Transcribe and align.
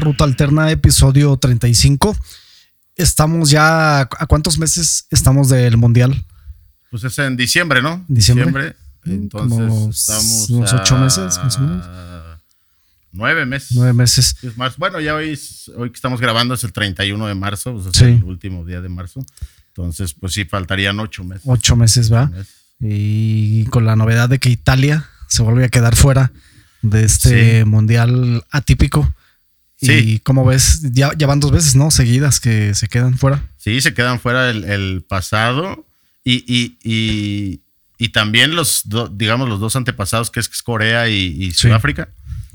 Ruta 0.00 0.24
Alterna, 0.24 0.70
episodio 0.70 1.36
35. 1.38 2.14
Estamos 2.96 3.48
ya, 3.50 4.00
¿a 4.00 4.26
cuántos 4.26 4.58
meses 4.58 5.06
estamos 5.10 5.48
del 5.48 5.78
Mundial? 5.78 6.22
Pues 6.90 7.04
es 7.04 7.18
en 7.18 7.36
diciembre, 7.36 7.80
¿no? 7.80 8.04
Diciembre. 8.06 8.76
Entonces 9.06 9.58
Como 9.58 9.90
estamos. 9.90 10.50
unos 10.50 10.72
ocho 10.74 10.98
meses, 10.98 11.38
más 11.38 11.56
o 11.56 11.60
menos. 11.60 11.86
Nueve 13.12 13.46
meses. 13.46 13.70
Nueve 13.72 13.94
meses. 13.94 14.36
Es 14.42 14.54
bueno, 14.76 15.00
ya 15.00 15.14
hoy, 15.14 15.38
hoy 15.76 15.88
que 15.90 15.94
estamos 15.96 16.20
grabando 16.20 16.52
es 16.54 16.62
el 16.64 16.72
31 16.72 17.26
de 17.26 17.34
marzo, 17.34 17.72
pues 17.72 17.86
es 17.86 17.92
Sí. 17.96 18.04
el 18.04 18.24
último 18.24 18.64
día 18.66 18.82
de 18.82 18.88
marzo. 18.90 19.24
Entonces, 19.68 20.12
pues 20.12 20.34
sí, 20.34 20.44
faltarían 20.44 21.00
ocho 21.00 21.24
meses. 21.24 21.44
Ocho 21.46 21.74
meses, 21.74 22.12
¿va? 22.12 22.30
Y 22.80 23.64
con 23.66 23.86
la 23.86 23.96
novedad 23.96 24.28
de 24.28 24.38
que 24.38 24.50
Italia 24.50 25.08
se 25.28 25.42
vuelve 25.42 25.64
a 25.64 25.68
quedar 25.70 25.96
fuera 25.96 26.32
de 26.82 27.04
este 27.04 27.60
Sí. 27.60 27.64
Mundial 27.64 28.44
atípico. 28.50 29.10
Y 29.82 30.18
como 30.20 30.44
ves, 30.44 30.82
ya, 30.92 31.12
ya 31.16 31.26
van 31.26 31.40
dos 31.40 31.52
veces, 31.52 31.74
¿no? 31.74 31.90
Seguidas 31.90 32.38
que 32.40 32.74
se 32.74 32.88
quedan 32.88 33.16
fuera. 33.16 33.42
Sí, 33.56 33.80
se 33.80 33.94
quedan 33.94 34.20
fuera 34.20 34.50
el, 34.50 34.64
el 34.64 35.02
pasado 35.08 35.86
y, 36.22 36.44
y, 36.46 36.76
y, 36.84 37.60
y 37.98 38.08
también 38.10 38.54
los, 38.54 38.82
do- 38.88 39.08
digamos, 39.08 39.48
los 39.48 39.58
dos 39.60 39.76
antepasados, 39.76 40.30
que 40.30 40.40
es 40.40 40.48
Corea 40.62 41.08
y, 41.08 41.50
Sí. 41.52 41.68
Sudáfrica. 41.68 42.08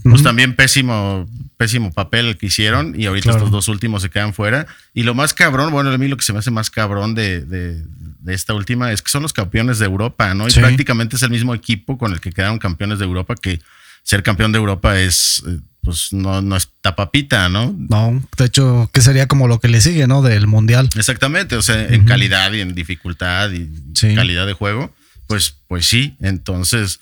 Pues 0.03 0.21
también 0.21 0.55
pésimo, 0.55 1.27
pésimo 1.57 1.91
papel 1.91 2.27
el 2.27 2.37
que 2.37 2.45
hicieron 2.45 2.93
y 2.99 3.07
ahorita 3.07 3.23
Claro. 3.23 3.37
estos 3.37 3.51
dos 3.51 3.67
últimos 3.69 4.03
se 4.03 4.11
quedan 4.11 4.35
fuera. 4.35 4.67
Y 4.93 5.01
lo 5.01 5.15
más 5.15 5.33
cabrón, 5.33 5.71
bueno, 5.71 5.89
a 5.89 5.97
mí 5.97 6.07
lo 6.07 6.15
que 6.15 6.23
se 6.23 6.31
me 6.31 6.37
hace 6.37 6.51
más 6.51 6.69
cabrón 6.69 7.15
de, 7.15 7.41
de- 7.41 7.81
de 8.19 8.33
esta 8.35 8.53
última 8.53 8.91
es 8.91 9.01
que 9.01 9.09
son 9.09 9.23
los 9.23 9.33
campeones 9.33 9.79
de 9.79 9.85
Europa, 9.85 10.31
¿no? 10.35 10.47
Y 10.47 10.51
Sí. 10.51 10.59
prácticamente 10.59 11.15
es 11.15 11.23
el 11.23 11.31
mismo 11.31 11.55
equipo 11.55 11.97
con 11.97 12.13
el 12.13 12.21
que 12.21 12.31
quedaron 12.31 12.59
campeones 12.59 12.99
de 12.99 13.05
Europa, 13.05 13.33
que 13.35 13.59
ser 14.05 14.23
campeón 14.23 14.51
de 14.53 14.59
Europa 14.59 14.97
es, 14.99 15.43
eh, 15.47 15.59
pues 15.81 16.13
no, 16.13 16.41
no 16.41 16.55
es 16.55 16.69
tapapita, 16.81 17.49
¿no? 17.49 17.75
No, 17.89 18.23
de 18.37 18.45
hecho, 18.45 18.89
que 18.93 19.01
sería 19.01 19.27
como 19.27 19.47
lo 19.47 19.59
que 19.59 19.67
le 19.67 19.81
sigue, 19.81 20.07
¿no? 20.07 20.21
Del 20.21 20.47
Mundial. 20.47 20.89
Exactamente, 20.95 21.55
o 21.57 21.61
sea, 21.61 21.87
en 21.87 22.05
calidad 22.05 22.53
y 22.53 22.61
en 22.61 22.73
dificultad 22.73 23.51
y 23.51 23.69
Sí. 23.93 24.15
calidad 24.15 24.47
de 24.47 24.53
juego, 24.53 24.93
pues, 25.27 25.55
pues 25.67 25.85
sí. 25.87 26.15
Entonces, 26.21 26.99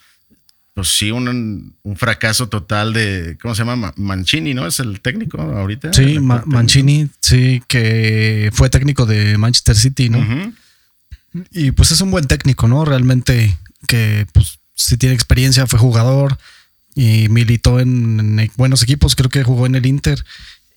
pues 0.74 0.88
sí, 0.98 1.12
un, 1.12 1.76
un 1.84 1.96
fracaso 1.98 2.50
total 2.50 2.94
de, 2.94 3.38
¿cómo 3.42 3.54
se 3.54 3.60
llama? 3.62 3.76
Ma- 3.76 3.94
Mancini, 3.96 4.54
¿no? 4.54 4.66
Es 4.66 4.80
el 4.80 5.02
técnico 5.02 5.40
ahorita. 5.40 5.94
Sí, 5.94 6.20
Ma- 6.20 6.40
técnico. 6.40 6.58
Mancini, 6.58 7.10
sí, 7.20 7.62
que 7.68 8.50
fue 8.54 8.70
técnico 8.70 9.06
de 9.06 9.38
Manchester 9.38 9.76
City, 9.76 10.10
¿no? 10.10 10.26
Y 11.52 11.72
pues 11.72 11.92
es 11.92 12.02
un 12.02 12.12
buen 12.12 12.26
técnico, 12.26 12.68
¿no? 12.68 12.86
Realmente 12.86 13.58
que 13.88 14.26
pues 14.34 14.60
sí 14.76 14.98
tiene 14.98 15.16
experiencia, 15.16 15.68
fue 15.68 15.80
jugador 15.80 16.38
y 16.96 17.30
militó 17.30 17.80
en, 17.80 18.40
en 18.40 18.52
buenos 18.58 18.84
equipos, 18.84 19.16
creo 19.16 19.30
que 19.30 19.44
jugó 19.44 19.66
en 19.66 19.76
el 19.76 19.86
Inter 19.86 20.24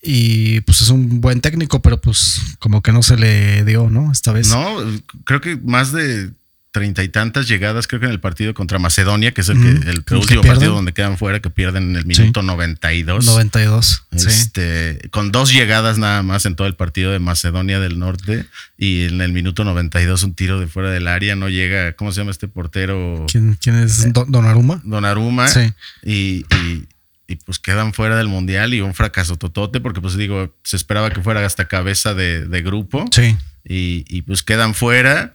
y 0.03 0.61
pues 0.61 0.83
es 0.83 0.91
un 0.91 1.21
buen 1.21 1.41
técnico, 1.41 1.83
pero 1.83 2.01
pues 2.01 2.41
como 2.59 2.83
que 2.83 2.93
no 2.93 3.03
se 3.03 3.17
le 3.17 3.65
dio, 3.65 3.91
¿no? 3.91 4.13
Esta 4.13 4.33
vez. 4.33 4.49
No, 4.49 4.79
creo 5.25 5.41
que 5.41 5.57
más 5.57 5.93
de 5.93 6.31
treinta 6.77 7.03
y 7.03 7.09
tantas 7.09 7.49
llegadas, 7.49 7.87
creo 7.87 8.01
que 8.01 8.07
en 8.07 8.13
el 8.13 8.21
partido 8.21 8.53
contra 8.53 8.79
Macedonia, 8.79 9.33
que 9.33 9.41
es 9.41 9.49
el, 9.49 9.57
Ujú. 9.57 9.65
que, 9.65 9.71
el 9.71 9.89
El 9.89 10.05
que 10.05 10.15
último 10.15 10.43
partido 10.43 10.75
donde 10.75 10.93
quedan 10.93 11.17
fuera, 11.17 11.41
que 11.41 11.49
pierden 11.49 11.85
en 11.91 11.97
el 11.97 12.05
minuto 12.05 12.43
92. 12.43 13.25
92. 13.25 14.05
Sí. 14.15 14.27
Este, 14.29 15.09
con 15.11 15.33
dos 15.33 15.53
llegadas 15.55 15.97
nada 15.97 16.23
más 16.23 16.45
en 16.45 16.55
todo 16.55 16.67
el 16.67 16.75
partido 16.75 17.13
de 17.13 17.19
Macedonia 17.19 17.81
del 17.81 17.99
Norte 17.99 18.45
y 18.77 19.05
en 19.05 19.23
el 19.23 19.33
minuto 19.33 19.65
92 19.65 20.23
un 20.23 20.35
tiro 20.35 20.61
de 20.61 20.67
fuera 20.67 20.91
del 20.91 21.09
área, 21.09 21.35
no 21.35 21.49
llega, 21.49 21.95
¿cómo 21.95 22.13
se 22.13 22.21
llama 22.21 22.31
este 22.31 22.47
portero? 22.47 23.25
¿Quién, 23.33 23.57
quién 23.61 23.77
es 23.77 24.13
Don- 24.13 24.31
Donnarumma? 24.31 24.83
Donnarumma. 24.85 25.49
Sí. 25.49 25.73
Y, 26.05 26.45
y- 26.55 26.87
y, 27.29 27.37
pues 27.37 27.59
quedan 27.59 27.93
fuera 27.95 28.17
del 28.17 28.29
mundial 28.29 28.73
y 28.75 28.81
un 28.83 28.95
fracaso 28.95 29.35
totote 29.37 29.81
porque 29.81 30.01
pues 30.01 30.17
digo, 30.17 30.55
se 30.63 30.77
esperaba 30.77 31.11
que 31.11 31.23
fuera 31.23 31.45
hasta 31.45 31.67
cabeza 31.67 32.15
de, 32.15 32.47
de 32.47 32.63
grupo 32.63 33.05
Sí. 33.11 33.37
y, 33.65 34.05
y, 34.09 34.23
pues 34.23 34.43
quedan 34.45 34.75
fuera. 34.75 35.33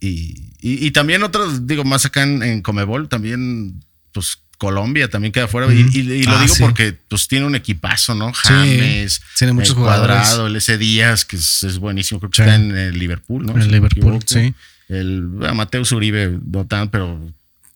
Y, 0.00 0.50
y- 0.70 0.86
y 0.86 0.90
también 0.90 1.22
otros, 1.22 1.66
digo, 1.66 1.84
más 1.84 2.04
acá 2.06 2.22
en, 2.22 2.42
en 2.42 2.62
Comebol, 2.62 3.08
también, 3.08 3.82
pues 4.12 4.38
Colombia 4.58 5.08
también 5.10 5.32
queda 5.32 5.46
fuera. 5.48 5.72
Y- 5.72 5.82
Ujú. 5.82 5.90
Y, 5.92 5.98
y 6.00 6.22
lo 6.22 6.32
Ah, 6.36 6.42
digo 6.42 6.54
sí. 6.54 6.62
porque 6.62 6.96
pues 7.08 7.26
tiene 7.28 7.44
un 7.46 7.54
equipazo, 7.54 8.14
¿no? 8.14 8.32
Sí, 8.34 8.48
James, 8.48 9.20
tiene 9.38 9.52
muchos 9.52 9.70
el 9.70 9.74
jugadores. 9.76 10.16
Cuadrado, 10.16 10.46
el 10.46 10.56
S. 10.56 10.78
Díaz, 10.78 11.24
que 11.24 11.36
es, 11.36 11.62
es 11.64 11.78
buenísimo, 11.78 12.20
creo 12.20 12.30
que 12.30 12.36
Sí. 12.36 12.42
está 12.42 12.54
en 12.54 12.76
el 12.76 12.98
Liverpool, 12.98 13.44
¿no? 13.46 13.52
En 13.56 13.62
el 13.62 13.70
Liverpool, 13.70 14.20
sí. 14.26 14.54
El 14.88 15.22
bueno, 15.26 15.54
Mateus 15.54 15.92
Uribe, 15.92 16.38
no 16.50 16.66
tan, 16.66 16.88
pero 16.90 17.20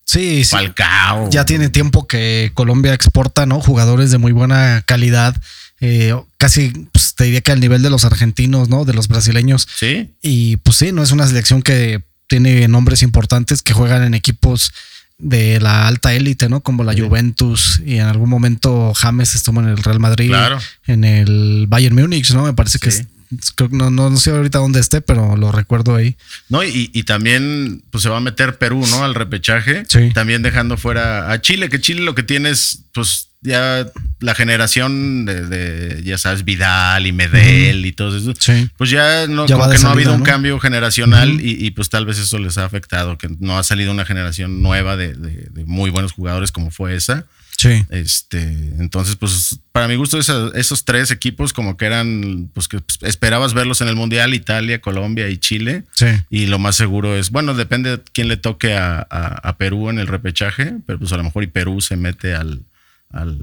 Sí, 0.05 0.45
sí. 0.45 0.51
Falcao. 0.53 1.29
Ya 1.31 1.45
tiene 1.45 1.69
tiempo 1.69 2.07
que 2.07 2.51
Colombia 2.55 2.95
exporta, 2.95 3.45
¿no? 3.45 3.61
Jugadores 3.61 4.11
de 4.11 4.19
muy 4.19 4.33
buena 4.33 4.83
calidad. 4.87 5.37
eh, 5.81 6.13
casi 6.39 6.71
pues, 6.93 7.15
te 7.15 7.25
diría 7.25 7.41
que 7.41 7.53
al 7.53 7.61
nivel 7.61 7.83
de 7.83 7.91
los 7.91 8.05
argentinos, 8.05 8.69
¿no? 8.69 8.85
De 8.85 8.95
los 8.95 9.07
brasileños. 9.09 9.69
Sí, 9.77 10.15
Y 10.23 10.57
pues 10.59 10.77
sí, 10.79 10.91
no 10.93 11.03
es 11.05 11.13
una 11.13 11.27
selección 11.27 11.63
que 11.63 12.03
tiene 12.29 12.69
nombres 12.69 13.03
importantes 13.03 13.63
que 13.63 13.73
juegan 13.73 14.05
en 14.05 14.15
equipos 14.15 14.73
de 15.19 15.59
la 15.61 15.89
alta 15.89 16.15
élite, 16.15 16.49
¿no? 16.49 16.61
Como 16.61 16.85
la 16.85 16.93
Sí. 16.93 17.01
Juventus 17.01 17.83
y 17.85 17.95
en 17.97 18.07
algún 18.07 18.31
momento 18.31 18.95
James 18.95 19.35
estuvo 19.35 19.61
en 19.61 19.67
el 19.69 19.79
Real 19.79 19.99
Madrid, 19.99 20.29
Claro. 20.29 20.59
en 20.87 21.03
el 21.03 21.67
Bayern 21.69 21.97
Múnich, 21.97 22.31
¿no? 22.33 22.45
Me 22.45 22.53
parece 22.53 22.79
que 22.79 22.93
Sí. 22.93 23.03
es, 23.37 23.51
creo 23.53 23.69
no, 23.73 23.91
no, 23.91 24.11
no 24.11 24.17
sé 24.17 24.31
ahorita 24.31 24.59
dónde 24.59 24.79
esté, 24.79 25.01
pero 25.01 25.37
lo 25.37 25.51
recuerdo 25.51 25.97
ahí. 25.97 26.15
No, 26.49 26.63
y, 26.63 26.91
y 26.95 27.03
también 27.03 27.83
pues 27.91 28.03
se 28.03 28.09
va 28.09 28.19
a 28.19 28.21
meter 28.21 28.59
Perú, 28.59 28.85
¿no? 28.91 29.03
Al 29.05 29.17
repechaje. 29.17 29.83
Sí. 29.89 30.11
También 30.15 30.43
dejando 30.43 30.77
fuera 30.77 31.33
a 31.33 31.41
Chile, 31.41 31.69
que 31.69 31.81
Chile 31.81 32.03
lo 32.03 32.15
que 32.15 32.23
tiene 32.23 32.51
es, 32.51 32.81
pues, 32.95 33.28
ya 33.41 33.87
la 34.21 34.35
generación 34.35 35.25
de, 35.25 35.47
de, 35.47 36.03
ya 36.03 36.19
sabes, 36.19 36.45
Vidal 36.45 37.07
y 37.07 37.13
Medel 37.13 37.87
y 37.87 37.93
todo 37.93 38.17
eso. 38.17 38.33
Sí. 38.39 38.69
Pues 38.77 38.91
ya 38.91 39.27
no, 39.29 39.47
Ya 39.47 39.57
como 39.57 39.71
que 39.71 39.79
no 39.79 39.89
ha 39.89 39.93
habido 39.93 40.13
un 40.15 40.23
cambio 40.23 40.59
generacional 40.59 41.41
y, 41.41 41.65
y, 41.67 41.71
pues 41.71 41.89
tal 41.89 42.05
vez 42.07 42.19
eso 42.19 42.39
les 42.39 42.59
ha 42.59 42.65
afectado, 42.65 43.17
que 43.19 43.29
no 43.39 43.59
ha 43.59 43.63
salido 43.63 43.93
una 43.93 44.05
generación 44.05 44.63
nueva 44.63 44.97
de, 44.97 45.15
de- 45.15 45.49
de 45.51 45.65
muy 45.65 45.91
buenos 45.91 46.13
jugadores 46.13 46.51
como 46.53 46.71
fue 46.71 46.95
esa. 46.95 47.27
Sí. 47.57 47.85
Este, 47.91 48.41
entonces, 48.79 49.17
pues, 49.17 49.59
para 49.73 49.89
mi 49.89 49.97
gusto, 49.97 50.17
esa- 50.19 50.51
esos 50.55 50.85
tres 50.85 51.11
equipos 51.11 51.53
como 51.53 51.77
que 51.77 51.87
eran, 51.87 52.51
pues, 52.55 52.69
que 52.69 52.81
esperabas 53.03 53.53
verlos 53.53 53.81
en 53.81 53.89
el 53.89 53.97
Mundial, 53.97 54.33
Italia, 54.33 54.81
Colombia 54.81 55.29
y 55.29 55.39
Chile. 55.39 55.83
Sí. 55.93 56.07
Y 56.31 56.47
lo 56.47 56.61
más 56.61 56.77
seguro 56.77 57.17
es, 57.17 57.31
bueno, 57.31 57.55
depende 57.55 57.91
de 57.97 58.03
quién 58.13 58.29
le 58.29 58.37
toque 58.37 58.75
a, 58.75 58.99
a- 59.11 59.41
a 59.49 59.57
Perú 59.59 59.91
en 59.91 59.99
el 59.99 60.07
repechaje, 60.07 60.75
pero 60.87 61.01
pues 61.01 61.13
a 61.13 61.17
lo 61.17 61.25
mejor 61.25 61.43
y 61.43 61.49
Perú 61.49 61.81
se 61.81 61.97
mete 61.97 62.35
al, 62.35 62.63
al, 63.11 63.39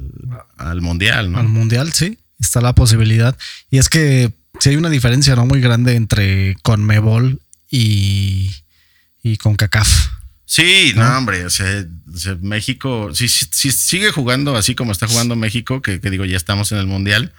al 0.58 0.82
mundial, 0.82 1.32
¿no? 1.32 1.40
Al 1.40 1.48
mundial, 1.48 1.94
sí, 1.94 2.18
está 2.40 2.62
la 2.62 2.74
posibilidad. 2.76 3.38
Y 3.70 3.78
es 3.78 3.90
que 3.90 4.34
sí 4.60 4.70
hay 4.70 4.76
una 4.76 4.90
diferencia 4.90 5.36
no 5.36 5.46
muy 5.46 5.62
grande 5.62 5.96
entre 5.96 6.56
Conmebol 6.64 7.42
y, 7.70 8.52
y 9.24 9.38
con 9.38 9.56
CACAF. 9.56 10.10
Sí, 10.46 10.94
¿No? 10.96 11.10
no, 11.10 11.18
hombre, 11.18 11.46
o 11.46 11.50
sea, 11.50 11.66
o 12.05 12.05
sea, 12.05 12.05
México, 12.42 13.10
si, 13.14 13.28
si- 13.28 13.46
si 13.52 13.72
sigue 13.72 14.12
jugando 14.12 14.56
así 14.56 14.74
como 14.76 14.92
está 14.92 15.08
jugando 15.08 15.36
México, 15.36 15.82
que, 15.82 16.00
que 16.00 16.10
digo, 16.10 16.26
ya 16.26 16.38
estamos 16.38 16.72
en 16.72 16.78
el 16.80 16.88
mundial, 16.88 17.32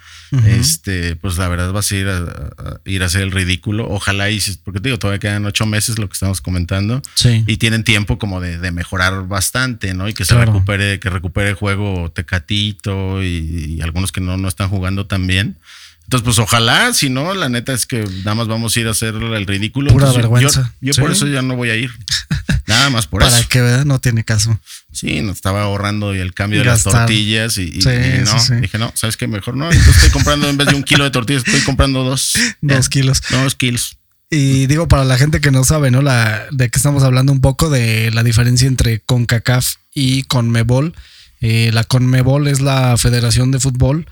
este, 0.45 1.15
pues 1.15 1.37
la 1.37 1.47
verdad 1.47 1.71
vas 1.71 1.91
a 1.91 1.95
ir 1.95 2.07
a, 2.07 2.17
a- 2.17 2.81
ir 2.85 3.01
a 3.03 3.05
hacer 3.07 3.21
el 3.21 3.31
ridículo. 3.31 3.87
Ojalá 3.89 4.29
y, 4.29 4.39
porque 4.63 4.79
te 4.79 4.89
digo, 4.89 4.99
todavía 4.99 5.19
quedan 5.19 5.45
ocho 5.45 5.65
meses 5.65 5.97
lo 5.99 6.07
que 6.07 6.13
estamos 6.13 6.41
comentando. 6.41 7.01
Sí. 7.15 7.43
y 7.47 7.57
tienen 7.57 7.83
tiempo 7.83 8.17
como 8.19 8.39
de, 8.41 8.57
de 8.57 8.71
mejorar 8.71 9.27
bastante, 9.27 9.93
¿no? 9.93 10.07
Y 10.09 10.13
que 10.13 10.25
se 10.25 10.33
recupere, 10.45 10.99
que 10.99 11.09
recupere 11.09 11.49
el 11.49 11.55
juego 11.55 12.11
Tecatito 12.11 13.23
y, 13.23 13.77
y 13.77 13.81
algunos 13.81 14.11
que 14.11 14.21
no, 14.21 14.37
no 14.37 14.47
están 14.47 14.69
jugando 14.69 15.05
tan 15.07 15.27
bien. 15.27 15.57
Entonces, 16.07 16.23
pues 16.23 16.39
ojalá, 16.39 16.93
si 16.93 17.09
no, 17.09 17.33
la 17.33 17.49
neta 17.49 17.73
es 17.73 17.85
que 17.85 18.05
nada 18.23 18.33
más 18.35 18.47
vamos 18.47 18.75
a 18.75 18.79
ir 18.79 18.87
a 18.87 18.91
hacer 18.91 19.13
el 19.15 19.45
ridículo. 19.45 19.91
Pura 19.91 20.05
Entonces, 20.07 20.21
vergüenza. 20.23 20.73
Yo, 20.79 20.93
Sí. 20.93 21.01
por 21.01 21.11
eso 21.11 21.27
ya 21.27 21.41
no 21.41 21.57
voy 21.57 21.69
a 21.69 21.75
ir. 21.75 21.91
Nada 22.65 22.89
más 22.89 23.07
por 23.07 23.21
Para 23.21 23.37
eso. 23.39 23.47
que 23.49 23.61
vean, 23.61 23.87
no 23.87 23.99
tiene 23.99 24.23
caso. 24.23 24.57
Sí, 24.91 25.21
nos 25.21 25.35
estaba 25.37 25.63
ahorrando 25.63 26.13
el 26.13 26.33
cambio 26.33 26.59
de 26.59 26.65
las 26.65 26.83
tortillas 26.83 27.57
y, 27.57 27.63
y- 27.63 27.81
Sí, 27.81 27.89
y 27.89 28.23
no, 28.25 28.39
sí, 28.39 28.47
sí. 28.47 28.55
dije, 28.55 28.77
no, 28.77 28.91
¿sabes 28.95 29.15
qué? 29.17 29.27
Mejor 29.27 29.55
no. 29.57 29.65
Entonces 29.71 29.95
estoy 29.95 30.09
comprando 30.11 30.49
en 30.49 30.55
vez 30.57 30.67
de 30.67 30.75
un 30.75 30.83
kilo 30.83 31.03
de 31.03 31.11
tortillas, 31.11 31.43
estoy 31.45 31.61
comprando 31.61 32.03
dos. 32.03 32.33
Dos 32.61 32.87
kilos. 32.89 33.21
Dos 33.29 33.55
kilos. 33.55 33.97
Y 34.29 34.65
digo, 34.67 34.87
para 34.89 35.03
la 35.05 35.17
gente 35.17 35.39
que 35.41 35.51
no 35.51 35.63
sabe, 35.63 35.91
¿no? 35.91 36.01
La, 36.01 36.45
de 36.51 36.69
que 36.69 36.77
estamos 36.79 37.03
hablando 37.03 37.31
un 37.33 37.39
poco 37.41 37.69
de 37.69 38.11
la 38.13 38.23
diferencia 38.23 38.67
entre 38.67 38.99
CONCACAF 39.01 39.75
y 39.93 40.23
CONMEBOL. 40.23 40.93
Eh, 41.39 41.69
la 41.73 41.83
CONMEBOL 41.85 42.47
es 42.47 42.59
la 42.61 42.97
Federación 42.97 43.51
de 43.51 43.59
Fútbol 43.59 44.07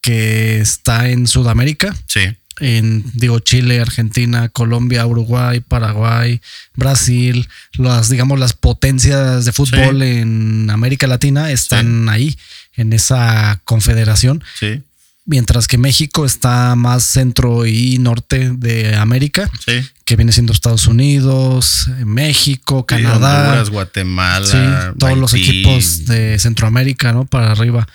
que 0.00 0.60
está 0.60 1.08
en 1.10 1.26
Sudamérica. 1.26 1.94
Sí. 2.06 2.20
en, 2.62 3.02
digo, 3.14 3.38
Chile, 3.38 3.80
Argentina, 3.80 4.50
Colombia, 4.50 5.06
Uruguay, 5.06 5.60
Paraguay, 5.60 6.42
Brasil, 6.74 7.48
las, 7.72 8.10
digamos, 8.10 8.38
las 8.38 8.52
potencias 8.52 9.46
de 9.46 9.52
fútbol 9.52 10.00
Sí. 10.02 10.06
en 10.18 10.68
América 10.68 11.06
Latina 11.06 11.50
están 11.50 12.10
ahí, 12.10 12.36
en 12.76 12.92
esa 12.92 13.62
confederación, 13.64 14.44
Sí. 14.58 14.82
mientras 15.24 15.68
que 15.68 15.78
México 15.78 16.26
está 16.26 16.74
más 16.76 17.02
centro 17.04 17.64
y 17.64 17.96
norte 17.98 18.50
de 18.54 18.94
América, 18.94 19.50
Sí. 19.64 19.80
que 20.04 20.16
viene 20.16 20.32
siendo 20.32 20.52
Estados 20.52 20.86
Unidos, 20.86 21.86
México, 22.04 22.80
Sí, 22.86 22.94
Canadá, 22.96 23.44
Honduras, 23.44 23.70
Guatemala. 23.70 24.46
Sí, 24.46 24.98
todos 24.98 25.16
los 25.16 25.32
equipos 25.32 26.04
de 26.04 26.38
Centroamérica, 26.38 27.14
¿no? 27.14 27.24
Para 27.24 27.52
arriba. 27.52 27.88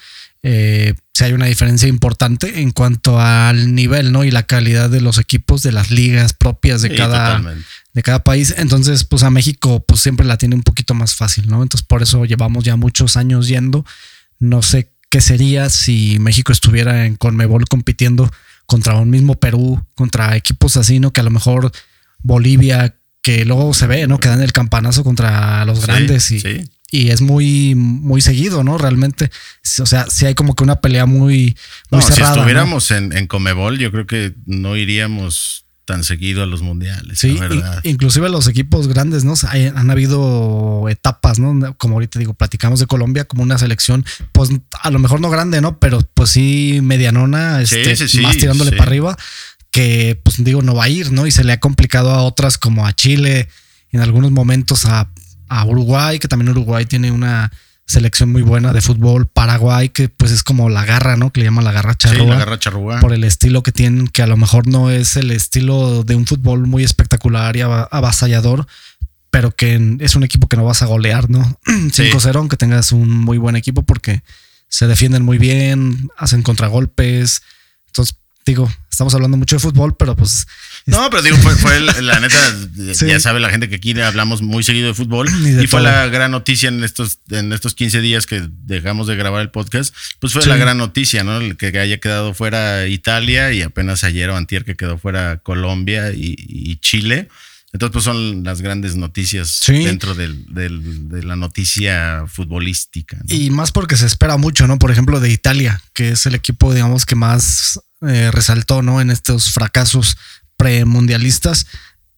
Eh, 0.48 0.94
si 1.12 1.24
hay 1.24 1.34
una 1.34 1.48
diferencia 1.48 1.88
importante 1.88 2.62
en 2.62 2.70
cuanto 2.70 3.20
al 3.20 3.74
nivel, 3.74 4.12
¿no? 4.12 4.24
Y 4.24 4.30
la 4.30 4.44
calidad 4.44 4.92
de 4.92 5.02
los 5.02 5.18
equipos, 5.18 5.64
de 5.64 5.72
las 5.72 5.90
ligas 5.90 6.34
propias 6.34 6.84
de, 6.84 6.96
cada, 6.96 7.42
de 7.94 8.04
cada 8.04 8.24
país. 8.24 8.54
Entonces, 8.56 9.06
pues 9.06 9.24
a 9.24 9.32
México, 9.32 9.84
pues 9.88 10.02
siempre 10.02 10.24
la 10.24 10.38
tiene 10.38 10.54
un 10.54 10.62
poquito 10.62 10.94
más 10.94 11.16
fácil, 11.16 11.48
¿no? 11.48 11.64
Entonces, 11.64 11.84
por 11.88 12.04
eso 12.04 12.26
llevamos 12.26 12.64
ya 12.64 12.76
muchos 12.76 13.18
años 13.18 13.48
yendo. 13.48 13.86
No 14.38 14.62
sé 14.62 14.92
qué 15.10 15.20
sería 15.20 15.72
si 15.72 16.20
México 16.20 16.52
estuviera 16.52 17.08
en 17.08 17.16
Conmebol 17.16 17.66
compitiendo 17.66 18.32
contra 18.68 18.94
un 18.98 19.10
mismo 19.10 19.34
Perú, 19.34 19.84
contra 19.96 20.36
equipos 20.36 20.78
así, 20.78 21.00
¿no? 21.00 21.12
Que 21.12 21.22
a 21.22 21.24
lo 21.24 21.32
mejor 21.32 21.72
Bolivia, 22.22 22.94
que 23.24 23.46
luego 23.46 23.74
se 23.74 23.88
ve, 23.88 24.06
¿no? 24.06 24.20
Que 24.20 24.30
dan 24.30 24.44
el 24.44 24.54
campanazo 24.54 25.04
contra 25.04 25.66
los 25.66 25.88
grandes 25.88 26.30
y, 26.30 26.70
y 26.96 27.10
es 27.10 27.22
muy, 27.22 27.76
muy 27.76 28.22
seguido, 28.22 28.64
¿no? 28.64 28.78
Realmente, 28.78 29.30
o 29.80 29.86
sea, 29.86 30.06
sí 30.10 30.26
hay 30.26 30.34
como 30.34 30.56
que 30.56 30.64
una 30.64 30.80
pelea 30.80 31.06
muy, 31.06 31.58
muy 31.92 32.02
cerrada. 32.02 32.34
Si 32.34 32.40
estuviéramos 32.40 32.92
en, 32.92 33.12
en 33.16 33.28
Comebol, 33.28 33.78
yo 33.78 33.92
creo 33.92 34.08
que 34.08 34.34
no 34.46 34.78
iríamos 34.78 35.66
tan 35.84 36.04
seguido 36.04 36.42
a 36.42 36.46
los 36.46 36.62
mundiales. 36.62 37.20
Sí, 37.20 37.34
verdad. 37.34 37.82
inclusive 37.84 38.30
los 38.30 38.48
equipos 38.48 38.88
grandes, 38.88 39.24
¿no? 39.24 39.36
han 39.44 39.92
habido 39.92 40.88
etapas, 40.90 41.38
¿no? 41.38 41.76
Como 41.78 41.96
ahorita 41.96 42.18
digo, 42.18 42.34
platicamos 42.34 42.80
de 42.80 42.88
Colombia 42.88 43.26
como 43.26 43.44
una 43.44 43.58
selección, 43.58 44.06
pues 44.32 44.50
a 44.82 44.90
lo 44.90 45.00
mejor 45.00 45.22
no 45.22 45.30
grande, 45.30 45.62
¿no? 45.62 45.80
Pero 45.80 46.00
pues 46.14 46.30
sí 46.32 46.80
medianona, 46.82 47.62
este, 47.62 47.96
más 48.22 48.38
tirándole 48.38 48.72
para 48.72 48.84
arriba, 48.84 49.18
que 49.70 50.20
pues 50.24 50.44
digo, 50.44 50.62
no 50.62 50.74
va 50.74 50.86
a 50.86 50.90
ir, 50.90 51.12
¿no? 51.12 51.28
Y 51.28 51.32
se 51.32 51.44
le 51.44 51.54
ha 51.54 51.60
complicado 51.60 52.10
a 52.12 52.24
otras 52.24 52.58
como 52.58 52.88
a 52.88 52.94
Chile, 52.94 53.50
en 53.92 54.02
algunos 54.02 54.32
momentos 54.32 54.86
a 54.86 55.12
a 55.50 55.66
Uruguay, 55.66 56.20
que 56.20 56.28
también 56.28 56.50
Uruguay 56.50 56.86
tiene 56.86 57.12
una 57.12 57.52
selección 57.88 58.32
muy 58.32 58.42
buena 58.42 58.74
de 58.74 58.82
fútbol. 58.82 59.28
Paraguay, 59.28 59.90
que 59.90 60.10
pues 60.10 60.32
es 60.32 60.44
como 60.44 60.70
la 60.70 60.86
garra, 60.86 61.18
¿no? 61.18 61.32
Que 61.32 61.42
le 61.42 61.46
llaman 61.46 61.64
la 61.64 61.72
garra 61.72 61.96
charrúa. 61.96 62.26
la 62.26 62.40
garra 62.40 62.60
charrúa. 62.60 63.00
Por 63.00 63.14
el 63.14 63.24
estilo 63.24 63.64
que 63.64 63.72
tienen, 63.72 64.08
que 64.08 64.22
a 64.22 64.28
lo 64.28 64.38
mejor 64.38 64.68
no 64.68 64.90
es 64.90 65.16
el 65.18 65.32
estilo 65.32 66.04
de 66.04 66.16
un 66.16 66.26
fútbol 66.26 66.68
muy 66.68 66.84
espectacular 66.84 67.56
y 67.56 67.62
avasallador, 67.62 68.68
pero 69.30 69.52
que 69.52 69.98
es 70.00 70.16
un 70.16 70.24
equipo 70.24 70.48
que 70.48 70.58
no 70.58 70.66
vas 70.66 70.82
a 70.82 70.88
golear, 70.88 71.30
¿no? 71.30 71.60
5-0, 71.66 72.36
aunque 72.36 72.58
tengas 72.58 72.92
un 72.92 73.10
muy 73.10 73.38
buen 73.38 73.56
equipo 73.56 73.84
porque 73.84 74.24
se 74.68 74.88
defienden 74.88 75.24
muy 75.24 75.38
bien, 75.38 76.10
hacen 76.18 76.42
contragolpes. 76.42 77.42
Entonces, 77.88 78.18
digo, 78.46 78.72
estamos 78.90 79.14
hablando 79.14 79.38
mucho 79.38 79.58
de 79.58 79.60
fútbol, 79.60 79.96
pero 79.96 80.16
pues 80.16 80.48
no, 80.88 81.10
pero 81.10 81.24
digo, 81.24 81.38
fue, 81.38 81.80
la 81.80 82.20
neta, 82.20 82.38
ya 83.08 83.20
sabe 83.20 83.40
la 83.40 83.50
gente 83.50 83.70
que 83.70 83.76
aquí 83.76 84.00
hablamos 84.00 84.44
muy 84.44 84.64
seguido 84.64 84.88
de 84.88 84.94
fútbol 84.94 85.28
y 85.62 85.66
fue 85.66 85.82
la 85.82 86.06
gran 86.08 86.30
noticia 86.30 86.70
en 86.70 86.84
estos, 86.84 87.20
en 87.32 87.52
estos 87.54 87.74
15 87.74 88.02
días 88.02 88.28
que 88.28 88.48
dejamos 88.66 89.08
de 89.08 89.16
grabar 89.16 89.42
el 89.42 89.50
podcast, 89.50 89.96
pues 90.20 90.34
fue 90.34 90.46
la 90.46 90.58
gran 90.58 90.78
noticia, 90.78 91.24
¿no? 91.24 91.38
El 91.38 91.58
que 91.58 91.78
haya 91.80 91.98
quedado 91.98 92.36
fuera 92.36 92.88
Italia 92.88 93.52
y 93.52 93.64
apenas 93.64 94.04
ayer 94.04 94.30
o 94.30 94.38
antier 94.38 94.64
que 94.64 94.76
quedó 94.76 95.00
fuera 95.00 95.38
Colombia 95.38 96.12
y, 96.14 96.76
Chile. 96.82 97.30
Entonces, 97.74 97.92
pues 97.92 98.06
son 98.06 98.44
las 98.44 98.62
grandes 98.62 98.96
noticias 98.96 99.62
dentro 99.66 100.14
del, 100.14 100.46
de 100.48 101.24
la 101.24 101.36
noticia 101.36 102.26
futbolística. 102.28 103.18
Y 103.28 103.50
más 103.50 103.72
porque 103.72 103.98
se 103.98 104.06
espera 104.06 104.38
mucho, 104.38 104.68
¿no? 104.68 104.78
Por 104.78 104.92
ejemplo, 104.92 105.20
de 105.20 105.32
Italia, 105.32 105.82
que 105.94 106.10
es 106.10 106.26
el 106.26 106.36
equipo, 106.36 106.74
digamos, 106.74 107.06
que 107.06 107.16
más 107.16 107.80
eh, 108.08 108.30
resaltó, 108.32 108.82
¿no? 108.82 109.02
En 109.02 109.10
estos 109.10 109.52
fracasos 109.52 110.18
premundialistas 110.58 111.68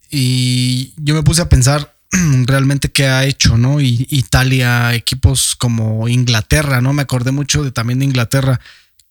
y 0.09 0.93
yo 0.97 1.15
me 1.15 1.23
puse 1.23 1.41
a 1.41 1.49
pensar 1.49 1.95
realmente 2.45 2.89
qué 2.89 3.07
ha 3.07 3.25
hecho, 3.25 3.57
¿no? 3.57 3.81
Y 3.81 4.07
Italia, 4.09 4.93
equipos 4.93 5.55
como 5.55 6.07
Inglaterra, 6.07 6.81
¿no? 6.81 6.93
Me 6.93 7.01
acordé 7.01 7.31
mucho 7.31 7.63
de 7.63 7.71
también 7.71 7.99
de 7.99 8.05
Inglaterra, 8.05 8.59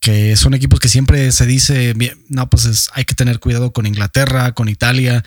que 0.01 0.37
son 0.37 0.55
equipos 0.55 0.81
que 0.81 0.89
siempre 0.89 1.31
se 1.33 1.47
dice, 1.47 1.95
no, 2.29 2.49
pues 2.49 2.91
hay 2.95 3.05
que 3.05 3.15
tener 3.15 3.41
cuidado 3.41 3.73
con 3.73 3.87
Inglaterra, 3.87 4.53
con 4.53 4.69
Italia, 4.69 5.25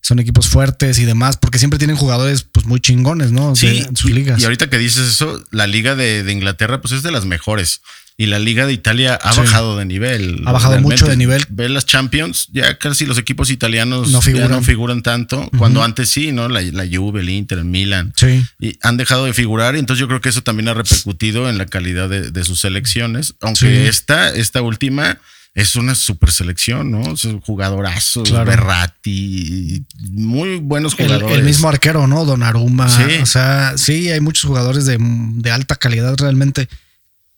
son 0.00 0.20
equipos 0.20 0.48
fuertes 0.48 0.98
y 0.98 1.04
demás, 1.04 1.36
porque 1.36 1.58
siempre 1.58 1.78
tienen 1.78 1.96
jugadores 1.96 2.42
pues 2.42 2.66
muy 2.66 2.80
chingones, 2.80 3.32
¿no? 3.32 3.56
Sí, 3.56 3.84
en 3.86 3.96
sus 3.96 4.10
ligas. 4.10 4.40
Y 4.40 4.44
ahorita 4.44 4.70
que 4.70 4.78
dices 4.78 5.08
eso, 5.08 5.42
la 5.50 5.66
liga 5.66 5.96
de, 5.96 6.22
de 6.22 6.32
Inglaterra 6.32 6.80
pues 6.80 6.92
es 6.92 7.02
de 7.02 7.10
las 7.10 7.24
mejores 7.24 7.80
y 8.20 8.26
la 8.26 8.40
Liga 8.40 8.66
de 8.66 8.72
Italia 8.72 9.14
ha 9.14 9.32
bajado 9.32 9.78
de 9.78 9.84
nivel. 9.84 10.42
Ha 10.44 10.50
bajado 10.50 10.80
mucho 10.80 11.06
de 11.06 11.16
nivel. 11.16 11.46
Ve 11.50 11.68
las 11.68 11.86
Champions, 11.86 12.48
ya 12.52 12.76
casi 12.76 13.06
los 13.06 13.16
equipos 13.16 13.48
italianos 13.48 14.10
no 14.10 14.20
figuran, 14.20 14.50
no 14.50 14.60
figuran 14.60 15.02
tanto, 15.04 15.48
cuando 15.56 15.84
antes 15.84 16.08
sí, 16.08 16.32
¿no? 16.32 16.48
La, 16.48 16.60
la, 16.60 16.84
Juve, 16.84 17.20
el 17.20 17.30
Inter, 17.30 17.58
el 17.58 17.64
Milan. 17.64 18.12
Sí. 18.16 18.44
Y 18.58 18.76
han 18.82 18.96
dejado 18.96 19.26
de 19.26 19.34
figurar, 19.34 19.76
y 19.76 19.78
entonces 19.78 20.00
yo 20.00 20.08
creo 20.08 20.20
que 20.20 20.30
eso 20.30 20.42
también 20.42 20.68
ha 20.68 20.74
repercutido 20.74 21.48
en 21.48 21.58
la 21.58 21.66
calidad 21.66 22.08
de, 22.08 22.44
sus 22.44 22.60
selecciones, 22.60 23.34
aunque 23.40 23.86
esta, 23.86 24.34
esta 24.34 24.62
última 24.62 25.18
es 25.54 25.76
una 25.76 25.94
super 25.94 26.32
selección, 26.32 26.90
¿no? 26.90 27.16
Son 27.16 27.40
jugadorazos, 27.40 28.28
claro. 28.28 28.50
Berratti, 28.50 29.84
muy 30.10 30.56
buenos 30.56 30.96
jugadores. 30.96 31.38
El, 31.38 31.44
mismo 31.44 31.68
arquero, 31.68 32.08
¿no? 32.08 32.24
Donnarumma. 32.24 32.88
Sí. 32.88 33.18
O 33.22 33.26
sea, 33.26 33.74
sí, 33.76 34.10
hay 34.10 34.20
muchos 34.20 34.44
jugadores 34.44 34.86
de, 34.86 34.98
de 34.98 35.50
alta 35.52 35.76
calidad 35.76 36.16
realmente 36.18 36.68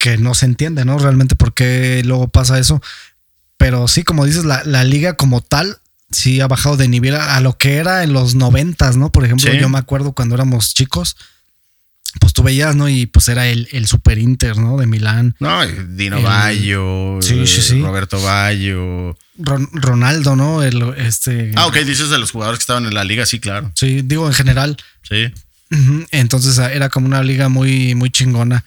que 0.01 0.17
no 0.17 0.35
se 0.35 0.47
entiende, 0.47 0.85
¿no? 0.85 0.99
Realmente 0.99 1.37
por 1.37 1.53
qué 1.53 2.03
luego 2.05 2.27
pasa 2.27 2.59
eso. 2.59 2.83
Pero 3.59 3.87
sí, 3.87 4.03
como 4.03 4.25
dices, 4.25 4.45
la, 4.45 4.85
liga 4.85 5.15
como 5.15 5.43
tal 5.43 5.77
sí 6.11 6.41
ha 6.41 6.49
bajado 6.49 6.79
de 6.79 6.89
nivel 6.89 7.15
a, 7.15 7.39
lo 7.41 7.59
que 7.59 7.77
era 7.77 8.03
en 8.03 8.15
los 8.15 8.35
noventas, 8.35 8.97
¿no? 8.97 9.13
Por 9.13 9.27
ejemplo, 9.27 9.53
yo 9.53 9.69
me 9.69 9.79
acuerdo 9.79 10.13
cuando 10.13 10.35
éramos 10.35 10.73
chicos, 10.73 11.19
pues 12.19 12.33
tú 12.33 12.43
veías, 12.43 12.75
¿no? 12.75 12.89
Y 12.89 13.05
pues 13.05 13.29
era 13.29 13.47
el, 13.47 13.69
el 13.73 13.87
Super 13.87 14.17
Inter, 14.17 14.57
¿no? 14.57 14.79
De 14.79 14.87
Milán. 14.87 15.37
No, 15.39 15.67
Dino 15.67 16.23
Bayo, 16.23 17.19
sí, 17.21 17.47
sí, 17.47 17.61
sí. 17.61 17.83
Roberto 17.83 18.23
Bayo. 18.23 19.19
Ronaldo, 19.37 20.35
¿no? 20.35 20.63
El, 20.63 20.95
este... 20.97 21.53
Ah, 21.57 21.67
ok, 21.67 21.77
dices 21.81 22.09
de 22.09 22.19
los 22.19 22.31
jugadores 22.31 22.59
que 22.59 22.63
estaban 22.63 22.87
en 22.87 22.95
la 22.95 23.05
liga, 23.05 23.27
sí, 23.27 23.39
claro. 23.39 23.71
Sí, 23.75 24.01
digo 24.03 24.27
en 24.27 24.33
general. 24.33 24.79
Sí. 25.03 25.31
Entonces 26.11 26.59
era 26.59 26.89
como 26.89 27.07
una 27.07 27.23
liga 27.23 27.51
muy, 27.51 27.95
muy 27.95 28.11
chingona 28.11 28.65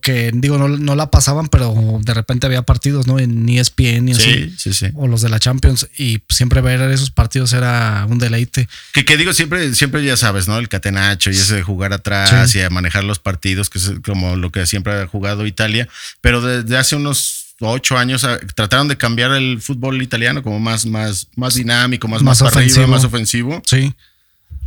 que, 0.00 0.30
digo, 0.32 0.58
no, 0.58 0.94
la 0.94 1.10
pasaban, 1.10 1.48
pero 1.48 2.00
de 2.02 2.14
repente 2.14 2.46
había 2.46 2.62
partidos, 2.62 3.06
¿no? 3.06 3.18
En 3.18 3.48
ESPN 3.48 4.08
y 4.08 4.12
así. 4.12 4.54
Sí, 4.56 4.72
sí. 4.72 4.86
O 4.94 5.08
los 5.08 5.22
de 5.22 5.28
la 5.28 5.40
Champions. 5.40 5.88
Y 5.98 6.22
siempre 6.28 6.60
ver 6.60 6.80
esos 6.92 7.10
partidos 7.10 7.52
era 7.52 8.06
un 8.08 8.18
deleite. 8.18 8.68
Que, 8.92 9.04
que 9.04 9.16
digo, 9.16 9.32
siempre, 9.32 9.74
siempre 9.74 10.04
ya 10.04 10.16
sabes, 10.16 10.46
¿no? 10.46 10.58
El 10.58 10.68
catenacho 10.68 11.30
y 11.30 11.34
ese 11.34 11.56
de 11.56 11.62
jugar 11.62 11.92
atrás 11.92 12.54
y 12.54 12.60
a 12.60 12.70
manejar 12.70 13.04
los 13.04 13.18
partidos, 13.18 13.70
que 13.70 13.78
es 13.78 13.92
como 14.04 14.36
lo 14.36 14.50
que 14.50 14.66
siempre 14.66 14.92
ha 14.92 15.06
jugado 15.06 15.46
Italia. 15.46 15.88
Pero 16.20 16.40
desde 16.40 16.76
hace 16.76 16.96
unos 16.96 17.54
ocho 17.60 17.96
años 17.96 18.24
ah, 18.24 18.38
trataron 18.54 18.88
de 18.88 18.96
cambiar 18.96 19.32
el 19.32 19.60
fútbol 19.60 20.02
italiano 20.02 20.42
como 20.42 20.60
más, 20.60 20.86
más, 20.86 21.28
más 21.36 21.54
dinámico, 21.54 22.08
más, 22.08 22.22
más, 22.22 22.42
ofensivo. 22.42 22.86
más 22.86 23.04
ofensivo. 23.04 23.62
Sí. 23.66 23.94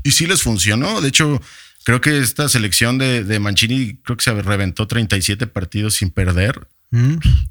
Y 0.04 0.12
sí 0.12 0.28
les 0.28 0.42
funcionó. 0.42 1.02
De 1.02 1.10
hecho, 1.10 1.42
Creo 1.86 2.02
que 2.02 2.18
esta 2.18 2.50
selección 2.50 2.98
de, 2.98 3.40
Mancini 3.40 4.00
creo 4.04 4.18
que 4.18 4.24
se 4.24 4.34
reventó 4.42 4.88
37 4.88 5.46
partidos 5.46 5.94
sin 5.94 6.10
perder. 6.10 6.68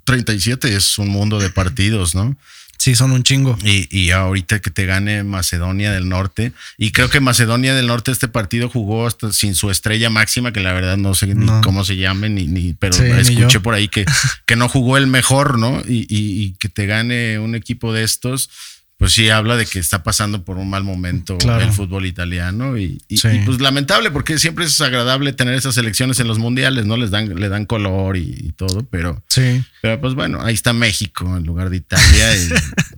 37 0.04 0.66
mm. 0.66 0.76
es 0.76 0.98
un 0.98 1.08
mundo 1.08 1.38
de 1.38 1.50
partidos, 1.50 2.16
¿no? 2.16 2.36
Sí, 2.76 2.96
son 2.96 3.12
un 3.12 3.22
chingo. 3.22 3.56
Y, 3.62 4.10
ahorita 4.10 4.58
que 4.58 4.70
te 4.70 4.86
gane 4.86 5.22
Macedonia 5.22 5.92
del 5.92 6.08
Norte. 6.08 6.52
Y 6.76 6.90
creo 6.90 7.08
que 7.08 7.20
Macedonia 7.20 7.76
del 7.76 7.86
Norte 7.86 8.10
este 8.10 8.26
partido 8.26 8.68
jugó 8.68 9.06
hasta 9.06 9.32
sin 9.32 9.54
su 9.54 9.70
estrella 9.70 10.10
máxima, 10.10 10.52
que 10.52 10.60
la 10.60 10.72
verdad 10.72 10.96
no 10.96 11.14
sé 11.14 11.34
ni 11.34 11.46
cómo 11.62 11.84
se 11.84 11.96
llame, 11.96 12.28
ni, 12.28 12.48
ni 12.48 12.74
pero 12.74 12.96
escuché 12.96 13.60
por 13.60 13.74
ahí 13.74 13.86
que, 13.86 14.04
que 14.46 14.56
no 14.56 14.68
jugó 14.68 14.96
el 14.96 15.06
mejor, 15.06 15.60
¿no? 15.60 15.80
Y, 15.86 16.06
y, 16.10 16.54
que 16.58 16.68
te 16.68 16.86
gane 16.86 17.38
un 17.38 17.54
equipo 17.54 17.92
de 17.92 18.02
estos 18.02 18.50
pues 18.96 19.12
sí 19.12 19.28
habla 19.28 19.56
de 19.56 19.66
que 19.66 19.78
está 19.78 20.02
pasando 20.02 20.44
por 20.44 20.56
un 20.56 20.70
mal 20.70 20.84
momento 20.84 21.36
el 21.60 21.72
fútbol 21.72 22.06
italiano 22.06 22.78
y, 22.78 23.02
pues 23.44 23.60
lamentable 23.60 24.10
porque 24.10 24.38
siempre 24.38 24.64
es 24.64 24.80
agradable 24.80 25.32
tener 25.32 25.54
esas 25.54 25.76
elecciones 25.76 26.20
en 26.20 26.28
los 26.28 26.38
mundiales, 26.38 26.86
¿no? 26.86 26.96
Les 26.96 27.10
dan, 27.10 27.34
le 27.34 27.48
dan 27.48 27.66
color 27.66 28.16
y, 28.16 28.52
todo, 28.56 28.86
pero, 28.90 29.22
sí. 29.28 29.64
pero 29.82 30.00
pues 30.00 30.14
bueno, 30.14 30.40
ahí 30.42 30.54
está 30.54 30.72
México 30.72 31.36
en 31.36 31.44
lugar 31.44 31.70
de 31.70 31.78
Italia. 31.78 32.30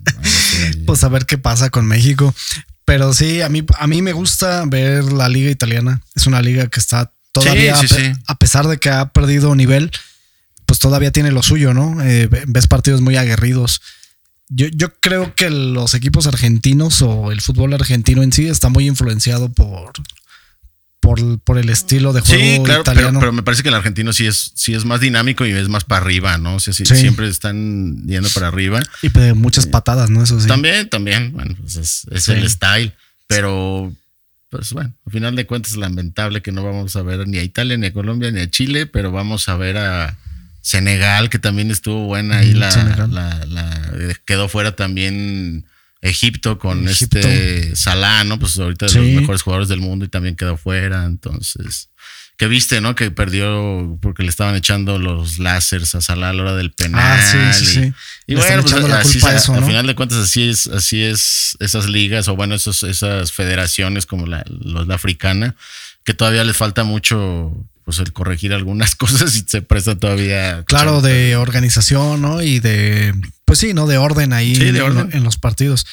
pues 0.86 1.02
a 1.02 1.08
ver 1.08 1.26
qué 1.26 1.38
pasa 1.38 1.70
con 1.70 1.86
México. 1.86 2.34
Pero 2.84 3.12
sí, 3.12 3.42
a 3.42 3.48
mí, 3.48 3.64
a 3.78 3.86
mí 3.88 4.00
me 4.00 4.12
gusta 4.12 4.64
ver 4.64 5.04
la 5.12 5.28
liga 5.28 5.50
italiana. 5.50 6.02
Es 6.14 6.28
una 6.28 6.40
liga 6.40 6.68
que 6.68 6.78
está 6.78 7.12
todavía, 7.32 7.74
a, 8.26 8.38
pesar 8.38 8.68
de 8.68 8.78
que 8.78 8.90
ha 8.90 9.08
perdido 9.08 9.54
nivel, 9.56 9.90
pues 10.66 10.78
todavía 10.78 11.10
tiene 11.10 11.32
lo 11.32 11.42
suyo, 11.42 11.74
¿no? 11.74 12.00
Eh, 12.02 12.28
ves 12.46 12.66
partidos 12.68 13.00
muy 13.00 13.16
aguerridos. 13.16 13.82
Yo, 14.48 14.68
yo 14.68 14.94
creo 15.00 15.34
que 15.34 15.50
los 15.50 15.94
equipos 15.94 16.26
argentinos 16.26 17.02
o 17.02 17.32
el 17.32 17.40
fútbol 17.40 17.74
argentino 17.74 18.22
en 18.22 18.32
sí 18.32 18.46
está 18.46 18.68
muy 18.68 18.86
influenciado 18.86 19.50
por, 19.52 19.92
por, 21.44 21.58
el 21.58 21.68
estilo 21.68 22.12
de 22.12 22.20
juego 22.20 22.42
sí, 22.42 22.62
claro, 22.64 22.80
italiano. 22.82 23.20
Pero, 23.20 23.32
me 23.32 23.42
parece 23.42 23.62
que 23.62 23.68
el 23.68 23.74
argentino 23.74 24.12
sí 24.12 24.26
es, 24.26 24.52
sí 24.54 24.74
es 24.74 24.84
más 24.84 25.00
dinámico 25.00 25.46
y 25.46 25.50
es 25.50 25.68
más 25.68 25.84
para 25.84 26.02
arriba, 26.02 26.38
¿no? 26.38 26.56
O 26.56 26.60
sea, 26.60 26.72
siempre 26.72 27.28
están 27.28 28.06
yendo 28.06 28.28
para 28.30 28.48
arriba. 28.48 28.80
Y 29.02 29.10
muchas 29.34 29.66
patadas, 29.66 30.10
¿no? 30.10 30.22
Eso 30.22 30.40
sí. 30.40 30.48
También, 30.48 30.88
también. 30.88 31.32
Bueno, 31.32 31.54
pues 31.60 31.76
es, 31.76 32.28
el 32.28 32.48
style. 32.48 32.92
Pero, 33.28 33.92
pues 34.50 34.72
bueno, 34.72 34.92
al 35.04 35.12
final 35.12 35.36
de 35.36 35.46
cuentas 35.46 35.72
es 35.72 35.78
lamentable 35.78 36.42
que 36.42 36.52
no 36.52 36.64
vamos 36.64 36.96
a 36.96 37.02
ver 37.02 37.26
ni 37.26 37.38
a 37.38 37.42
Italia, 37.42 37.76
ni 37.76 37.86
a 37.86 37.92
Colombia, 37.92 38.30
ni 38.30 38.40
a 38.40 38.50
Chile, 38.50 38.86
pero 38.86 39.12
vamos 39.12 39.48
a 39.48 39.56
ver 39.56 39.76
a 39.78 40.16
Senegal, 40.66 41.30
que 41.30 41.38
también 41.38 41.70
estuvo 41.70 42.06
buena 42.06 42.38
ahí, 42.38 42.52
la, 42.52 42.68
quedó 44.24 44.48
fuera 44.48 44.74
también 44.74 45.64
Egipto 46.00 46.58
con 46.58 46.88
este 46.88 47.76
Salah, 47.76 48.24
¿no? 48.24 48.40
Pues 48.40 48.58
ahorita 48.58 48.86
de 48.86 48.94
los 48.94 49.20
mejores 49.20 49.42
jugadores 49.42 49.68
del 49.68 49.78
mundo 49.78 50.04
y 50.04 50.08
también 50.08 50.34
quedó 50.34 50.56
fuera, 50.56 51.04
entonces 51.04 51.90
que 52.36 52.48
viste, 52.48 52.80
¿no? 52.80 52.96
Que 52.96 53.12
perdió 53.12 53.96
porque 54.02 54.24
le 54.24 54.28
estaban 54.28 54.56
echando 54.56 54.98
los 54.98 55.38
láseres 55.38 55.94
a 55.94 56.00
Salah 56.00 56.30
a 56.30 56.32
la 56.32 56.42
hora 56.42 56.56
del 56.56 56.72
penal. 56.72 57.00
Ah, 57.00 57.52
sí, 57.52 57.64
sí, 57.64 57.72
sí. 57.72 57.92
Y, 58.26 58.34
bueno, 58.34 58.62
pues 58.62 58.74
así, 58.74 59.20
al 59.24 59.64
final 59.64 59.86
de 59.86 59.94
cuentas 59.94 60.18
así 60.18 60.48
es, 60.48 60.66
así 60.66 61.00
es 61.00 61.56
esas 61.60 61.88
ligas 61.88 62.26
o 62.26 62.34
bueno, 62.34 62.56
esos, 62.56 62.82
esas 62.82 63.30
federaciones 63.30 64.04
como 64.04 64.26
la, 64.26 64.44
la 64.48 64.96
africana, 64.96 65.54
que 66.02 66.12
todavía 66.12 66.42
les 66.42 66.56
falta 66.56 66.82
mucho 66.82 67.54
pues 67.86 68.00
el 68.00 68.12
corregir 68.12 68.52
algunas 68.52 68.94
cosas 68.96 69.34
y 69.36 69.44
se 69.46 69.62
presta 69.62 69.96
todavía. 69.96 70.64
Claro, 70.64 71.00
de 71.00 71.36
organización, 71.36 72.20
¿no? 72.20 72.42
Y 72.42 72.58
de, 72.58 73.14
pues 73.46 73.60
sí, 73.60 73.72
¿no? 73.72 73.86
De 73.86 73.96
orden 73.96 74.34
ahí 74.34 74.54
En, 74.56 75.22
los 75.24 75.38
partidos. 75.38 75.86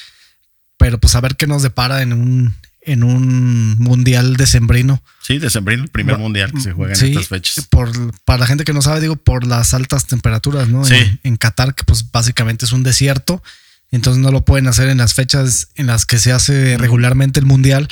Pero 0.76 0.98
pues 0.98 1.14
a 1.14 1.20
ver 1.20 1.36
qué 1.36 1.46
nos 1.46 1.62
depara 1.62 2.02
en 2.02 2.12
un, 2.12 2.56
en 2.82 3.04
un 3.04 3.78
mundial 3.78 4.36
decembrino. 4.36 5.04
Sí, 5.22 5.38
decembrino, 5.38 5.84
el 5.84 5.88
primer 5.88 6.18
mundial 6.18 6.52
que 6.52 6.60
se 6.60 6.72
juega 6.72 6.94
en 6.94 7.04
estas 7.04 7.28
fechas. 7.28 7.64
Por, 7.70 7.92
para 8.24 8.40
la 8.40 8.46
gente 8.48 8.64
que 8.64 8.72
no 8.72 8.82
sabe, 8.82 9.00
digo, 9.00 9.14
por 9.14 9.46
las 9.46 9.72
altas 9.72 10.08
temperaturas, 10.08 10.68
¿no? 10.68 10.84
Sí. 10.84 10.96
En, 10.96 11.20
en, 11.22 11.36
Qatar, 11.36 11.76
que 11.76 11.84
pues 11.84 12.10
básicamente 12.10 12.64
es 12.64 12.72
un 12.72 12.82
desierto. 12.82 13.40
Entonces 13.92 14.20
no 14.20 14.32
lo 14.32 14.44
pueden 14.44 14.66
hacer 14.66 14.88
en 14.88 14.98
las 14.98 15.14
fechas 15.14 15.68
en 15.76 15.86
las 15.86 16.06
que 16.06 16.18
se 16.18 16.32
hace 16.32 16.76
regularmente 16.76 17.38
el 17.38 17.46
mundial 17.46 17.88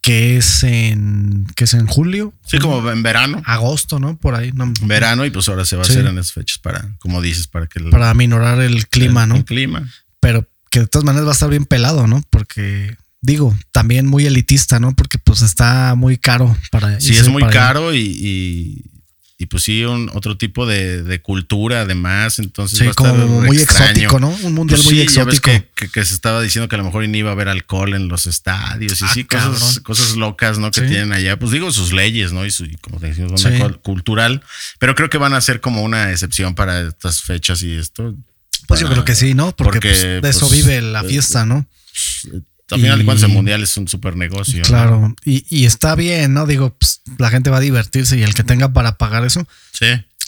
que 0.00 0.36
es 0.36 0.62
en 0.62 1.46
que 1.54 1.64
es 1.64 1.74
en 1.74 1.86
julio. 1.86 2.32
Sí, 2.44 2.58
como 2.58 2.90
en 2.90 3.02
verano. 3.02 3.42
Agosto, 3.44 3.98
¿no? 3.98 4.16
Por 4.16 4.34
ahí. 4.34 4.52
No, 4.52 4.72
verano 4.82 5.24
y 5.24 5.30
pues 5.30 5.48
ahora 5.48 5.64
se 5.64 5.76
va 5.76 5.82
a 5.82 5.86
hacer 5.86 6.06
en 6.06 6.18
esas 6.18 6.32
fechas 6.32 6.58
para, 6.58 6.96
como 6.98 7.20
dices, 7.20 7.46
para 7.46 7.66
que... 7.66 7.80
para 7.80 8.12
minorar 8.14 8.60
el 8.60 8.86
clima, 8.88 9.26
¿no? 9.26 9.36
El 9.36 9.44
clima. 9.44 9.90
Pero 10.20 10.48
que 10.70 10.80
de 10.80 10.86
todas 10.86 11.04
maneras 11.04 11.26
va 11.26 11.30
a 11.30 11.34
estar 11.34 11.50
bien 11.50 11.64
pelado, 11.64 12.06
¿no? 12.06 12.22
Porque 12.30 12.96
digo, 13.20 13.56
también 13.72 14.06
muy 14.06 14.26
elitista, 14.26 14.80
¿no? 14.80 14.94
Porque 14.94 15.18
pues 15.18 15.42
está 15.42 15.94
muy 15.94 16.16
caro 16.16 16.56
para... 16.70 17.00
Sí, 17.00 17.16
es 17.16 17.28
muy 17.28 17.44
caro 17.44 17.94
y, 17.94 18.00
y 18.00 18.84
pues 19.46 19.62
sí, 19.62 19.84
un, 19.84 20.10
otro 20.14 20.36
tipo 20.36 20.66
de, 20.66 21.20
cultura 21.22 21.82
además, 21.82 22.38
entonces 22.38 22.78
sí, 22.78 22.88
como 22.94 23.14
muy 23.14 23.58
exótico, 23.58 24.20
¿no? 24.20 24.28
Un 24.42 24.54
mundial 24.54 24.78
pues 24.78 24.92
muy 24.92 25.00
exótico. 25.00 25.50
que, 25.74 26.04
se 26.04 26.14
estaba 26.14 26.42
diciendo 26.42 26.68
que 26.68 26.76
a 26.76 26.78
lo 26.78 26.84
mejor 26.84 27.08
ni 27.08 27.18
iba 27.18 27.30
a 27.30 27.32
haber 27.32 27.48
alcohol 27.48 27.94
en 27.94 28.08
los 28.08 28.26
estadios 28.26 29.00
y 29.00 29.04
ah, 29.04 29.10
sí, 29.12 29.24
cosas, 29.24 29.80
cosas, 29.80 30.16
locas, 30.16 30.58
¿no? 30.58 30.70
Que 30.70 30.82
tienen 30.82 31.12
allá, 31.12 31.38
pues 31.38 31.52
digo, 31.52 31.72
sus 31.72 31.92
leyes, 31.92 32.32
¿no? 32.32 32.44
Y 32.44 32.50
su, 32.50 32.68
como 32.80 33.00
te 33.00 33.08
decimos, 33.08 33.44
una 33.44 33.72
cultural, 33.78 34.42
pero 34.78 34.94
creo 34.94 35.08
que 35.08 35.18
van 35.18 35.34
a 35.34 35.40
ser 35.40 35.60
como 35.60 35.82
una 35.82 36.10
excepción 36.10 36.54
para 36.54 36.88
estas 36.88 37.22
fechas 37.22 37.62
y 37.62 37.74
esto. 37.74 38.14
Pues 38.66 38.80
yo 38.80 38.88
creo 38.88 39.04
que 39.04 39.14
sí, 39.14 39.34
¿no? 39.34 39.56
Porque, 39.56 39.80
pues, 39.80 40.02
de 40.02 40.28
eso 40.28 40.48
pues, 40.48 40.64
vive 40.64 40.82
la 40.82 41.02
fiesta, 41.02 41.44
¿no? 41.44 41.66
Al 42.70 42.80
final 42.80 42.98
de 42.98 43.04
cuentas 43.04 43.28
el 43.28 43.34
mundial 43.34 43.62
es 43.62 43.76
un 43.76 43.88
super 43.88 44.16
negocio. 44.16 44.62
Claro, 44.62 45.14
y, 45.24 45.44
y, 45.48 45.64
está 45.66 45.94
bien, 45.94 46.34
¿no? 46.34 46.46
Digo, 46.46 46.76
pues, 46.78 47.00
la 47.18 47.30
gente 47.30 47.50
va 47.50 47.58
a 47.58 47.60
divertirse 47.60 48.18
y 48.18 48.22
el 48.22 48.34
que 48.34 48.44
tenga 48.44 48.72
para 48.72 48.96
pagar 48.96 49.24
eso. 49.24 49.46
Sí. 49.72 49.86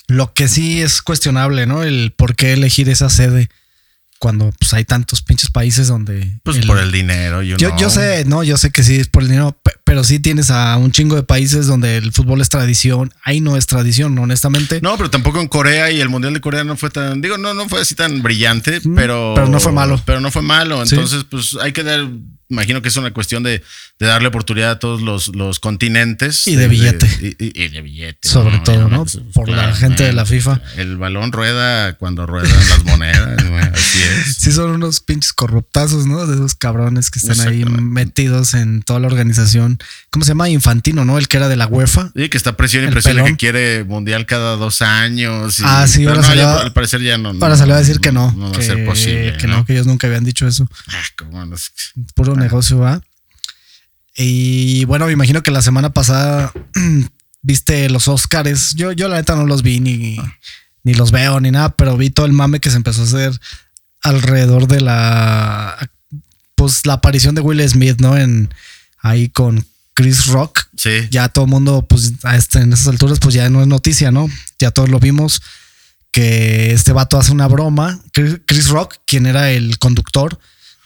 Lo 0.08 0.34
que 0.34 0.48
sí 0.48 0.82
es 0.82 1.02
cuestionable, 1.02 1.66
¿no? 1.66 1.82
El 1.82 2.12
por 2.16 2.34
qué 2.34 2.52
elegir 2.52 2.88
esa 2.88 3.08
sede 3.08 3.48
cuando 4.22 4.52
pues, 4.58 4.72
hay 4.72 4.84
tantos 4.84 5.20
pinches 5.20 5.50
países 5.50 5.88
donde... 5.88 6.38
Pues 6.44 6.64
por 6.64 6.78
el 6.78 6.92
dinero. 6.92 7.42
Yo, 7.42 7.56
yo, 7.56 7.90
sé, 7.90 8.24
no, 8.24 8.44
yo 8.44 8.56
sé 8.56 8.70
que 8.70 8.84
sí 8.84 8.96
es 8.96 9.08
por 9.08 9.24
el 9.24 9.28
dinero, 9.28 9.58
pero 9.92 10.04
sí 10.04 10.20
tienes 10.20 10.50
a 10.50 10.74
un 10.78 10.90
chingo 10.90 11.16
de 11.16 11.22
países 11.22 11.66
donde 11.66 11.98
el 11.98 12.12
fútbol 12.12 12.40
es 12.40 12.48
tradición. 12.48 13.12
Ahí 13.22 13.42
no 13.42 13.58
es 13.58 13.66
tradición, 13.66 14.18
honestamente. 14.18 14.80
No, 14.80 14.96
pero 14.96 15.10
tampoco 15.10 15.38
en 15.38 15.48
Corea 15.48 15.90
y 15.90 16.00
el 16.00 16.08
Mundial 16.08 16.32
de 16.32 16.40
Corea 16.40 16.64
no 16.64 16.78
fue 16.78 16.88
tan, 16.88 17.20
digo, 17.20 17.36
no, 17.36 17.52
no 17.52 17.68
fue 17.68 17.82
así 17.82 17.94
tan 17.94 18.22
brillante, 18.22 18.80
mm, 18.82 18.94
pero... 18.94 19.34
Pero 19.34 19.48
no 19.48 19.60
fue 19.60 19.70
malo. 19.70 20.00
Pero 20.06 20.22
no 20.22 20.30
fue 20.30 20.40
malo. 20.40 20.82
Entonces, 20.82 21.24
pues 21.24 21.58
hay 21.60 21.74
que 21.74 21.82
dar 21.82 22.08
imagino 22.52 22.82
que 22.82 22.88
es 22.88 22.96
una 22.96 23.12
cuestión 23.12 23.42
de, 23.42 23.62
darle 23.98 24.28
oportunidad 24.28 24.72
a 24.72 24.78
todos 24.78 25.00
los, 25.00 25.60
continentes. 25.60 26.46
Y 26.46 26.54
de 26.54 26.68
billete. 26.68 27.36
y, 27.38 27.68
de 27.68 27.80
billete. 27.80 28.28
Sobre 28.28 28.58
todo, 28.58 28.88
¿no? 28.88 29.06
Por 29.32 29.48
la 29.48 29.74
gente 29.74 30.04
de 30.04 30.12
la 30.12 30.26
FIFA. 30.26 30.60
El 30.76 30.96
balón 30.98 31.32
rueda 31.32 31.96
cuando 31.96 32.26
ruedan 32.26 32.52
las 32.68 32.84
monedas, 32.84 33.42
así 33.72 34.02
es. 34.02 34.36
Sí, 34.36 34.52
son 34.52 34.70
unos 34.70 35.00
pinches 35.00 35.32
corruptazos, 35.32 36.06
¿no? 36.06 36.26
De 36.26 36.34
esos 36.34 36.54
cabrones 36.54 37.10
que 37.10 37.18
están 37.18 37.40
ahí 37.40 37.64
metidos 37.64 38.54
en 38.54 38.82
toda 38.82 39.00
la 39.00 39.06
organización. 39.06 39.78
¿Cómo 40.10 40.24
se 40.24 40.30
llama? 40.30 40.48
Infantino, 40.48 41.04
¿no? 41.04 41.18
El 41.18 41.28
que 41.28 41.36
era 41.38 41.48
de 41.48 41.56
la 41.56 41.66
UEFA. 41.66 42.10
Sí, 42.14 42.28
que 42.28 42.36
está 42.36 42.56
presión 42.56 42.84
y 42.84 42.88
presión 42.88 43.24
que 43.24 43.36
quiere 43.36 43.84
mundial 43.84 44.26
cada 44.26 44.56
dos 44.56 44.82
años. 44.82 45.60
ah, 45.64 45.86
sí, 45.86 46.06
ahora 46.06 46.22
salió, 46.22 46.48
al 46.48 46.72
parecer 46.72 47.00
ya 47.02 47.18
no. 47.18 47.38
Para 47.38 47.56
salir 47.56 47.74
a 47.74 47.78
decir 47.78 48.00
que 48.00 48.12
no. 48.12 48.32
No, 48.32 48.50
va 48.52 48.58
a 48.58 48.62
ser 48.62 48.84
posible. 48.84 49.36
Que 49.38 49.46
¿no? 49.46 49.64
que 49.64 49.72
ellos 49.72 49.86
nunca 49.86 50.06
habían 50.06 50.24
dicho 50.24 50.46
eso. 50.46 50.68
Ah, 50.88 51.02
cómo 51.16 51.44
no. 51.44 51.56
Puro 52.14 52.36
negocio, 52.36 52.78
¿va? 52.78 53.00
Y 54.14 54.84
bueno, 54.84 55.06
me 55.06 55.12
imagino 55.12 55.42
que 55.42 55.50
la 55.50 55.62
semana 55.62 55.92
pasada 55.92 56.52
viste 57.42 57.88
los 57.88 58.08
Oscars. 58.08 58.74
Yo, 58.74 58.92
yo 58.92 59.08
la 59.08 59.16
neta 59.16 59.34
no 59.34 59.46
los 59.46 59.62
vi 59.62 59.80
ni, 59.80 60.18
ni 60.82 60.94
los 60.94 61.10
veo 61.10 61.40
ni 61.40 61.50
nada, 61.50 61.74
pero 61.76 61.96
vi 61.96 62.10
todo 62.10 62.26
el 62.26 62.32
mame 62.32 62.60
que 62.60 62.70
se 62.70 62.76
empezó 62.76 63.02
a 63.02 63.04
hacer 63.04 63.40
alrededor 64.02 64.66
de 64.66 64.80
la 64.80 65.90
pues 66.54 66.86
la 66.86 66.94
aparición 66.94 67.34
de 67.34 67.40
Will 67.40 67.66
Smith, 67.68 68.00
¿no? 68.00 68.16
En 68.16 68.52
ahí 69.00 69.28
con 69.28 69.66
Chris 69.94 70.26
Rock. 70.26 70.66
Sí. 70.76 71.08
Ya 71.10 71.28
todo 71.28 71.44
el 71.44 71.50
mundo, 71.50 71.84
pues 71.88 72.12
este, 72.34 72.60
en 72.60 72.72
esas 72.72 72.88
alturas, 72.88 73.18
pues 73.20 73.34
ya 73.34 73.48
no 73.50 73.60
es 73.60 73.66
noticia, 73.66 74.10
¿no? 74.10 74.28
Ya 74.58 74.70
todos 74.70 74.88
lo 74.88 74.98
vimos 75.00 75.42
que 76.12 76.72
este 76.72 76.92
vato 76.92 77.18
hace 77.18 77.32
una 77.32 77.48
broma. 77.48 78.00
Chris 78.12 78.68
Rock, 78.68 78.96
quien 79.06 79.26
era 79.26 79.50
el 79.50 79.78
conductor, 79.78 80.38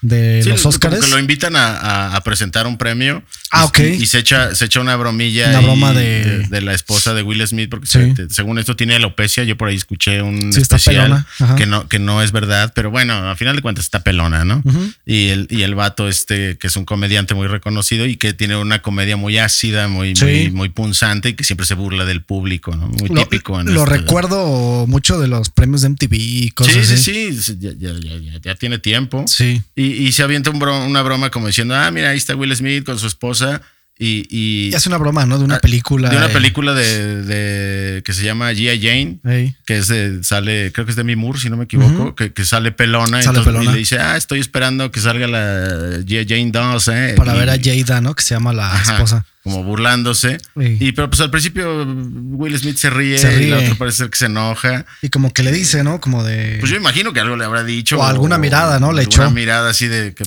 de 0.07 0.45
los 0.45 0.65
Oscars. 0.67 1.01
Que 1.01 1.11
lo 1.11 1.19
invitan 1.19 1.55
a, 1.57 2.21
presentar 2.25 2.67
un 2.67 2.79
premio. 2.79 3.23
Ah, 3.51 3.65
ok. 3.65 3.79
Y, 3.79 4.07
se, 4.07 4.19
echa, 4.19 4.55
se 4.55 4.65
echa 4.65 4.81
una 4.81 4.97
bromilla. 4.97 5.51
Una 5.51 5.61
broma 5.61 5.93
de... 5.93 6.47
de... 6.49 6.61
la 6.61 6.75
esposa 6.75 7.15
de 7.15 7.23
Will 7.23 7.47
Smith, 7.47 7.71
porque 7.71 7.87
según 8.31 8.59
esto 8.59 8.77
tiene 8.77 8.97
alopecia. 8.97 9.45
Yo 9.45 9.57
por 9.57 9.69
ahí 9.69 9.77
escuché 9.77 10.23
un 10.23 10.51
especial 10.57 11.25
que 11.57 11.67
no, 11.67 11.89
que 11.89 11.99
no 11.99 12.23
es 12.23 12.33
verdad, 12.33 12.73
pero 12.75 12.91
bueno, 12.91 13.15
a 13.31 13.37
final 13.37 13.57
de 13.57 13.63
cuentas 13.63 13.85
está 13.85 14.03
pelona, 14.03 14.45
¿no? 14.45 14.63
y, 15.05 15.29
el, 15.29 15.47
y 15.51 15.63
el 15.63 15.75
vato 15.75 16.09
este, 16.09 16.57
que 16.59 16.67
es 16.67 16.77
un 16.77 16.85
comediante 16.85 17.35
muy 17.35 17.47
reconocido 17.47 18.07
y 18.07 18.17
que 18.17 18.33
tiene 18.33 18.57
una 18.57 18.83
comedia 18.83 19.17
muy 19.17 19.39
ácida, 19.39 19.89
muy, 19.89 20.15
muy, 20.53 20.69
punzante 20.69 21.31
y 21.31 21.35
que 21.35 21.45
siempre 21.45 21.67
se 21.67 21.75
burla 21.75 22.05
del 22.05 22.23
público, 22.23 22.75
¿no? 22.75 22.89
Muy 22.89 23.09
típico. 23.11 23.63
lo 23.63 23.85
recuerdo 23.85 24.87
mucho 24.87 25.19
de 25.19 25.29
los 25.29 25.51
premios 25.51 25.83
de 25.83 25.91
MTV 25.91 26.13
y 26.13 26.51
cosas 26.51 26.77
así. 26.77 26.97
Sí, 26.97 27.41
sí, 27.41 27.57
ya, 27.59 27.71
ya, 27.79 27.93
ya, 27.93 28.41
ya, 28.43 28.55
tiene 28.55 28.79
tiempo. 28.79 29.25
Sí. 29.27 29.63
Y, 29.75 29.96
y, 29.97 30.13
se 30.13 30.23
avienta 30.23 30.51
una 30.51 31.03
broma 31.03 31.31
como 31.31 31.47
diciendo, 31.47 31.75
ah, 31.75 31.91
mira, 31.91 32.11
ahí 32.11 32.17
está 32.17 32.37
Will 32.37 32.55
Smith 32.55 32.85
con 32.85 32.99
su 32.99 33.07
esposa. 33.07 33.63
Y, 33.99 34.27
y, 34.29 34.75
hace 34.75 34.91
una 34.91 34.99
broma, 34.99 35.25
¿no? 35.25 35.39
De 35.39 35.45
una 35.45 35.57
ah, 35.57 35.61
película. 35.61 36.11
De 36.11 36.19
una 36.19 36.29
película 36.29 36.75
de, 36.75 37.23
de 37.23 38.03
que 38.03 38.13
se 38.13 38.25
llama 38.25 38.53
G.I. 38.53 38.79
Jane, 38.79 39.55
que 39.65 39.79
es 39.79 39.89
de, 39.89 40.23
sale, 40.23 40.71
creo 40.73 40.85
que 40.85 40.91
es 40.91 40.97
Demi 40.97 41.17
Moore, 41.17 41.39
si 41.39 41.49
no 41.49 41.57
me 41.57 41.65
equivoco, 41.65 42.15
que, 42.15 42.31
que, 42.33 42.45
sale 42.45 42.73
pelona. 42.73 43.23
y 43.23 43.67
le 43.67 43.79
dice, 43.79 43.99
ah, 43.99 44.19
estoy 44.19 44.41
esperando 44.41 44.91
que 44.91 45.01
salga 45.01 45.27
la 45.27 46.01
G.I. 46.05 46.27
Jane 46.29 46.51
2, 46.51 46.89
¿eh? 46.89 47.15
Para 47.17 47.33
ver 47.33 47.49
a 47.49 47.57
Jada, 47.59 48.03
¿no? 48.03 48.15
Que 48.15 48.23
se 48.23 48.35
llama 48.35 48.53
la 48.53 48.79
esposa. 48.83 49.25
Como 49.43 49.63
burlándose. 49.63 50.39
Y 50.57 50.93
pero 50.93 51.09
pues 51.09 51.21
al 51.21 51.31
principio 51.31 51.85
Will 51.85 52.59
Smith 52.59 52.77
se 52.77 52.91
ríe, 52.91 53.17
se 53.17 53.31
ríe. 53.31 53.49
y 53.49 53.53
el 53.53 53.59
otro 53.59 53.77
parece 53.77 54.11
que 54.11 54.19
se 54.19 54.27
enoja. 54.27 54.85
Y 55.03 55.09
como 55.09 55.33
que 55.33 55.45
le 55.45 55.53
dice, 55.53 55.85
¿no? 55.85 56.01
Como 56.01 56.25
de. 56.25 56.57
Pues 56.59 56.71
yo 56.71 56.77
imagino 56.77 57.13
que 57.13 57.21
algo 57.21 57.37
le 57.37 57.45
habrá 57.45 57.63
dicho. 57.63 57.99
O 57.99 58.03
alguna 58.03 58.39
mirada, 58.39 58.81
¿no? 58.81 58.93
Le 58.93 59.05
echó. 59.05 59.23
Una 59.23 59.31
mirada 59.31 59.71
así 59.71 59.87
de 59.87 60.15
que 60.15 60.25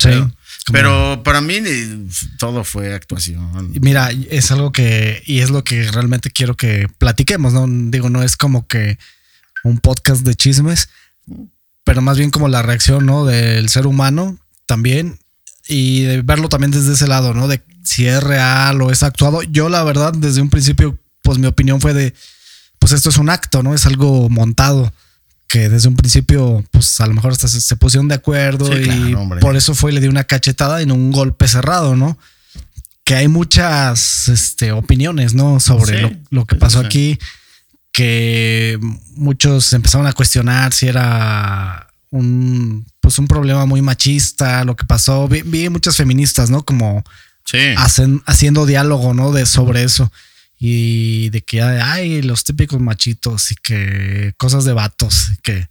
pero 0.72 1.22
para 1.24 1.42
mí 1.42 1.60
todo 2.38 2.64
fue 2.64 2.94
actuación. 2.94 3.72
Mira, 3.82 4.12
es 4.30 4.52
algo 4.52 4.72
que, 4.72 5.22
y 5.26 5.40
es 5.40 5.50
lo 5.50 5.64
que 5.64 5.90
realmente 5.92 6.32
quiero 6.32 6.56
que 6.56 6.88
platiquemos, 6.98 7.54
¿no? 7.54 7.66
Digo, 7.68 8.10
no 8.10 8.24
es 8.24 8.38
como 8.38 8.68
que 8.68 8.98
un 9.64 9.80
podcast 9.80 10.22
de 10.24 10.36
chismes, 10.36 10.90
pero 11.84 12.02
más 12.02 12.18
bien 12.18 12.32
como 12.32 12.48
la 12.48 12.62
reacción, 12.62 13.06
¿no? 13.06 13.26
Del 13.26 13.70
ser 13.70 13.88
humano 13.88 14.38
también 14.66 15.20
y 15.68 16.02
de 16.02 16.22
verlo 16.22 16.50
también 16.50 16.72
desde 16.72 16.94
ese 16.94 17.08
lado, 17.08 17.34
¿no? 17.34 17.48
De 17.48 17.62
si 17.84 18.08
es 18.08 18.22
real 18.22 18.82
o 18.82 18.92
es 18.92 19.04
actuado. 19.04 19.44
Yo 19.44 19.70
la 19.70 19.84
verdad, 19.84 20.14
desde 20.14 20.42
un 20.42 20.50
principio, 20.50 20.98
pues 21.24 21.38
mi 21.38 21.48
opinión 21.48 21.82
fue 21.82 21.94
de, 21.94 22.14
pues 22.80 22.94
esto 22.94 23.10
es 23.10 23.18
un 23.18 23.30
acto, 23.30 23.64
¿no? 23.64 23.74
Es 23.74 23.86
algo 23.86 24.30
montado 24.30 24.92
que 25.50 25.68
desde 25.68 25.88
un 25.88 25.96
principio, 25.96 26.64
pues 26.70 27.02
a 27.02 27.08
lo 27.08 27.16
mejor 27.16 27.32
hasta 27.32 27.48
se, 27.48 27.76
pusieron 27.76 28.08
de 28.08 28.14
acuerdo 28.14 28.70
y 28.80 29.16
por 29.42 29.58
eso 29.58 29.74
fue 29.74 29.92
y 29.92 29.96
le 29.96 30.00
dio 30.00 30.12
una 30.12 30.24
cachetada 30.24 30.82
en 30.82 30.92
un 30.92 31.12
golpe 31.12 31.48
cerrado, 31.48 31.96
¿no? 31.96 32.20
Que 33.04 33.16
hay 33.16 33.28
muchas 33.28 34.28
este, 34.28 34.72
opiniones, 34.72 35.34
¿no? 35.34 35.60
Sobre 35.60 36.20
lo, 36.30 36.46
que 36.46 36.56
pasó 36.56 36.80
aquí, 36.80 37.18
que 37.92 38.78
muchos 39.16 39.74
empezaron 39.74 40.06
a 40.06 40.14
cuestionar 40.14 40.72
si 40.72 40.88
era 40.88 41.88
un, 42.12 42.86
pues 43.02 43.18
un 43.18 43.28
problema 43.28 43.66
muy 43.66 43.82
machista, 43.82 44.64
lo 44.64 44.76
que 44.76 44.86
pasó. 44.86 45.28
Vi, 45.28 45.68
muchas 45.70 45.98
feministas, 45.98 46.52
¿no? 46.52 46.64
Como 46.64 47.04
hacen, 47.76 48.22
haciendo 48.28 48.68
diálogo, 48.68 49.16
¿no? 49.16 49.32
De 49.32 49.48
sobre 49.48 49.84
eso. 49.84 50.12
Y 50.60 51.30
de 51.30 51.42
que 51.42 51.62
hay 51.62 52.22
los 52.22 52.44
típicos 52.44 52.82
machitos 52.82 53.52
y 53.52 53.56
que 53.56 54.34
cosas 54.38 54.66
de 54.66 54.74
vatos, 54.74 55.30
que 55.42 55.70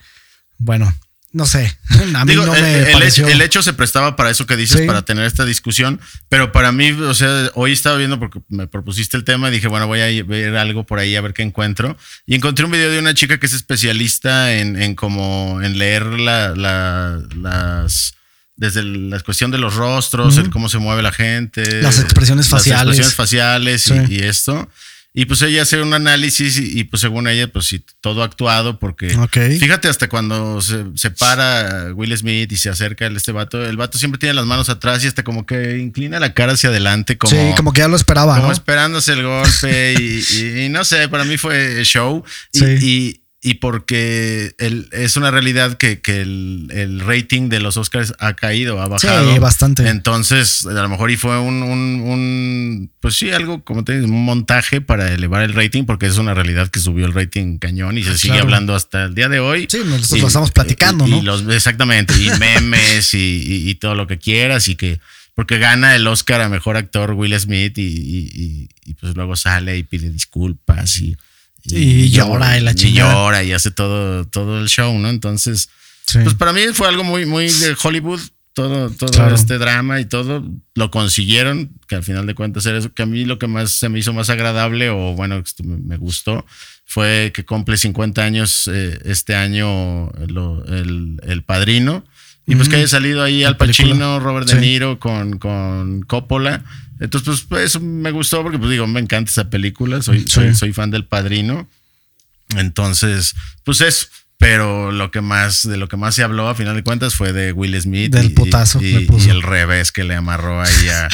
bueno, 0.57 0.93
no 1.31 1.45
sé, 1.45 1.79
a 2.15 2.25
mí 2.25 2.35
no 2.35 2.47
me 2.51 2.59
el, 2.91 3.03
hecho, 3.03 3.29
el, 3.29 3.43
hecho, 3.43 3.63
se 3.63 3.75
prestaba 3.75 4.17
para 4.17 4.31
eso 4.31 4.47
que 4.47 4.57
dices, 4.57 4.87
para 4.87 5.03
tener 5.03 5.27
esta 5.27 5.45
discusión, 5.45 6.01
pero 6.31 6.53
para 6.53 6.73
mí, 6.73 6.91
o 6.93 7.13
sea, 7.13 7.51
hoy 7.55 7.73
estaba 7.73 7.99
viendo 7.99 8.19
porque 8.19 8.41
me 8.49 8.67
propusiste 8.67 9.19
el 9.19 9.25
tema 9.25 9.49
y 9.49 9.53
dije, 9.53 9.69
bueno, 9.69 9.87
voy 9.87 10.01
a 10.01 10.25
ver 10.25 10.57
algo 10.57 10.85
por 10.85 10.99
ahí 10.99 11.15
a 11.17 11.21
ver 11.21 11.35
qué 11.35 11.43
encuentro. 11.43 11.99
Y 12.25 12.35
encontré 12.35 12.65
un 12.65 12.73
video 12.73 12.91
de 12.91 12.99
una 12.99 13.13
chica 13.13 13.39
que 13.39 13.47
es 13.47 13.53
especialista 13.53 14.55
en, 14.55 14.81
en 14.81 14.95
como 14.95 15.61
en 15.63 15.79
leer 15.79 16.07
la, 16.07 16.55
las 16.57 18.15
desde 18.59 18.83
la 18.83 19.21
cuestión 19.21 19.51
de 19.51 19.59
los 19.59 19.77
rostros, 19.77 20.37
el 20.37 20.51
cómo 20.51 20.69
se 20.69 20.79
mueve 20.79 21.01
la 21.01 21.13
gente, 21.13 21.81
las 21.81 22.01
expresiones 22.01 22.49
faciales, 22.49 22.99
las 22.99 23.07
expresiones 23.07 23.89
faciales 23.89 24.11
y, 24.11 24.19
esto. 24.25 24.69
Y 25.15 25.25
pues 25.25 25.41
ella 25.43 25.63
hace 25.63 25.81
un 25.81 25.95
análisis 25.95 26.59
y, 26.59 26.85
pues 26.85 27.01
según 27.01 27.29
ella, 27.29 27.49
pues 27.49 27.67
sí, 27.67 27.85
todo 28.01 28.23
actuado 28.23 28.79
porque 28.79 29.17
fíjate 29.59 29.89
hasta 29.89 30.09
cuando 30.09 30.61
se, 30.61 31.11
para 31.13 31.93
Will 31.95 32.17
Smith 32.17 32.51
y 32.53 32.57
se 32.57 32.69
acerca 32.69 33.07
el, 33.07 33.17
este 33.17 33.33
vato, 33.33 33.65
el 33.65 33.77
vato 33.77 33.97
siempre 33.97 34.19
tiene 34.19 34.35
las 34.35 34.45
manos 34.45 34.69
atrás 34.69 35.03
y 35.05 35.07
hasta 35.07 35.25
como 35.25 35.47
que 35.47 35.79
inclina 35.79 36.21
la 36.21 36.35
cara 36.35 36.53
hacia 36.53 36.69
adelante 36.69 37.17
como... 37.17 37.33
Sí, 37.33 37.53
como 37.57 37.73
que 37.73 37.81
ya 37.81 37.89
lo 37.89 37.97
esperaba, 37.97 38.37
Como 38.37 38.53
esperándose 38.53 39.13
el 39.13 39.23
golpe 39.23 39.95
y, 39.95 40.69
no 40.69 40.85
sé, 40.85 41.09
para 41.09 41.25
mí 41.25 41.39
fue 41.39 41.85
show. 41.85 42.25
y 42.53 43.21
y 43.49 43.55
porque 43.55 44.55
el, 44.59 44.91
es 44.93 45.17
una 45.17 45.31
realidad 45.31 45.79
que, 45.79 46.03
el, 46.05 47.01
rating 47.01 47.49
de 47.49 47.61
los 47.61 47.79
Oscars 47.79 48.13
ha 48.19 48.35
caído, 48.35 48.79
ha 48.83 48.89
bajado. 48.89 49.33
Sí, 49.33 49.39
bastante. 49.39 49.89
Entonces, 49.89 50.67
a 50.67 50.83
lo 50.83 50.89
mejor 50.91 51.11
y 51.11 51.17
fue 51.17 51.41
un, 51.41 51.63
un, 51.63 52.91
pues 53.01 53.15
sí, 53.15 53.31
algo, 53.31 53.65
como 53.65 53.85
te 53.85 53.99
digo, 53.99 54.05
un 54.05 54.23
montaje 54.23 54.83
para 54.83 55.15
elevar 55.15 55.45
el 55.45 55.55
rating, 55.55 55.85
porque 55.85 56.05
es 56.05 56.19
una 56.19 56.35
realidad 56.35 56.69
que 56.69 56.79
subió 56.79 57.07
el 57.07 57.15
rating 57.15 57.57
cañón 57.57 57.97
y 57.97 58.05
se 58.05 58.19
sigue 58.19 58.39
hablando 58.39 58.75
hasta 58.75 59.05
el 59.05 59.15
día 59.15 59.31
de 59.31 59.41
hoy. 59.41 59.67
Sí, 59.71 59.79
nosotros 59.83 60.21
lo 60.21 60.27
estamos 60.27 60.51
platicando, 60.51 61.07
¿no? 61.07 61.23
los, 61.23 61.49
exactamente, 61.49 62.13
y 62.21 62.29
memes 62.39 63.15
y, 63.15 63.75
todo 63.77 63.95
lo 63.95 64.07
que 64.07 64.19
quieras 64.19 64.69
y 64.69 64.77
que 64.77 65.01
porque 65.35 65.57
gana 65.57 65.97
el 65.97 66.07
Oscar 66.07 66.43
a 66.43 66.51
mejor 66.51 66.77
actor 66.77 67.13
Will 67.13 67.39
Smith 67.41 67.79
y, 67.79 68.69
y, 68.85 68.95
pues 69.01 69.17
luego 69.17 69.37
sale 69.37 69.79
y 69.79 69.85
pide 69.85 70.11
disculpas 70.11 71.01
y 71.01 71.17
y, 71.65 72.11
llora 72.11 72.59
y 72.59 72.61
la 72.61 72.73
llora 72.73 73.43
y 73.43 73.53
hace 73.53 73.71
todo, 73.71 74.27
todo 74.27 74.61
el 74.61 74.69
show, 74.69 74.99
¿no? 74.99 75.09
Entonces, 75.09 75.69
pues 76.13 76.35
para 76.35 76.53
mí 76.53 76.61
fue 76.73 76.89
algo 76.89 77.05
muy, 77.05 77.27
muy 77.27 77.49
de 77.49 77.77
Hollywood. 77.81 78.21
Todo, 78.55 78.91
todo 78.91 79.33
este 79.33 79.57
drama 79.57 80.01
y 80.01 80.05
todo 80.05 80.45
lo 80.75 80.91
consiguieron, 80.91 81.71
que 81.87 81.95
al 81.95 82.03
final 82.03 82.27
de 82.27 82.35
cuentas 82.35 82.67
era 82.67 82.79
eso, 82.79 82.93
que 82.93 83.05
a 83.05 83.07
mí 83.07 83.25
lo 83.25 83.39
que 83.39 83.47
más 83.47 83.71
se 83.71 83.89
me 83.89 84.01
hizo 84.01 84.13
más 84.13 84.31
agradable 84.31 84.91
o 84.91 85.15
bueno, 85.15 85.45
me 85.63 85.97
gustó, 85.97 86.45
fue 86.85 87.31
que 87.33 87.45
cumple 87.45 87.77
50 87.77 88.21
años 88.21 88.69
eh, 88.73 88.99
este 89.05 89.37
año 89.37 90.11
el, 90.15 91.21
el, 91.23 91.43
padrino. 91.45 92.05
Y 92.47 92.57
pues 92.57 92.69
que 92.69 92.77
haya 92.77 92.89
salido 92.89 93.23
ahí 93.23 93.45
Al 93.45 93.57
Pacino, 93.57 94.19
Robert 94.19 94.49
De 94.49 94.59
Niro 94.59 94.99
con, 94.99 95.39
con 95.39 96.01
Coppola. 96.01 96.65
Entonces, 97.01 97.45
pues, 97.49 97.65
eso 97.65 97.81
me 97.81 98.11
gustó 98.11 98.43
porque, 98.43 98.59
pues 98.59 98.71
digo, 98.71 98.87
me 98.87 99.01
encanta 99.01 99.31
esa 99.31 99.51
película. 99.51 100.03
Soy, 100.03 100.27
soy, 100.27 100.55
soy, 100.55 100.73
fan 100.73 100.91
del 100.91 101.05
padrino. 101.05 101.69
Entonces, 102.57 103.35
pues 103.65 103.81
eso. 103.81 104.07
Pero 104.39 104.93
lo 104.93 105.11
que 105.11 105.21
más, 105.21 105.69
de 105.69 105.77
lo 105.77 105.89
que 105.89 105.97
más 105.97 106.15
se 106.15 106.23
habló 106.23 106.49
a 106.49 106.55
final 106.55 106.77
de 106.77 106.85
cuentas 106.85 107.17
fue 107.17 107.33
de 107.33 107.53
Will 107.53 107.79
Smith. 107.81 108.13
Del 108.13 108.33
putazo. 108.33 108.81
Y, 108.81 109.09
el 109.29 109.43
revés 109.43 109.91
que 109.91 110.05
le 110.05 110.15
amarró 110.15 110.63
ahí 110.63 110.89
a, 110.89 111.09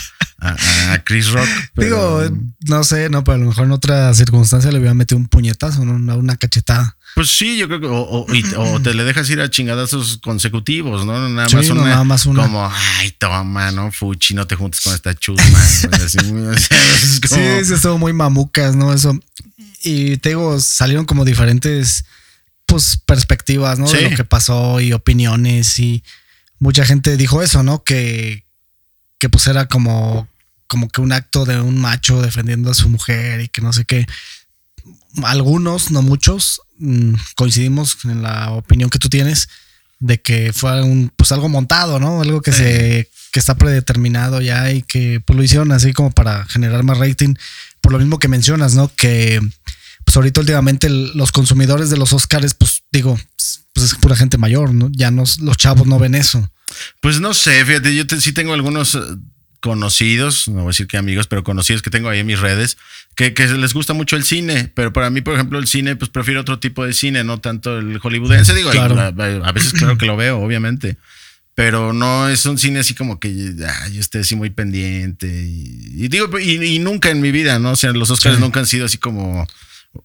a, 0.92 1.02
Chris 1.04 1.30
Rock. 1.30 1.48
Digo, 1.74 2.22
no 2.68 2.84
sé, 2.84 3.08
no, 3.08 3.24
pero 3.24 3.36
a 3.36 3.38
lo 3.38 3.46
mejor 3.46 3.64
en 3.64 3.72
otra 3.72 4.12
circunstancia 4.12 4.70
le 4.70 4.78
hubiera 4.78 4.92
metido 4.92 5.16
un 5.18 5.26
puñetazo, 5.26 5.80
una, 5.80 6.16
una 6.16 6.36
cachetada. 6.36 6.98
Pues 7.14 7.28
sí, 7.36 7.56
yo 7.56 7.68
creo 7.68 7.80
que 7.80 7.86
o, 7.86 8.80
te 8.80 8.92
le 8.92 9.04
dejas 9.04 9.30
ir 9.30 9.40
a 9.40 9.48
chingadazos 9.48 10.18
consecutivos, 10.18 11.06
¿no? 11.06 11.28
Nada 11.28 11.48
más, 11.48 11.70
una, 11.70 11.84
nada 11.84 12.04
más 12.04 12.26
una. 12.26 12.42
Como, 12.42 12.68
ay, 12.98 13.12
toma, 13.12 13.70
¿no? 13.70 13.92
Fuchi, 13.92 14.34
no 14.34 14.46
te 14.46 14.56
juntes 14.56 14.80
con 14.80 14.94
esta 14.94 15.14
chusma. 15.14 15.64
sí, 16.08 16.18
sí, 17.28 17.74
estuvo 17.74 17.98
muy 17.98 18.12
mamucas, 18.12 18.74
¿no? 18.74 18.92
Eso. 18.92 19.16
Y 19.84 20.16
te 20.16 20.30
digo, 20.30 20.58
salieron 20.58 21.04
como 21.04 21.24
diferentes 21.24 22.04
pues 22.66 22.98
perspectivas, 23.06 23.78
¿no? 23.78 23.90
De 23.90 24.10
lo 24.10 24.16
que 24.16 24.24
pasó 24.24 24.80
y 24.80 24.92
opiniones 24.92 25.78
y 25.78 26.02
mucha 26.58 26.84
gente 26.84 27.16
dijo 27.16 27.42
eso, 27.42 27.62
¿no? 27.62 27.84
Que, 27.84 28.44
que 29.18 29.28
pues 29.28 29.46
era 29.46 29.66
como, 29.66 30.26
como 30.66 30.88
que 30.88 31.00
un 31.00 31.12
acto 31.12 31.44
de 31.44 31.60
un 31.60 31.80
macho 31.80 32.22
defendiendo 32.22 32.70
a 32.70 32.74
su 32.74 32.88
mujer 32.88 33.40
y 33.40 33.48
que 33.48 33.60
no 33.60 33.72
sé 33.72 33.84
qué. 33.84 34.06
Algunos, 35.22 35.90
no 35.90 36.02
muchos, 36.02 36.60
mm, 36.78 37.14
coincidimos 37.36 37.98
en 38.04 38.22
la 38.22 38.50
opinión 38.52 38.90
que 38.90 38.98
tú 38.98 39.08
tienes 39.08 39.48
de 40.00 40.20
que 40.20 40.52
fue 40.52 40.82
un, 40.82 41.10
pues 41.16 41.32
algo 41.32 41.48
montado, 41.48 41.98
¿no? 41.98 42.20
Algo 42.20 42.42
que 42.42 42.52
se 42.52 43.08
que 43.32 43.40
está 43.40 43.56
predeterminado 43.56 44.40
ya 44.40 44.70
y 44.70 44.82
que 44.82 45.20
pues 45.24 45.36
lo 45.36 45.42
hicieron 45.42 45.72
así 45.72 45.92
como 45.92 46.12
para 46.12 46.44
generar 46.46 46.84
más 46.84 46.98
rating. 46.98 47.34
Por 47.80 47.92
lo 47.92 47.98
mismo 47.98 48.18
que 48.18 48.28
mencionas, 48.28 48.74
¿no? 48.74 48.90
Que 48.94 49.40
pues 50.04 50.16
ahorita 50.16 50.40
últimamente 50.40 50.88
los 50.88 51.32
consumidores 51.32 51.90
de 51.90 51.96
los 51.96 52.12
Oscars, 52.12 52.54
pues 52.54 52.82
digo, 52.92 53.18
pues 53.72 53.86
es 53.86 53.94
pura 53.96 54.14
gente 54.14 54.38
mayor, 54.38 54.72
¿no? 54.72 54.88
Ya 54.92 55.10
no, 55.10 55.24
los 55.40 55.56
chavos 55.56 55.86
no 55.86 55.98
ven 55.98 56.14
eso. 56.14 56.48
Pues 57.00 57.20
no 57.20 57.34
sé, 57.34 57.64
fíjate, 57.64 57.94
yo 57.94 58.04
sí 58.20 58.32
tengo 58.32 58.52
algunos 58.52 58.96
conocidos, 59.64 60.46
no 60.46 60.56
voy 60.56 60.64
a 60.64 60.66
decir 60.68 60.86
que 60.86 60.98
amigos, 60.98 61.26
pero 61.26 61.42
conocidos 61.42 61.80
que 61.80 61.88
tengo 61.88 62.10
ahí 62.10 62.18
en 62.18 62.26
mis 62.26 62.38
redes, 62.38 62.76
que, 63.16 63.32
les 63.32 63.72
gusta 63.72 63.94
mucho 63.94 64.14
el 64.14 64.22
cine, 64.22 64.70
pero 64.74 64.92
para 64.92 65.08
mí, 65.08 65.22
por 65.22 65.32
ejemplo, 65.32 65.58
el 65.58 65.66
cine, 65.66 65.96
pues 65.96 66.10
prefiero 66.10 66.42
otro 66.42 66.58
tipo 66.58 66.84
de 66.84 66.92
cine, 66.92 67.24
no 67.24 67.40
tanto 67.40 67.78
el 67.78 67.98
hollywoodense, 67.98 68.52
digo, 68.52 68.68
a, 68.68 69.52
veces 69.52 69.72
claro 69.72 69.96
que 69.96 70.04
lo 70.04 70.18
veo, 70.18 70.38
obviamente, 70.38 70.98
pero 71.54 71.94
no 71.94 72.28
es 72.28 72.44
un 72.44 72.58
cine 72.58 72.80
así 72.80 72.92
como 72.92 73.18
que 73.18 73.54
yo 73.90 74.00
esté 74.00 74.18
así 74.18 74.36
muy 74.36 74.50
pendiente, 74.50 75.28
y, 75.28 76.08
digo, 76.08 76.38
y, 76.38 76.78
nunca 76.80 77.08
en 77.08 77.22
mi 77.22 77.32
vida, 77.32 77.58
¿no? 77.58 77.70
O 77.70 77.76
sea, 77.76 77.90
los 77.92 78.10
Oscars 78.10 78.38
nunca 78.38 78.60
han 78.60 78.66
sido 78.66 78.84
así 78.84 78.98
como 78.98 79.48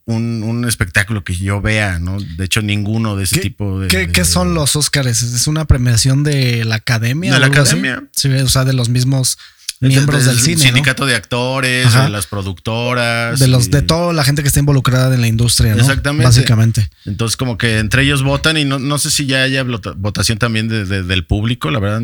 un, 0.05 0.65
espectáculo 0.67 1.23
que 1.23 1.35
yo 1.35 1.61
vea, 1.61 1.99
¿no? 1.99 2.19
De 2.19 2.45
hecho, 2.45 2.61
ninguno 2.61 3.15
de 3.15 3.23
ese 3.23 3.39
tipo 3.39 3.79
de 3.79 3.87
¿qué, 4.07 4.25
son 4.25 4.53
los 4.53 4.75
Oscars? 4.75 5.21
¿Es 5.21 5.47
una 5.47 5.65
premiación 5.65 6.23
de 6.23 6.65
la 6.65 6.75
academia? 6.75 7.33
De 7.33 7.39
la 7.39 7.47
academia. 7.47 8.03
Sí, 8.11 8.29
o 8.29 8.49
sea, 8.49 8.65
de 8.65 8.73
los 8.73 8.89
mismos 8.89 9.37
miembros 9.79 10.25
del 10.25 10.39
cine. 10.39 10.61
Sindicato 10.61 11.05
de 11.05 11.15
actores, 11.15 11.93
de 11.93 12.09
las 12.09 12.27
productoras. 12.27 13.39
De 13.39 13.47
los, 13.47 13.71
de 13.71 13.81
toda 13.81 14.13
la 14.13 14.23
gente 14.23 14.41
que 14.41 14.47
está 14.49 14.59
involucrada 14.59 15.15
en 15.15 15.21
la 15.21 15.27
industria, 15.27 15.73
¿no? 15.73 15.81
Exactamente. 15.81 16.25
Básicamente. 16.25 16.89
Entonces, 17.05 17.37
como 17.37 17.57
que 17.57 17.79
entre 17.79 18.03
ellos 18.03 18.23
votan 18.23 18.57
y 18.57 18.65
no, 18.65 18.79
no 18.79 18.97
sé 18.97 19.09
si 19.09 19.25
ya 19.25 19.43
haya 19.43 19.63
votación 19.63 20.37
también 20.37 20.67
del 20.67 21.25
público, 21.25 21.71
la 21.71 21.79
verdad. 21.79 22.01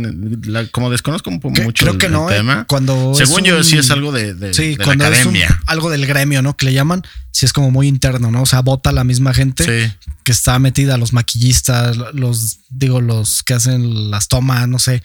como 0.72 0.90
desconozco 0.90 1.32
mucho 1.32 1.86
Creo 1.86 1.98
que 1.98 2.10
no, 2.10 2.30
¿eh? 2.30 2.36
tema. 2.36 2.66
Cuando 2.66 3.14
Según 3.14 3.44
yo, 3.44 3.62
sí 3.64 3.78
es 3.78 3.92
algo 3.92 4.12
de, 4.12 4.34
de, 4.34 4.54
sí, 4.54 4.78
cuando 4.78 5.06
academia. 5.06 5.48
Es 5.48 5.56
algo 5.66 5.90
del 5.90 6.06
gremio, 6.06 6.42
¿no? 6.42 6.56
Que 6.56 6.68
le 6.68 6.74
llaman, 6.74 7.04
sí 7.32 7.46
es 7.46 7.52
como 7.52 7.72
muy 7.72 7.88
interno, 7.88 8.32
¿no? 8.32 8.44
O 8.44 8.46
sea, 8.46 8.62
vota 8.62 8.92
la 8.92 9.04
misma 9.04 9.34
gente 9.34 9.94
que 10.24 10.32
está 10.32 10.58
metida, 10.60 10.98
los 10.98 11.14
maquillistas, 11.14 11.98
los, 12.14 12.60
digo, 12.70 13.02
los 13.02 13.44
que 13.44 13.54
hacen 13.54 14.10
las 14.10 14.28
tomas, 14.28 14.68
no 14.68 14.80
sé, 14.80 15.04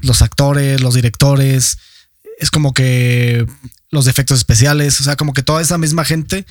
los 0.00 0.22
actores, 0.22 0.80
los 0.80 0.94
directores 0.94 1.78
es 2.38 2.50
como 2.50 2.74
que 2.74 3.46
los 3.90 4.06
efectos 4.06 4.38
especiales, 4.38 5.00
o 5.00 5.04
sea, 5.04 5.16
como 5.16 5.32
que 5.32 5.42
toda 5.42 5.62
esa 5.62 5.78
misma 5.78 6.04
gente. 6.04 6.46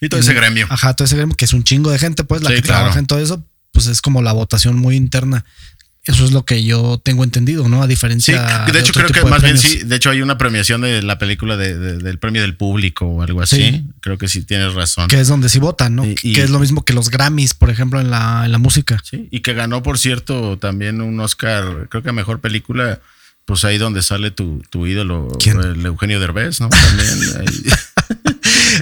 Y 0.00 0.08
todo 0.08 0.20
ese 0.20 0.34
gremio. 0.34 0.66
Ajá, 0.70 0.94
todo 0.94 1.06
ese 1.06 1.16
gremio, 1.16 1.36
que 1.36 1.44
es 1.44 1.52
un 1.52 1.64
chingo 1.64 1.90
de 1.90 1.98
gente, 1.98 2.24
pues, 2.24 2.42
la 2.42 2.50
que 2.50 2.62
trabaja 2.62 2.98
en 2.98 3.06
todo 3.06 3.18
eso, 3.18 3.44
pues 3.72 3.86
es 3.86 4.00
como 4.00 4.22
la 4.22 4.32
votación 4.32 4.76
muy 4.76 4.96
interna. 4.96 5.44
Eso 6.06 6.26
es 6.26 6.32
lo 6.32 6.44
que 6.44 6.62
yo 6.62 7.00
tengo 7.02 7.24
entendido, 7.24 7.66
¿no? 7.66 7.82
A 7.82 7.86
diferencia. 7.86 8.66
Sí, 8.66 8.72
de 8.72 8.78
hecho, 8.78 8.92
creo 8.92 9.08
que 9.08 9.24
más 9.24 9.42
bien 9.42 9.56
sí. 9.56 9.78
De 9.84 9.96
hecho, 9.96 10.10
hay 10.10 10.20
una 10.20 10.36
premiación 10.36 10.82
de 10.82 11.02
la 11.02 11.18
película 11.18 11.56
del 11.56 12.18
premio 12.18 12.42
del 12.42 12.56
público 12.56 13.06
o 13.06 13.22
algo 13.22 13.40
así. 13.40 13.86
Creo 14.00 14.18
que 14.18 14.28
sí 14.28 14.42
tienes 14.42 14.74
razón. 14.74 15.08
Que 15.08 15.18
es 15.18 15.28
donde 15.28 15.48
sí 15.48 15.58
votan, 15.58 15.96
¿no? 15.96 16.02
que 16.02 16.42
es 16.42 16.50
lo 16.50 16.58
mismo 16.58 16.84
que 16.84 16.92
los 16.92 17.08
Grammys, 17.08 17.54
por 17.54 17.70
ejemplo, 17.70 18.00
en 18.00 18.10
la, 18.10 18.42
en 18.44 18.52
la 18.52 18.58
música. 18.58 19.00
Sí, 19.02 19.28
y 19.30 19.40
que 19.40 19.54
ganó, 19.54 19.82
por 19.82 19.98
cierto, 19.98 20.58
también 20.58 21.00
un 21.00 21.18
Oscar, 21.20 21.88
creo 21.88 22.02
que 22.02 22.10
a 22.10 22.12
mejor 22.12 22.40
película 22.40 23.00
pues 23.44 23.64
ahí 23.64 23.78
donde 23.78 24.02
sale 24.02 24.30
tu, 24.30 24.62
tu 24.70 24.86
ídolo, 24.86 25.28
el 25.44 25.84
Eugenio 25.84 26.18
Derbez, 26.18 26.60
¿no? 26.60 26.68
También. 27.34 27.64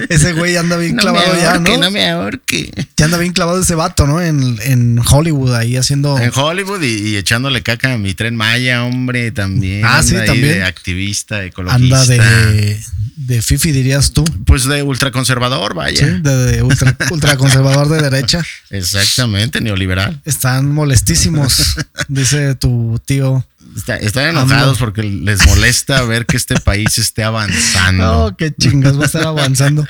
ese 0.09 0.33
güey 0.33 0.55
anda 0.55 0.77
bien 0.77 0.95
clavado 0.95 1.37
ya, 1.37 1.59
¿no? 1.59 1.77
no 1.77 1.91
me 1.91 2.09
ahorque. 2.09 2.71
Ya 2.95 3.05
anda 3.05 3.17
bien 3.17 3.33
clavado 3.33 3.59
ese 3.59 3.75
vato, 3.75 4.07
¿no? 4.07 4.21
En, 4.21 4.57
en 4.63 5.01
Hollywood, 5.05 5.53
ahí 5.53 5.75
haciendo. 5.75 6.17
En 6.17 6.31
Hollywood 6.33 6.81
y, 6.81 7.17
echándole 7.17 7.61
caca 7.61 7.93
a 7.93 7.97
mi 7.97 8.13
tren 8.13 8.35
Maya, 8.35 8.85
hombre, 8.85 9.31
también. 9.31 9.83
Ah, 9.85 10.01
sí, 10.01 10.15
también. 10.25 10.59
De 10.59 10.63
activista, 10.63 11.43
ecologista. 11.43 12.01
Anda 12.01 12.05
de, 12.05 12.79
de 13.17 13.41
Fifi, 13.41 13.71
dirías 13.71 14.13
tú. 14.13 14.23
Pues 14.45 14.63
de 14.63 14.81
ultraconservador, 14.81 15.73
vaya. 15.73 15.97
Sí, 15.97 16.21
de, 16.21 16.63
ultra, 16.63 16.95
ultraconservador 17.11 17.89
de 17.89 18.09
derecha. 18.09 18.41
Exactamente, 18.69 19.59
neoliberal. 19.59 20.21
Están 20.23 20.71
molestísimos, 20.71 21.75
dice 22.07 22.55
tu 22.55 23.01
tío 23.05 23.45
están 23.75 24.29
enojados 24.29 24.77
porque 24.77 25.03
les 25.03 25.45
molesta 25.45 26.01
ver 26.03 26.25
que 26.25 26.37
este 26.37 26.59
país 26.59 26.97
esté 26.97 27.23
avanzando. 27.23 28.03
No, 28.03 28.37
qué 28.37 28.53
chingas, 28.53 28.97
va 28.97 29.03
a 29.03 29.05
estar 29.05 29.27
avanzando. 29.27 29.85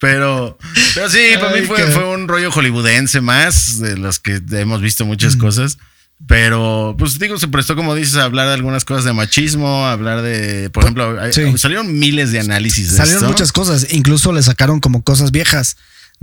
Pero, 0.00 0.58
pero 0.94 1.08
sí, 1.08 1.18
para 1.40 1.56
mí 1.56 1.62
fue, 1.62 1.78
fue, 1.86 2.06
un 2.06 2.28
rollo 2.28 2.50
hollywoodense 2.50 3.22
más, 3.22 3.78
de 3.78 3.96
los 3.96 4.18
que 4.18 4.42
hemos 4.50 4.82
visto 4.82 5.06
muchas 5.06 5.34
cosas. 5.36 5.78
Pero, 6.26 6.94
pues 6.98 7.18
digo, 7.18 7.38
se 7.38 7.48
prestó, 7.48 7.74
como 7.74 7.94
dices, 7.94 8.16
a 8.16 8.24
hablar 8.24 8.46
de 8.48 8.54
algunas 8.54 8.84
cosas 8.84 9.04
de 9.04 9.12
machismo, 9.12 9.86
a 9.86 9.92
hablar 9.92 10.22
de, 10.22 10.70
por 10.70 10.84
ejemplo, 10.84 11.18
salieron 11.56 11.98
miles 11.98 12.32
de 12.32 12.40
análisis 12.40 12.90
de 12.90 12.96
Salieron 12.98 13.26
muchas 13.26 13.52
cosas, 13.52 13.88
incluso 13.90 14.32
le 14.32 14.42
sacaron 14.42 14.80
como 14.80 15.02
cosas 15.02 15.30
viejas 15.30 15.76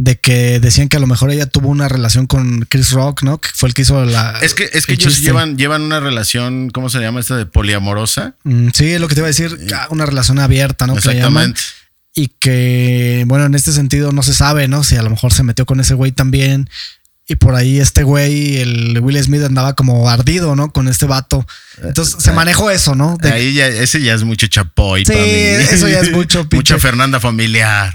de 0.03 0.15
que 0.19 0.59
decían 0.59 0.89
que 0.89 0.97
a 0.97 0.99
lo 0.99 1.05
mejor 1.05 1.29
ella 1.29 1.45
tuvo 1.45 1.69
una 1.69 1.87
relación 1.87 2.25
con 2.25 2.65
Chris 2.67 2.89
Rock, 2.89 3.21
¿no? 3.21 3.39
Que 3.39 3.49
fue 3.53 3.69
el 3.69 3.75
que 3.75 3.83
hizo 3.83 4.03
la. 4.03 4.39
Es 4.41 4.55
que, 4.55 4.67
es 4.73 4.87
que 4.87 4.93
ellos 4.93 5.21
llevan, 5.21 5.57
llevan 5.57 5.83
una 5.83 5.99
relación, 5.99 6.71
¿cómo 6.71 6.89
se 6.89 6.99
llama 6.99 7.19
esta 7.19 7.37
de 7.37 7.45
poliamorosa? 7.45 8.33
Mm, 8.43 8.69
sí, 8.73 8.89
es 8.89 8.99
lo 8.99 9.07
que 9.07 9.13
te 9.13 9.21
iba 9.21 9.27
a 9.27 9.29
decir, 9.29 9.55
una 9.91 10.07
relación 10.07 10.39
abierta, 10.39 10.87
¿no? 10.87 10.95
Exactamente. 10.95 11.61
y 12.15 12.29
que, 12.39 13.25
bueno, 13.27 13.45
en 13.45 13.53
este 13.53 13.71
sentido 13.71 14.11
no 14.11 14.23
se 14.23 14.33
sabe, 14.33 14.67
¿no? 14.67 14.83
Si 14.83 14.95
a 14.95 15.03
lo 15.03 15.11
mejor 15.11 15.33
se 15.33 15.43
metió 15.43 15.67
con 15.67 15.79
ese 15.79 15.93
güey 15.93 16.11
también 16.11 16.67
y 17.31 17.35
por 17.37 17.55
ahí 17.55 17.79
este 17.79 18.03
güey, 18.03 18.57
el 18.57 18.99
Will 18.99 19.17
Smith 19.23 19.41
andaba 19.43 19.73
como 19.73 20.09
ardido, 20.09 20.53
¿no? 20.57 20.69
Con 20.73 20.89
este 20.89 21.05
vato. 21.05 21.47
Entonces 21.81 22.21
se 22.21 22.33
manejó 22.33 22.69
eso, 22.69 22.93
¿no? 22.93 23.17
ahí 23.23 23.53
ya, 23.53 23.67
ese 23.67 24.01
ya 24.01 24.13
es 24.13 24.25
mucho 24.25 24.47
chapoy 24.47 25.05
sí, 25.05 25.13
eso 25.13 25.87
ya 25.87 26.01
es 26.01 26.11
mucho 26.11 26.45
Mucha 26.51 26.77
Fernanda 26.77 27.21
familiar. 27.21 27.93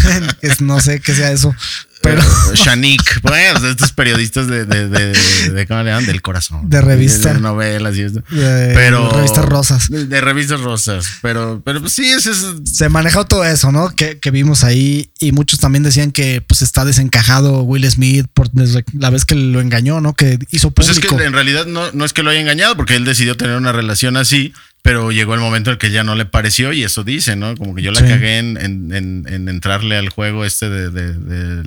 no 0.60 0.80
sé 0.80 1.00
qué 1.00 1.14
sea 1.14 1.32
eso. 1.32 1.54
Pero 2.02 2.20
Shanik, 2.54 3.22
bueno, 3.22 3.66
estos 3.66 3.92
periodistas 3.92 4.48
de, 4.48 4.66
de, 4.66 4.88
de, 4.88 5.66
¿cómo 5.66 5.82
le 5.82 5.90
llaman? 5.90 6.06
Del 6.06 6.20
corazón. 6.20 6.68
De 6.68 6.80
revista. 6.80 7.32
De, 7.32 7.40
novelas 7.40 7.96
y 7.96 8.02
esto. 8.02 8.22
pero. 8.28 9.08
De 9.08 9.14
revistas 9.14 9.44
rosas. 9.44 9.88
De, 9.88 10.20
revistas 10.20 10.60
rosas. 10.60 11.06
Pero, 11.22 11.62
pero 11.64 11.80
pues 11.80 11.92
sí, 11.92 12.06
es, 12.06 12.28
Se 12.64 12.88
manejó 12.88 13.24
todo 13.24 13.44
eso, 13.44 13.72
¿no? 13.72 13.94
Que, 13.94 14.18
que, 14.18 14.30
vimos 14.30 14.64
ahí. 14.64 15.10
Y 15.20 15.32
muchos 15.32 15.60
también 15.60 15.82
decían 15.82 16.12
que 16.12 16.40
pues 16.40 16.62
está 16.62 16.84
desencajado 16.84 17.62
Will 17.62 17.88
Smith 17.90 18.26
por 18.34 18.50
desde 18.50 18.84
la 18.98 19.10
vez 19.10 19.24
que 19.24 19.34
lo 19.34 19.60
engañó, 19.60 20.00
¿no? 20.00 20.14
Que 20.14 20.38
hizo 20.50 20.70
público. 20.70 20.92
Pues 20.92 21.04
es 21.04 21.18
que 21.18 21.24
en 21.24 21.32
realidad 21.32 21.66
no, 21.66 21.92
no 21.92 22.04
es 22.04 22.12
que 22.12 22.22
lo 22.22 22.30
haya 22.30 22.40
engañado, 22.40 22.76
porque 22.76 22.96
él 22.96 23.04
decidió 23.04 23.36
tener 23.36 23.56
una 23.56 23.72
relación 23.72 24.16
así 24.16 24.52
pero 24.82 25.12
llegó 25.12 25.34
el 25.34 25.40
momento 25.40 25.70
en 25.70 25.78
que 25.78 25.92
ya 25.92 26.02
no 26.02 26.16
le 26.16 26.24
pareció 26.26 26.72
y 26.72 26.82
eso 26.82 27.04
dice, 27.04 27.36
¿no? 27.36 27.56
Como 27.56 27.74
que 27.74 27.82
yo 27.82 27.92
la 27.92 28.00
cagué 28.00 28.38
en, 28.38 28.56
en, 28.58 29.48
entrarle 29.48 29.96
al 29.96 30.08
juego 30.08 30.44
este 30.44 30.68
de, 30.68 30.90
de, 30.90 31.62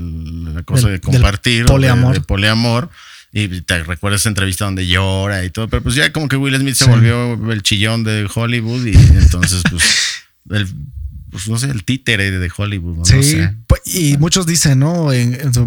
la 0.54 0.64
cosa 0.64 0.90
de 0.90 1.00
compartir, 1.00 1.66
poliamor. 1.66 2.14
De, 2.14 2.22
poliamor. 2.22 2.90
Y 3.32 3.62
te 3.62 3.84
recuerdas 3.84 4.22
esa 4.22 4.30
entrevista 4.30 4.66
donde 4.66 4.86
llora 4.88 5.44
y 5.44 5.50
todo, 5.50 5.68
pero 5.70 5.82
pues 5.82 5.96
ya 5.96 6.12
como 6.12 6.28
que 6.28 6.36
Will 6.36 6.56
Smith 6.58 6.76
se 6.76 6.86
volvió 6.86 7.52
el 7.52 7.64
chillón 7.64 8.04
de 8.04 8.30
Hollywood 8.34 8.86
y 8.86 8.96
entonces 8.96 9.62
pues, 9.70 9.84
el, 10.52 10.68
pues 11.32 11.50
no 11.50 11.58
sé, 11.58 11.70
el 11.70 11.84
títere 11.84 12.32
de 12.32 12.52
Hollywood. 12.56 12.98
No 12.98 13.06
sí, 13.06 13.42
pues, 13.68 13.82
y 13.86 14.18
muchos 14.18 14.46
dicen, 14.46 14.80
¿no? 14.80 15.10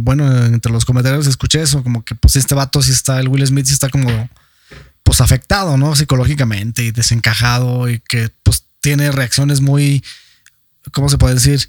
bueno, 0.01 0.47
entre 0.47 0.73
los 0.73 0.85
comentarios 0.85 1.27
escuché 1.27 1.63
eso, 1.63 1.83
como 1.83 2.05
que 2.05 2.15
pues 2.15 2.37
este 2.37 2.55
vato 2.55 2.81
sí 2.83 2.91
está, 2.91 3.21
el 3.21 3.29
Will 3.29 3.47
Smith 3.47 3.67
sí 3.67 3.75
está 3.75 3.89
como 3.89 4.31
pues 5.09 5.23
afectado, 5.23 5.79
¿no? 5.79 5.97
Psicológicamente 5.97 6.85
y 6.85 6.91
desencajado 6.91 7.89
y 7.89 7.99
que 7.99 8.29
pues 8.43 8.65
tiene 8.83 9.11
reacciones 9.11 9.63
muy, 9.63 10.05
¿cómo 10.93 11.09
se 11.09 11.17
puede 11.17 11.33
decir? 11.33 11.67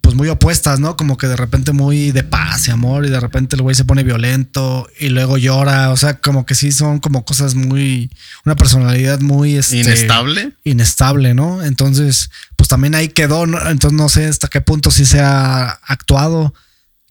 Pues 0.00 0.16
muy 0.16 0.28
opuestas, 0.30 0.80
¿no? 0.80 0.96
Como 0.96 1.16
que 1.16 1.28
de 1.28 1.36
repente 1.36 1.70
muy 1.70 2.10
de 2.10 2.24
paz 2.24 2.66
y 2.66 2.72
amor 2.72 3.06
y 3.06 3.10
de 3.10 3.20
repente 3.20 3.54
el 3.54 3.62
güey 3.62 3.76
se 3.76 3.84
pone 3.84 4.02
violento 4.02 4.88
y 4.98 5.10
luego 5.10 5.38
llora, 5.38 5.92
o 5.92 5.96
sea, 5.96 6.18
como 6.18 6.44
que 6.44 6.56
sí 6.56 6.72
son 6.72 6.98
como 6.98 7.24
cosas 7.24 7.54
muy, 7.54 8.10
una 8.44 8.56
personalidad 8.56 9.20
muy... 9.20 9.54
Este, 9.54 9.76
inestable. 9.76 10.52
Inestable, 10.64 11.34
¿no? 11.34 11.62
Entonces, 11.62 12.30
pues 12.56 12.68
también 12.68 12.96
ahí 12.96 13.10
quedó, 13.10 13.46
¿no? 13.46 13.60
entonces 13.70 13.96
no 13.96 14.08
sé 14.08 14.26
hasta 14.26 14.48
qué 14.48 14.60
punto 14.60 14.90
sí 14.90 15.06
se 15.06 15.20
ha 15.20 15.68
actuado 15.68 16.52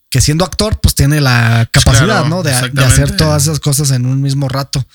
que 0.10 0.20
siendo 0.20 0.44
actor, 0.44 0.82
pues 0.82 0.96
tiene 0.96 1.22
la 1.22 1.70
capacidad, 1.72 2.26
¿no? 2.26 2.44
de, 2.44 2.52
hacer 2.52 3.16
todas 3.16 3.44
esas 3.44 3.62
cosas 3.62 3.92
en 3.92 4.06
un 4.06 4.22
mismo 4.22 4.50
rato. 4.50 4.86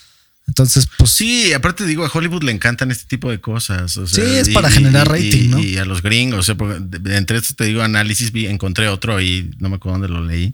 Entonces, 0.50 0.88
pues. 0.98 1.12
Sí, 1.12 1.52
aparte 1.52 1.86
digo, 1.86 2.04
a 2.04 2.10
Hollywood 2.12 2.42
le 2.42 2.50
encantan 2.50 2.90
este 2.90 3.04
tipo 3.04 3.30
de 3.30 3.40
cosas. 3.40 3.92
sí, 4.06 4.20
es 4.20 4.48
para 4.48 4.68
generar 4.68 5.08
rating, 5.08 5.50
¿no? 5.50 5.60
Y 5.60 5.78
a 5.78 5.84
los 5.84 6.02
gringos, 6.02 6.48
o 6.48 6.56
sea, 6.56 6.76
entre 7.14 7.38
estos 7.38 7.54
te 7.54 7.64
digo 7.66 7.82
análisis, 7.82 8.32
encontré 8.34 8.88
otro 8.88 9.20
y 9.20 9.54
no 9.60 9.68
me 9.68 9.76
acuerdo 9.76 10.00
dónde 10.00 10.08
lo 10.08 10.24
leí, 10.24 10.52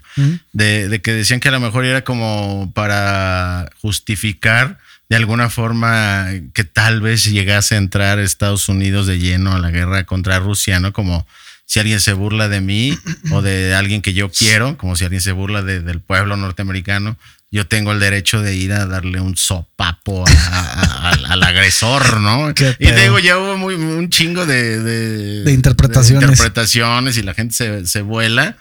de, 0.53 1.01
que 1.03 1.13
decían 1.13 1.41
que 1.41 1.49
a 1.49 1.53
lo 1.53 1.61
mejor 1.61 1.87
era 1.87 2.05
como 2.05 2.71
para 2.75 3.71
justificar 3.81 4.79
de 5.09 5.17
alguna 5.17 5.49
forma 5.49 6.29
que 6.53 6.65
tal 6.65 7.01
vez 7.01 7.25
llegase 7.25 7.77
a 7.77 7.79
entrar 7.79 8.19
Estados 8.19 8.69
Unidos 8.69 9.07
de 9.07 9.19
lleno 9.19 9.55
a 9.55 9.59
la 9.59 9.71
guerra 9.71 10.05
contra 10.05 10.41
Rusia, 10.41 10.79
¿no? 10.79 10.93
Como 10.93 11.27
si 11.65 11.81
alguien 11.81 12.01
se 12.01 12.13
burla 12.13 12.49
de 12.51 12.61
mí 12.61 12.99
o 13.31 13.41
de 13.41 13.75
alguien 13.75 14.03
que 14.03 14.13
yo 14.13 14.31
quiero, 14.39 14.77
como 14.77 14.95
si 14.95 15.05
alguien 15.05 15.23
se 15.23 15.33
burla 15.33 15.63
del 15.63 16.01
pueblo 16.01 16.37
norteamericano, 16.37 17.17
yo 17.51 17.67
tengo 17.67 17.93
el 17.93 18.01
derecho 18.01 18.43
de 18.43 18.57
ir 18.57 18.73
a 18.73 18.87
darle 18.87 19.21
un 19.21 19.37
sopapo 19.37 20.25
al 20.27 21.43
agresor, 21.43 22.21
¿no? 22.21 22.53
Y 22.79 22.91
digo, 22.91 23.19
ya 23.19 23.39
hubo 23.39 23.57
muy, 23.57 23.75
un 23.75 24.11
chingo 24.11 24.47
de, 24.47 24.81
de, 24.81 25.53
interpretaciones. 25.53 26.29
interpretaciones 26.29 27.17
y 27.17 27.23
la 27.23 27.35
gente 27.35 27.55
se, 27.55 27.87
se, 27.87 28.03
vuela. 28.03 28.57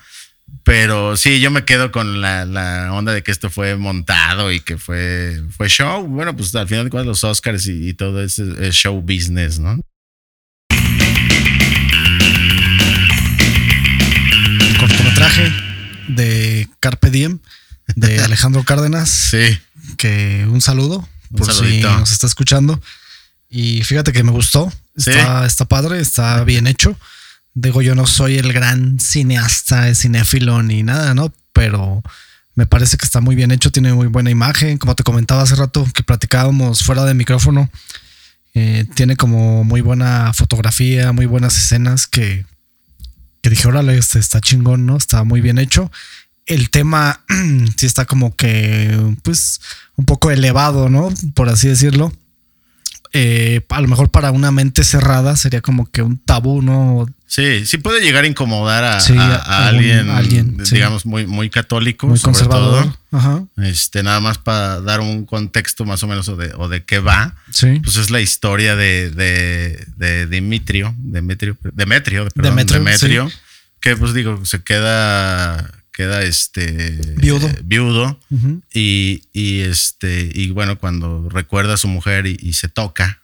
Pero 0.63 1.17
sí, 1.17 1.39
yo 1.39 1.49
me 1.49 1.65
quedo 1.65 1.91
con 1.91 2.21
la, 2.21 2.45
la, 2.45 2.93
onda 2.93 3.11
de 3.11 3.23
que 3.23 3.31
esto 3.31 3.49
fue 3.49 3.75
montado 3.75 4.51
y 4.51 4.59
que 4.59 4.77
fue, 4.77 5.41
fue 5.49 5.67
show. 5.67 6.05
Bueno, 6.07 6.35
pues 6.35 6.53
al 6.55 6.67
final 6.67 6.85
de 6.85 6.91
cuentas 6.91 7.07
los 7.07 7.23
Oscars 7.23 7.67
y, 7.67 7.93
todo 7.95 8.23
ese 8.23 8.43
es 8.59 8.75
show 8.75 9.01
business, 9.01 9.59
¿no? 9.59 9.79
Cortometraje 14.79 15.51
de 16.07 16.69
Carpe 16.79 17.09
Diem 17.09 17.39
de 17.95 18.19
Alejandro 18.19 18.63
Cárdenas. 18.63 19.09
Sí. 19.09 19.59
Que 19.97 20.47
un 20.49 20.61
saludo 20.61 21.07
por 21.37 21.51
si 21.53 21.81
nos 21.81 22.11
está 22.11 22.27
escuchando. 22.27 22.81
Y 23.49 23.83
fíjate 23.83 24.11
que 24.11 24.23
me 24.23 24.31
gustó. 24.31 24.71
Está, 24.95 25.45
está 25.45 25.65
padre, 25.65 25.99
está 25.99 26.43
bien 26.43 26.67
hecho. 26.67 26.97
Digo, 27.53 27.81
yo 27.81 27.95
no 27.95 28.05
soy 28.05 28.37
el 28.37 28.51
gran 28.51 28.99
cineasta, 28.99 29.93
cinéfilo 29.93 30.63
ni 30.63 30.83
nada, 30.83 31.13
¿no? 31.13 31.33
Pero 31.53 32.01
me 32.55 32.65
parece 32.65 32.97
que 32.97 33.05
está 33.05 33.21
muy 33.21 33.35
bien 33.35 33.51
hecho, 33.51 33.71
tiene 33.71 33.93
muy 33.93 34.07
buena 34.07 34.29
imagen. 34.29 34.77
Como 34.77 34.95
te 34.95 35.03
comentaba 35.03 35.43
hace 35.43 35.55
rato 35.55 35.87
que 35.93 36.03
platicábamos 36.03 36.83
fuera 36.83 37.05
de 37.05 37.13
micrófono, 37.13 37.69
eh, 38.53 38.85
tiene 38.95 39.15
como 39.15 39.63
muy 39.63 39.81
buena 39.81 40.33
fotografía, 40.33 41.11
muy 41.11 41.25
buenas 41.25 41.57
escenas 41.57 42.07
que, 42.07 42.45
que 43.41 43.49
dije, 43.49 43.67
órale, 43.67 43.97
este 43.97 44.19
está 44.19 44.41
chingón, 44.41 44.85
¿no? 44.85 44.97
Está 44.97 45.23
muy 45.23 45.41
bien 45.41 45.57
hecho 45.57 45.91
el 46.45 46.69
tema 46.69 47.21
sí 47.77 47.85
está 47.85 48.05
como 48.05 48.35
que, 48.35 48.97
pues, 49.23 49.61
un 49.95 50.05
poco 50.05 50.31
elevado, 50.31 50.89
¿no? 50.89 51.09
Por 51.33 51.49
así 51.49 51.67
decirlo. 51.67 52.13
Eh, 53.17 53.61
a 53.69 53.79
lo 53.79 53.87
mejor 53.87 54.11
para 54.11 54.31
una 54.31 54.51
mente 54.51 54.83
cerrada 54.83 55.37
sería 55.37 55.61
como 55.61 55.89
que 55.89 56.01
un 56.01 56.17
tabú, 56.17 56.61
¿no? 56.61 57.05
Sí, 57.25 57.65
sí 57.65 57.77
puede 57.77 58.01
llegar 58.01 58.25
a 58.25 58.27
incomodar 58.27 58.83
a, 58.83 58.97
alguien, 59.67 60.57
digamos, 60.57 61.05
muy, 61.05 61.25
muy 61.25 61.49
católico, 61.49 62.07
muy 62.07 62.19
conservador. 62.19 62.93
Este, 63.55 64.03
nada 64.03 64.19
más 64.19 64.37
para 64.37 64.81
dar 64.81 64.99
un 64.99 65.25
contexto 65.25 65.85
más 65.85 66.03
o 66.03 66.07
menos 66.07 66.27
o 66.27 66.35
de, 66.35 66.51
o 66.57 66.67
de 66.67 66.83
qué 66.83 66.99
va. 66.99 67.35
Sí. 67.51 67.79
Pues 67.85 67.95
es 67.95 68.09
la 68.09 68.19
historia 68.19 68.75
de, 68.75 69.09
de, 69.11 69.85
de 69.95 70.27
Dimitrio, 70.27 70.93
Demetrio, 70.97 71.57
Demetrio, 71.73 72.27
perdón, 72.35 72.65
Demetrio, 72.67 73.31
que 73.79 73.95
pues 73.95 74.13
digo, 74.13 74.43
se 74.43 74.61
queda 74.61 75.71
queda 75.95 76.23
este 76.23 76.91
viudo, 77.15 77.49
viudo. 77.63 78.19
Y, 78.73 79.23
y, 79.31 79.61
este 79.61 80.29
y 80.33 80.51
bueno 80.51 80.77
cuando 80.77 81.29
recuerda 81.29 81.75
a 81.75 81.77
su 81.77 81.87
mujer 81.87 82.27
y, 82.27 82.53
se 82.53 82.67
toca 82.67 83.21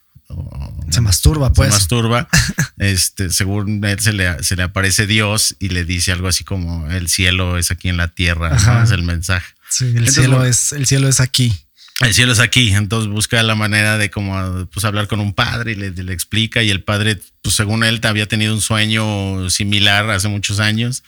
se 0.90 1.02
masturba 1.02 1.52
pues. 1.52 1.68
se 1.68 1.80
masturba 1.80 2.30
este 2.78 3.30
según 3.30 3.84
él 3.84 4.00
se 4.00 4.14
le, 4.14 4.42
se 4.44 4.56
le 4.56 4.64
aparece 4.64 5.06
Dios 5.06 5.58
y 5.60 5.70
le 5.70 5.84
dice 5.84 6.14
algo 6.14 6.30
así 6.30 6.46
como 6.46 6.90
el 6.90 7.10
cielo 7.10 7.58
es 7.58 7.70
aquí 7.72 7.90
en 7.90 7.98
la 7.98 8.08
tierra 8.08 8.56
es 8.84 8.92
el 8.92 9.04
mensaje. 9.04 9.54
Sí, 9.70 9.92
el 9.94 10.10
cielo 10.10 10.46
es 10.46 10.72
el 10.72 10.86
cielo 10.86 11.10
es 11.10 11.20
aquí 11.20 11.54
el 12.02 12.14
cielo 12.14 12.32
es 12.32 12.40
aquí, 12.40 12.74
entonces 12.74 13.12
busca 13.12 13.42
la 13.44 13.56
manera 13.56 13.98
de 13.98 14.10
como 14.10 14.68
pues 14.74 14.86
hablar 14.86 15.08
con 15.08 15.20
un 15.20 15.34
padre 15.34 15.74
y 15.74 15.76
le, 15.76 15.92
le, 15.92 16.14
explica 16.14 16.64
y 16.64 16.70
el 16.70 16.84
padre, 16.84 17.20
pues 17.42 17.56
según 17.56 17.84
él, 17.84 18.00
había 18.04 18.28
tenido 18.28 18.54
un 18.54 18.62
sueño 18.62 19.50
similar 19.50 20.10
hace 20.10 20.28
muchos 20.28 20.60
años 20.60 21.04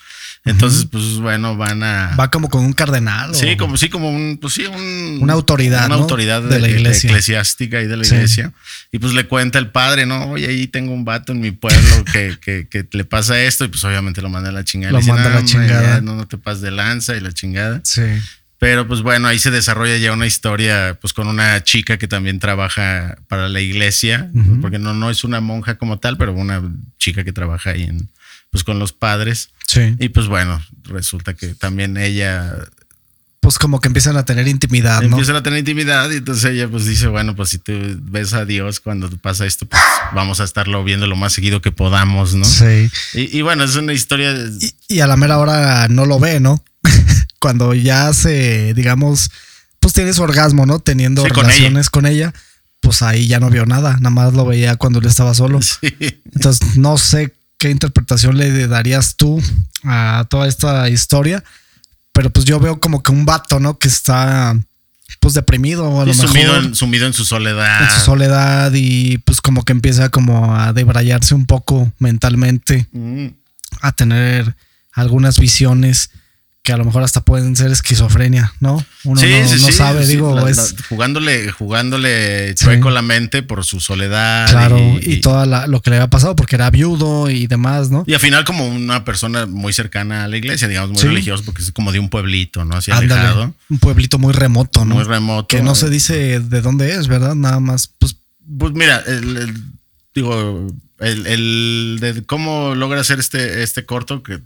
entonces, 0.45 0.87
pues 0.91 1.19
bueno, 1.19 1.55
van 1.55 1.83
a. 1.83 2.15
Va 2.19 2.29
como 2.29 2.49
con 2.49 2.65
un 2.65 2.73
cardenal. 2.73 3.33
Sí, 3.33 3.55
como 3.55 3.77
sí, 3.77 3.87
como 3.87 4.09
un, 4.09 4.37
pues 4.41 4.55
sí, 4.55 4.65
un, 4.65 5.19
una 5.21 5.33
autoridad. 5.33 5.85
Una 5.85 5.95
autoridad 5.95 6.41
de, 6.41 6.59
la 6.59 6.67
iglesia. 6.67 7.09
eclesiástica 7.09 7.81
y 7.81 7.87
de 7.87 7.95
la 7.95 8.05
iglesia. 8.05 8.51
Y 8.91 8.99
pues 8.99 9.13
le 9.13 9.25
cuenta 9.25 9.57
el 9.57 9.69
padre, 9.69 10.05
¿no? 10.05 10.31
Oye, 10.31 10.47
ahí 10.47 10.67
tengo 10.67 10.93
un 10.93 11.05
vato 11.05 11.31
en 11.31 11.39
mi 11.39 11.51
pueblo 11.51 12.03
que, 12.11 12.37
que, 12.41 12.67
que 12.67 12.85
le 12.91 13.05
pasa 13.05 13.39
esto. 13.41 13.63
Y 13.63 13.69
pues 13.69 13.85
obviamente 13.85 14.21
lo 14.21 14.29
manda 14.29 14.49
a 14.49 14.51
la 14.51 14.65
chingada. 14.65 14.91
Lo 14.91 15.01
manda 15.01 15.27
a 15.27 15.35
la 15.35 15.45
chingada. 15.45 16.01
no, 16.01 16.15
no 16.15 16.27
te 16.27 16.37
pases 16.37 16.61
de 16.61 16.71
lanza 16.71 17.15
y 17.15 17.21
la 17.21 17.31
chingada. 17.31 17.79
Sí. 17.85 18.01
Pero 18.63 18.87
pues 18.87 19.01
bueno, 19.01 19.27
ahí 19.27 19.39
se 19.39 19.51
desarrolla 19.51 19.97
ya 19.97 20.13
una 20.13 20.25
historia 20.25 20.97
pues 21.01 21.11
con 21.11 21.27
una 21.27 21.61
chica 21.65 21.97
que 21.97 22.07
también 22.07 22.39
trabaja 22.39 23.17
para 23.27 23.49
la 23.49 23.59
iglesia, 23.59 24.31
porque 24.61 24.79
no, 24.79 24.93
no 24.93 25.09
es 25.09 25.25
una 25.25 25.41
monja 25.41 25.77
como 25.77 25.99
tal, 25.99 26.15
pero 26.17 26.31
una 26.31 26.61
chica 26.97 27.25
que 27.25 27.33
trabaja 27.33 27.71
ahí 27.71 27.83
en, 27.83 28.09
pues 28.51 28.63
con 28.63 28.79
los 28.79 28.93
padres. 28.93 29.49
Sí. 29.67 29.97
Y 29.99 30.07
pues 30.07 30.27
bueno, 30.27 30.61
resulta 30.83 31.33
que 31.33 31.47
también 31.55 31.97
ella 31.97 32.55
pues 33.41 33.59
como 33.59 33.81
que 33.81 33.89
empiezan 33.89 34.15
a 34.15 34.23
tener 34.23 34.47
intimidad, 34.47 35.01
¿no? 35.01 35.07
Empiezan 35.07 35.35
a 35.35 35.43
tener 35.43 35.59
intimidad 35.59 36.09
y 36.09 36.15
entonces 36.15 36.45
ella 36.45 36.69
pues 36.69 36.85
dice, 36.85 37.07
bueno, 37.07 37.35
pues 37.35 37.49
si 37.49 37.57
tú 37.57 37.73
ves 37.99 38.31
a 38.31 38.45
Dios 38.45 38.79
cuando 38.79 39.09
pasa 39.17 39.45
esto, 39.45 39.65
pues 39.65 39.81
vamos 40.15 40.39
a 40.39 40.45
estarlo 40.45 40.85
viendo 40.85 41.05
lo 41.05 41.17
más 41.17 41.33
seguido 41.33 41.61
que 41.61 41.73
podamos, 41.73 42.33
¿no? 42.33 42.45
Sí. 42.45 42.89
Y, 43.13 43.41
bueno, 43.41 43.65
es 43.65 43.75
una 43.75 43.91
historia... 43.91 44.33
Y, 44.87 45.01
a 45.01 45.07
la 45.07 45.17
mera 45.17 45.37
hora 45.37 45.89
no 45.89 46.05
lo 46.05 46.17
ve, 46.17 46.39
¿no? 46.39 46.63
Cuando 47.43 47.73
ya 47.73 48.13
se, 48.13 48.73
digamos, 48.73 49.29
pues 49.81 49.93
tiene 49.93 50.13
su 50.13 50.23
orgasmo, 50.23 50.65
¿no? 50.65 50.79
Teniendo 50.79 51.25
relaciones 51.25 51.89
con 51.89 52.05
ella. 52.05 52.33
pues 52.79 53.01
ahí 53.01 53.27
ya 53.27 53.39
no 53.39 53.49
vio 53.49 53.65
nada, 53.65 53.97
nada 53.97 54.09
más 54.09 54.33
lo 54.33 54.45
veía 54.45 54.77
cuando 54.77 54.99
él 54.99 55.05
estaba 55.05 55.33
solo. 55.33 55.59
Sí. 55.81 56.21
Entonces 56.33 56.77
no 56.77 56.97
sé 56.97 57.33
qué 57.57 57.69
interpretación 57.69 58.37
le 58.37 58.67
darías 58.67 59.15
tú 59.17 59.41
a 59.83 60.25
toda 60.29 60.47
esta 60.47 60.89
historia 60.89 61.43
pero 62.13 62.29
pues 62.29 62.45
yo 62.45 62.59
veo 62.59 62.79
como 62.79 63.03
que 63.03 63.11
un 63.11 63.25
vato, 63.25 63.59
¿no? 63.59 63.77
Que 63.77 63.87
está 63.89 64.55
pues 65.19 65.33
deprimido 65.33 66.01
a 66.01 66.05
lo 66.05 66.13
mejor. 66.13 66.27
Sumido 66.27 66.57
en, 66.57 66.75
sumido 66.75 67.07
en 67.07 67.13
su 67.13 67.25
soledad. 67.25 67.83
En 67.83 67.89
su 67.89 68.05
soledad 68.05 68.71
y 68.73 69.17
pues 69.19 69.41
como 69.41 69.65
que 69.65 69.73
empieza 69.73 70.09
como 70.09 70.55
a 70.55 70.73
debrayarse 70.73 71.33
un 71.33 71.45
poco 71.45 71.91
mentalmente, 71.99 72.87
mm. 72.91 73.27
a 73.81 73.91
tener 73.93 74.55
algunas 74.93 75.39
visiones 75.39 76.11
que 76.63 76.71
a 76.71 76.77
lo 76.77 76.85
mejor 76.85 77.03
hasta 77.03 77.19
pueden 77.19 77.57
ser 77.57 77.71
esquizofrenia, 77.71 78.53
¿no? 78.61 78.83
Uno 79.03 79.21
no, 79.21 79.71
sabe, 79.73 80.07
digo, 80.07 80.47
es... 80.47 80.75
jugándole, 80.87 81.51
jugándole 81.51 82.55
chueco 82.55 82.89
la 82.89 83.01
mente 83.01 83.43
por 83.43 83.65
su 83.65 83.81
soledad. 83.81 84.49
Claro, 84.49 84.79
y, 85.01 85.19
todo 85.19 85.45
lo 85.67 85.81
que 85.81 85.89
le 85.89 85.97
había 85.97 86.09
pasado 86.09 86.37
porque 86.37 86.55
era 86.55 86.69
viudo 86.69 87.29
y 87.29 87.47
demás, 87.47 87.91
¿no? 87.91 88.05
Y 88.07 88.13
al 88.13 88.21
final 88.21 88.45
como 88.45 88.65
una 88.65 89.03
persona 89.03 89.45
muy 89.45 89.73
cercana 89.73 90.23
a 90.23 90.29
la 90.29 90.37
iglesia, 90.37 90.69
digamos, 90.69 90.91
muy 90.91 91.01
religioso, 91.01 91.43
porque 91.43 91.61
es 91.61 91.73
como 91.73 91.91
de 91.91 91.99
un 91.99 92.07
pueblito, 92.07 92.63
¿no? 92.63 92.77
Así 92.77 92.91
alejado. 92.91 93.53
Un 93.69 93.79
pueblito 93.79 94.17
muy 94.17 94.31
remoto, 94.31 94.85
¿no? 94.85 94.95
Muy 94.95 95.03
remoto. 95.03 95.47
Que 95.47 95.61
no 95.61 95.75
se 95.75 95.89
dice 95.89 96.39
de 96.39 96.61
dónde 96.61 96.95
es, 96.95 97.09
¿verdad? 97.09 97.35
Nada 97.35 97.59
más, 97.59 97.87
pues... 97.99 98.15
Pues 98.57 98.71
mira, 98.71 99.03
el, 99.05 99.53
digo, 100.15 100.67
el, 100.99 101.27
el, 101.27 101.97
de 101.99 102.23
cómo 102.23 102.73
logra 102.73 103.01
hacer 103.01 103.19
este, 103.19 103.63
este 103.63 103.85
corto, 103.85 104.23
que 104.23 104.39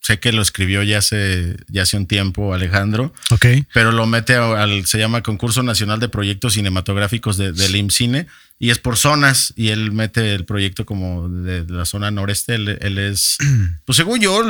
sé 0.00 0.18
que 0.20 0.32
lo 0.32 0.42
escribió 0.42 0.82
ya 0.82 0.98
hace, 0.98 1.56
ya 1.68 1.82
hace 1.82 1.96
un 1.96 2.06
tiempo 2.06 2.54
Alejandro. 2.54 3.12
Ok. 3.30 3.46
Pero 3.74 3.92
lo 3.92 4.06
mete 4.06 4.34
al, 4.34 4.86
se 4.86 4.98
llama 4.98 5.22
Concurso 5.22 5.62
Nacional 5.62 6.00
de 6.00 6.08
Proyectos 6.08 6.54
Cinematográficos 6.54 7.36
de, 7.36 7.52
del 7.52 7.76
IMCINE 7.76 8.26
y 8.58 8.70
es 8.70 8.78
por 8.78 8.96
zonas 8.96 9.52
y 9.56 9.68
él 9.68 9.92
mete 9.92 10.34
el 10.34 10.44
proyecto 10.44 10.84
como 10.84 11.28
de, 11.28 11.64
la 11.68 11.84
zona 11.84 12.10
noreste. 12.10 12.54
Él, 12.54 12.98
es, 12.98 13.38
pues 13.84 13.96
según 13.96 14.20
yo, 14.20 14.42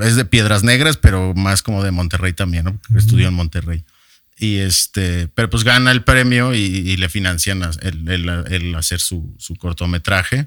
es 0.00 0.16
de 0.16 0.24
Piedras 0.24 0.64
Negras, 0.64 0.96
pero 0.96 1.34
más 1.34 1.62
como 1.62 1.82
de 1.82 1.90
Monterrey 1.90 2.32
también, 2.32 2.64
¿no? 2.64 2.80
Estudió 2.96 3.28
en 3.28 3.34
Monterrey. 3.34 3.84
Y 4.38 4.58
este, 4.58 5.28
pero 5.34 5.50
pues 5.50 5.64
gana 5.64 5.90
el 5.90 6.04
premio 6.04 6.54
y, 6.54 6.96
le 6.96 7.08
financian 7.08 7.62
el, 7.80 8.74
hacer 8.76 9.00
su, 9.00 9.34
su 9.38 9.56
cortometraje. 9.56 10.46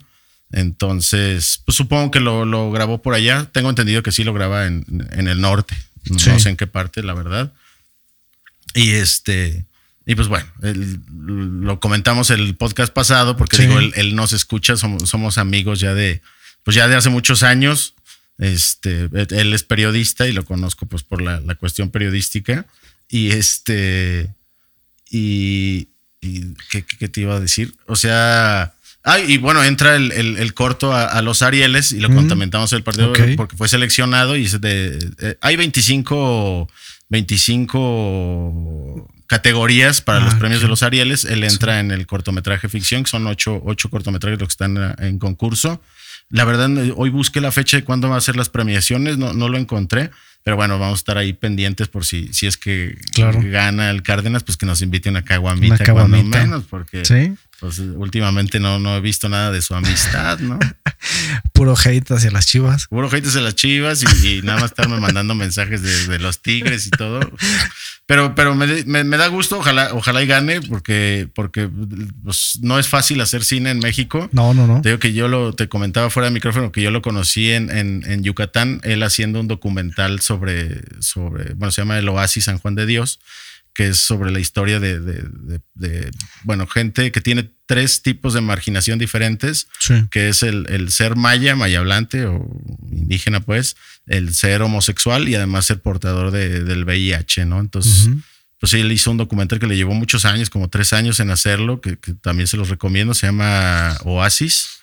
Entonces, 0.52 1.62
pues 1.66 1.76
supongo 1.76 2.12
que 2.12 2.20
lo, 2.20 2.72
grabó 2.72 3.02
por 3.02 3.14
allá. 3.14 3.50
Tengo 3.52 3.70
entendido 3.70 4.04
que 4.04 4.12
sí 4.12 4.24
lo 4.24 4.34
graba 4.34 4.68
en, 4.68 4.86
el 5.12 5.42
norte. 5.42 5.76
No 6.06 6.40
sé 6.40 6.50
en 6.50 6.58
qué 6.58 6.68
parte, 6.68 7.04
la 7.04 7.14
verdad. 7.14 7.54
Y 8.74 8.92
este, 8.92 9.66
y 10.06 10.16
pues 10.16 10.28
bueno, 10.28 10.48
lo 10.60 11.80
comentamos 11.80 12.32
el 12.32 12.56
podcast 12.56 12.92
pasado, 12.92 13.38
porque 13.38 13.58
digo, 13.58 13.80
él, 13.80 14.16
nos 14.16 14.34
escucha, 14.34 14.76
somos, 14.76 15.38
amigos 15.38 15.80
ya 15.80 15.94
de, 15.94 16.22
pues 16.64 16.76
ya 16.76 16.88
de 16.88 16.96
hace 16.96 17.10
muchos 17.10 17.44
años. 17.44 17.94
Este, 18.38 19.08
él 19.14 19.54
es 19.54 19.64
periodista 19.64 20.28
y 20.28 20.34
lo 20.34 20.44
conozco 20.44 20.88
pues 20.88 21.04
por 21.04 21.22
la, 21.22 21.40
cuestión 21.56 21.92
periodística. 21.92 22.66
Y 23.10 23.32
este, 23.32 24.34
y, 25.10 25.88
¿qué, 26.20 27.08
te 27.08 27.22
iba 27.22 27.36
a 27.36 27.40
decir? 27.40 27.74
O 27.86 27.96
sea, 27.96 28.74
Ah, 29.04 29.20
y 29.20 29.38
bueno, 29.38 29.64
entra 29.64 29.96
el, 29.96 30.54
corto 30.54 30.94
a, 30.94 31.20
los 31.24 31.42
Arieles 31.42 31.92
y 31.92 32.00
lo 32.00 32.10
comentamos 32.10 32.72
el 32.74 32.84
partido 32.84 33.12
porque 33.36 33.58
fue 33.58 33.68
seleccionado 33.68 34.38
y 34.38 34.46
es 34.46 34.62
de, 34.62 35.00
eh, 35.20 35.38
hay 35.42 35.56
25, 35.56 36.70
25 37.10 39.10
categorías 39.26 40.02
para 40.02 40.20
los 40.20 40.36
ah, 40.36 40.40
premios 40.40 40.62
de 40.62 40.68
los 40.68 40.84
Arieles. 40.84 41.26
Él 41.26 41.44
entra 41.44 41.80
en 41.80 41.90
el 41.90 42.06
cortometraje 42.06 42.70
ficción, 42.70 43.04
que 43.04 43.10
son 43.10 43.26
ocho, 43.26 43.60
ocho 43.66 43.90
cortometrajes 43.90 44.40
los 44.40 44.50
que 44.50 44.54
están 44.54 44.78
eh, 44.78 45.08
en 45.08 45.18
concurso. 45.18 45.82
La 46.30 46.46
verdad, 46.46 46.70
hoy 46.96 47.10
busqué 47.10 47.42
la 47.42 47.52
fecha 47.52 47.78
de 47.78 47.84
cuándo 47.84 48.08
van 48.08 48.18
a 48.18 48.22
ser 48.22 48.36
las 48.36 48.50
premiaciones, 48.50 49.18
no, 49.18 49.34
no 49.34 49.50
lo 49.50 49.58
encontré. 49.58 50.12
Pero 50.44 50.56
bueno, 50.56 50.80
vamos 50.80 50.98
a 50.98 51.02
estar 51.02 51.18
ahí 51.18 51.34
pendientes 51.34 51.88
por 51.88 52.04
si, 52.04 52.34
si 52.34 52.48
es 52.48 52.58
que 52.58 52.98
gana 53.44 53.92
el 53.92 54.02
Cárdenas, 54.02 54.44
pues 54.44 54.58
que 54.58 54.66
nos 54.66 54.82
invite 54.82 55.10
una 55.10 55.24
caguamita, 55.24 55.76
una 55.76 55.86
caguamita. 55.86 56.30
cuando 56.30 56.38
menos, 56.38 56.64
porque 56.68 57.06
¿Sí? 57.06 57.36
Pues 57.62 57.78
últimamente 57.78 58.60
no, 58.60 58.80
no 58.80 58.98
he 58.98 59.02
visto 59.02 59.30
nada 59.30 59.52
de 59.52 59.62
su 59.62 59.76
amistad, 59.76 60.40
¿no? 60.40 60.58
Puro 61.54 61.76
hate 61.78 62.10
hacia 62.10 62.32
las 62.32 62.48
chivas. 62.48 62.88
Puro 62.88 63.08
hate 63.08 63.28
hacia 63.28 63.42
las 63.42 63.54
chivas 63.54 64.04
y, 64.04 64.42
nada 64.42 64.62
más 64.62 64.72
estarme 64.72 65.00
mandando 65.00 65.36
mensajes 65.36 65.84
de, 65.84 66.18
los 66.18 66.42
tigres 66.42 66.88
y 66.88 66.90
todo. 66.90 67.20
Pero, 68.08 68.34
pero 68.34 68.56
me, 68.56 68.84
me, 68.86 69.18
da 69.18 69.28
gusto, 69.28 69.60
ojalá, 69.60 69.94
ojalá 69.94 70.24
y 70.24 70.26
gane, 70.26 70.60
porque, 70.62 71.30
porque 71.36 71.70
pues, 72.24 72.58
no 72.62 72.80
es 72.80 72.88
fácil 72.88 73.22
hacer 73.22 73.44
cine 73.44 73.70
en 73.70 73.78
México. 73.78 74.28
No, 74.32 74.56
no, 74.56 74.66
no. 74.66 74.82
Te 74.82 74.90
digo 74.90 75.00
que 75.00 75.14
yo 75.14 75.28
lo, 75.28 75.54
te 75.54 75.70
comentaba 75.70 76.10
fuera 76.10 76.30
de 76.30 76.34
micrófono 76.34 76.72
que 76.72 76.82
yo 76.82 76.90
lo 76.90 77.04
conocí 77.04 77.52
en, 77.52 77.70
en, 77.70 78.04
en 78.08 78.24
Yucatán, 78.24 78.82
él 78.84 79.04
haciendo 79.04 79.40
un 79.40 79.48
documental 79.48 80.20
sobre, 80.20 80.82
sobre, 81.00 81.54
bueno, 81.54 81.72
se 81.72 81.82
llama 81.82 82.00
El 82.00 82.10
Oasis 82.10 82.46
San 82.46 82.58
Juan 82.58 82.74
de 82.74 82.88
Dios 82.88 83.20
que 83.74 83.90
es 83.90 83.98
sobre 83.98 84.32
la 84.32 84.40
historia 84.40 84.80
de, 84.80 86.12
bueno, 86.44 86.68
gente 86.68 87.12
que 87.12 87.22
tiene 87.22 87.52
tres 87.66 88.02
tipos 88.02 88.34
de 88.34 88.42
marginación 88.42 89.00
diferentes, 89.00 89.68
que 90.10 90.30
es 90.30 90.44
el, 90.44 90.92
ser 90.92 91.16
maya, 91.16 91.56
maya 91.56 91.80
hablante 91.80 92.26
o 92.26 92.46
indígena, 92.92 93.40
pues, 93.40 93.78
el 94.08 94.34
ser 94.34 94.62
homosexual 94.62 95.30
y 95.30 95.36
además 95.36 95.66
ser 95.66 95.82
portador 95.82 96.32
del 96.32 96.84
VIH, 96.84 97.46
¿no? 97.46 97.60
Entonces, 97.60 98.10
pues 98.60 98.74
él 98.74 98.92
hizo 98.92 99.10
un 99.10 99.18
documental 99.18 99.60
que 99.60 99.68
le 99.68 99.76
llevó 99.76 99.94
muchos 99.94 100.26
años, 100.26 100.50
como 100.50 100.70
tres 100.70 100.94
años 100.94 101.20
en 101.20 101.32
hacerlo, 101.32 101.82
que, 101.82 101.98
que 101.98 102.14
también 102.14 102.48
se 102.48 102.58
los 102.58 102.70
recomiendo, 102.70 103.14
se 103.14 103.28
llama 103.28 103.98
Oasis. 104.04 104.82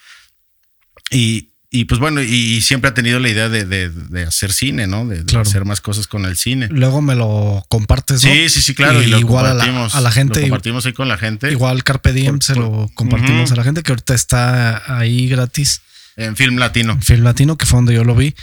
Y, 1.10 1.50
y 1.70 1.84
pues 1.84 2.00
bueno, 2.00 2.22
y, 2.22 2.62
siempre 2.62 2.88
ha 2.88 2.94
tenido 2.94 3.20
la 3.20 3.28
idea 3.28 3.50
de, 3.50 4.24
hacer 4.26 4.52
cine, 4.52 4.86
¿no? 4.86 5.04
De, 5.04 5.38
hacer 5.38 5.66
más 5.66 5.82
cosas 5.82 6.06
con 6.06 6.24
el 6.24 6.34
cine. 6.36 6.68
Luego 6.70 7.02
me 7.02 7.14
lo 7.14 7.62
compartes, 7.68 8.24
¿no? 8.24 8.32
Sí, 8.32 8.48
sí, 8.48 8.62
sí, 8.62 8.74
claro. 8.74 9.02
Y, 9.02 9.06
lo 9.06 9.18
igual 9.18 9.50
compartimos, 9.50 9.94
a 9.94 10.00
la, 10.00 10.10
gente. 10.10 10.40
Lo 10.40 10.46
compartimos 10.46 10.86
ahí 10.86 10.94
con 10.94 11.08
la 11.08 11.18
gente. 11.18 11.50
Igual 11.50 11.84
Carpe 11.84 12.14
Diem 12.14 12.40
se 12.40 12.54
lo 12.54 12.90
compartimos 12.94 13.52
a 13.52 13.56
la 13.56 13.64
gente 13.64 13.82
que 13.82 13.92
ahorita 13.92 14.14
está 14.14 14.98
ahí 14.98 15.28
gratis. 15.28 15.82
En 16.16 16.36
Film 16.36 16.56
Latino. 16.56 16.94
En 16.94 17.02
Film 17.02 17.22
Latino, 17.22 17.58
que 17.58 17.66
fue 17.66 17.76
donde 17.76 17.92
yo 17.92 18.02
lo 18.02 18.14
vi. 18.14 18.34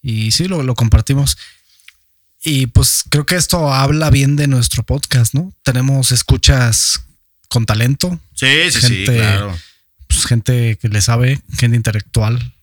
Y 0.00 0.30
sí, 0.30 0.46
lo, 0.46 0.62
lo 0.62 0.76
compartimos. 0.76 1.38
Y 2.40 2.68
pues 2.68 3.02
creo 3.10 3.26
que 3.26 3.34
esto 3.34 3.74
habla 3.74 4.10
bien 4.10 4.36
de 4.36 4.46
nuestro 4.46 4.84
podcast, 4.84 5.34
¿no? 5.34 5.52
Tenemos 5.64 6.12
escuchas 6.12 7.02
con 7.48 7.66
talento. 7.66 8.20
Sí, 8.32 8.70
sí, 8.70 8.80
sí, 8.80 9.04
claro. 9.06 9.58
Pues 10.06 10.24
gente 10.24 10.78
que 10.80 10.88
le 10.88 11.00
sabe, 11.00 11.40
gente 11.58 11.76
intelectual 11.76 12.54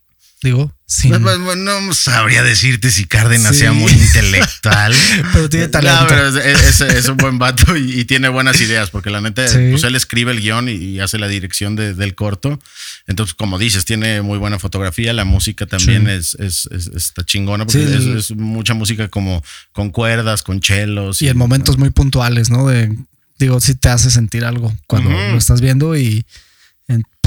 Digo, 0.43 0.71
sí. 0.85 1.09
No, 1.09 1.93
sabría 1.93 2.43
decirte 2.43 2.91
si 2.91 3.05
Cárdenas 3.05 3.55
sea 3.55 3.71
muy 3.71 3.91
intelectual. 3.91 4.93
pero 5.33 5.49
tiene 5.49 5.67
talento. 5.67 6.13
es, 6.39 7.09
un 7.09 7.17
buen 7.17 7.39
vato 7.39 7.75
y, 7.75 8.05
tiene 8.05 8.29
buenas 8.29 8.61
ideas, 8.61 8.91
porque 8.91 9.09
la 9.09 9.19
neta, 9.19 9.43
pues 9.71 9.83
él 9.83 9.95
escribe 9.95 10.31
el 10.31 10.41
guion 10.41 10.69
y, 10.69 10.99
hace 10.99 11.17
la 11.17 11.27
dirección 11.27 11.75
del 11.75 12.13
corto. 12.13 12.59
Entonces, 13.07 13.33
como 13.33 13.57
dices, 13.57 13.85
tiene 13.85 14.21
muy 14.21 14.37
buena 14.37 14.59
fotografía. 14.59 15.11
La 15.11 15.25
música 15.25 15.65
también 15.65 16.07
es, 16.07 16.35
está 16.35 17.25
chingona, 17.25 17.65
porque 17.65 18.17
es, 18.17 18.31
mucha 18.31 18.75
música 18.75 19.07
como 19.07 19.43
con 19.71 19.89
cuerdas, 19.89 20.43
con 20.43 20.61
chelos. 20.61 21.19
Y, 21.21 21.29
en 21.29 21.37
momentos 21.37 21.79
muy 21.79 21.89
puntuales, 21.89 22.51
¿no? 22.51 22.67
De, 22.67 22.95
digo, 23.39 23.59
sí 23.59 23.73
te 23.73 23.89
hace 23.89 24.11
sentir 24.11 24.45
algo 24.45 24.71
cuando 24.85 25.09
lo 25.09 25.37
estás 25.37 25.61
viendo 25.61 25.97
y 25.97 26.25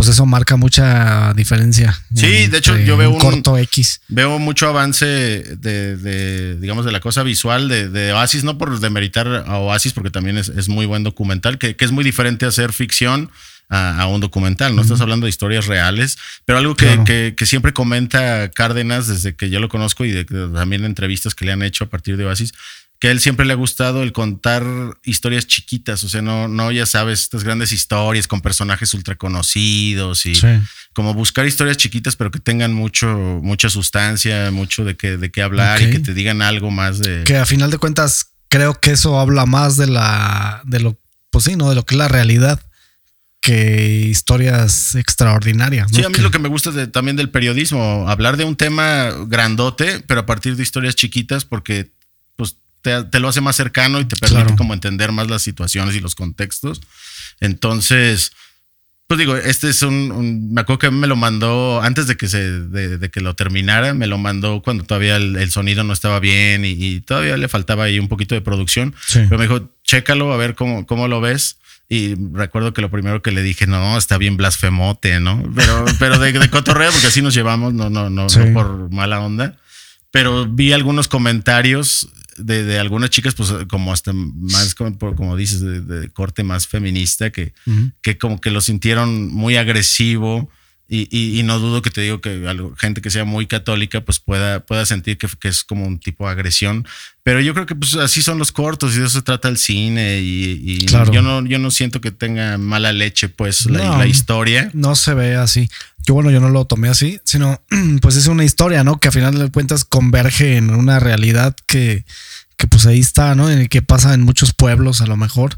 pues 0.01 0.09
eso 0.09 0.25
marca 0.25 0.57
mucha 0.57 1.35
diferencia. 1.35 1.95
Sí, 2.15 2.47
de 2.47 2.57
hecho 2.57 2.75
yo 2.79 2.97
veo 2.97 3.11
un, 3.11 3.19
corto 3.19 3.59
X. 3.59 4.01
Veo 4.09 4.39
mucho 4.39 4.67
avance 4.67 5.05
de, 5.05 6.57
digamos, 6.59 6.87
de 6.87 6.93
la 6.93 7.01
cosa 7.01 7.23
visual 7.23 7.69
de, 7.69 8.13
Oasis, 8.15 8.43
no 8.43 8.57
por 8.57 8.81
demeritar 8.81 9.45
a 9.47 9.59
Oasis, 9.59 9.93
porque 9.93 10.11
también 10.11 10.39
es, 10.39 10.69
muy 10.71 10.87
buen 10.87 11.05
documental, 11.05 11.59
que, 11.59 11.77
es 11.79 11.93
muy 11.93 12.03
diferente 12.03 12.47
hacer 12.47 12.73
ficción 12.73 13.31
a, 13.69 14.07
un 14.07 14.23
documental, 14.23 14.75
no 14.75 14.81
estás 14.81 15.03
hablando 15.03 15.27
de 15.27 15.31
historias 15.31 15.67
reales, 15.67 16.17
pero 16.47 16.59
algo 16.59 16.75
que, 16.75 17.35
siempre 17.45 17.75
comenta 17.75 18.51
Cárdenas 18.51 19.07
desde 19.07 19.35
que 19.37 19.51
yo 19.51 19.61
lo 19.61 19.69
conozco 19.69 20.07
y 20.07 20.13
de, 20.13 20.25
también 20.25 20.87
entrevistas 20.87 21.35
que 21.35 21.45
le 21.45 21.53
han 21.53 21.63
hecho 21.63 21.85
a 21.85 21.89
partir 21.89 22.17
de 22.17 22.25
Oasis, 22.25 22.55
que 23.01 23.09
a 23.09 23.13
él 23.13 23.19
siempre 23.19 23.47
le 23.47 23.55
ha 23.55 23.57
gustado 23.57 24.03
el 24.03 24.13
contar 24.13 24.63
historias 25.05 25.47
chiquitas, 25.47 26.05
o 26.05 26.09
sea, 26.11 26.21
no, 26.21 26.49
no 26.49 26.71
ya 26.71 26.85
sabes, 26.85 27.23
estas 27.23 27.45
grandes 27.45 27.73
historias 27.73 28.29
con 28.29 28.43
personajes 28.43 28.93
ultra 28.93 29.17
conocidos 29.17 30.27
y 30.27 30.35
como 30.93 31.15
buscar 31.15 31.47
historias 31.47 31.79
chiquitas, 31.79 32.15
pero 32.17 32.31
que 32.31 32.41
tengan 32.41 32.75
mucho, 32.75 33.09
mucha 33.43 33.71
sustancia, 33.71 34.51
mucho 34.51 34.85
de 34.85 34.99
qué, 34.99 35.17
de 35.17 35.31
qué 35.31 35.41
hablar 35.41 35.81
y 35.81 35.91
que 35.91 35.99
te 35.99 36.13
digan 36.13 36.43
algo 36.43 36.71
más 36.71 36.99
de. 36.99 37.25
Que 37.25 37.39
a 37.39 37.47
final 37.47 37.71
de 37.71 37.79
cuentas, 37.79 38.33
creo 38.49 38.79
que 38.79 38.91
eso 38.91 39.19
habla 39.19 39.47
más 39.47 39.79
de 39.79 39.87
la, 39.87 40.61
de 40.67 40.81
lo, 40.81 41.01
pues 41.31 41.45
sí, 41.45 41.57
¿no? 41.57 41.71
De 41.71 41.77
lo 41.77 41.87
que 41.87 41.95
es 41.95 41.99
la 41.99 42.09
realidad 42.09 42.61
que 43.41 44.09
historias 44.11 44.95
extraordinarias. 44.95 45.89
Sí, 45.91 46.05
a 46.05 46.11
mí 46.11 46.19
lo 46.19 46.31
que 46.31 46.39
me 46.39 46.51
gusta 46.51 46.93
también 46.93 47.17
del 47.17 47.31
periodismo, 47.31 48.05
hablar 48.11 48.37
de 48.37 48.45
un 48.45 48.57
tema 48.57 49.09
grandote, 49.27 50.01
pero 50.07 50.21
a 50.21 50.27
partir 50.27 50.57
de 50.57 50.63
historias 50.63 50.97
chiquitas, 50.97 51.47
porque 51.47 51.93
te, 52.83 53.21
lo 53.21 53.29
hace 53.29 53.41
más 53.41 53.57
cercano 53.57 54.01
y 54.01 54.05
te 54.05 54.17
permite 54.17 54.57
como 54.57 54.75
entender 54.75 55.13
más 55.13 55.29
las 55.29 55.43
situaciones 55.43 55.95
y 55.95 56.01
los 56.01 56.15
contextos. 56.15 56.81
Entonces, 57.41 58.33
pues 59.11 59.19
digo, 59.19 59.37
este 59.37 59.69
es 59.69 59.83
un, 59.83 60.53
me 60.53 60.61
acuerdo 60.61 60.79
que 60.79 60.91
me 60.93 61.09
lo 61.09 61.17
mandó 61.17 61.83
antes 61.83 62.07
de 62.07 62.17
que 62.17 62.29
se, 62.29 62.61
de, 62.61 63.11
que 63.11 63.21
lo 63.21 63.35
terminara, 63.35 63.93
me 63.93 64.07
lo 64.07 64.19
mandó 64.19 64.63
cuando 64.63 64.85
todavía 64.85 65.17
el, 65.17 65.51
sonido 65.51 65.83
no 65.83 65.93
estaba 65.93 66.21
bien 66.21 66.65
y, 66.65 67.01
todavía 67.01 67.37
le 67.37 67.49
faltaba 67.49 67.85
ahí 67.85 67.99
un 67.99 68.07
poquito 68.07 68.37
de 68.37 68.41
producción. 68.41 68.95
Pero 69.13 69.37
me 69.37 69.49
dijo, 69.49 69.69
chécalo 69.83 70.33
a 70.33 70.37
ver 70.37 70.55
cómo, 70.55 70.87
cómo 70.87 71.09
lo 71.09 71.21
ves. 71.21 71.57
Y 71.89 72.15
recuerdo 72.33 72.73
que 72.73 72.83
lo 72.83 72.91
primero 72.93 73.21
que 73.21 73.33
le 73.33 73.43
dije, 73.43 73.67
no, 73.67 73.99
está 73.99 74.17
bien 74.17 74.37
blasfemote, 74.37 75.19
¿no? 75.19 75.43
Pero, 75.57 75.85
pero 75.99 76.19
de, 76.21 76.31
de 76.31 76.49
cotorreo, 76.49 76.93
porque 76.93 77.09
así 77.09 77.21
nos 77.21 77.35
llevamos, 77.35 77.75
no, 77.75 77.91
no, 77.91 78.11
no, 78.11 78.29
no 78.29 78.53
por 78.55 78.93
mala 78.93 79.19
onda. 79.19 79.57
Pero 80.13 80.47
vi 80.47 80.73
algunos 80.73 81.09
comentarios 81.09 82.09
de, 82.37 82.79
algunas 82.79 83.11
chicas, 83.11 83.35
pues 83.35 83.53
como 83.69 83.93
hasta 83.93 84.13
más, 84.13 84.75
como, 84.75 84.97
como 84.99 85.37
dices, 85.37 85.61
de, 85.61 86.09
corte 86.11 86.43
más 86.43 86.67
feminista, 86.67 87.31
que, 87.31 87.53
que 88.03 88.19
como 88.19 88.41
que 88.41 88.51
lo 88.51 88.61
sintieron 88.61 89.29
muy 89.29 89.57
agresivo. 89.57 90.51
Y, 90.93 91.39
y, 91.39 91.45
no 91.45 91.61
dudo 91.61 91.83
que 91.83 91.91
te 91.91 92.01
digo 92.01 92.21
que 92.21 92.45
gente 92.77 93.01
que 93.01 93.11
sea 93.11 93.25
muy 93.25 93.47
católica 93.47 94.01
pues 94.01 94.19
pueda, 94.19 94.59
pueda 94.59 94.85
sentir 94.85 95.19
que, 95.19 95.29
que, 95.39 95.47
es 95.47 95.63
como 95.63 95.87
un 95.87 96.01
tipo 96.01 96.27
de 96.27 96.33
agresión. 96.33 96.85
Pero 97.23 97.41
yo 97.41 97.55
creo 97.55 97.65
que 97.65 97.77
pues 97.77 97.95
así 97.95 98.23
son 98.23 98.41
los 98.41 98.51
cortos 98.51 98.97
y 98.97 98.99
de 98.99 99.07
eso 99.07 99.19
se 99.19 99.23
trata 99.23 99.47
el 99.47 99.57
cine. 99.57 100.19
Y, 100.19 100.85
yo, 100.87 101.23
no, 101.23 101.47
yo 101.47 101.61
no 101.61 101.71
siento 101.71 102.01
que 102.01 102.11
tenga 102.11 102.59
mala 102.59 102.93
leche 102.93 103.29
pues 103.29 103.67
la, 103.67 103.99
la, 103.99 104.07
historia. 104.09 104.69
No 104.75 104.97
se 104.97 105.15
ve 105.15 105.37
así. 105.37 105.71
Yo 106.05 106.15
bueno, 106.15 106.33
yo 106.33 106.41
no 106.41 106.49
lo 106.49 106.65
tomé 106.65 106.89
así, 106.89 107.21
sino 107.23 107.63
pues 108.03 108.17
es 108.17 108.27
una 108.27 108.43
historia, 108.43 108.83
¿no? 108.83 108.99
Que 108.99 109.07
a 109.07 109.13
final 109.13 109.39
de 109.39 109.49
cuentas 109.49 109.85
converge 109.85 110.57
en 110.57 110.71
una 110.71 110.99
realidad 110.99 111.55
que, 111.67 112.05
que 112.57 112.67
pues 112.67 112.87
ahí 112.87 112.99
está, 112.99 113.37
¿no? 113.37 113.49
En 113.49 113.61
el 113.61 113.69
que 113.69 113.83
pasa 113.83 114.13
en 114.13 114.23
muchos 114.23 114.55
pueblos 114.55 115.03
a 115.03 115.07
lo 115.07 115.17
mejor. 115.17 115.57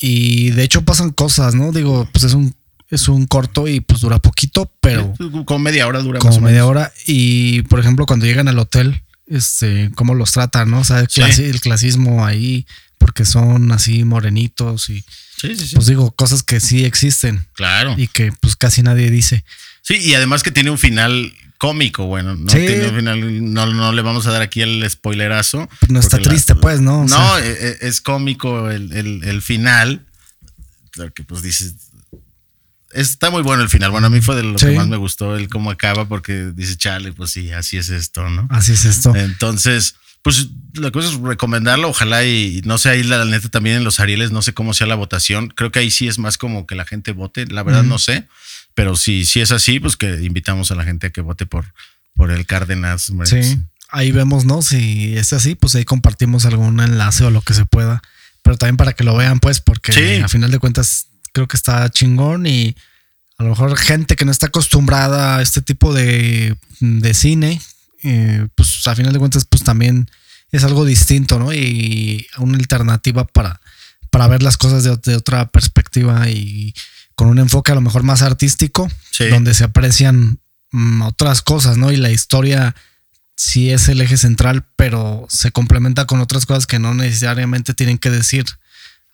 Y 0.00 0.50
de 0.50 0.62
hecho 0.62 0.82
pasan 0.82 1.10
cosas, 1.10 1.56
¿no? 1.56 1.72
Digo, 1.72 2.08
pues 2.12 2.22
es 2.22 2.34
un, 2.34 2.54
es 2.90 3.08
un 3.08 3.26
corto 3.26 3.68
y 3.68 3.80
pues 3.80 4.00
dura 4.00 4.18
poquito, 4.18 4.72
pero... 4.80 5.12
Con 5.44 5.62
media 5.62 5.86
hora 5.86 6.00
dura 6.00 6.18
Como 6.18 6.40
media 6.40 6.64
hora. 6.66 6.92
Y 7.06 7.62
por 7.62 7.80
ejemplo, 7.80 8.06
cuando 8.06 8.26
llegan 8.26 8.48
al 8.48 8.58
hotel, 8.58 9.02
este, 9.26 9.90
cómo 9.94 10.14
los 10.14 10.32
tratan, 10.32 10.70
¿no? 10.70 10.80
O 10.80 10.84
sea, 10.84 11.00
el, 11.00 11.60
clasismo 11.60 12.24
ahí, 12.24 12.66
porque 12.96 13.24
son 13.24 13.72
así 13.72 14.04
morenitos 14.04 14.88
y... 14.88 15.04
Sí, 15.40 15.54
sí, 15.54 15.68
sí. 15.68 15.74
Pues 15.76 15.86
digo, 15.86 16.10
cosas 16.10 16.42
que 16.42 16.58
sí 16.58 16.84
existen. 16.84 17.46
Claro. 17.52 17.94
Y 17.96 18.08
que 18.08 18.32
pues 18.40 18.56
casi 18.56 18.82
nadie 18.82 19.08
dice. 19.08 19.44
Sí, 19.82 19.96
y 19.96 20.14
además 20.14 20.42
que 20.42 20.50
tiene 20.50 20.70
un 20.70 20.78
final 20.78 21.32
cómico, 21.58 22.06
bueno, 22.06 22.36
no, 22.36 23.66
no, 23.66 23.92
le 23.92 24.02
vamos 24.02 24.26
a 24.26 24.32
dar 24.32 24.42
aquí 24.42 24.62
el 24.62 24.88
spoilerazo. 24.88 25.68
No 25.88 26.00
está 26.00 26.18
triste, 26.18 26.54
pues, 26.54 26.80
¿no? 26.80 27.04
no, 27.04 27.38
e, 27.38 27.50
e, 27.50 27.76
es, 27.82 28.00
cómico 28.00 28.70
el, 28.70 29.42
final. 29.42 30.06
Que 31.14 31.22
pues 31.22 31.42
dices. 31.42 31.74
Está 32.92 33.30
muy 33.30 33.42
bueno 33.42 33.62
el 33.62 33.68
final. 33.68 33.90
Bueno, 33.90 34.06
a 34.06 34.10
mí 34.10 34.20
fue 34.20 34.36
de 34.36 34.42
lo 34.42 34.56
que 34.56 34.72
más 34.72 34.88
me 34.88 34.96
gustó 34.96 35.36
el 35.36 35.48
cómo 35.48 35.70
acaba, 35.70 36.08
porque 36.08 36.52
dice, 36.54 36.76
chale, 36.76 37.12
pues 37.12 37.30
sí, 37.30 37.52
así 37.52 37.76
es 37.76 37.90
esto, 37.90 38.28
¿no? 38.30 38.48
Así 38.50 38.72
es 38.72 38.84
esto. 38.84 39.14
Entonces, 39.14 39.96
pues 40.22 40.48
la 40.74 40.90
cosa 40.90 41.08
es 41.08 41.14
recomendarlo, 41.14 41.88
ojalá 41.88 42.24
y 42.24 42.62
no 42.64 42.78
sé, 42.78 42.90
ahí 42.90 43.02
la, 43.02 43.24
neta 43.24 43.48
también 43.48 43.76
en 43.76 43.84
los 43.84 44.00
Arieles, 44.00 44.30
no 44.30 44.42
sé 44.42 44.54
cómo 44.54 44.74
sea 44.74 44.86
la 44.86 44.94
votación. 44.94 45.48
Creo 45.48 45.70
que 45.70 45.80
ahí 45.80 45.90
sí 45.90 46.08
es 46.08 46.18
más 46.18 46.38
como 46.38 46.66
que 46.66 46.74
la 46.74 46.84
gente 46.84 47.12
vote, 47.12 47.46
la 47.46 47.62
verdad 47.62 47.82
no 47.82 47.98
sé. 47.98 48.26
Pero 48.74 48.96
si, 48.96 49.24
si 49.24 49.40
es 49.40 49.52
así, 49.52 49.80
pues 49.80 49.96
que 49.96 50.22
invitamos 50.22 50.70
a 50.70 50.74
la 50.74 50.84
gente 50.84 51.08
a 51.08 51.10
que 51.10 51.20
vote 51.20 51.46
por, 51.46 51.72
por 52.14 52.30
el 52.30 52.46
Cárdenas. 52.46 53.12
Sí, 53.24 53.58
ahí 53.90 54.12
vemos, 54.12 54.44
¿no? 54.44 54.62
Si 54.62 55.16
es 55.16 55.32
así, 55.32 55.54
pues 55.54 55.74
ahí 55.74 55.84
compartimos 55.84 56.46
algún 56.46 56.80
enlace 56.80 57.24
o 57.24 57.30
lo 57.30 57.42
que 57.42 57.54
se 57.54 57.66
pueda. 57.66 58.02
Pero 58.42 58.56
también 58.56 58.76
para 58.76 58.92
que 58.92 59.04
lo 59.04 59.16
vean, 59.16 59.40
pues, 59.40 59.60
porque 59.60 60.22
a 60.22 60.28
final 60.28 60.50
de 60.50 60.58
cuentas 60.58 61.07
creo 61.32 61.48
que 61.48 61.56
está 61.56 61.88
chingón 61.90 62.46
y 62.46 62.74
a 63.38 63.44
lo 63.44 63.50
mejor 63.50 63.76
gente 63.76 64.16
que 64.16 64.24
no 64.24 64.30
está 64.30 64.46
acostumbrada 64.46 65.36
a 65.36 65.42
este 65.42 65.62
tipo 65.62 65.94
de, 65.94 66.56
cine, 67.14 67.60
eh, 68.02 68.46
pues 68.54 68.86
a 68.86 68.94
final 68.94 69.12
de 69.12 69.18
cuentas, 69.18 69.44
pues 69.44 69.62
también 69.62 70.10
es 70.50 70.64
algo 70.64 70.84
distinto, 70.84 71.38
¿no? 71.38 71.52
Y 71.52 72.26
una 72.38 72.58
alternativa 72.58 73.26
para, 73.26 73.60
para 74.10 74.26
ver 74.28 74.42
las 74.42 74.56
cosas 74.56 74.82
de, 74.82 74.96
de 74.96 75.16
otra 75.16 75.46
perspectiva 75.48 76.28
y 76.28 76.74
con 77.18 77.28
un 77.28 77.40
enfoque 77.40 77.72
a 77.72 77.74
lo 77.74 77.80
mejor 77.80 78.04
más 78.04 78.22
artístico, 78.22 78.88
donde 79.30 79.52
se 79.52 79.64
aprecian 79.64 80.38
mm, 80.70 81.02
otras 81.02 81.42
cosas, 81.42 81.76
¿no? 81.76 81.90
Y 81.90 81.96
la 81.96 82.10
historia 82.10 82.76
sí 83.34 83.70
es 83.70 83.88
el 83.88 84.00
eje 84.00 84.16
central, 84.16 84.64
pero 84.76 85.26
se 85.28 85.50
complementa 85.50 86.06
con 86.06 86.20
otras 86.20 86.46
cosas 86.46 86.68
que 86.68 86.78
no 86.78 86.94
necesariamente 86.94 87.74
tienen 87.74 87.98
que 87.98 88.10
decir 88.10 88.46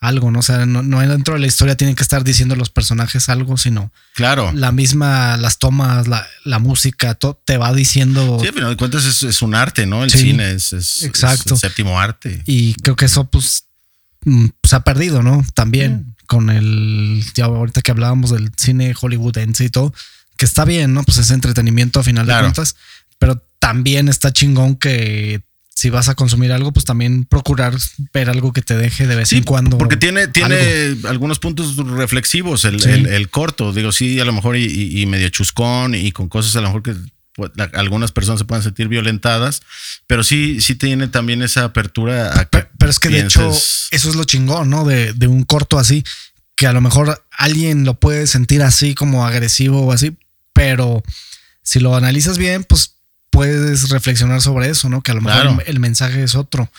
algo, 0.01 0.31
¿no? 0.31 0.41
O 0.41 0.43
sea, 0.43 0.67
no, 0.67 1.01
dentro 1.01 1.35
de 1.35 1.41
la 1.41 1.47
historia 1.47 1.77
tienen 1.77 1.97
que 1.97 2.03
estar 2.03 2.25
diciendo 2.25 2.57
los 2.57 2.71
personajes 2.71 3.29
algo, 3.29 3.57
sino 3.57 3.91
claro. 4.15 4.53
la 4.53 4.71
misma, 4.71 5.37
las 5.39 5.59
tomas, 5.59 6.07
la, 6.09 6.59
música, 6.59 7.15
todo 7.15 7.41
te 7.45 7.57
va 7.57 7.73
diciendo. 7.73 8.39
Sí, 8.43 8.51
pero 8.53 8.69
de 8.69 8.77
cuentas 8.77 9.05
es, 9.23 9.43
un 9.43 9.55
arte, 9.55 9.87
¿no? 9.87 10.05
El 10.05 10.11
cine 10.11 10.53
es, 10.53 10.73
exacto. 11.03 11.55
el 11.55 11.61
séptimo 11.61 11.99
arte. 11.99 12.43
Y 12.47 12.75
creo 12.75 12.97
que 12.97 13.07
eso, 13.07 13.25
pues, 13.25 13.65
mm, 14.25 14.47
se 14.63 14.77
ha 14.77 14.81
perdido, 14.81 15.23
¿no? 15.23 15.45
También 15.55 16.15
con 16.27 16.51
el, 16.51 17.25
ya 17.35 17.47
ahorita 17.47 17.83
que 17.83 17.91
hablábamos 17.91 18.31
del 18.31 18.51
cine 18.57 18.95
hollywoodense 18.95 19.65
y 19.65 19.71
todo, 19.71 19.95
que 20.37 20.45
está 20.45 20.65
bien, 20.65 20.95
¿no? 20.95 21.03
Pues 21.05 21.19
es 21.19 21.31
entretenimiento 21.31 22.01
a 22.01 22.03
final 22.03 22.27
de 22.27 22.39
cuentas, 22.39 22.77
pero 23.19 23.43
también 23.59 24.09
está 24.09 24.33
chingón 24.33 24.77
que 24.77 25.43
si 25.75 25.91
vas 25.91 26.09
a 26.09 26.15
consumir 26.15 26.53
algo, 26.53 26.73
pues 26.73 26.85
también 26.85 27.25
procurar 27.25 27.77
ver 28.13 28.31
algo 28.31 28.53
que 28.53 28.63
te 28.63 28.77
deje 28.77 29.07
de 29.07 29.17
vez 29.17 29.33
en 29.33 29.43
cuando. 29.43 29.77
Porque 29.77 29.97
tiene, 29.97 30.29
tiene 30.29 30.97
algunos 31.05 31.41
puntos 31.41 31.77
reflexivos 31.77 32.65
el, 32.65 32.85
el, 32.87 33.29
corto. 33.29 33.73
Digo, 33.73 33.91
sí, 33.91 34.21
a 34.21 34.25
lo 34.25 34.33
mejor 34.33 34.57
y, 34.57 35.05
medio 35.07 35.29
chuscón 35.31 35.95
y 35.95 36.13
con 36.13 36.29
cosas 36.29 36.55
a 36.57 36.61
lo 36.61 36.69
mejor 36.69 36.83
que 36.83 36.95
pues, 37.35 37.51
algunas 37.73 38.13
personas 38.13 38.39
se 38.39 38.45
pueden 38.45 38.63
sentir 38.63 38.87
violentadas, 38.87 39.63
pero 40.07 40.23
sí, 40.23 40.61
sí 40.61 40.77
tiene 40.77 41.09
también 41.09 41.43
esa 41.43 41.65
apertura 41.65 42.33
a 42.33 42.49
pero, 42.49 42.91
es 42.91 43.01
que 43.01 43.09
de 43.09 43.21
hecho, 43.21 43.51
eso 43.51 43.91
es 43.91 44.15
lo 44.15 44.25
chingón, 44.25 44.71
¿no? 44.71 44.85
De, 44.85 45.13
de, 45.13 45.27
un 45.27 45.43
corto 45.43 45.79
así, 45.79 46.05
que 46.55 46.69
a 46.69 46.73
lo 46.73 46.81
mejor 46.81 47.25
alguien 47.33 47.85
lo 47.85 47.95
puede 47.95 48.29
sentir 48.29 48.63
así 48.63 48.95
como 48.95 49.27
agresivo 49.27 49.87
o 49.87 49.93
así, 49.93 50.17
pero 50.53 51.03
si 51.65 51.81
lo 51.81 51.97
analizas 51.97 52.39
bien, 52.39 52.63
pues 52.63 52.94
puedes 53.35 53.91
reflexionar 53.91 54.41
sobre 54.41 54.71
eso, 54.71 54.89
¿no? 54.89 55.03
Que 55.03 55.11
a 55.11 55.15
lo 55.15 55.21
mejor 55.21 55.63
el, 55.67 55.81
mensaje 55.81 56.23
es 56.23 56.35
otro 56.35 56.71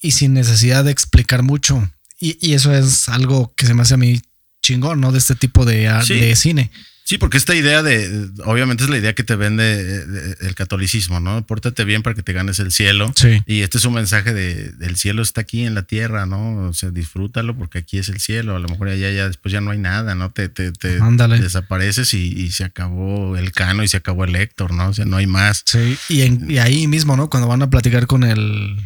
y 0.00 0.12
sin 0.12 0.32
necesidad 0.32 0.84
de 0.84 0.90
explicar 0.90 1.42
mucho. 1.42 1.90
Y, 2.18 2.38
y, 2.40 2.54
eso 2.54 2.74
es 2.74 3.08
algo 3.08 3.52
que 3.54 3.66
se 3.66 3.74
me 3.74 3.82
hace 3.82 3.94
a 3.94 3.98
mí 3.98 4.20
chingón, 4.62 5.00
¿no? 5.00 5.12
De 5.12 5.18
este 5.18 5.34
tipo 5.34 5.64
de, 5.64 5.88
de 6.08 6.36
cine. 6.36 6.70
Sí, 7.06 7.18
porque 7.18 7.36
esta 7.36 7.54
idea 7.54 7.82
de, 7.82 8.30
obviamente 8.46 8.82
es 8.82 8.88
la 8.88 8.96
idea 8.96 9.14
que 9.14 9.24
te 9.24 9.36
vende 9.36 9.64
eh, 9.78 10.36
el 10.40 10.54
catolicismo, 10.54 11.20
¿no? 11.20 11.46
Pórtate 11.46 11.84
bien 11.84 12.02
para 12.02 12.16
que 12.16 12.22
te 12.22 12.32
ganes 12.32 12.58
el 12.60 12.72
cielo. 12.72 13.12
Sí. 13.14 13.42
Y 13.46 13.60
este 13.60 13.76
es 13.76 13.84
un 13.84 13.92
mensaje 13.92 14.32
de, 14.32 14.70
del 14.70 14.96
cielo 14.96 15.20
está 15.20 15.42
aquí 15.42 15.66
en 15.66 15.74
la 15.74 15.82
tierra, 15.82 16.24
¿no? 16.24 16.66
O 16.66 16.72
sea, 16.72 16.90
disfrútalo 16.90 17.54
porque 17.54 17.76
aquí 17.76 17.98
es 17.98 18.08
el 18.08 18.20
cielo. 18.20 18.56
A 18.56 18.58
lo 18.58 18.68
mejor 18.68 18.88
allá 18.88 19.10
ya 19.10 19.26
después 19.26 19.52
ya 19.52 19.60
no 19.60 19.70
hay 19.70 19.78
nada, 19.78 20.14
¿no? 20.14 20.30
Te, 20.30 20.48
te, 20.48 20.72
te 20.72 20.98
desapareces 20.98 22.14
y, 22.14 22.50
se 22.50 22.64
acabó 22.64 23.36
el 23.36 23.52
cano 23.52 23.82
y 23.82 23.88
se 23.88 23.98
acabó 23.98 24.24
el 24.24 24.34
Héctor, 24.34 24.72
¿no? 24.72 24.88
O 24.88 24.94
sea, 24.94 25.04
no 25.04 25.18
hay 25.18 25.26
más. 25.26 25.62
Sí, 25.66 25.98
y, 26.08 26.22
en, 26.22 26.50
y 26.50 26.56
ahí 26.56 26.86
mismo, 26.86 27.18
¿no? 27.18 27.28
Cuando 27.28 27.48
van 27.48 27.60
a 27.60 27.68
platicar 27.68 28.06
con 28.06 28.24
el 28.24 28.78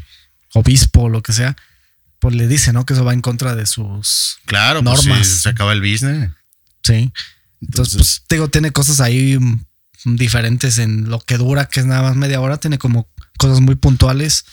obispo 0.55 1.03
o 1.03 1.09
lo 1.09 1.23
que 1.23 1.33
sea, 1.33 1.57
pues 2.19 2.35
le 2.35 2.49
dice, 2.49 2.73
¿no? 2.73 2.85
Que 2.85 2.95
eso 2.95 3.05
va 3.05 3.13
en 3.13 3.21
contra 3.21 3.55
de 3.55 3.67
sus 3.67 4.39
claro, 4.45 4.83
pues 4.83 4.97
normas. 5.07 5.19
Pues 5.19 5.43
se 5.43 5.49
acaba 5.51 5.73
el 5.73 5.81
business. 5.81 6.33
Sí. 6.83 7.13
Entonces, 7.61 7.97
pues, 7.97 8.23
digo, 8.29 8.49
tiene 8.49 8.71
cosas 8.71 9.01
ahí 9.01 9.39
mm, 9.39 10.17
diferentes 10.17 10.79
en 10.79 11.09
lo 11.09 11.21
que 11.21 11.39
dura, 11.39 11.67
que 11.67 11.81
es 11.81 11.87
nada 11.87 12.03
más 12.03 12.17
media 12.17 12.41
hora, 12.41 12.59
tiene 12.59 12.79
como 12.79 13.09
cosas 13.39 13.61
muy 13.61 13.75
puntuales 13.75 14.45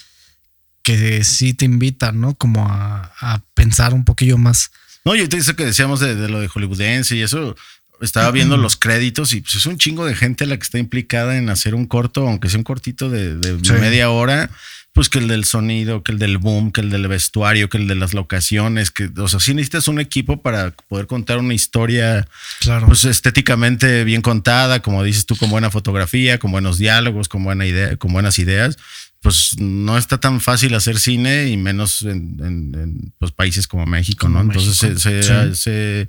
que 0.82 1.24
sí 1.24 1.54
te 1.54 1.66
invitan, 1.66 2.22
¿no? 2.22 2.36
Como 2.36 2.66
a, 2.68 3.42
pensar 3.56 3.94
un 3.94 4.06
poquillo 4.06 4.38
más. 4.38 4.72
No, 5.04 5.16
yo 5.16 5.28
te 5.28 5.38
dice 5.38 5.56
que 5.56 5.66
decíamos 5.66 6.00
de, 6.00 6.30
lo 6.30 6.40
de 6.40 6.48
hollywoodense 6.48 7.16
y 7.16 7.22
eso, 7.22 7.56
estaba 8.02 8.30
viendo 8.32 8.58
los 8.58 8.76
créditos 8.76 9.34
y 9.34 9.42
pues 9.42 9.56
es 9.56 9.66
un 9.66 9.78
chingo 9.78 10.06
de 10.06 10.16
gente 10.16 10.46
la 10.46 10.58
que 10.58 10.64
está 10.64 10.78
implicada 10.78 11.38
en 11.38 11.50
hacer 11.50 11.76
un 11.76 11.88
corto, 11.88 12.28
aunque 12.28 12.50
sea 12.50 12.60
un 12.60 12.64
cortito 12.64 13.10
de, 13.10 13.36
media 13.80 14.10
hora 14.10 14.50
pues 14.96 15.10
que 15.10 15.20
el 15.20 15.28
del 15.28 15.44
sonido, 15.44 16.04
que 16.04 16.14
el 16.14 16.20
del 16.20 16.38
boom, 16.38 16.72
que 16.72 16.80
el 16.80 16.90
del 16.90 17.08
vestuario, 17.10 17.68
que 17.70 17.78
el 17.78 17.88
de 17.88 17.96
las 17.96 18.14
locaciones, 18.14 18.92
que, 18.92 19.10
o 19.18 19.28
sea, 19.28 19.42
sí 19.42 19.54
necesitas 19.54 19.90
un 19.90 20.00
equipo 20.00 20.42
para 20.42 20.72
poder 20.72 21.06
contar 21.06 21.38
una 21.38 21.54
historia, 21.54 22.28
Claro. 22.62 22.88
pues 22.88 23.04
estéticamente 23.04 24.06
bien 24.06 24.22
contada, 24.22 24.82
como 24.82 25.04
dices 25.04 25.26
tú, 25.26 25.36
con 25.36 25.50
buena 25.50 25.70
fotografía, 25.70 26.40
con 26.40 26.52
buenos 26.52 26.78
diálogos, 26.78 27.28
con 27.28 27.44
buena 27.44 27.66
idea, 27.66 27.98
con 27.98 28.14
buenas 28.14 28.40
ideas. 28.40 28.78
Pues 29.20 29.58
no 29.60 29.98
está 29.98 30.18
tan 30.20 30.40
fácil 30.40 30.74
hacer 30.76 30.98
cine 30.98 31.48
y 31.50 31.58
menos 31.58 32.04
en, 32.04 32.38
en- 32.40 32.76
en, 32.82 33.14
pues, 33.20 33.32
países 33.34 33.68
como 33.68 33.86
México, 33.86 34.28
Como 34.28 34.36
¿no? 34.44 34.54
Entonces 34.54 34.78
se, 34.78 34.90
México, 34.92 35.02
se- 35.02 35.56
sí. 35.56 35.62
se- 35.62 36.08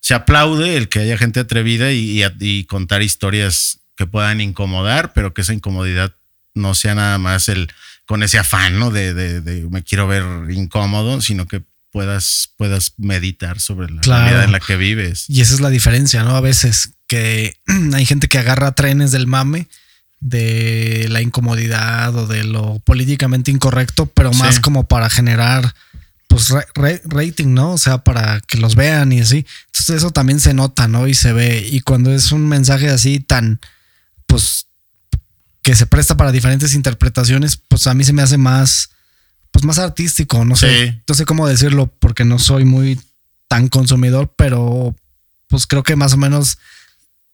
se 0.00 0.14
aplaude 0.14 0.76
el 0.76 0.88
que 0.88 1.00
haya 1.00 1.18
gente 1.18 1.40
atrevida 1.40 1.90
y, 1.92 2.22
y- 2.22 2.26
y 2.38 2.64
contar 2.64 3.02
historias 3.02 3.80
que 3.96 4.06
puedan 4.06 4.40
incomodar, 4.40 5.12
pero 5.14 5.34
que 5.34 5.40
esa 5.42 5.52
incomodidad 5.52 6.12
no 6.54 6.74
sea 6.74 6.94
nada 6.94 7.18
más 7.18 7.48
el 7.48 7.70
con 8.10 8.24
ese 8.24 8.38
afán, 8.40 8.76
¿no? 8.80 8.90
De, 8.90 9.14
de- 9.14 9.40
de 9.40 9.68
me 9.70 9.84
quiero 9.84 10.08
ver 10.08 10.24
incómodo, 10.50 11.20
sino 11.20 11.46
que 11.46 11.62
puedas, 11.92 12.50
puedas 12.56 12.94
meditar 12.96 13.60
sobre 13.60 13.88
la 13.88 14.00
Claro. 14.00 14.22
realidad 14.24 14.44
en 14.46 14.50
la 14.50 14.58
que 14.58 14.76
vives. 14.76 15.26
Y 15.28 15.40
esa 15.42 15.54
es 15.54 15.60
la 15.60 15.70
diferencia, 15.70 16.24
¿no? 16.24 16.34
A 16.34 16.40
veces 16.40 16.94
que 17.06 17.54
hay 17.94 18.04
gente 18.04 18.26
que 18.26 18.38
agarra 18.38 18.72
trenes 18.72 19.12
del 19.12 19.28
mame 19.28 19.68
de 20.18 21.06
la 21.08 21.22
incomodidad 21.22 22.12
o 22.16 22.26
de 22.26 22.42
lo 22.42 22.80
políticamente 22.80 23.52
incorrecto, 23.52 24.06
pero 24.06 24.32
más 24.32 24.56
Sí. 24.56 24.60
como 24.60 24.88
para 24.88 25.08
generar 25.08 25.72
pues 26.26 26.48
ra- 26.48 26.66
ra- 26.74 27.00
rating, 27.04 27.54
¿no? 27.54 27.74
O 27.74 27.78
sea, 27.78 27.98
para 27.98 28.40
que 28.40 28.58
los 28.58 28.74
vean 28.74 29.12
y 29.12 29.20
así. 29.20 29.46
Entonces 29.66 29.96
eso 29.98 30.10
también 30.10 30.40
se 30.40 30.52
nota, 30.52 30.88
¿no? 30.88 31.06
Y 31.06 31.14
se 31.14 31.32
ve. 31.32 31.64
Y 31.70 31.80
cuando 31.82 32.12
es 32.12 32.32
un 32.32 32.48
mensaje 32.48 32.88
así 32.88 33.20
tan, 33.20 33.60
pues, 34.26 34.66
que 35.62 35.74
se 35.74 35.86
presta 35.86 36.16
para 36.16 36.32
diferentes 36.32 36.74
interpretaciones, 36.74 37.56
pues 37.56 37.86
a 37.86 37.94
mí 37.94 38.04
se 38.04 38.12
me 38.12 38.22
hace 38.22 38.38
más, 38.38 38.90
pues 39.50 39.64
más 39.64 39.78
artístico, 39.78 40.44
no 40.44 40.56
sé. 40.56 40.86
Sí. 40.88 41.00
No 41.06 41.14
sé 41.14 41.24
cómo 41.26 41.46
decirlo 41.46 41.92
porque 41.98 42.24
no 42.24 42.38
soy 42.38 42.64
muy 42.64 42.98
tan 43.48 43.68
consumidor, 43.68 44.32
pero 44.36 44.94
pues 45.48 45.66
creo 45.66 45.82
que 45.82 45.96
más 45.96 46.12
o 46.14 46.16
menos 46.16 46.58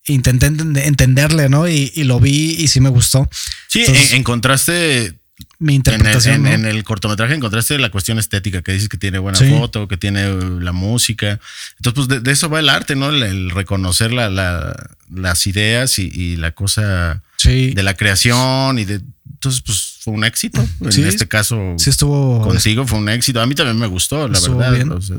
intenté 0.06 0.50
enten- 0.50 0.78
entenderle, 0.84 1.48
¿no? 1.48 1.68
Y, 1.68 1.92
y 1.94 2.04
lo 2.04 2.20
vi 2.20 2.52
y 2.58 2.68
sí 2.68 2.80
me 2.80 2.88
gustó. 2.88 3.28
Sí, 3.68 3.80
Entonces, 3.80 4.12
en- 4.12 4.18
encontraste 4.18 5.14
Mi 5.58 5.66
en 5.66 5.68
el, 5.68 5.74
interpretación. 5.76 6.34
en- 6.36 6.42
¿no? 6.42 6.48
en 6.50 6.64
el 6.76 6.84
cortometraje 6.84 7.34
encontraste 7.34 7.78
la 7.78 7.90
cuestión 7.90 8.18
estética, 8.18 8.62
que 8.62 8.72
dices 8.72 8.88
que 8.88 8.96
tiene 8.98 9.18
buena 9.18 9.38
Sí. 9.38 9.50
foto, 9.50 9.86
que 9.88 9.96
tiene 9.96 10.28
la 10.60 10.72
música. 10.72 11.38
Entonces, 11.78 11.94
pues 11.94 12.08
de, 12.08 12.20
de 12.20 12.30
eso 12.32 12.48
va 12.48 12.60
el 12.60 12.68
arte, 12.70 12.94
¿no? 12.96 13.10
El, 13.10 13.22
el 13.22 13.50
reconocer 13.50 14.12
la- 14.12 14.30
la- 14.30 14.74
las 15.12 15.46
ideas 15.46 15.98
y, 15.98 16.04
y 16.12 16.36
la 16.36 16.52
cosa 16.52 17.22
sí, 17.46 17.74
de 17.74 17.82
la 17.82 17.94
creación 17.94 18.78
y 18.78 18.84
de... 18.84 19.00
Entonces, 19.32 19.60
pues 19.64 19.98
fue 20.00 20.14
un 20.14 20.24
éxito. 20.24 20.64
En 20.80 20.92
Sí, 20.92 21.02
este 21.02 21.28
caso, 21.28 21.74
sí 21.78 21.90
estuvo. 21.90 22.40
contigo 22.42 22.86
fue 22.86 22.98
un 22.98 23.08
éxito. 23.08 23.40
A 23.40 23.46
mí 23.46 23.54
también 23.54 23.78
me 23.78 23.86
gustó, 23.86 24.26
la 24.28 24.40
verdad. 24.40 24.72
bien. 24.72 24.90
O 24.92 25.00
sea, 25.00 25.16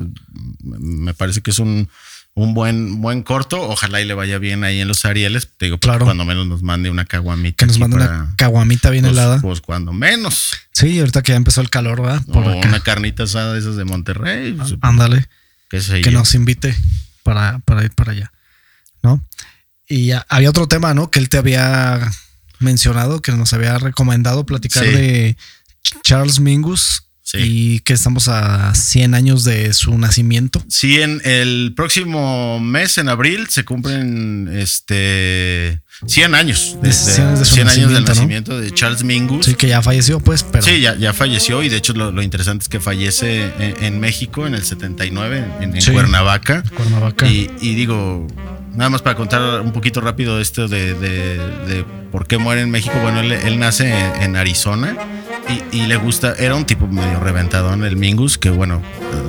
me 0.63 1.13
parece 1.13 1.41
que 1.41 1.51
es 1.51 1.59
un, 1.59 1.87
un 2.33 2.53
buen, 2.55 2.99
buen 2.99 3.21
corto. 3.21 3.61
Ojalá 3.61 4.01
y 4.01 4.05
le 4.05 4.15
vaya 4.15 4.39
bien 4.39 4.63
ahí 4.63 4.79
en 4.81 4.87
los 4.87 5.05
Arieles. 5.05 5.49
Te 5.57 5.65
digo, 5.65 5.77
Claro. 5.77 6.05
cuando 6.05 6.25
menos 6.25 6.47
nos 6.47 6.63
mande 6.63 6.89
una 6.89 7.05
caguamita. 7.05 7.57
que 7.57 7.67
nos 7.67 7.77
mande 7.79 7.97
una 7.97 8.33
caguamita 8.37 8.89
bien 8.89 9.03
pues, 9.03 9.13
helada. 9.13 9.39
Pues 9.39 9.61
cuando 9.61 9.93
menos. 9.93 10.51
Sí, 10.73 10.97
ahorita 10.99 11.21
que 11.21 11.31
ya 11.33 11.37
empezó 11.37 11.61
el 11.61 11.69
calor, 11.69 12.01
¿verdad? 12.01 12.23
Por 12.25 12.43
o 12.43 12.57
acá. 12.57 12.67
una 12.67 12.79
carnita 12.79 13.23
asada 13.23 13.53
de 13.53 13.59
esas 13.59 13.75
de 13.75 13.85
Monterrey. 13.85 14.53
pues, 14.53 14.75
Ándale. 14.81 15.25
que 15.69 15.79
yo. 16.01 16.11
nos 16.11 16.33
invite 16.33 16.75
para, 17.23 17.59
para 17.59 17.83
ir 17.83 17.91
para 17.91 18.13
allá, 18.13 18.31
¿no? 19.03 19.23
Y 19.87 20.07
ya 20.07 20.25
había 20.29 20.49
otro 20.49 20.67
tema, 20.67 20.93
¿no? 20.93 21.09
Que 21.11 21.19
él 21.19 21.29
te 21.29 21.37
había 21.37 22.11
mencionado, 22.59 23.21
que 23.21 23.31
nos 23.31 23.53
había 23.53 23.77
recomendado 23.77 24.45
platicar 24.45 24.83
Sí. 24.85 24.89
de 24.91 25.37
Ch- 25.83 26.01
Charles 26.03 26.39
Mingus 26.39 27.03
Sí. 27.23 27.37
y 27.41 27.79
que 27.81 27.91
estamos 27.93 28.29
a 28.29 28.73
100 28.73 29.13
años 29.13 29.43
de 29.43 29.73
su 29.73 29.97
nacimiento. 29.97 30.63
Sí, 30.69 31.01
en 31.01 31.21
el 31.25 31.73
próximo 31.75 32.59
mes, 32.61 32.97
en 32.97 33.09
abril, 33.09 33.47
se 33.49 33.65
cumplen 33.65 34.49
este 34.53 35.81
100 36.05 36.35
años. 36.35 36.77
De 36.81 36.91
100 36.93 37.27
años 37.27 37.39
de 37.39 37.45
su 37.45 37.53
100 37.55 37.67
años 37.69 37.91
del 37.91 38.05
nacimiento, 38.05 38.57
de 38.59 38.71
Charles 38.73 39.03
Mingus. 39.03 39.45
Sí, 39.45 39.55
que 39.55 39.67
ya 39.67 39.81
falleció, 39.81 40.19
pues, 40.21 40.43
pero 40.43 40.63
Sí, 40.63 40.79
ya, 40.79 40.95
ya 40.95 41.13
falleció 41.13 41.63
y 41.63 41.69
de 41.69 41.77
hecho 41.77 41.93
lo, 41.93 42.11
lo 42.11 42.21
interesante 42.21 42.63
es 42.63 42.69
que 42.69 42.79
fallece 42.79 43.51
en, 43.59 43.83
en 43.83 43.99
México 43.99 44.47
en 44.47 44.55
el 44.55 44.63
79, 44.63 45.45
en, 45.61 45.75
en 45.75 45.81
Sí. 45.81 45.91
Cuernavaca. 45.91 46.63
Cuernavaca. 46.75 47.27
Y, 47.27 47.51
y 47.61 47.75
digo, 47.75 48.25
nada 48.77 48.89
más 48.89 49.01
para 49.01 49.15
contar 49.17 49.59
un 49.61 49.73
poquito 49.73 49.99
rápido 49.99 50.39
esto 50.39 50.67
de, 50.69 50.93
de- 50.93 51.37
de 51.67 51.85
por 52.11 52.25
qué 52.27 52.37
muere 52.37 52.61
en 52.61 52.69
México. 52.69 52.95
Bueno, 53.01 53.19
él, 53.19 53.33
él 53.33 53.59
nace 53.59 53.89
en, 53.91 54.21
en 54.23 54.35
Arizona 54.37 54.95
y, 55.71 55.77
y 55.77 55.85
le 55.87 55.97
gusta, 55.97 56.33
era 56.37 56.55
un 56.55 56.65
tipo 56.65 56.87
medio 56.87 57.19
reventadón, 57.19 57.83
el 57.83 57.97
Mingus, 57.97 58.37
que 58.37 58.49
bueno, 58.49 58.81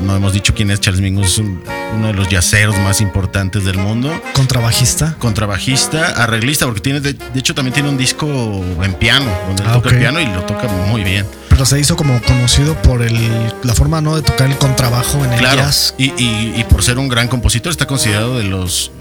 no 0.04 0.14
hemos 0.14 0.32
dicho 0.32 0.54
quién 0.54 0.70
es 0.70 0.80
Charles 0.80 1.00
Mingus, 1.00 1.26
es 1.32 1.38
un- 1.38 1.62
uno 1.96 2.08
de 2.08 2.12
los 2.12 2.28
yaceros 2.28 2.76
más 2.80 3.00
importantes 3.00 3.64
del 3.64 3.78
mundo. 3.78 4.12
Contrabajista. 4.34 5.14
Contrabajista, 5.18 6.22
arreglista, 6.22 6.66
porque 6.66 6.82
tiene, 6.82 7.00
de, 7.00 7.14
de 7.14 7.38
hecho 7.40 7.54
también 7.54 7.72
tiene 7.72 7.88
un 7.88 7.96
disco 7.96 8.62
en 8.82 8.92
piano, 8.94 9.26
donde 9.46 9.62
él 9.62 9.68
Ah, 9.70 9.74
toca 9.74 9.88
el 9.90 9.98
piano 9.98 10.20
y 10.20 10.26
lo 10.26 10.42
toca 10.42 10.68
muy 10.68 11.02
bien. 11.02 11.26
Pero 11.48 11.64
se 11.64 11.80
hizo 11.80 11.96
como 11.96 12.20
conocido 12.22 12.74
por 12.82 13.00
el, 13.02 13.16
la 13.64 13.74
forma, 13.74 14.00
¿no? 14.02 14.14
De 14.14 14.22
tocar 14.22 14.48
el 14.50 14.56
contrabajo 14.58 15.24
en 15.24 15.32
el 15.32 15.38
Claro, 15.40 15.62
jazz. 15.62 15.94
y, 15.98 16.12
y- 16.22 16.52
y 16.58 16.64
por 16.64 16.82
ser 16.84 16.98
un 16.98 17.08
gran 17.08 17.26
compositor, 17.26 17.70
está 17.72 17.86
considerado 17.86 18.36
de 18.38 18.44
los 18.44 18.92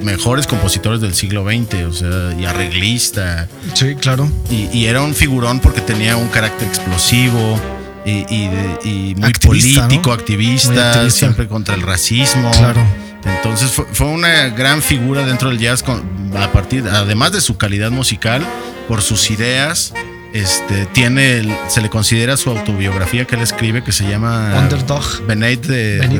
mejores 0.00 0.46
compositores 0.46 1.00
del 1.00 1.14
siglo 1.14 1.44
XX, 1.44 1.74
o 1.88 1.92
sea, 1.92 2.34
y 2.38 2.44
arreglista. 2.44 3.48
Sí, 3.74 3.94
claro. 3.96 4.30
Y, 4.50 4.68
y 4.76 4.86
era 4.86 5.02
un 5.02 5.14
figurón 5.14 5.60
porque 5.60 5.80
tenía 5.80 6.16
un 6.16 6.28
carácter 6.28 6.68
explosivo 6.68 7.60
y, 8.04 8.24
y 8.32 8.48
de- 8.48 8.78
y 8.84 9.14
muy 9.16 9.28
Activista, 9.28 9.82
político, 9.82 10.08
¿no? 10.10 10.14
activista, 10.14 10.70
Muy 10.70 10.78
activista. 10.80 11.10
siempre 11.18 11.48
contra 11.48 11.74
el 11.74 11.82
racismo. 11.82 12.50
Claro. 12.52 12.82
Entonces 13.24 13.70
fue, 13.72 13.84
fue 13.92 14.06
una 14.06 14.48
gran 14.50 14.80
figura 14.82 15.26
dentro 15.26 15.48
del 15.50 15.58
jazz, 15.58 15.82
con- 15.82 16.02
a 16.36 16.50
partir, 16.52 16.84
además 16.90 17.32
de 17.32 17.40
su 17.40 17.56
calidad 17.56 17.90
musical, 17.90 18.46
por 18.86 19.02
sus 19.02 19.30
ideas. 19.30 19.92
Este, 20.32 20.86
tiene, 20.86 21.38
el- 21.38 21.54
se 21.68 21.80
le 21.80 21.88
considera 21.88 22.36
su 22.36 22.50
autobiografía 22.50 23.24
que 23.24 23.34
él 23.36 23.42
escribe 23.42 23.82
que 23.82 23.92
se 23.92 24.08
llama 24.08 24.54
Underdog. 24.58 25.26
Beneath 25.26 25.62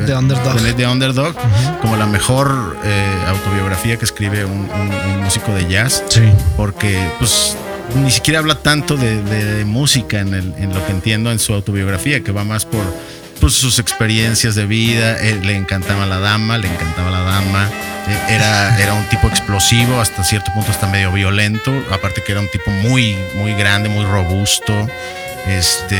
the 0.06 0.14
Underdog. 0.16 0.76
The 0.76 0.86
Underdog, 0.86 1.34
como 1.82 1.96
la 1.96 2.06
mejor 2.06 2.76
eh, 2.84 3.04
autobiografía 3.28 3.96
que 3.98 4.04
escribe 4.06 4.44
un, 4.44 4.52
un- 4.70 5.12
un 5.14 5.22
músico 5.24 5.52
de 5.52 5.68
jazz, 5.68 6.02
Sí. 6.08 6.22
porque 6.56 6.98
pues 7.18 7.56
ni 7.94 8.10
siquiera 8.10 8.38
habla 8.40 8.54
tanto 8.56 8.96
de, 8.96 9.22
de 9.22 9.64
música 9.64 10.20
en, 10.20 10.32
el- 10.34 10.54
en 10.58 10.72
lo 10.74 10.84
que 10.86 10.92
entiendo 10.92 11.30
en 11.30 11.38
su 11.38 11.52
autobiografía, 11.52 12.22
que 12.24 12.32
va 12.32 12.44
más 12.44 12.64
por 12.64 12.82
pues, 13.40 13.52
sus 13.54 13.78
experiencias 13.78 14.54
de 14.54 14.64
vida. 14.66 15.16
Eh, 15.20 15.38
le 15.44 15.54
encantaba 15.54 16.06
la 16.06 16.18
dama, 16.18 16.56
le 16.58 16.68
encantaba 16.68 17.10
la 17.10 17.20
dama. 17.20 17.68
Era, 18.28 18.78
era 18.78 18.94
un 18.94 19.04
tipo 19.08 19.26
explosivo, 19.28 20.00
hasta 20.00 20.22
cierto 20.24 20.52
punto 20.52 20.70
hasta 20.70 20.86
medio 20.86 21.12
violento. 21.12 21.72
Aparte 21.92 22.22
que 22.22 22.32
era 22.32 22.40
un 22.40 22.48
tipo 22.48 22.70
muy, 22.70 23.16
muy 23.34 23.54
grande, 23.54 23.88
muy 23.88 24.04
robusto. 24.04 24.86
Este, 25.46 25.98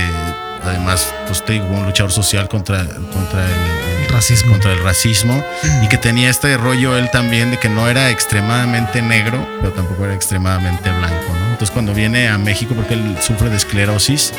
además, 0.65 1.13
pues 1.27 1.45
te 1.45 1.55
digo, 1.55 1.67
un 1.67 1.85
luchador 1.87 2.13
social 2.13 2.49
contra, 2.49 2.85
contra 2.85 3.45
el, 3.45 3.51
el- 3.53 3.99
Racismo. 4.09 4.51
contra 4.53 4.73
el 4.73 4.83
racismo 4.83 5.45
y 5.83 5.87
que 5.89 5.99
tenía 5.99 6.29
este 6.31 6.57
rollo 6.57 6.97
él 6.97 7.09
también 7.11 7.51
de 7.51 7.59
que 7.59 7.69
no 7.69 7.89
era 7.89 8.09
extremadamente 8.11 9.01
negro, 9.03 9.47
pero 9.61 9.73
tampoco 9.75 10.07
era 10.07 10.15
extremadamente 10.15 10.91
blanco, 10.91 11.29
¿no? 11.39 11.45
Entonces 11.51 11.71
cuando 11.71 11.93
viene 11.95 12.29
a 12.29 12.37
México, 12.39 12.75
porque 12.75 12.95
él 12.95 13.17
sufre 13.21 13.51
de 13.51 13.57
esclerosis, 13.57 14.33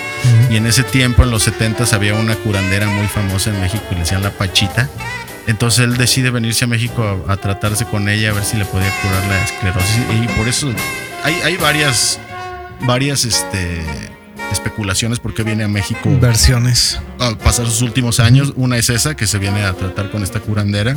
Ujú. 0.44 0.54
y 0.54 0.58
en 0.58 0.66
ese 0.66 0.84
tiempo, 0.84 1.24
en 1.24 1.32
los 1.32 1.44
70 1.44 1.86
había 1.96 2.16
una 2.16 2.36
curandera 2.36 2.88
muy 2.88 3.08
famosa 3.08 3.52
en 3.52 3.62
México 3.62 3.84
que 3.88 3.96
le 3.96 4.02
decían 4.02 4.24
la 4.24 4.32
Pachita. 4.32 4.90
Entonces 5.50 5.80
él 5.80 5.97
decide 5.97 6.30
venirse 6.30 6.66
a 6.66 6.68
México 6.68 7.24
a, 7.28 7.34
a 7.34 7.38
tratarse 7.38 7.84
con 7.86 8.08
ella, 8.08 8.30
a 8.30 8.34
ver 8.34 8.45
si 8.45 8.56
le 8.56 8.66
podía 8.66 8.91
curar 9.02 9.26
la 9.28 9.43
esclerosis. 9.43 9.97
Y 10.24 10.28
por 10.38 10.47
eso 10.47 10.72
hay, 11.24 11.34
hay 11.43 11.58
varias, 11.58 12.20
varias 12.82 13.26
este, 13.26 13.84
especulaciones 14.52 15.20
por 15.20 15.34
qué 15.34 15.41
viene 15.41 15.64
a 15.64 15.68
México 15.68 16.08
Versiones. 16.20 17.02
a 17.18 17.36
pasar 17.36 17.66
sus 17.66 17.82
últimos 17.82 18.20
años. 18.20 18.54
Una 18.58 18.78
es 18.78 18.91
esa, 18.91 19.16
que 19.16 19.26
se 19.26 19.39
viene 19.39 19.64
a 19.64 19.74
tratar 19.74 20.12
con 20.12 20.22
esta 20.22 20.39
curandera. 20.39 20.93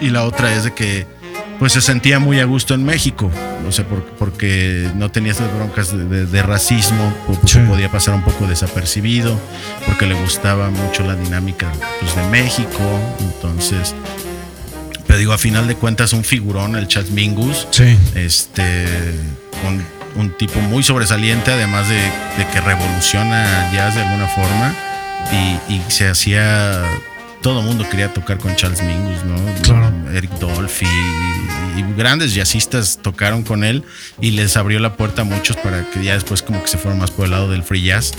Y 0.00 0.10
la 0.10 0.22
otra 0.22 0.54
es 0.54 0.62
de 0.62 0.72
que 0.72 1.04
pues 1.58 1.72
se 1.72 1.80
sentía 1.80 2.18
muy 2.18 2.40
a 2.40 2.44
gusto 2.44 2.74
en 2.74 2.84
México. 2.84 3.30
No 3.64 3.72
sé, 3.72 3.82
por- 3.84 4.04
porque 4.18 4.90
no 4.94 5.10
tenía 5.10 5.32
estas 5.32 5.54
broncas 5.54 5.96
de, 5.96 6.04
de- 6.04 6.26
de 6.26 6.42
racismo, 6.42 7.12
porque 7.26 7.46
Sí. 7.48 7.58
podía 7.68 7.88
pasar 7.90 8.14
un 8.14 8.22
poco 8.22 8.46
desapercibido, 8.46 9.38
porque 9.86 10.06
le 10.06 10.14
gustaba 10.14 10.68
mucho 10.70 11.02
la 11.04 11.14
dinámica 11.14 11.70
pues, 12.00 12.14
de 12.16 12.22
México. 12.24 13.00
Entonces, 13.20 13.94
pero 15.06 15.18
digo, 15.18 15.32
a 15.32 15.38
final 15.38 15.66
de 15.68 15.76
cuentas, 15.76 16.12
un 16.12 16.24
figurón, 16.24 16.76
el 16.76 16.88
Chat 16.88 17.08
Mingus 17.10 17.66
Sí. 17.70 17.96
este 18.14 18.86
un, 19.66 19.82
un 20.20 20.30
tipo 20.36 20.60
muy 20.60 20.82
sobresaliente 20.82 21.52
además 21.52 21.88
de, 21.88 21.96
de 21.96 22.46
que 22.52 22.60
revoluciona 22.60 23.70
jazz 23.72 23.94
de 23.94 24.02
alguna 24.02 24.26
forma 24.28 24.74
y, 25.32 25.74
y 25.74 25.82
se 25.88 26.08
hacía 26.08 26.82
todo 27.44 27.60
el 27.60 27.66
mundo 27.66 27.86
quería 27.90 28.10
tocar 28.12 28.38
con 28.38 28.56
Charles 28.56 28.82
Mingus, 28.82 29.22
¿no? 29.24 29.36
Claro. 29.62 29.92
Eric 30.14 30.30
Dolphy 30.38 30.86
y, 30.86 31.80
y 31.80 31.84
grandes 31.94 32.32
jazzistas 32.34 32.98
tocaron 33.02 33.42
con 33.42 33.64
él 33.64 33.84
y 34.18 34.30
les 34.30 34.56
abrió 34.56 34.78
la 34.80 34.96
puerta 34.96 35.22
a 35.22 35.24
muchos 35.26 35.54
para 35.58 35.84
que 35.90 36.02
ya 36.02 36.14
después 36.14 36.40
como 36.40 36.62
que 36.62 36.68
se 36.68 36.78
fueron 36.78 36.98
más 36.98 37.10
por 37.10 37.26
el 37.26 37.32
lado 37.32 37.50
del 37.50 37.62
free 37.62 37.82
jazz. 37.84 38.12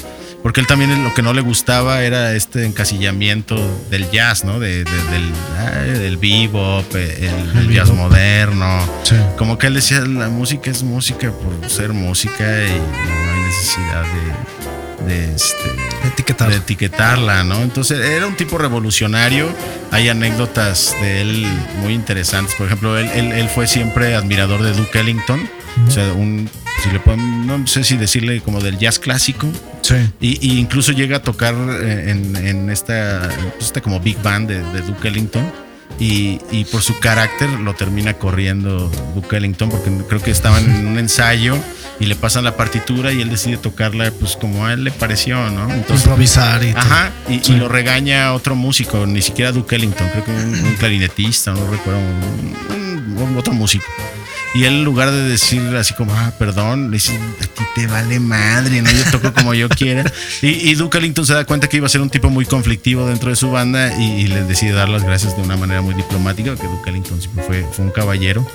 Porque 0.44 0.62
él 0.62 0.68
también 0.68 1.04
lo 1.04 1.12
que 1.16 1.24
no 1.24 1.34
le 1.34 1.42
gustaba 1.42 2.04
era 2.04 2.36
este 2.36 2.66
encasillamiento 2.68 3.56
del 3.90 4.12
jazz, 4.12 4.44
¿no? 4.46 4.60
De, 4.60 4.84
de- 4.84 5.04
del, 5.10 6.00
del 6.00 6.18
bebop, 6.18 6.94
el, 6.96 7.02
el 7.02 7.58
El 7.58 7.74
jazz 7.74 7.90
bebop. 7.90 8.04
moderno. 8.12 8.80
Sí. 9.02 9.16
Como 9.40 9.58
que 9.58 9.66
él 9.66 9.74
decía, 9.74 10.02
la 10.02 10.30
música 10.30 10.70
es 10.70 10.84
música 10.84 11.32
por 11.32 11.68
ser 11.68 11.94
música 11.94 12.44
y 12.64 12.70
no 12.80 13.32
hay 13.34 13.40
necesidad 13.48 14.04
de, 14.04 14.75
de, 15.06 15.36
este, 15.36 15.72
Etiquetar. 16.08 16.50
de 16.50 16.56
etiquetarla, 16.58 17.44
¿no? 17.44 17.62
Entonces 17.62 18.00
era 18.00 18.28
un 18.28 18.36
tipo 18.36 18.58
revolucionario. 18.58 19.48
Hay 19.92 20.10
anécdotas 20.10 20.96
de 21.02 21.22
él 21.22 21.46
muy 21.82 21.94
interesantes. 21.94 22.56
Por 22.56 22.68
ejemplo, 22.68 22.98
él, 22.98 23.10
él- 23.16 23.32
él 23.32 23.50
fue 23.50 23.68
siempre 23.68 24.16
admirador 24.16 24.62
de 24.64 24.74
Duke 24.74 25.00
Ellington. 25.00 25.50
O 25.88 25.92
sea, 25.92 26.14
un, 26.14 26.50
si 26.84 26.90
le 26.90 27.00
pueden- 27.00 27.46
no 27.48 27.66
sé 27.68 27.84
si 27.84 27.98
decirle 27.98 28.42
como 28.42 28.62
del 28.62 28.78
jazz 28.78 29.00
clásico. 29.00 29.48
Sí. 29.82 29.96
Y, 30.22 30.48
y 30.56 30.60
incluso 30.60 30.92
llega 30.92 31.18
a 31.18 31.22
tocar 31.22 31.54
eh, 31.56 32.06
en, 32.12 32.36
en 32.36 32.70
esta, 32.70 33.30
pues, 33.54 33.66
esta 33.68 33.82
como 33.82 34.00
big 34.00 34.22
band 34.22 34.48
de, 34.50 34.62
de 34.72 34.82
Duke 34.82 35.08
Ellington. 35.08 35.52
Y, 36.00 36.40
y 36.52 36.66
por 36.66 36.82
su 36.82 37.00
carácter 37.00 37.50
lo 37.50 37.74
termina 37.74 38.14
corriendo 38.16 38.92
Duke 39.14 39.38
Ellington 39.38 39.70
porque 39.70 39.90
creo 40.10 40.22
que 40.22 40.32
estaban 40.32 40.66
en 40.70 40.88
un 40.88 40.98
ensayo 41.00 41.58
y 42.00 42.06
le 42.06 42.16
pasan 42.16 42.44
la 42.44 42.56
partitura 42.58 43.12
y 43.14 43.22
él 43.22 43.30
decide 43.30 43.58
tocarla 43.58 44.12
pues 44.12 44.36
como 44.36 44.66
a 44.66 44.74
él 44.74 44.84
le 44.84 44.92
pareció, 44.92 45.50
¿no? 45.50 45.72
Entonces, 45.72 46.06
Improvisar 46.06 46.64
y 46.64 46.72
todo. 46.72 46.82
ajá, 46.82 47.12
y, 47.30 47.52
lo 47.54 47.68
regaña 47.70 48.34
otro 48.34 48.56
músico, 48.56 49.06
ni 49.06 49.22
siquiera 49.22 49.52
Duke 49.52 49.76
Ellington, 49.76 50.10
creo 50.10 50.26
que 50.26 50.32
un, 50.32 50.54
un 50.66 50.74
clarinetista, 50.76 51.52
no 51.54 51.70
recuerdo, 51.72 52.00
un- 52.00 53.18
un- 53.18 53.38
otro 53.38 53.54
músico. 53.54 53.86
Y 54.54 54.64
él 54.64 54.76
en 54.76 54.84
lugar 54.86 55.12
de 55.12 55.22
decir 55.24 55.62
así 55.76 55.94
como, 55.96 56.14
ah, 56.14 56.32
perdón, 56.40 56.92
le 56.92 56.98
dice, 56.98 57.14
a 57.42 57.46
ti 57.46 57.64
te 57.76 57.88
vale 57.88 58.20
madre, 58.22 58.82
¿no? 58.82 58.90
Yo 58.90 59.04
toco 59.12 59.34
como 59.34 59.54
yo 59.54 59.68
quiera. 59.68 60.10
Y, 60.42 60.70
y 60.70 60.76
Duke 60.76 60.98
Ellington 60.98 61.26
se 61.26 61.34
da 61.34 61.44
cuenta 61.44 61.68
que 61.68 61.78
iba 61.78 61.88
a 61.88 61.90
ser 61.90 62.02
un 62.02 62.10
tipo 62.10 62.30
muy 62.30 62.46
conflictivo 62.46 63.06
dentro 63.06 63.30
de 63.30 63.36
su 63.36 63.52
banda 63.52 63.98
y, 63.98 64.22
y 64.22 64.28
le 64.28 64.44
decide 64.44 64.72
dar 64.72 64.88
las 64.88 65.04
gracias 65.04 65.36
de 65.36 65.42
una 65.42 65.58
manera 65.58 65.82
muy 65.82 65.94
diplomática, 65.94 66.56
que 66.56 66.68
Duke 66.68 66.90
Ellington 66.90 67.20
siempre 67.22 67.44
fue, 67.44 67.66
fue 67.72 67.86
un 67.86 67.92
caballero, 67.92 68.48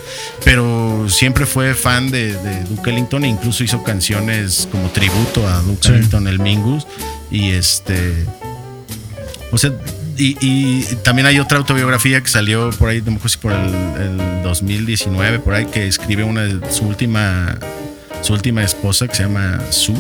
pero 0.45 1.07
siempre 1.09 1.45
fue 1.45 1.75
fan 1.75 2.11
de, 2.11 2.33
de 2.35 2.65
Duke 2.65 2.91
Ellington 2.91 3.25
e 3.25 3.29
incluso 3.29 3.63
hizo 3.63 3.83
canciones 3.83 4.69
como 4.71 4.89
tributo 4.91 5.47
a 5.47 5.59
Duke 5.61 5.81
Sí. 5.87 5.93
Ellington, 5.93 6.29
el 6.29 6.39
Mingus. 6.39 6.87
Y 7.31 7.51
este... 7.51 8.27
O 9.53 9.59
sea, 9.59 9.73
y, 10.21 10.37
y 10.41 10.83
también 11.03 11.27
hay 11.27 11.39
otra 11.39 11.59
autobiografía 11.59 12.21
que 12.21 12.29
salió 12.29 12.71
por 12.71 12.89
ahí, 12.89 12.99
no 13.01 13.13
me 13.13 13.17
acuerdo 13.17 13.29
si 13.31 13.39
por 13.39 13.53
el, 13.53 13.75
el 14.21 14.43
2019, 14.43 15.39
por 15.41 15.55
ahí, 15.55 15.67
que 15.67 15.87
escribe 15.87 16.25
una 16.25 16.43
de 16.43 16.71
su 16.73 16.85
última, 16.87 17.57
su 18.23 18.33
última 18.33 18.63
esposa 18.63 19.09
que 19.09 19.15
se 19.15 19.23
llama 19.25 19.61
Sue. 19.71 19.97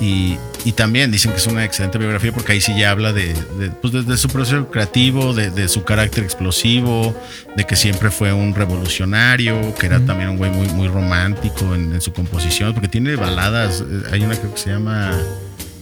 Y, 0.00 0.36
y 0.64 0.72
también 0.72 1.10
dicen 1.10 1.32
que 1.32 1.38
es 1.38 1.46
una 1.48 1.64
excelente 1.64 1.98
biografía 1.98 2.30
porque 2.32 2.52
ahí 2.52 2.60
sí 2.60 2.72
ya 2.78 2.90
habla 2.92 3.12
de, 3.12 3.34
de, 3.58 3.70
pues 3.82 3.92
de- 3.92 4.04
de 4.04 4.16
su 4.16 4.28
proceso 4.28 4.70
creativo, 4.70 5.34
de, 5.34 5.50
de 5.50 5.68
su 5.68 5.82
carácter 5.82 6.22
explosivo, 6.22 7.20
de 7.56 7.64
que 7.66 7.74
siempre 7.74 8.10
fue 8.12 8.32
un 8.32 8.54
revolucionario, 8.54 9.74
que 9.74 9.86
era 9.86 9.98
también 10.00 10.30
un 10.30 10.36
güey 10.36 10.52
muy, 10.52 10.68
muy 10.68 10.86
romántico 10.86 11.74
en, 11.74 11.92
en 11.94 12.00
su 12.00 12.12
composición, 12.12 12.74
porque 12.74 12.86
tiene 12.88 13.16
baladas. 13.16 13.80
eh, 13.80 14.02
Hay 14.12 14.20
una 14.22 14.36
creo 14.36 14.54
que 14.54 14.60
se 14.60 14.70
llama, 14.70 15.10
no 15.10 15.16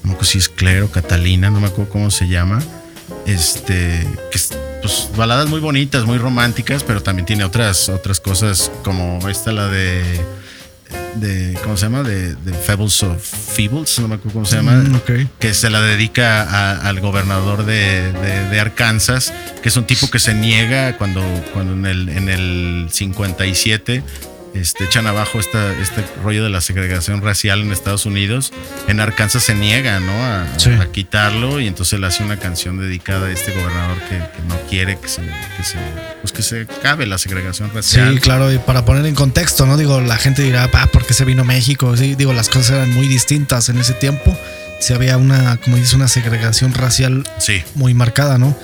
me 0.04 0.10
acuerdo 0.12 0.24
si 0.24 0.38
es 0.38 0.48
Claire 0.48 0.82
o 0.82 0.90
Catalina, 0.90 1.50
no 1.50 1.60
me 1.60 1.66
acuerdo 1.66 1.90
cómo 1.90 2.10
se 2.10 2.26
llama. 2.26 2.58
Este, 3.26 4.06
que 4.30 4.38
es, 4.38 4.50
pues 4.82 5.08
baladas 5.16 5.48
muy 5.48 5.60
bonitas, 5.60 6.04
muy 6.04 6.18
románticas, 6.18 6.82
pero 6.84 7.02
también 7.02 7.26
tiene 7.26 7.44
otras, 7.44 7.88
otras 7.88 8.20
cosas 8.20 8.70
como 8.84 9.26
esta, 9.28 9.52
la 9.52 9.68
de 9.68 10.02
de 11.16 11.58
¿cómo 11.62 11.76
se 11.78 11.86
llama? 11.86 12.02
De, 12.02 12.34
de 12.34 12.52
Fables 12.52 13.02
of 13.02 13.22
Feebles, 13.22 13.98
no 14.00 14.06
me 14.06 14.16
acuerdo 14.16 14.34
cómo 14.34 14.44
se 14.46 14.56
llama, 14.56 14.72
Mm, 14.76 15.00
que 15.38 15.54
se 15.54 15.70
la 15.70 15.80
dedica 15.80 16.42
a- 16.42 16.88
al 16.88 17.00
gobernador 17.00 17.64
de, 17.64 18.12
de- 18.12 18.48
de 18.50 18.60
Arkansas, 18.60 19.32
que 19.62 19.70
es 19.70 19.76
un 19.78 19.84
tipo 19.86 20.08
que 20.10 20.18
se 20.18 20.34
niega 20.34 20.98
cuando, 20.98 21.22
cuando 21.54 21.72
en, 21.72 21.86
el, 21.86 22.08
en 22.10 22.28
el 22.28 22.88
57 22.92 24.02
este, 24.60 24.84
echan 24.84 25.06
abajo 25.06 25.38
esta, 25.40 25.72
este 25.80 26.04
rollo 26.22 26.42
de 26.44 26.50
la 26.50 26.60
segregación 26.60 27.22
racial 27.22 27.60
en 27.60 27.72
Estados 27.72 28.06
Unidos. 28.06 28.52
En 28.88 29.00
Arkansas 29.00 29.42
se 29.42 29.54
niega 29.54 30.00
¿no? 30.00 30.12
a, 30.24 30.46
Sí. 30.58 30.70
a 30.70 30.86
quitarlo 30.90 31.60
y 31.60 31.66
entonces 31.66 31.98
le 32.00 32.06
hace 32.06 32.22
una 32.22 32.38
canción 32.38 32.78
dedicada 32.78 33.26
a 33.26 33.30
este 33.30 33.52
gobernador 33.52 33.98
que, 34.08 34.16
que 34.16 34.42
no 34.48 34.56
quiere 34.68 34.98
que 34.98 35.08
se, 35.08 35.22
que 35.56 35.62
se, 35.64 35.78
pues 36.22 36.32
que 36.32 36.42
se 36.42 36.62
acabe 36.62 37.06
la 37.06 37.18
segregación 37.18 37.70
racial. 37.74 38.14
Sí, 38.14 38.20
claro, 38.20 38.52
y 38.52 38.58
para 38.58 38.84
poner 38.84 39.06
en 39.06 39.14
contexto, 39.14 39.66
¿no? 39.66 39.76
Digo, 39.76 40.00
la 40.00 40.16
gente 40.16 40.42
dirá, 40.42 40.68
ah, 40.72 40.86
¿por 40.92 41.04
qué 41.06 41.14
se 41.14 41.24
vino 41.24 41.44
México? 41.44 41.96
Sí, 41.96 42.14
digo, 42.14 42.32
las 42.32 42.48
cosas 42.48 42.70
eran 42.70 42.92
muy 42.92 43.08
distintas 43.08 43.68
en 43.68 43.78
ese 43.78 43.92
tiempo. 43.94 44.36
Sí 44.80 44.92
había 44.92 45.16
una, 45.16 45.56
como 45.56 45.76
dices, 45.76 45.94
una 45.94 46.06
segregación 46.08 46.74
racial 46.74 47.24
Sí. 47.38 47.62
muy 47.74 47.94
marcada, 47.94 48.36
¿no? 48.38 48.56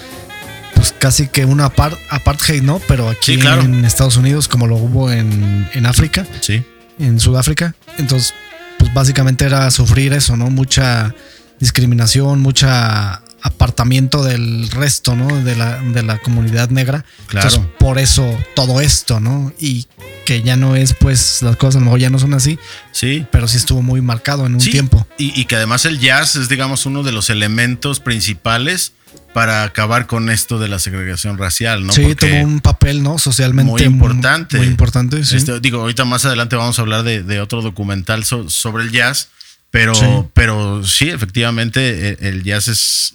Pues 0.82 0.96
casi 0.98 1.28
que 1.28 1.44
una 1.44 1.66
apart, 1.66 1.96
apartheid, 2.10 2.60
¿no? 2.60 2.80
Pero 2.88 3.08
aquí 3.08 3.34
Sí, 3.34 3.38
claro. 3.38 3.62
en 3.62 3.84
Estados 3.84 4.16
Unidos, 4.16 4.48
como 4.48 4.66
lo 4.66 4.74
hubo 4.74 5.12
en, 5.12 5.68
en 5.74 5.86
África, 5.86 6.26
Sí. 6.40 6.64
en 6.98 7.20
Sudáfrica. 7.20 7.76
Entonces, 7.98 8.34
pues 8.80 8.92
básicamente 8.92 9.44
era 9.44 9.70
sufrir 9.70 10.12
eso, 10.12 10.36
¿no? 10.36 10.50
Mucha 10.50 11.14
discriminación, 11.60 12.40
mucha 12.40 13.22
apartamiento 13.42 14.24
del 14.24 14.68
resto, 14.72 15.14
¿no? 15.14 15.28
De 15.44 15.54
la, 15.54 15.78
de 15.78 16.02
la 16.02 16.18
comunidad 16.18 16.70
negra. 16.70 17.04
Claro. 17.28 17.48
Entonces, 17.48 17.72
por 17.78 18.00
eso 18.00 18.36
todo 18.56 18.80
esto, 18.80 19.20
¿no? 19.20 19.52
Y 19.60 19.86
que 20.26 20.42
ya 20.42 20.56
no 20.56 20.74
es, 20.74 20.94
pues, 20.98 21.42
las 21.42 21.54
cosas 21.58 21.76
a 21.76 21.78
lo 21.78 21.84
mejor 21.84 22.00
ya 22.00 22.10
no 22.10 22.18
son 22.18 22.34
así, 22.34 22.58
Sí. 22.90 23.24
pero 23.30 23.46
sí 23.46 23.56
estuvo 23.56 23.82
muy 23.82 24.00
marcado 24.02 24.46
en 24.46 24.54
un 24.54 24.60
Sí, 24.60 24.72
tiempo. 24.72 25.06
Y, 25.16 25.40
y 25.40 25.44
que 25.44 25.54
además 25.54 25.84
el 25.84 26.00
jazz 26.00 26.34
es, 26.34 26.48
digamos, 26.48 26.86
uno 26.86 27.04
de 27.04 27.12
los 27.12 27.30
elementos 27.30 28.00
principales 28.00 28.94
para 29.32 29.64
acabar 29.64 30.06
con 30.06 30.28
esto 30.30 30.58
de 30.58 30.68
la 30.68 30.78
segregación 30.78 31.38
racial, 31.38 31.86
¿no? 31.86 31.92
sí, 31.92 32.02
Porque 32.02 32.28
tuvo 32.30 32.42
un 32.44 32.60
papel, 32.60 33.02
¿no? 33.02 33.18
Socialmente 33.18 33.70
muy 33.70 33.82
importante. 33.82 34.58
Muy 34.58 34.66
importante, 34.66 35.24
sí. 35.24 35.36
este, 35.36 35.58
digo, 35.60 35.80
ahorita 35.80 36.04
más 36.04 36.24
adelante 36.26 36.56
vamos 36.56 36.78
a 36.78 36.82
hablar 36.82 37.02
de, 37.02 37.22
de 37.22 37.40
otro 37.40 37.62
documental 37.62 38.24
so- 38.24 38.48
sobre 38.50 38.84
el 38.84 38.92
jazz, 38.92 39.28
pero 39.70 39.94
Sí. 39.94 40.06
pero 40.34 40.84
sí, 40.84 41.08
efectivamente, 41.08 42.10
el, 42.10 42.16
el 42.20 42.42
jazz 42.44 42.68
es. 42.68 43.14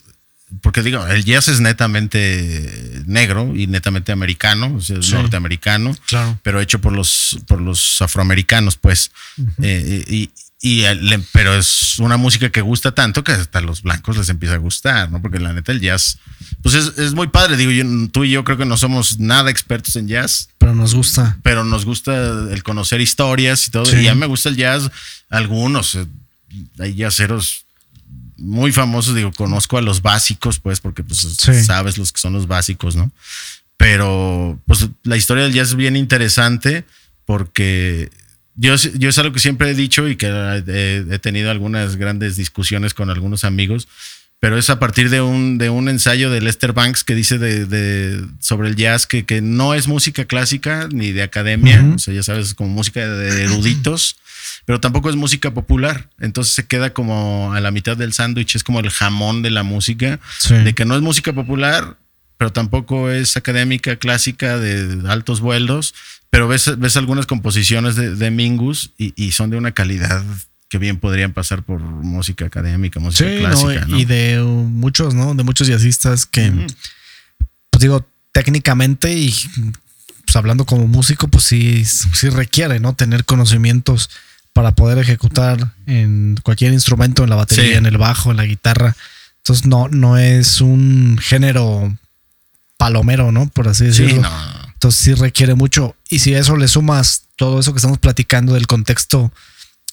Porque 0.62 0.82
digo, 0.82 1.06
el 1.06 1.26
jazz 1.26 1.50
es 1.50 1.60
netamente 1.60 3.04
negro 3.06 3.54
y 3.54 3.68
netamente 3.68 4.12
americano, 4.14 4.74
o 4.78 4.82
sea, 4.82 5.02
Sí. 5.02 5.12
norteamericano 5.14 5.94
claro. 6.06 6.40
pero 6.42 6.62
hecho 6.62 6.80
por 6.80 6.94
los, 6.94 7.38
por 7.48 7.60
los 7.62 8.02
afroamericanos, 8.02 8.78
pues. 8.78 9.12
Eh, 9.62 10.06
y, 10.08 10.30
y 10.60 10.82
el- 10.84 11.24
pero 11.34 11.54
es 11.56 12.00
una 12.00 12.18
música 12.18 12.50
que 12.50 12.62
gusta 12.62 12.92
tanto 12.94 13.24
que 13.24 13.32
hasta 13.32 13.60
a 13.60 13.62
los 13.62 13.84
blancos 13.84 14.18
les 14.18 14.30
empieza 14.30 14.56
a 14.56 14.58
gustar, 14.58 15.12
¿no? 15.12 15.22
Porque 15.22 15.40
la 15.40 15.54
neta 15.54 15.72
el 15.72 15.80
jazz, 15.82 16.18
pues 16.64 16.74
es, 16.76 16.98
es 16.98 17.14
muy 17.14 17.28
padre. 17.28 17.58
Digo, 17.58 17.72
yo- 17.72 17.86
tú 18.12 18.24
y 18.24 18.32
yo 18.32 18.44
creo 18.44 18.58
que 18.58 18.66
no 18.66 18.76
somos 18.78 19.20
nada 19.20 19.52
expertos 19.52 19.96
en 19.96 20.08
jazz, 20.08 20.50
Pero 20.58 20.74
nos 20.74 20.96
gusta. 20.96 21.38
pero 21.44 21.64
nos 21.64 21.86
gusta 21.86 22.52
el 22.52 22.64
conocer 22.64 23.02
historias 23.02 23.68
y 23.68 23.72
todo. 23.72 23.86
Sí. 23.86 23.98
Y 23.98 24.08
a 24.08 24.16
mí 24.16 24.20
me 24.20 24.26
gusta 24.26 24.50
el 24.50 24.56
jazz, 24.58 24.90
algunos. 25.30 25.96
eh, 25.96 26.06
Hay 26.80 26.98
jazzeros 26.98 27.66
muy 28.38 28.72
famosos, 28.72 29.14
digo, 29.16 29.32
conozco 29.34 29.78
a 29.78 29.82
los 29.82 30.02
básicos, 30.02 30.60
pues, 30.60 30.80
porque 30.80 31.04
pues 31.04 31.20
Sí. 31.20 31.64
sabes 31.64 31.98
los 31.98 32.12
que 32.14 32.20
son 32.22 32.34
los 32.34 32.48
básicos, 32.48 32.96
¿no? 32.96 33.12
Pero, 33.78 34.60
pues, 34.66 34.88
la 35.04 35.18
historia 35.18 35.44
del 35.44 35.54
jazz 35.54 35.70
es 35.70 35.76
bien 35.76 35.96
interesante 35.96 36.84
porque 37.26 38.10
yo, 38.58 38.76
yo 38.76 39.10
es 39.10 39.18
algo 39.20 39.32
que 39.34 39.40
siempre 39.40 39.70
he 39.72 39.74
dicho 39.76 40.08
y 40.08 40.16
que 40.16 40.28
eh, 40.30 41.06
he, 41.10 41.20
tenido 41.20 41.50
algunas 41.52 41.96
grandes 41.96 42.36
discusiones 42.36 42.94
con 42.94 43.10
algunos 43.10 43.44
amigos, 43.44 43.88
pero 44.40 44.58
es 44.58 44.70
a 44.70 44.78
partir 44.80 45.10
de 45.10 45.22
un, 45.22 45.58
de 45.58 45.70
un 45.70 45.90
ensayo 45.90 46.30
de 46.30 46.42
Lester 46.42 46.74
Banks 46.74 47.04
que 47.04 47.16
dice 47.16 47.38
de, 47.40 47.66
de- 47.66 48.24
sobre 48.40 48.70
el 48.70 48.76
jazz 48.76 49.08
que, 49.08 49.26
que 49.26 49.42
no 49.42 49.74
es 49.74 49.88
música 49.88 50.26
clásica 50.26 50.90
ni 50.92 51.12
de 51.12 51.24
academia, 51.24 51.82
Ujú. 51.82 51.96
o 51.96 52.00
sea, 52.00 52.14
ya 52.14 52.22
sabes, 52.24 52.48
es 52.48 52.54
como 52.54 52.70
música 52.70 53.08
de 53.08 53.44
eruditos, 53.46 54.18
pero 54.66 54.80
tampoco 54.80 55.10
es 55.10 55.16
música 55.16 55.54
popular. 55.54 56.10
Entonces 56.20 56.54
se 56.54 56.68
queda 56.68 56.94
como 56.94 57.52
a 57.54 57.62
la 57.62 57.72
mitad 57.72 57.98
del 57.98 58.14
sándwich, 58.14 58.56
es 58.56 58.64
como 58.64 58.80
el 58.80 58.90
jamón 58.90 59.42
de 59.42 59.50
la 59.50 59.64
música, 59.64 60.20
Sí. 60.40 60.54
de 60.56 60.74
que 60.74 60.86
no 60.86 60.96
es 60.96 61.02
música 61.02 61.34
popular, 61.34 61.98
pero 62.38 62.52
tampoco 62.52 63.10
es 63.10 63.36
académica 63.38 63.96
clásica 63.96 64.60
de 64.60 65.10
altos 65.10 65.40
vuelos, 65.42 65.96
pero 66.30 66.48
ves, 66.48 66.78
ves 66.80 66.98
algunas 66.98 67.26
composiciones 67.26 67.96
de, 67.96 68.16
de 68.16 68.32
Mingus 68.32 68.92
y, 68.98 69.14
y 69.16 69.32
son 69.32 69.50
de 69.50 69.58
una 69.58 69.72
calidad 69.72 70.24
que 70.70 70.78
bien 70.78 70.98
podrían 71.00 71.32
pasar 71.34 71.64
por 71.64 71.80
música 71.80 72.46
académica, 72.46 73.00
música 73.00 73.30
Sí, 73.30 73.38
clásica. 73.40 73.82
no, 73.82 73.88
¿no? 73.88 74.00
y 74.00 74.06
de 74.06 74.42
muchos, 74.42 75.14
¿no? 75.14 75.34
De 75.34 75.44
muchos 75.44 75.68
jazzistas 75.68 76.26
que, 76.26 76.52
pues 77.70 77.82
digo, 77.82 78.06
técnicamente 78.34 79.14
y 79.14 79.34
pues 80.26 80.36
hablando 80.36 80.66
como 80.66 80.88
músico, 80.88 81.30
pues 81.30 81.46
sí, 81.46 81.86
sí 81.86 82.30
requiere, 82.30 82.82
¿no? 82.82 82.94
Tener 82.94 83.24
conocimientos 83.24 84.10
para 84.52 84.76
poder 84.76 84.98
ejecutar 84.98 85.72
en 85.86 86.38
cualquier 86.44 86.74
instrumento, 86.74 87.24
en 87.24 87.30
la 87.30 87.38
batería, 87.38 87.72
Sí. 87.72 87.78
en 87.78 87.86
el 87.86 87.98
bajo, 87.98 88.32
en 88.32 88.38
la 88.38 88.46
guitarra. 88.46 88.96
Entonces 89.38 89.66
no, 89.66 89.88
no 89.88 90.18
es 90.18 90.60
un 90.60 91.18
género 91.22 91.96
palomero, 92.78 93.32
¿no? 93.32 93.48
Por 93.48 93.70
así 93.70 93.86
Sí, 93.94 94.02
decirlo. 94.04 94.24
no. 94.24 94.67
Entonces 94.78 95.02
sí 95.02 95.14
requiere 95.16 95.56
mucho. 95.56 95.96
Y 96.08 96.20
si 96.20 96.36
a 96.36 96.40
eso 96.40 96.56
le 96.56 96.68
sumas 96.68 97.24
todo 97.36 97.60
eso 97.60 97.74
que 97.74 97.78
estamos 97.78 97.98
platicando 97.98 98.54
del 98.54 98.68
contexto 98.68 99.34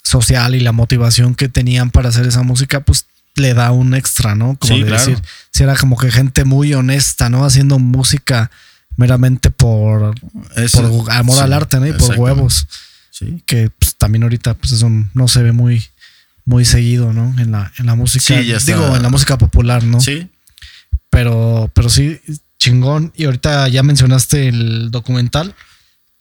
social 0.03 0.55
y 0.55 0.61
la 0.61 0.72
motivación 0.72 1.35
que 1.35 1.49
tenían 1.49 1.91
para 1.91 2.11
hacer 2.11 2.26
esa 2.26 2.43
música, 2.43 2.80
pues 2.80 3.07
le 3.35 3.55
da 3.55 3.70
un 3.70 3.95
extra, 3.95 4.35
¿no? 4.35 4.57
Como 4.59 4.74
Sí, 4.74 4.82
de 4.82 4.89
claro. 4.89 5.03
decir, 5.03 5.22
si 5.51 5.62
era 5.62 5.74
como 5.76 5.97
que 5.97 6.11
gente 6.11 6.45
muy 6.45 6.74
honesta, 6.74 7.30
¿no? 7.30 7.47
Haciendo 7.47 7.78
música 7.78 8.51
meramente 8.99 9.51
por, 9.51 10.14
por 10.72 11.11
amor 11.12 11.37
sí, 11.37 11.43
al 11.43 11.53
arte, 11.55 11.80
¿no? 11.80 11.87
Y 11.87 11.93
por 11.95 12.18
huevos. 12.18 12.66
Sí. 13.11 13.43
Que 13.47 13.70
pues, 13.70 13.97
también 13.97 14.22
ahorita 14.24 14.53
pues 14.53 14.72
eso 14.72 14.91
no 15.14 15.28
se 15.28 15.43
ve 15.43 15.53
muy, 15.53 15.82
muy 16.45 16.66
seguido, 16.66 17.14
¿no? 17.14 17.35
En 17.41 17.53
la, 17.53 17.72
en 17.78 17.87
la 17.87 17.95
música. 17.95 18.39
Sí, 18.39 18.47
ya 18.49 18.59
está. 18.59 18.72
Digo, 18.72 18.95
en 18.95 19.03
la 19.03 19.09
música 19.09 19.39
popular, 19.39 19.82
¿no? 19.82 19.99
Sí. 19.99 20.28
Pero, 21.09 21.70
pero 21.72 21.89
sí, 21.89 22.20
chingón. 22.65 23.12
Y 23.15 23.25
ahorita 23.27 23.69
ya 23.69 23.83
mencionaste 23.83 24.49
el 24.49 24.91
documental, 24.91 25.55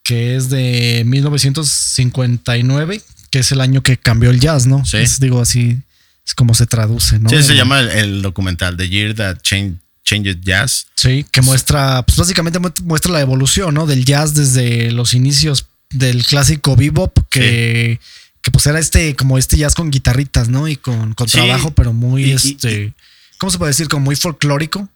que 0.03 0.35
es 0.35 0.49
de 0.49 1.03
1959, 1.05 3.01
que 3.29 3.39
es 3.39 3.51
el 3.51 3.61
año 3.61 3.81
que 3.81 3.97
cambió 3.97 4.29
el 4.29 4.39
jazz, 4.39 4.65
¿no? 4.67 4.85
Sí. 4.85 4.97
Es, 4.97 5.19
digo, 5.19 5.41
así 5.41 5.79
es 6.25 6.33
como 6.35 6.53
se 6.53 6.65
traduce, 6.67 7.19
¿no? 7.19 7.29
Sí, 7.29 7.41
se 7.43 7.55
llama 7.55 7.79
el, 7.79 7.89
el 7.89 8.21
documental 8.21 8.77
The 8.77 8.87
Year 8.89 9.13
That 9.15 9.37
Changed, 9.41 10.39
Jazz. 10.41 10.87
Sí, 10.95 11.25
que 11.31 11.41
muestra, 11.41 12.03
pues 12.05 12.17
básicamente 12.17 12.59
mu- 12.59 12.69
muestra 12.83 13.11
la 13.11 13.21
evolución, 13.21 13.73
¿no? 13.73 13.85
Del 13.87 14.05
jazz 14.05 14.33
desde 14.35 14.91
los 14.91 15.13
inicios 15.13 15.65
del 15.89 16.25
clásico 16.25 16.75
bebop, 16.75 17.17
que, 17.29 17.99
que 18.41 18.51
pues 18.51 18.65
era 18.67 18.79
este, 18.79 19.15
como 19.15 19.37
este 19.37 19.57
jazz 19.57 19.73
con 19.75 19.89
guitarritas, 19.91 20.49
¿no? 20.49 20.67
Y 20.67 20.75
con, 20.75 21.13
con 21.13 21.27
Sí. 21.27 21.37
trabajo, 21.37 21.71
pero 21.71 21.93
muy, 21.93 22.23
Y- 22.25 22.29
y- 22.29 22.33
este, 22.33 22.93
¿cómo 23.37 23.49
se 23.51 23.57
puede 23.57 23.71
decir? 23.71 23.87
Como 23.87 24.05
muy 24.05 24.15
folclórico. 24.15 24.87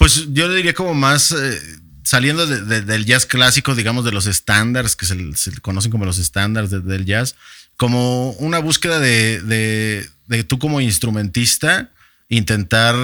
Pues 0.00 0.26
yo 0.32 0.48
le 0.48 0.56
diría 0.56 0.72
como 0.74 0.94
más 0.94 1.30
eh, 1.32 1.60
saliendo 2.04 2.46
de- 2.46 2.62
de- 2.64 2.80
del 2.82 3.04
jazz 3.04 3.26
clásico, 3.26 3.74
digamos, 3.74 4.04
de 4.04 4.12
los 4.12 4.26
estándares, 4.26 4.96
que 4.96 5.04
se, 5.06 5.14
se 5.36 5.52
conocen 5.60 5.90
como 5.92 6.06
los 6.06 6.18
estándares 6.18 6.70
de- 6.70 6.80
del 6.80 7.04
jazz, 7.04 7.36
como 7.76 8.30
una 8.32 8.58
búsqueda 8.60 8.98
de, 8.98 9.40
de- 9.42 10.08
de 10.26 10.42
tú 10.44 10.58
como 10.58 10.80
instrumentista 10.80 11.90
intentar 12.30 12.94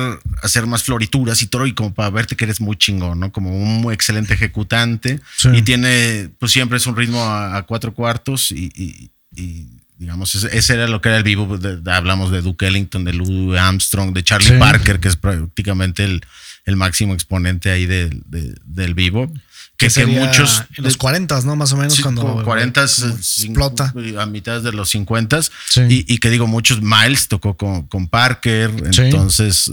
hacer 0.42 0.66
más 0.66 0.84
florituras 0.84 1.42
y 1.42 1.49
todo 1.49 1.66
y 1.66 1.74
como 1.74 1.92
para 1.92 2.11
verte 2.11 2.34
que 2.36 2.44
eres 2.44 2.61
muy 2.61 2.76
chingón, 2.76 3.20
¿no? 3.20 3.30
Como 3.32 3.51
un 3.51 3.80
muy 3.82 3.92
excelente 3.92 4.34
ejecutante 4.34 5.20
Sí. 5.36 5.49
y 5.53 5.62
tiene, 5.62 6.30
pues 6.38 6.53
siempre 6.53 6.78
es 6.78 6.86
un 6.86 6.97
ritmo 6.97 7.22
a, 7.24 7.57
a 7.57 7.62
cuatro 7.64 7.92
cuartos 7.92 8.51
y, 8.53 8.70
y- 8.74 9.11
y, 9.34 9.66
digamos, 9.99 10.34
ese, 10.34 10.72
era 10.74 10.86
lo 10.88 11.01
que 11.03 11.09
era 11.09 11.18
el 11.18 11.24
vivo, 11.24 11.59
hablamos 11.86 12.30
de 12.30 12.40
Duke 12.40 12.66
Ellington, 12.68 13.05
de 13.05 13.12
Louis 13.14 13.59
Armstrong, 13.59 14.14
de 14.14 14.22
Charlie 14.22 14.49
Sí. 14.51 14.59
Parker, 14.59 15.01
que 15.01 15.09
es 15.09 15.16
prácticamente 15.16 16.05
el, 16.05 16.22
el 16.66 16.76
máximo 16.76 17.14
exponente 17.14 17.70
ahí 17.70 17.86
del- 17.86 18.22
de- 18.26 18.54
del 18.64 18.94
vivo. 18.94 19.32
Que, 19.78 19.88
que 19.88 20.06
muchos... 20.06 20.62
En 20.78 20.84
los 20.84 20.96
40, 20.96 21.40
¿no? 21.42 21.54
Más 21.54 21.70
o 21.72 21.76
menos 21.76 21.94
Sí, 21.94 22.02
cuando. 22.02 22.22
como 22.22 22.42
40 22.44 22.86
como 23.00 23.14
explota. 23.14 23.92
a 24.18 24.26
mitad 24.26 24.62
de 24.62 24.72
los 24.72 24.88
50 24.90 25.42
Sí. 25.42 25.80
y, 25.88 26.14
y 26.14 26.18
que 26.18 26.30
digo 26.30 26.46
muchos 26.46 26.80
Miles 26.82 27.28
tocó 27.28 27.56
con, 27.56 27.86
con 27.86 28.08
Parker 28.08 28.70
Sí. 28.94 29.02
entonces 29.02 29.70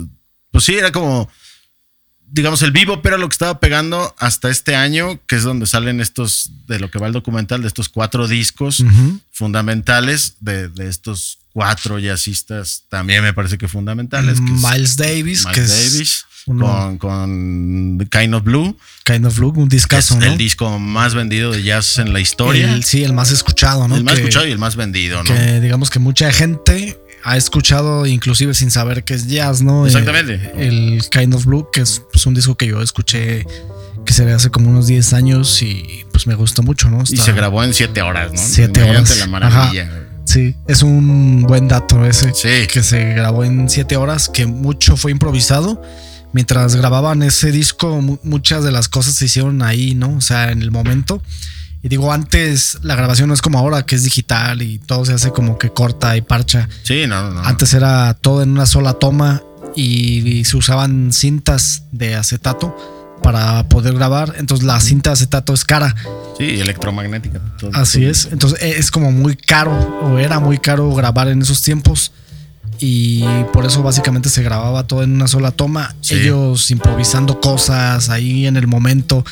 pues 0.51 0.65
sí 0.65 0.75
era 0.75 0.91
como 0.91 1.29
digamos 2.27 2.61
el 2.63 2.71
vivo 2.71 3.01
pero 3.01 3.17
lo 3.17 3.29
que 3.29 3.33
estaba 3.33 3.59
pegando 3.61 4.13
hasta 4.19 4.49
este 4.49 4.75
año 4.75 5.21
que 5.25 5.37
es 5.37 5.43
donde 5.43 5.67
salen 5.67 6.01
estos 6.01 6.51
de 6.67 6.79
lo 6.81 6.91
que 6.91 6.99
va 6.99 7.07
el 7.07 7.13
documental 7.13 7.61
de 7.61 7.67
estos 7.69 7.87
cuatro 7.89 8.27
discos 8.27 8.83
fundamentales 9.31 10.35
de, 10.41 10.67
de 10.67 10.89
estos 10.89 11.39
cuatro 11.54 11.99
jazzistas 11.99 12.84
también 12.89 13.24
me 13.24 13.34
parece 13.34 13.58
que 13.58 13.68
fundamentales 13.68 14.39
que 14.41 14.54
es 14.54 14.62
Miles 14.62 14.97
Davis, 14.97 15.45
Miles 15.45 15.54
que 15.54 15.62
es 15.62 15.70
Davis 15.93 16.26
uno- 16.45 16.66
con, 16.66 16.97
con 16.97 17.97
The 17.99 18.06
Kind 18.08 18.34
of 18.36 18.43
Blue 18.43 18.76
Kind 19.06 19.26
of 19.26 19.38
Look, 19.39 19.58
un 19.58 19.64
es 19.66 19.70
discazo, 19.70 20.18
¿no? 20.20 20.26
el 20.26 20.38
disco 20.38 20.78
más 20.80 21.14
vendido 21.14 21.51
de 21.51 21.64
jazz 21.64 21.99
en 21.99 22.12
la 22.12 22.20
historia 22.20 22.74
El- 22.74 22.84
sí, 22.84 23.04
el 23.04 23.14
más 23.14 23.32
escuchado, 23.32 23.88
¿no? 23.88 23.95
el 23.95 24.04
más 24.04 24.16
que, 24.16 24.22
escuchado 24.22 24.47
y 24.47 24.51
el 24.51 24.58
más 24.60 24.76
vendido, 24.76 25.24
¿no? 25.24 25.34
que 25.34 25.62
digamos 25.62 25.89
que 25.89 25.99
mucha 25.99 26.32
gente 26.32 26.99
ha 27.26 27.38
escuchado, 27.38 28.06
inclusive 28.06 28.54
sin 28.54 28.70
saber 28.70 29.06
que 29.06 29.14
es 29.14 29.28
jazz, 29.28 29.62
¿no? 29.62 29.86
Exactamente. 29.86 30.51
El, 30.58 30.95
el 30.95 31.10
Kind 31.10 31.34
of 31.34 31.45
Blue, 31.45 31.70
que 31.72 31.80
es 31.80 32.01
pues, 32.12 32.26
un 32.26 32.34
disco 32.34 32.56
que 32.58 32.68
yo 32.68 32.82
escuché 32.82 33.45
que 34.06 34.12
sería 34.12 34.36
hace 34.36 34.49
como 34.49 34.70
unos 34.70 34.88
10 34.88 35.14
años 35.14 35.62
y 35.62 36.04
pues 36.12 36.28
me 36.28 36.36
gustó 36.36 36.64
mucho, 36.64 36.89
¿no? 36.89 37.01
Y 37.08 37.16
se 37.16 37.32
grabó 37.32 37.64
en 37.64 37.74
siete 37.74 38.01
horas, 38.01 38.34
¿no? 38.34 38.41
Siete 38.41 38.82
Imagínate 38.82 38.89
horas. 39.14 39.18
la 39.20 39.28
maravilla. 39.28 40.03
Sí, 40.26 40.55
es 40.67 40.84
un 40.84 41.43
buen 41.43 41.67
dato 41.67 42.05
ese. 42.05 42.34
Sí. 42.34 42.67
Que 42.71 42.82
se 42.84 43.13
grabó 43.13 43.43
en 43.43 43.69
7 43.69 43.97
horas, 43.97 44.30
que 44.30 44.45
mucho 44.45 44.95
fue 44.97 45.11
improvisado. 45.11 45.82
Mientras 46.32 46.76
grababan 46.76 47.21
ese 47.24 47.51
disco, 47.51 48.01
mu- 48.01 48.17
muchas 48.24 48.63
de 48.63 48.71
las 48.71 48.89
cosas 48.89 49.13
se 49.15 49.26
hicieron 49.26 49.61
ahí, 49.61 49.93
¿no? 49.95 50.15
O 50.17 50.21
sea, 50.21 50.51
en 50.51 50.61
el 50.61 50.71
momento. 50.71 51.21
Y 51.84 51.89
digo, 51.89 52.11
antes 52.13 52.80
la 52.82 52.95
grabación 52.95 53.28
no 53.28 53.34
es 53.34 53.41
como 53.41 53.59
ahora, 53.59 53.86
que 53.86 53.95
es 53.95 54.03
digital 54.03 54.61
y 54.61 54.80
todo 54.80 55.05
se 55.05 55.13
hace 55.13 55.32
como 55.32 55.57
que 55.57 55.69
corta 55.69 56.15
y 56.17 56.21
parcha. 56.21 56.69
Sí, 56.84 57.03
no, 57.07 57.21
no. 57.30 57.34
no. 57.41 57.43
Antes 57.47 57.74
era 57.74 58.13
todo 58.15 58.41
en 58.41 58.51
una 58.51 58.65
sola 58.65 58.93
toma 58.93 59.43
y, 59.76 60.28
y 60.28 60.45
se 60.45 60.55
usaban 60.57 61.11
cintas 61.11 61.84
de 61.91 62.15
acetato 62.15 63.03
para 63.24 63.67
poder 63.69 63.95
grabar. 63.95 64.36
Entonces 64.38 64.63
la 64.65 64.80
cinta 64.80 65.09
de 65.09 65.13
acetato 65.15 65.53
es 65.55 65.63
cara. 65.65 65.95
Sí, 66.38 66.59
electromagnética. 66.59 67.39
todo- 67.57 67.71
Así 67.74 68.01
todo. 68.01 68.11
es. 68.11 68.30
Entonces 68.32 68.61
e- 68.61 68.78
es 68.78 68.91
como 68.91 69.11
muy 69.11 69.36
caro 69.36 69.71
o 70.03 70.19
era 70.19 70.39
muy 70.39 70.59
caro 70.59 70.93
grabar 70.93 71.28
en 71.30 71.41
esos 71.41 71.63
tiempos. 71.63 72.11
Y 72.80 73.24
por 73.53 73.65
eso 73.65 73.82
básicamente 73.84 74.30
se 74.30 74.43
grababa 74.43 74.86
todo 74.86 75.03
en 75.03 75.13
una 75.15 75.28
sola 75.28 75.51
toma. 75.51 75.95
Sí. 76.01 76.15
Ellos 76.15 76.69
improvisando 76.71 77.39
cosas 77.39 78.09
ahí 78.09 78.45
en 78.45 78.57
el 78.57 78.67
momento. 78.67 79.24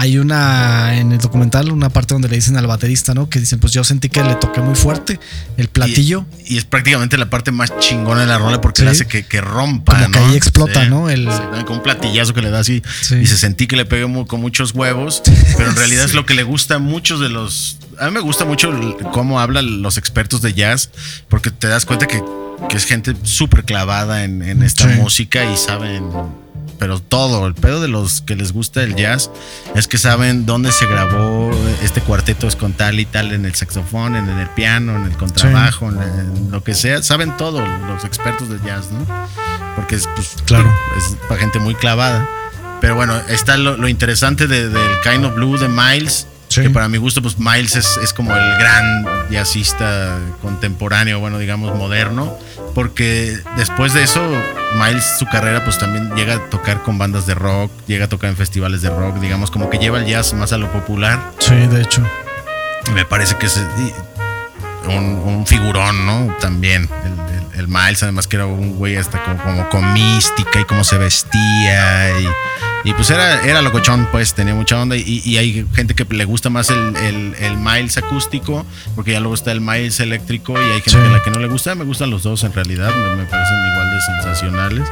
Hay 0.00 0.16
una 0.16 0.96
en 0.96 1.10
el 1.10 1.18
documental, 1.18 1.72
una 1.72 1.88
parte 1.90 2.14
donde 2.14 2.28
le 2.28 2.36
dicen 2.36 2.56
al 2.56 2.68
baterista, 2.68 3.14
¿no? 3.14 3.28
Que 3.28 3.40
dicen, 3.40 3.58
pues 3.58 3.72
yo 3.72 3.82
sentí 3.82 4.08
que 4.08 4.22
le 4.22 4.36
toqué 4.36 4.60
muy 4.60 4.76
fuerte 4.76 5.18
el 5.56 5.66
platillo. 5.66 6.24
Y 6.46 6.56
es 6.56 6.64
prácticamente 6.64 7.18
la 7.18 7.28
parte 7.30 7.50
más 7.50 7.76
chingona 7.80 8.20
de 8.20 8.28
la 8.28 8.38
rola 8.38 8.60
porque 8.60 8.82
Sí. 8.82 8.84
le 8.84 8.92
hace 8.92 9.06
que, 9.08 9.26
que 9.26 9.40
rompa. 9.40 9.94
Como 9.98 10.12
que 10.12 10.18
ahí 10.20 10.36
explota, 10.36 10.84
Sí. 10.84 10.88
¿no? 10.88 11.10
El- 11.10 11.28
con 11.66 11.78
un 11.78 11.82
platillazo 11.82 12.32
que 12.32 12.42
le 12.42 12.50
da 12.50 12.60
así. 12.60 12.80
Sí. 13.00 13.16
Y 13.16 13.26
se 13.26 13.36
sentí 13.36 13.66
que 13.66 13.74
le 13.74 13.86
pegué 13.86 14.06
con 14.28 14.40
muchos 14.40 14.72
huevos. 14.72 15.20
Pero 15.56 15.68
en 15.70 15.74
realidad 15.74 16.04
es 16.04 16.14
lo 16.14 16.24
que 16.24 16.34
le 16.34 16.44
gusta 16.44 16.76
a 16.76 16.78
muchos 16.78 17.18
de 17.18 17.28
los. 17.30 17.78
A 17.98 18.06
mí 18.06 18.12
me 18.12 18.20
gusta 18.20 18.44
mucho 18.44 18.68
el- 18.70 18.94
cómo 19.12 19.40
hablan 19.40 19.82
los 19.82 19.98
expertos 19.98 20.42
de 20.42 20.54
jazz. 20.54 20.90
Porque 21.28 21.50
te 21.50 21.66
das 21.66 21.84
cuenta 21.86 22.06
que, 22.06 22.22
que 22.68 22.76
es 22.76 22.84
gente 22.84 23.14
súper 23.22 23.64
clavada 23.64 24.24
en, 24.24 24.42
en 24.42 24.62
esta 24.62 24.84
Sí. 24.92 24.98
música 25.00 25.44
y 25.44 25.56
saben. 25.56 26.10
Pero 26.78 27.00
todo, 27.00 27.44
el 27.48 27.54
pedo 27.54 27.80
de 27.80 27.88
los 27.88 28.20
que 28.20 28.36
les 28.36 28.52
gusta 28.52 28.82
el 28.84 28.94
jazz 28.94 29.30
es 29.74 29.88
que 29.88 29.98
saben 29.98 30.46
dónde 30.46 30.70
se 30.70 30.86
grabó 30.86 31.50
este 31.82 32.00
cuarteto 32.00 32.46
es 32.46 32.54
con 32.54 32.72
tal 32.72 33.00
y 33.00 33.04
tal 33.04 33.32
en 33.32 33.44
el 33.46 33.54
saxofón, 33.56 34.14
en 34.14 34.28
el 34.28 34.48
piano, 34.50 34.94
en 34.94 35.04
el 35.10 35.16
contrabajo, 35.16 35.88
en, 35.88 36.00
en 36.00 36.50
lo 36.52 36.62
que 36.62 36.74
sea. 36.74 37.02
Saben 37.02 37.36
todo 37.36 37.66
los 37.66 38.04
expertos 38.04 38.48
de 38.48 38.58
jazz, 38.64 38.90
¿no? 38.92 39.04
Porque 39.74 39.96
es, 39.96 40.08
pues, 40.14 40.36
Claro. 40.44 40.72
es 40.96 41.16
para 41.28 41.40
gente 41.40 41.58
muy 41.58 41.74
clavada. 41.74 42.28
Pero 42.80 42.94
bueno, 42.94 43.16
está 43.28 43.56
lo, 43.56 43.76
lo 43.76 43.88
interesante 43.88 44.46
de- 44.46 44.68
del 44.68 45.00
Kind 45.02 45.24
of 45.24 45.34
Blue 45.34 45.58
de 45.58 45.66
Miles. 45.68 46.28
Sí. 46.48 46.62
Que 46.62 46.70
para 46.70 46.88
mi 46.88 46.96
gusto, 46.98 47.20
pues 47.22 47.38
Miles 47.38 47.76
es, 47.76 47.98
es 48.02 48.12
como 48.12 48.34
el 48.34 48.58
gran 48.58 49.04
jazzista 49.30 50.18
contemporáneo, 50.42 51.20
bueno, 51.20 51.38
digamos, 51.38 51.74
moderno. 51.76 52.36
Porque 52.74 53.38
después 53.56 53.92
de 53.92 54.02
eso, 54.04 54.20
Miles, 54.76 55.04
su 55.18 55.26
carrera, 55.26 55.62
pues 55.64 55.78
también 55.78 56.10
llega 56.14 56.34
a 56.34 56.50
tocar 56.50 56.82
con 56.82 56.96
bandas 56.98 57.26
de 57.26 57.34
rock, 57.34 57.70
llega 57.86 58.06
a 58.06 58.08
tocar 58.08 58.30
en 58.30 58.36
festivales 58.36 58.82
de 58.82 58.90
rock, 58.90 59.16
digamos, 59.20 59.50
como 59.50 59.68
que 59.68 59.78
lleva 59.78 59.98
el 59.98 60.06
jazz 60.06 60.32
más 60.34 60.52
a 60.52 60.58
lo 60.58 60.70
popular. 60.72 61.20
Sí, 61.38 61.54
de 61.54 61.82
hecho. 61.82 62.02
Y 62.86 62.90
me 62.92 63.04
parece 63.04 63.36
que 63.36 63.46
es 63.46 63.60
y, 63.78 63.92
un, 64.90 65.04
un 65.24 65.46
figurón, 65.46 66.06
¿no? 66.06 66.34
También. 66.40 66.88
El, 67.04 67.12
el- 67.12 67.38
el 67.58 67.66
Miles, 67.66 68.04
además 68.04 68.28
que 68.28 68.36
era 68.36 68.46
un 68.46 68.76
güey 68.76 68.94
hasta 68.96 69.20
como, 69.24 69.42
como 69.42 69.68
con 69.68 69.92
mística 69.92 70.60
y 70.60 70.64
cómo 70.64 70.84
se 70.84 70.96
vestía. 70.96 72.10
Y, 72.20 72.28
y 72.84 72.92
pues 72.94 73.10
era, 73.10 73.42
era 73.44 73.60
locochón, 73.62 74.08
pues 74.12 74.34
tenía 74.34 74.54
mucha 74.54 74.80
onda. 74.80 74.96
Y, 74.96 75.22
y 75.24 75.36
hay 75.38 75.66
gente 75.74 75.94
que 75.94 76.04
le 76.14 76.24
gusta 76.24 76.48
más 76.50 76.70
el, 76.70 76.96
el- 76.96 77.34
el 77.38 77.56
Miles 77.56 77.98
acústico, 77.98 78.64
porque 78.94 79.12
ya 79.12 79.20
luego 79.20 79.34
está 79.34 79.52
el 79.52 79.60
Miles 79.60 80.00
eléctrico. 80.00 80.52
Y 80.54 80.64
hay 80.64 80.80
gente 80.80 80.90
Sí. 80.92 80.96
a 80.96 81.00
la 81.16 81.22
que 81.22 81.30
no 81.30 81.38
le 81.40 81.48
gusta. 81.48 81.74
Me 81.74 81.84
gustan 81.84 82.10
los 82.10 82.22
dos 82.22 82.44
en 82.44 82.52
realidad, 82.52 82.90
me, 82.94 83.16
me 83.16 83.24
parecen 83.24 83.56
igual 83.72 83.90
de 83.90 84.00
sensacionales. 84.00 84.88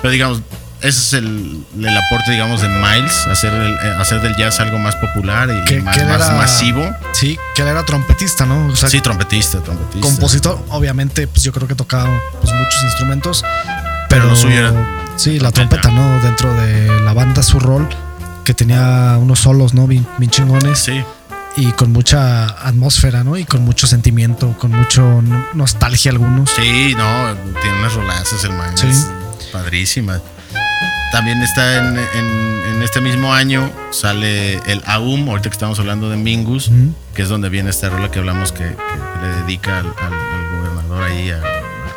Pero 0.00 0.12
digamos, 0.12 0.42
ese 0.80 0.88
es 1.00 1.12
el, 1.14 1.64
el 1.78 1.96
aporte, 1.96 2.30
digamos, 2.30 2.60
de 2.60 2.68
Miles, 2.68 3.26
hacer, 3.26 3.52
el- 3.54 3.72
eh, 3.74 3.94
hacer 3.98 4.20
del 4.20 4.36
jazz 4.36 4.60
algo 4.60 4.78
más 4.78 4.94
popular 4.96 5.48
y, 5.50 5.64
Que- 5.68 5.80
más, 5.80 5.96
que 5.96 6.02
él 6.02 6.08
más 6.08 6.26
era- 6.28 6.36
masivo. 6.36 6.94
Sí, 7.12 7.38
que 7.54 7.62
él 7.62 7.68
era 7.68 7.84
trompetista, 7.84 8.44
¿no? 8.46 8.66
O 8.68 8.76
sea, 8.76 8.88
Sí, 8.88 9.00
trompetista, 9.00 9.60
trompetista. 9.60 10.00
compositor, 10.06 10.64
obviamente, 10.68 11.26
pues 11.26 11.42
yo 11.42 11.52
creo 11.52 11.66
que 11.66 11.74
tocaba 11.74 12.08
pues, 12.40 12.52
muchos 12.54 12.82
instrumentos. 12.84 13.44
Pero 14.08 14.26
lo 14.26 14.36
suyo 14.36 14.58
era 14.58 14.72
Sí, 15.16 15.38
la 15.38 15.50
trompeta. 15.52 15.90
¿no? 15.90 16.20
Dentro 16.20 16.52
de 16.54 17.00
la 17.00 17.12
banda, 17.12 17.42
su 17.42 17.58
rol, 17.60 17.88
que 18.44 18.54
tenía 18.54 19.16
unos 19.20 19.40
solos, 19.40 19.74
¿no? 19.74 19.86
Bien, 19.86 20.06
bien 20.18 20.30
chingones. 20.30 20.78
Sí, 20.78 21.02
Y 21.56 21.70
con 21.72 21.92
mucha 21.92 22.46
atmósfera, 22.66 23.22
¿no? 23.24 23.36
Y 23.36 23.44
con 23.44 23.62
mucho 23.62 23.86
sentimiento, 23.86 24.56
con 24.58 24.72
mucho 24.72 25.22
no- 25.22 25.46
nostalgia 25.54 26.10
algunos. 26.10 26.50
sí, 26.50 26.94
no, 26.96 27.34
tiene 27.62 27.78
unas 27.78 27.94
rolazas 27.94 28.42
el 28.44 28.52
man. 28.52 28.76
Sí. 28.76 28.88
es 28.88 29.08
padrísima. 29.52 30.20
también 31.12 31.40
está 31.42 31.76
en, 31.78 31.96
en, 31.96 32.82
este 32.82 33.00
mismo 33.00 33.32
año, 33.32 33.70
sale 33.92 34.54
el 34.66 34.82
AUM, 34.84 35.28
ahorita 35.28 35.48
que 35.48 35.54
estamos 35.54 35.78
hablando 35.78 36.10
de 36.10 36.16
Mingus, 36.16 36.70
que 37.14 37.22
es 37.22 37.28
donde 37.28 37.48
viene 37.48 37.70
esta 37.70 37.88
rola 37.88 38.10
que 38.10 38.18
hablamos 38.18 38.50
que, 38.52 38.64
le 38.64 39.28
dedica 39.42 39.78
al, 39.78 39.86
gobernador 40.58 41.04
ahí, 41.04 41.30
al 41.30 41.42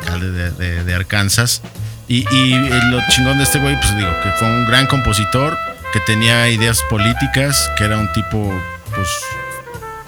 alcalde 0.00 0.50
de, 0.84 0.94
Arkansas. 0.94 1.60
Y, 2.08 2.26
y, 2.34 2.54
lo 2.90 3.00
chingón 3.10 3.36
de 3.36 3.44
este 3.44 3.58
güey, 3.58 3.76
pues 3.76 3.94
digo, 3.96 4.10
que 4.22 4.30
fue 4.32 4.48
un 4.48 4.64
gran 4.64 4.86
compositor, 4.86 5.58
que 5.92 6.00
tenía 6.00 6.48
ideas 6.48 6.82
políticas, 6.88 7.70
que 7.76 7.84
era 7.84 7.98
un 7.98 8.10
tipo, 8.12 8.50
pues, 8.94 9.08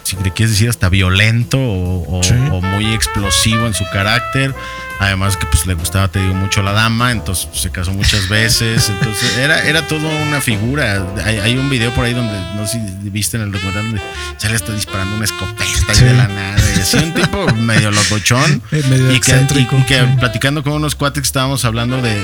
si 0.02 0.16
le 0.16 0.30
quieres 0.32 0.52
decir, 0.52 0.70
hasta 0.70 0.88
violento 0.88 1.58
o, 1.60 2.60
muy 2.62 2.94
explosivo 2.94 3.66
en 3.66 3.74
su 3.74 3.84
carácter. 3.92 4.54
Además 5.00 5.38
que 5.38 5.46
pues 5.46 5.66
le 5.66 5.72
gustaba, 5.72 6.08
te 6.08 6.20
digo, 6.20 6.34
mucho 6.34 6.62
la 6.62 6.72
dama, 6.72 7.10
entonces 7.10 7.46
pues, 7.46 7.62
se 7.62 7.70
casó 7.70 7.90
muchas 7.92 8.28
veces. 8.28 8.90
Entonces 8.90 9.38
era, 9.38 9.64
era 9.64 9.88
todo 9.88 10.06
una 10.06 10.42
figura. 10.42 11.02
Hay, 11.24 11.56
un 11.56 11.70
video 11.70 11.90
por 11.94 12.04
ahí 12.04 12.12
donde, 12.12 12.38
no 12.54 12.66
sé 12.66 12.72
si 12.72 13.08
viste 13.08 13.38
en 13.38 13.44
el 13.44 13.52
documental, 13.52 13.84
donde 13.84 14.02
le 14.48 14.54
está 14.54 14.74
disparando 14.74 15.16
una 15.16 15.24
escopeta 15.24 15.94
de 15.94 16.12
la 16.12 16.28
nada. 16.28 16.58
Y 16.76 16.80
así 16.80 16.98
un 16.98 17.14
tipo 17.14 17.46
medio 17.54 17.90
locochón. 17.90 18.62
medio 18.70 19.12
y 19.12 19.20
que, 19.20 19.32
y, 19.56 19.84
que 19.86 20.04
platicando 20.18 20.62
con 20.62 20.74
unos 20.74 20.94
cuates 20.94 21.22
que 21.22 21.26
estábamos 21.26 21.64
hablando 21.64 22.02
de, 22.02 22.20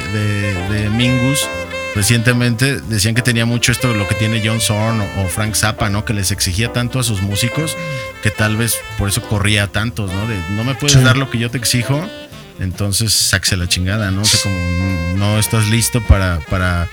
de 0.68 0.90
Mingus 0.90 1.48
recientemente 1.96 2.78
decían 2.82 3.14
que 3.14 3.22
tenía 3.22 3.46
mucho 3.46 3.72
esto 3.72 3.88
de 3.88 3.94
lo 3.94 4.06
que 4.06 4.14
tiene 4.14 4.42
John 4.44 4.60
Zorn 4.60 5.00
o, 5.00 5.28
Frank 5.28 5.54
Zappa, 5.54 5.88
¿no? 5.88 6.04
Que 6.04 6.12
les 6.12 6.30
exigía 6.30 6.70
tanto 6.70 7.00
a 7.00 7.02
sus 7.02 7.22
músicos 7.22 7.74
que 8.22 8.30
tal 8.30 8.58
vez 8.58 8.78
por 8.98 9.08
eso 9.08 9.22
corría 9.22 9.64
a 9.64 9.66
tantos, 9.68 10.12
¿no? 10.12 10.28
De 10.28 10.36
no 10.50 10.62
me 10.62 10.74
puedes 10.74 11.02
dar 11.02 11.16
lo 11.16 11.30
que 11.30 11.38
yo 11.38 11.50
te 11.50 11.56
exijo, 11.56 12.06
entonces 12.60 13.12
saxe 13.12 13.56
la 13.56 13.68
chingada, 13.68 14.10
¿no? 14.10 14.22
O 14.22 14.24
sea, 14.24 14.40
como 14.42 14.56
no 15.16 15.38
estás 15.38 15.68
listo 15.68 16.02
para, 16.02 16.40
para 16.50 16.88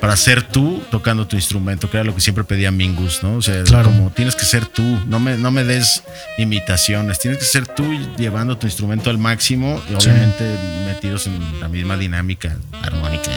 para 0.00 0.16
ser 0.16 0.42
tú 0.42 0.82
tocando 0.90 1.26
tu 1.26 1.36
instrumento, 1.36 1.90
que 1.90 1.96
era 1.96 2.04
lo 2.04 2.14
que 2.14 2.20
siempre 2.20 2.44
pedía 2.44 2.70
Mingus, 2.70 3.22
¿no? 3.22 3.36
O 3.36 3.42
sea, 3.42 3.64
como 3.82 4.10
tienes 4.10 4.34
que 4.36 4.44
ser 4.44 4.66
tú, 4.66 4.82
no 5.06 5.18
me, 5.18 5.36
no 5.36 5.50
me 5.50 5.64
des 5.64 6.02
imitaciones, 6.38 7.18
tienes 7.18 7.38
que 7.38 7.44
ser 7.44 7.66
tú 7.66 7.84
llevando 8.16 8.56
tu 8.56 8.66
instrumento 8.66 9.10
al 9.10 9.18
máximo 9.18 9.80
y 9.90 9.94
obviamente 9.94 10.44
metidos 10.86 11.26
en 11.26 11.60
la 11.60 11.68
misma 11.68 11.96
dinámica 11.96 12.56
armónica, 12.82 13.30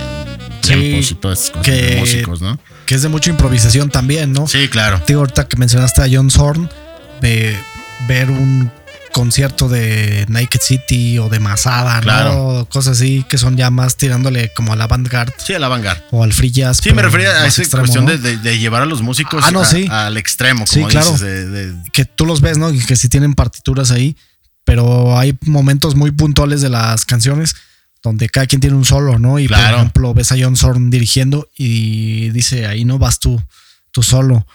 tiempos 0.61 1.11
y 1.11 1.15
todas 1.15 1.49
cosas 1.51 1.65
de 1.65 1.97
músicos, 1.99 2.41
¿no? 2.41 2.59
Que 2.85 2.95
es 2.95 3.01
de 3.01 3.09
mucha 3.09 3.29
improvisación 3.29 3.89
también, 3.89 4.33
¿no? 4.33 4.47
Sí, 4.47 4.67
claro. 4.67 5.01
Digo, 5.07 5.21
ahorita 5.21 5.47
que 5.47 5.57
mencionaste 5.57 6.01
a 6.01 6.07
John 6.11 6.29
Zorn, 6.29 6.69
de 7.21 7.57
ver 8.07 8.29
un 8.29 8.71
concierto 9.11 9.69
de 9.69 10.25
Naked 10.29 10.59
City 10.61 11.19
o 11.19 11.29
de 11.29 11.39
Masada, 11.39 12.01
¿no? 12.01 12.65
Cosas 12.69 12.97
así 12.97 13.23
que 13.29 13.37
son 13.37 13.57
ya 13.57 13.69
más 13.69 13.97
tirándole 13.97 14.51
como 14.53 14.73
a 14.73 14.75
la 14.75 14.87
vanguard. 14.87 15.31
Sí, 15.37 15.53
a 15.53 15.59
la 15.59 15.67
vanguard. 15.67 15.99
O 16.11 16.23
al 16.23 16.33
free 16.33 16.51
jazz. 16.51 16.79
Sí, 16.81 16.93
me 16.93 17.01
refería 17.01 17.31
a 17.31 17.47
esa 17.47 17.77
cuestión 17.77 18.05
de, 18.05 18.59
llevar 18.59 18.81
a 18.81 18.85
los 18.85 19.01
músicos 19.01 19.43
ah, 19.43 20.07
al 20.07 20.17
extremo, 20.17 20.65
como 20.65 20.89
sí, 20.89 20.91
claro. 20.91 21.15
que 21.93 22.05
tú 22.05 22.25
los 22.25 22.41
ves, 22.41 22.57
¿no? 22.57 22.71
Que 22.71 22.95
sí 22.95 23.09
tienen 23.09 23.33
partituras 23.33 23.91
ahí, 23.91 24.15
pero 24.65 25.17
hay 25.17 25.37
momentos 25.45 25.95
muy 25.95 26.11
puntuales 26.11 26.61
de 26.61 26.69
las 26.69 27.05
canciones 27.05 27.55
donde 28.03 28.29
cada 28.29 28.47
quien 28.47 28.61
tiene 28.61 28.75
un 28.75 28.85
solo, 28.85 29.19
¿no? 29.19 29.39
Y 29.39 29.47
por 29.47 29.57
ejemplo, 29.57 30.13
ves 30.13 30.31
a 30.31 30.35
John 30.39 30.55
Zorn 30.55 30.89
dirigiendo 30.89 31.49
y 31.55 32.29
dice, 32.31 32.65
ahí 32.65 32.83
no 32.83 32.97
vas 32.97 33.19
tú, 33.19 33.41
tú 33.91 34.01
solo 34.01 34.45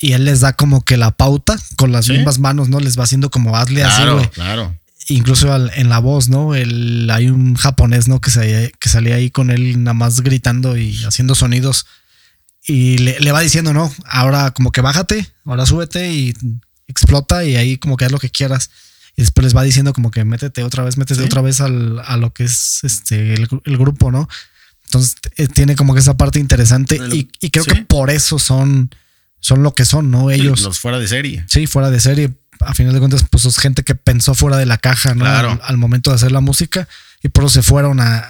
y 0.00 0.14
él 0.14 0.24
les 0.24 0.40
da 0.40 0.54
como 0.54 0.82
que 0.82 0.96
la 0.96 1.10
pauta 1.10 1.58
con 1.76 1.92
las 1.92 2.08
mismas 2.08 2.38
manos, 2.38 2.70
¿no? 2.70 2.80
Les 2.80 2.98
va 2.98 3.04
haciendo 3.04 3.30
como 3.30 3.54
hazle 3.56 3.84
así, 3.84 4.02
güey. 4.08 4.28
Claro. 4.30 4.74
Incluso 5.08 5.54
en 5.54 5.88
la 5.90 5.98
voz, 5.98 6.28
¿no? 6.28 6.54
El, 6.54 7.10
hay 7.10 7.28
un 7.28 7.54
japonés, 7.54 8.08
¿no? 8.08 8.18
Que, 8.20 8.30
se, 8.30 8.72
que 8.80 8.88
salía 8.88 9.16
ahí 9.16 9.30
con 9.30 9.50
él 9.50 9.82
nada 9.84 9.92
más 9.92 10.22
gritando 10.22 10.78
y 10.78 11.04
haciendo 11.04 11.34
sonidos. 11.34 11.84
Y 12.66 12.96
le, 12.98 13.32
va 13.32 13.40
diciendo, 13.40 13.74
¿no? 13.74 13.92
Ahora 14.06 14.52
como 14.52 14.72
que 14.72 14.80
bájate, 14.80 15.30
ahora 15.44 15.66
súbete 15.66 16.10
y 16.10 16.34
explota 16.88 17.44
y 17.44 17.56
ahí 17.56 17.76
como 17.76 17.98
que 17.98 18.06
haz 18.06 18.12
lo 18.12 18.18
que 18.18 18.30
quieras. 18.30 18.70
Y 19.16 19.22
después 19.22 19.44
les 19.44 19.54
va 19.54 19.62
diciendo 19.62 19.92
como 19.92 20.10
que 20.10 20.24
métete 20.24 20.62
otra 20.62 20.82
vez, 20.82 20.96
métete 20.96 21.22
otra 21.22 21.42
vez 21.42 21.60
al, 21.60 22.00
a 22.06 22.16
lo 22.16 22.32
que 22.32 22.44
es 22.44 22.80
este 22.84 23.34
el, 23.34 23.76
grupo, 23.76 24.10
¿no? 24.10 24.28
Entonces 24.84 25.16
eh, 25.36 25.46
tiene 25.46 25.76
como 25.76 25.92
que 25.92 26.00
esa 26.00 26.16
parte 26.16 26.38
interesante 26.38 26.98
y, 27.12 27.50
creo 27.50 27.64
que 27.64 27.82
por 27.82 28.08
eso 28.08 28.38
son 28.38 28.90
son 29.40 29.62
lo 29.62 29.74
que 29.74 29.84
son, 29.84 30.10
¿no? 30.10 30.30
Ellos. 30.30 30.60
Los 30.62 30.78
fuera 30.78 30.98
de 30.98 31.08
serie. 31.08 31.44
Sí, 31.48 31.66
fuera 31.66 31.90
de 31.90 32.00
serie. 32.00 32.30
A 32.60 32.74
final 32.74 32.92
de 32.92 32.98
cuentas, 32.98 33.24
pues 33.28 33.46
es 33.46 33.58
gente 33.58 33.82
que 33.82 33.94
pensó 33.94 34.34
fuera 34.34 34.58
de 34.58 34.66
la 34.66 34.76
caja, 34.78 35.14
¿no? 35.14 35.24
Claro. 35.24 35.58
Al, 35.62 35.78
momento 35.78 36.10
de 36.10 36.16
hacer 36.16 36.30
la 36.30 36.40
música 36.40 36.86
y 37.22 37.28
por 37.28 37.44
eso 37.44 37.54
se 37.54 37.62
fueron 37.62 38.00
a, 38.00 38.22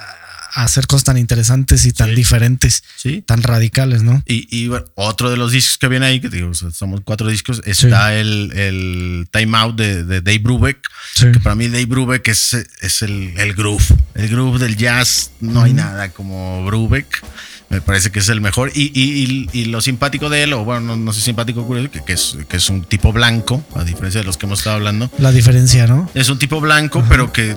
hacer 0.54 0.86
cosas 0.86 1.04
tan 1.04 1.16
interesantes 1.16 1.84
y 1.84 1.92
tan 1.92 2.14
diferentes, 2.14 2.82
sí. 2.96 3.22
tan 3.22 3.42
radicales, 3.42 4.02
¿no? 4.02 4.22
Y, 4.26 4.68
bueno, 4.68 4.84
otro 4.94 5.30
de 5.30 5.36
los 5.36 5.52
discos 5.52 5.78
que 5.78 5.88
viene 5.88 6.06
ahí, 6.06 6.20
que 6.20 6.28
digo, 6.28 6.52
somos 6.54 7.00
cuatro 7.04 7.28
discos, 7.28 7.62
está 7.64 8.14
el, 8.18 8.52
el, 8.54 9.28
Time 9.32 9.56
Out 9.58 9.76
de, 9.76 10.04
de 10.04 10.20
Dave 10.20 10.38
Brubeck, 10.38 10.88
que 11.20 11.40
para 11.40 11.54
mí 11.54 11.68
Dave 11.68 11.86
Brubeck 11.86 12.26
es, 12.28 12.54
es 12.54 13.02
el, 13.02 13.34
el 13.36 13.54
groove, 13.54 13.84
el 14.14 14.28
groove 14.28 14.58
del 14.58 14.76
jazz, 14.76 15.30
no 15.40 15.62
hay 15.62 15.72
nada 15.72 16.08
como 16.10 16.64
Brubeck. 16.64 17.22
Me 17.70 17.80
parece 17.80 18.10
que 18.10 18.18
es 18.18 18.28
el 18.28 18.40
mejor. 18.40 18.72
Y, 18.74 18.90
y, 18.92 19.48
y, 19.52 19.64
lo 19.66 19.80
simpático 19.80 20.28
de 20.28 20.42
él, 20.42 20.52
o 20.52 20.64
bueno, 20.64 20.96
no, 20.96 21.12
sé 21.12 21.20
simpático, 21.20 21.64
curioso, 21.64 21.90
que, 21.90 22.02
que, 22.02 22.14
es, 22.14 22.36
que 22.48 22.56
es 22.56 22.68
un 22.68 22.82
tipo 22.82 23.12
blanco, 23.12 23.62
a 23.74 23.84
diferencia 23.84 24.20
de 24.20 24.26
los 24.26 24.36
que 24.36 24.46
hemos 24.46 24.58
estado 24.58 24.76
hablando. 24.76 25.08
La 25.18 25.30
diferencia, 25.30 25.86
¿no? 25.86 26.10
Es 26.14 26.28
un 26.28 26.38
tipo 26.38 26.60
blanco, 26.60 27.04
pero 27.08 27.32
que 27.32 27.56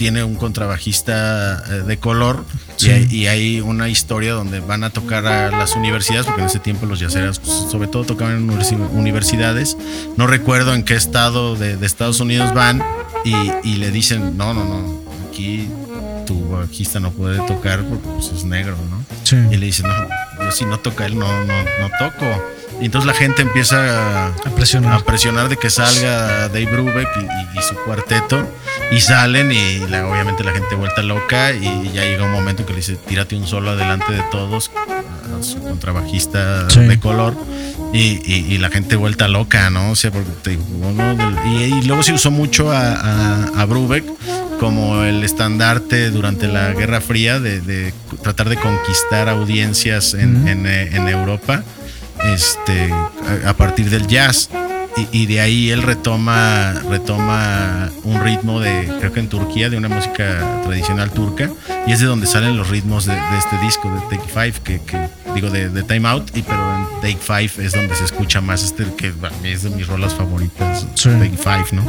tiene 0.00 0.24
un 0.24 0.34
contrabajista 0.36 1.62
eh, 1.68 1.82
de 1.86 1.98
color 1.98 2.42
y, 2.78 3.26
hay, 3.26 3.60
una 3.60 3.90
historia 3.90 4.32
donde 4.32 4.60
van 4.60 4.82
a 4.82 4.88
tocar 4.88 5.26
a 5.26 5.50
las 5.50 5.76
universidades, 5.76 6.24
porque 6.24 6.40
en 6.40 6.46
ese 6.46 6.58
tiempo 6.58 6.86
los 6.86 7.00
yaceras 7.00 7.38
pues, 7.38 7.52
sobre 7.70 7.86
todo 7.86 8.04
tocaban 8.04 8.36
en 8.36 8.88
universidades. 8.96 9.76
No 10.16 10.26
recuerdo 10.26 10.72
en 10.72 10.84
qué 10.84 10.94
estado 10.94 11.54
de, 11.54 11.76
de 11.76 11.86
Estados 11.86 12.18
Unidos 12.20 12.54
van 12.54 12.82
y, 13.26 13.34
y, 13.62 13.76
le 13.76 13.90
dicen, 13.90 14.38
no, 14.38 14.54
no, 14.54 14.64
no, 14.64 15.02
aquí 15.28 15.68
tu 16.30 16.48
bajista 16.48 17.00
no 17.00 17.10
puede 17.10 17.38
tocar 17.38 17.82
porque 17.82 18.06
pues, 18.06 18.30
es 18.30 18.44
negro, 18.44 18.76
¿no? 18.88 19.50
Y 19.50 19.56
le 19.56 19.66
dice, 19.66 19.82
no, 19.82 19.92
yo 20.44 20.52
si 20.52 20.64
no 20.64 20.78
toca 20.78 21.04
él, 21.06 21.18
no, 21.18 21.26
no, 21.44 21.54
no 21.64 21.90
toco. 21.98 22.24
Y 22.80 22.84
entonces 22.84 23.06
la 23.06 23.14
gente 23.14 23.42
empieza 23.42 24.28
a, 24.28 24.32
presionar. 24.54 24.92
a 24.92 25.04
presionar 25.04 25.48
de 25.48 25.56
que 25.56 25.70
salga 25.70 26.48
Dave 26.48 26.66
Brubeck 26.66 27.08
y, 27.56 27.62
su 27.62 27.74
cuarteto. 27.84 28.48
Y 28.92 29.00
salen 29.00 29.50
y 29.50 29.82
obviamente 29.82 30.44
la 30.44 30.52
gente 30.52 30.76
vuelta 30.76 31.02
loca 31.02 31.52
y 31.52 31.90
ya 31.92 32.04
llega 32.04 32.24
un 32.24 32.32
momento 32.32 32.64
que 32.64 32.72
le 32.72 32.76
dice, 32.76 32.94
tírate 32.94 33.34
un 33.36 33.46
solo 33.46 33.70
adelante 33.70 34.12
de 34.12 34.22
todos 34.30 34.70
a 35.38 35.42
su 35.42 35.60
contrabajista 35.60 36.66
de 36.66 37.00
color. 37.00 37.34
Y, 37.92 38.56
la 38.58 38.68
gente 38.68 38.94
vuelta 38.94 39.26
loca, 39.26 39.68
¿no? 39.68 39.90
O 39.90 39.96
sea, 39.96 40.12
porque 40.12 40.58
y, 41.44 41.82
luego 41.82 42.04
se 42.04 42.12
usó 42.12 42.30
mucho 42.30 42.70
a, 42.70 42.92
a, 42.92 43.62
a 43.62 43.64
Brubeck 43.66 44.04
como 44.60 45.02
el 45.04 45.24
estandarte 45.24 46.10
durante 46.10 46.46
la 46.46 46.74
Guerra 46.74 47.00
Fría 47.00 47.40
de, 47.40 47.94
tratar 48.22 48.50
de 48.50 48.56
conquistar 48.56 49.30
audiencias 49.30 50.12
en, 50.12 50.66
eh, 50.66 50.90
Europa 51.10 51.64
este, 52.34 52.92
a, 53.46 53.54
partir 53.54 53.88
del 53.88 54.06
jazz. 54.06 54.50
Y, 55.12 55.24
de 55.26 55.40
ahí 55.40 55.70
él 55.70 55.82
retoma, 55.82 56.74
retoma 56.90 57.90
un 58.02 58.22
ritmo 58.22 58.60
de, 58.60 58.92
creo 58.98 59.12
que 59.12 59.20
en 59.20 59.28
Turquía, 59.28 59.70
de 59.70 59.78
una 59.78 59.88
música 59.88 60.60
tradicional 60.64 61.10
turca, 61.10 61.48
y 61.86 61.92
es 61.92 62.00
de 62.00 62.06
donde 62.06 62.26
salen 62.26 62.56
los 62.58 62.68
ritmos 62.68 63.06
de, 63.06 63.16
este 63.38 63.56
disco, 63.62 63.90
de 63.94 64.14
Take 64.14 64.28
Five, 64.28 64.54
que, 64.62 65.08
digo 65.34 65.48
de, 65.48 65.82
Time 65.84 66.06
Out, 66.06 66.36
y 66.36 66.42
pero 66.42 66.76
en 66.76 66.86
Take 67.00 67.18
Five 67.18 67.64
es 67.64 67.72
donde 67.72 67.94
se 67.94 68.04
escucha 68.04 68.42
más 68.42 68.62
este, 68.62 68.84
que 68.98 69.14
es 69.44 69.62
de 69.62 69.70
mis 69.70 69.86
rolas 69.86 70.12
favoritas, 70.12 70.86
Take 70.96 71.38
Five, 71.38 71.66
¿no? 71.72 71.84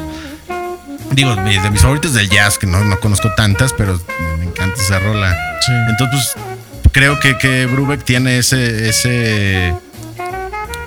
Digo, 1.11 1.35
de 1.35 1.69
mis 1.69 1.81
favoritos 1.81 2.13
del 2.13 2.29
jazz, 2.29 2.57
que 2.57 2.67
no, 2.67 2.83
no 2.83 2.99
conozco 2.99 3.33
tantas, 3.35 3.73
pero 3.73 3.99
me 4.37 4.45
encanta 4.45 4.81
esa 4.81 4.99
rola. 4.99 5.35
Entonces, 5.89 6.35
pues, 6.35 6.91
creo 6.91 7.19
que, 7.19 7.37
que 7.37 7.65
Brubeck 7.65 8.03
tiene 8.03 8.37
ese, 8.37 8.89
ese 8.89 9.73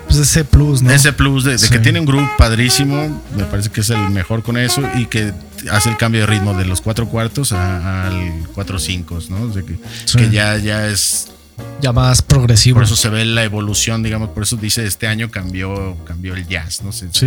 pues 0.06 0.18
ese 0.18 0.44
plus, 0.44 0.82
¿no? 0.82 0.92
Ese 0.92 1.12
plus 1.12 1.44
de, 1.44 1.56
que 1.56 1.78
tiene 1.78 2.00
un 2.00 2.06
groove 2.06 2.30
padrísimo, 2.36 3.22
me 3.36 3.44
parece 3.44 3.70
que 3.70 3.80
es 3.80 3.90
el 3.90 4.10
mejor 4.10 4.42
con 4.42 4.56
eso 4.56 4.82
y 4.94 5.06
que 5.06 5.32
hace 5.70 5.88
el 5.88 5.96
cambio 5.96 6.20
de 6.22 6.26
ritmo 6.26 6.54
de 6.54 6.66
los 6.66 6.80
cuatro 6.80 7.08
cuartos 7.08 7.52
al 7.52 8.46
cuatro 8.54 8.78
cinco, 8.78 9.18
¿no? 9.30 9.52
que, 9.52 9.78
que, 10.16 10.30
ya, 10.30 10.56
ya 10.58 10.86
es 10.86 11.33
ya 11.80 11.92
más 11.92 12.22
progresivo. 12.22 12.76
Por 12.76 12.84
eso 12.84 12.96
se 12.96 13.08
ve 13.08 13.24
la 13.24 13.44
evolución, 13.44 14.02
digamos, 14.02 14.30
por 14.30 14.42
eso 14.42 14.56
dice 14.56 14.86
este 14.86 15.06
año 15.06 15.30
cambió, 15.30 15.96
cambió 16.06 16.34
el 16.34 16.46
jazz, 16.46 16.82
¿no? 16.82 16.92
sé 16.92 17.08
sí, 17.12 17.26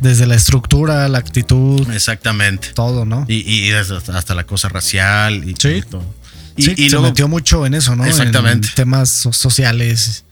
desde, 0.00 0.26
la 0.26 0.34
estructura, 0.34 1.08
la 1.08 1.18
actitud. 1.18 1.88
Exactamente. 1.90 2.68
Todo, 2.74 3.04
¿no? 3.04 3.24
Y, 3.28 3.70
hasta 3.72 4.34
la 4.34 4.44
cosa 4.44 4.68
racial 4.68 5.48
y, 5.48 5.54
sí. 5.58 5.82
todo. 5.88 6.04
Y, 6.56 6.88
se 6.90 6.98
metió 6.98 7.28
mucho 7.28 7.66
en 7.66 7.74
eso, 7.74 7.96
¿no? 7.96 8.04
Exactamente. 8.04 8.68
temas 8.74 9.08
sociales. 9.08 10.24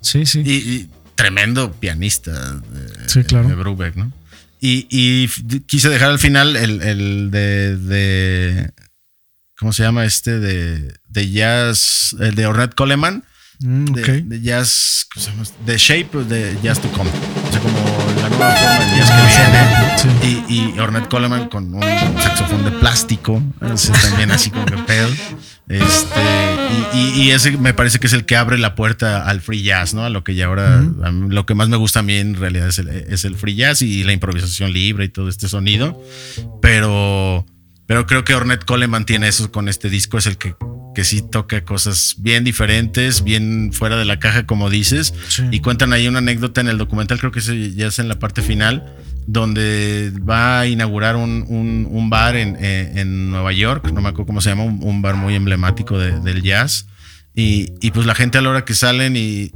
Sí, 0.00 0.26
sí. 0.26 0.40
Y, 0.44 0.88
tremendo 1.14 1.72
pianista 1.72 2.30
de, 2.30 3.08
sí, 3.08 3.24
claro. 3.24 3.48
de 3.48 3.54
Brubeck, 3.54 3.96
¿no? 3.96 4.12
Y, 4.60 5.28
quise 5.66 5.88
dejar 5.88 6.10
al 6.10 6.18
final 6.18 6.56
el, 6.56 6.82
el 6.82 7.30
de 7.30 8.72
¿cómo 9.58 9.72
se 9.72 9.82
llama 9.82 10.04
este 10.04 10.38
de, 10.38 10.94
de 11.08 11.30
jazz? 11.30 12.14
El 12.20 12.34
de 12.34 12.46
Ornette 12.46 12.74
Coleman. 12.74 13.24
Mm, 13.60 13.86
de, 13.86 14.40
jazz, 14.40 15.06
¿cómo 15.12 15.24
se 15.24 15.30
llama? 15.32 15.42
de 15.66 15.76
Shape 15.78 16.24
de 16.24 16.56
Jazz 16.62 16.80
to 16.80 16.88
Come. 16.92 17.10
O 17.10 17.50
sea, 17.52 17.60
como 17.60 17.78
la 18.22 18.28
nueva 18.28 18.54
forma 18.54 18.84
del 18.84 18.98
jazz 18.98 19.10
que 19.10 20.10
viene. 20.22 20.42
Sí. 20.44 20.44
Y, 20.48 20.74
y 20.76 20.78
Ornette 20.78 21.08
Coleman 21.08 21.48
con 21.48 21.74
un 21.74 21.82
saxofón 22.22 22.64
de 22.64 22.70
plástico, 22.72 23.42
también 24.02 24.30
así 24.30 24.50
como 24.50 24.64
que 24.64 24.76
pedo. 24.78 25.08
Este, 25.68 26.20
y, 26.94 26.98
y- 26.98 27.22
y 27.24 27.30
ese 27.32 27.50
me 27.58 27.74
parece 27.74 27.98
que 27.98 28.06
es 28.06 28.12
el 28.12 28.24
que 28.24 28.36
abre 28.36 28.56
la 28.58 28.74
puerta 28.76 29.26
al 29.28 29.40
free 29.42 29.62
jazz, 29.62 29.92
¿no? 29.92 30.04
A 30.04 30.08
lo 30.08 30.22
que 30.24 30.34
ya 30.36 30.46
ahora, 30.46 30.78
mí- 30.78 31.34
lo 31.34 31.44
que 31.44 31.54
más 31.54 31.68
me 31.68 31.76
gusta 31.76 31.98
a 31.98 32.02
mí 32.02 32.14
en 32.14 32.36
realidad 32.36 32.68
es 32.68 32.78
el, 32.78 32.88
es 32.88 33.24
el 33.24 33.34
free 33.34 33.56
jazz 33.56 33.82
y 33.82 34.04
la 34.04 34.12
improvisación 34.12 34.72
libre 34.72 35.06
y 35.06 35.08
todo 35.08 35.28
este 35.28 35.48
sonido. 35.48 36.00
Pero, 36.62 37.44
pero 37.88 38.06
creo 38.06 38.22
que 38.22 38.34
Ornette 38.36 38.64
Coleman 38.64 39.04
tiene 39.04 39.26
eso 39.26 39.50
con 39.50 39.68
este 39.68 39.90
disco, 39.90 40.18
es 40.18 40.26
el 40.26 40.36
que, 40.38 40.54
que 40.94 41.02
sí 41.02 41.22
toca 41.22 41.64
cosas 41.64 42.14
bien 42.18 42.44
diferentes, 42.44 43.24
bien 43.24 43.72
fuera 43.72 43.96
de 43.96 44.04
la 44.04 44.20
caja, 44.20 44.46
como 44.46 44.70
dices. 44.70 45.12
Sí. 45.28 45.42
Y 45.50 45.58
cuentan 45.60 45.92
ahí 45.92 46.06
una 46.06 46.18
anécdota 46.18 46.60
en 46.60 46.68
el 46.68 46.78
documental, 46.78 47.18
creo 47.18 47.32
que 47.32 47.40
ya 47.74 47.86
es 47.88 47.98
en 47.98 48.06
la 48.08 48.18
parte 48.20 48.42
final, 48.42 48.94
donde 49.26 50.12
va 50.28 50.60
a 50.60 50.66
inaugurar 50.66 51.16
un, 51.16 51.44
un- 51.48 51.88
un 51.90 52.10
bar 52.10 52.36
en, 52.36 52.56
eh, 52.60 52.92
en 52.96 53.30
Nueva 53.30 53.52
York, 53.52 53.90
no 53.92 54.00
me 54.00 54.08
acuerdo 54.10 54.26
cómo 54.26 54.40
se 54.40 54.50
llama, 54.50 54.64
un, 54.64 54.80
un 54.82 55.02
bar 55.02 55.16
muy 55.16 55.34
emblemático 55.34 55.98
de- 55.98 56.20
del 56.20 56.42
jazz. 56.42 56.86
Y, 57.34 57.72
y 57.80 57.90
pues 57.92 58.04
la 58.06 58.14
gente 58.14 58.38
a 58.38 58.42
la 58.42 58.50
hora 58.50 58.64
que 58.64 58.74
salen 58.74 59.16
y 59.16 59.50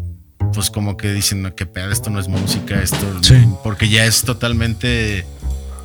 pues 0.55 0.71
como 0.71 0.97
que 0.97 1.13
dicen, 1.13 1.43
no, 1.43 1.55
qué 1.55 1.67
pedo, 1.67 1.91
esto 1.91 2.11
no 2.11 2.21
es 2.21 2.29
música, 2.29 2.81
esto, 2.83 2.99
Sí. 3.23 3.35
porque 3.65 3.89
ya 3.89 4.05
es 4.05 4.23
totalmente, 4.23 5.25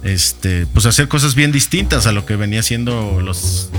este, 0.03 0.65
pues 0.67 0.85
hacer 0.85 1.07
cosas 1.07 1.35
bien 1.35 1.51
distintas 1.51 2.07
a 2.07 2.11
lo 2.11 2.25
que 2.25 2.35
venía 2.35 2.63
siendo 2.63 3.21
los, 3.21 3.69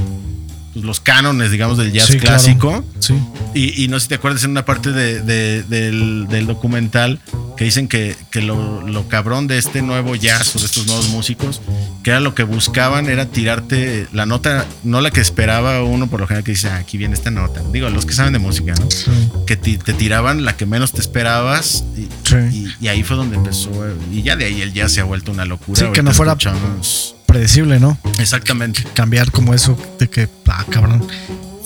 los 0.85 1.01
cánones, 1.01 1.51
digamos, 1.51 1.79
del 1.79 1.93
jazz 1.93 2.07
Sí, 2.07 2.18
claro. 2.18 2.26
clásico. 2.37 2.85
Sí. 3.01 3.14
Y, 3.55 3.85
y 3.85 3.89
no 3.89 3.99
sé 3.99 4.05
si 4.05 4.09
te 4.11 4.14
acuerdas 4.16 4.45
en 4.45 4.51
una 4.53 4.64
parte 4.64 4.93
de- 4.93 5.20
de- 5.22 5.62
del, 5.64 6.26
del 6.29 6.47
documental 6.47 7.20
que 7.57 7.64
dicen 7.64 7.89
que, 7.89 8.14
que 8.31 8.41
lo, 8.43 8.87
lo 8.87 9.09
cabrón 9.09 9.47
de 9.49 9.59
este 9.59 9.83
nuevo 9.83 10.14
jazz 10.14 10.55
o 10.55 10.59
de 10.61 10.66
estos 10.66 10.87
nuevos 10.87 11.09
músicos, 11.09 11.61
que 12.05 12.11
era 12.11 12.20
lo 12.20 12.35
que 12.35 12.45
buscaban, 12.45 13.09
era 13.09 13.26
tirarte 13.26 14.07
la 14.12 14.26
nota, 14.26 14.64
no 14.85 15.01
la 15.01 15.11
que 15.11 15.20
esperaba 15.20 15.83
uno 15.83 16.07
por 16.09 16.20
lo 16.20 16.26
general 16.29 16.45
que 16.45 16.53
dice, 16.53 16.68
"Ah, 16.68 16.76
aquí 16.76 16.99
viene 16.99 17.14
esta 17.14 17.31
nota. 17.31 17.61
Digo, 17.72 17.91
los 17.91 18.07
que 18.07 18.14
saben 18.14 18.33
de 18.33 18.39
música, 18.39 18.74
¿no? 18.79 18.89
Sí. 18.91 19.11
Que 19.47 19.57
te, 19.57 19.76
tiraban 19.95 20.45
la 20.45 20.57
que 20.57 20.66
menos 20.66 20.93
te 20.93 21.01
esperabas 21.01 21.85
y, 21.97 22.03
Sí. 22.29 22.37
y- 22.81 22.85
y 22.85 22.89
ahí 22.89 23.03
fue 23.03 23.16
donde 23.16 23.37
empezó. 23.37 23.70
Y 24.12 24.22
ya 24.22 24.37
de 24.37 24.45
ahí 24.45 24.62
el 24.62 24.72
jazz 24.72 24.93
se 24.93 25.01
ha 25.01 25.05
vuelto 25.05 25.33
una 25.33 25.45
locura. 25.45 25.81
Sí, 25.81 25.87
que 25.93 26.03
no 26.03 26.12
fuera- 26.12 26.33
escuchamos- 26.33 27.16
Predecible, 27.29 27.79
¿no? 27.79 27.99
Exactamente. 28.18 28.83
cambiar 28.95 29.31
como 29.31 29.53
eso 29.53 29.79
de 29.99 30.09
que, 30.09 30.31
ah, 30.47 30.64
cabrón. 30.70 31.07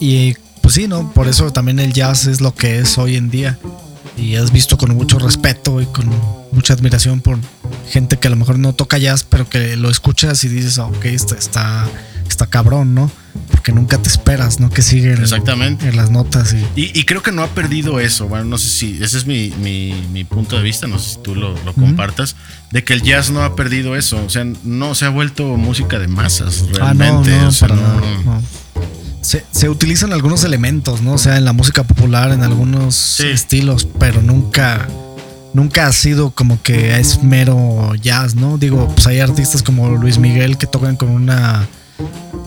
Y 0.00 0.34
pues 0.60 0.74
sí, 0.74 0.88
¿no? 0.88 1.12
Por 1.12 1.28
eso 1.28 1.52
también 1.52 1.78
el 1.78 1.92
jazz 1.92 2.26
es 2.26 2.40
lo 2.40 2.52
que 2.52 2.80
es 2.80 2.98
hoy 2.98 3.14
en 3.14 3.30
día. 3.30 3.60
Y 4.22 4.36
es 4.36 4.52
visto 4.52 4.76
con 4.78 4.94
mucho 4.94 5.18
respeto 5.18 5.80
y 5.80 5.86
con 5.86 6.08
mucha 6.52 6.74
admiración 6.74 7.20
por 7.20 7.38
gente 7.90 8.18
que 8.18 8.28
a 8.28 8.30
lo 8.30 8.36
mejor 8.36 8.58
no 8.58 8.72
toca 8.72 8.96
jazz, 8.98 9.24
pero 9.24 9.48
que 9.48 9.76
lo 9.76 9.90
escuchas 9.90 10.44
y 10.44 10.48
dices, 10.48 10.78
ah, 10.78 10.86
ok, 10.86 11.04
está, 11.06 11.34
está, 11.36 11.88
está 12.28 12.46
cabrón, 12.46 12.94
¿no? 12.94 13.10
Porque 13.50 13.72
nunca 13.72 13.98
te 13.98 14.08
esperas, 14.08 14.60
¿no? 14.60 14.70
Que 14.70 14.82
sigue 14.82 15.12
en, 15.12 15.22
Exactamente. 15.22 15.88
en 15.88 15.96
las 15.96 16.10
notas 16.10 16.54
y... 16.54 16.80
Y, 16.80 16.98
y 16.98 17.04
creo 17.04 17.22
que 17.22 17.32
no 17.32 17.42
ha 17.42 17.48
perdido 17.48 17.98
eso. 18.00 18.28
Bueno, 18.28 18.44
no 18.44 18.58
sé 18.58 18.68
si 18.68 19.02
ese 19.02 19.18
es 19.18 19.26
mi, 19.26 19.50
mi- 19.60 20.06
mi 20.12 20.24
punto 20.24 20.56
de 20.56 20.62
vista, 20.62 20.86
no 20.86 20.98
sé 20.98 21.14
si 21.14 21.22
tú 21.22 21.34
lo, 21.34 21.54
lo 21.64 21.72
compartas, 21.72 22.36
de 22.70 22.84
que 22.84 22.92
el 22.92 23.02
jazz 23.02 23.30
no 23.30 23.42
ha 23.42 23.56
perdido 23.56 23.96
eso. 23.96 24.22
O 24.24 24.30
sea, 24.30 24.44
no 24.64 24.94
se 24.94 25.04
ha 25.06 25.08
vuelto 25.08 25.56
música 25.56 25.98
de 25.98 26.08
masas 26.08 26.64
Ah, 26.80 26.92
no, 26.94 27.04
realmente. 27.04 27.30
no, 27.38 27.48
o 27.48 27.52
sea, 27.52 27.68
no- 27.68 28.00
no. 28.24 28.42
Se, 29.22 29.44
se 29.52 29.68
utilizan 29.68 30.12
algunos 30.12 30.44
elementos, 30.44 31.00
¿no? 31.00 31.12
O 31.14 31.18
sea, 31.18 31.36
en 31.36 31.44
la 31.44 31.52
música 31.52 31.84
popular, 31.84 32.32
en 32.32 32.42
algunos 32.42 32.94
Sí. 32.94 33.28
estilos, 33.28 33.86
pero 33.98 34.20
nunca, 34.20 34.88
nunca 35.54 35.86
ha 35.86 35.92
sido 35.92 36.30
como 36.32 36.60
que 36.62 36.98
es 36.98 37.22
mero 37.22 37.94
jazz, 37.94 38.34
¿no? 38.34 38.58
Digo, 38.58 38.88
pues 38.94 39.06
hay 39.06 39.20
artistas 39.20 39.62
como 39.62 39.88
Luis 39.90 40.18
Miguel 40.18 40.58
que 40.58 40.66
tocan 40.66 40.96
con 40.96 41.08
una 41.08 41.66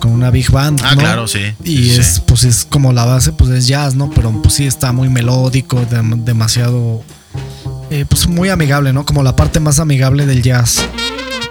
con 0.01 0.11
una 0.11 0.30
big 0.30 0.51
band, 0.51 0.82
Ah, 0.84 0.93
¿no? 0.95 1.01
claro, 1.01 1.28
sí. 1.28 1.39
Y 1.63 1.78
sí, 1.78 1.91
es, 1.99 2.07
sí. 2.15 2.21
pues 2.28 2.43
es 2.43 2.67
como 2.69 2.91
la 2.93 3.05
base, 3.05 3.32
pues 3.32 3.49
es 3.51 3.65
jazz, 3.67 3.95
¿no? 3.95 4.09
Pero 4.11 4.32
pues 4.41 4.53
sí 4.55 4.67
está 4.67 4.91
muy 4.91 5.07
melódico, 5.09 5.80
dem- 5.89 6.26
demasiado, 6.26 7.01
eh, 7.89 8.05
pues 8.07 8.28
muy 8.28 8.49
amigable, 8.49 8.91
¿no? 8.91 9.05
Como 9.05 9.23
la 9.23 9.36
parte 9.36 9.59
más 9.61 9.80
amigable 9.80 10.26
del 10.26 10.43
jazz 10.43 10.86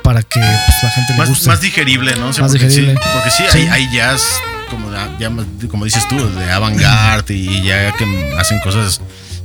para 0.02 0.22
que 0.22 0.38
pues, 0.38 0.82
la 0.82 0.90
gente 0.90 1.12
le 1.14 1.18
Más, 1.18 1.28
guste. 1.30 1.46
más 1.48 1.60
digerible, 1.62 2.14
¿no? 2.16 2.28
O 2.28 2.32
sea, 2.34 2.42
Más 2.42 2.52
porque 2.52 2.66
digerible. 2.68 2.94
Sí, 2.94 3.08
porque 3.14 3.30
sí, 3.30 3.66
hay 3.70 3.88
jazz, 3.92 4.22
como, 4.70 4.90
ya 5.18 5.30
más- 5.30 5.46
como 5.70 5.84
dices 5.84 6.06
tú, 6.08 6.16
de 6.16 6.50
avant-garde 6.50 7.34
y 7.34 7.62
ya 7.62 7.92
que 7.92 8.34
hacen 8.38 8.58
cosas 8.60 9.00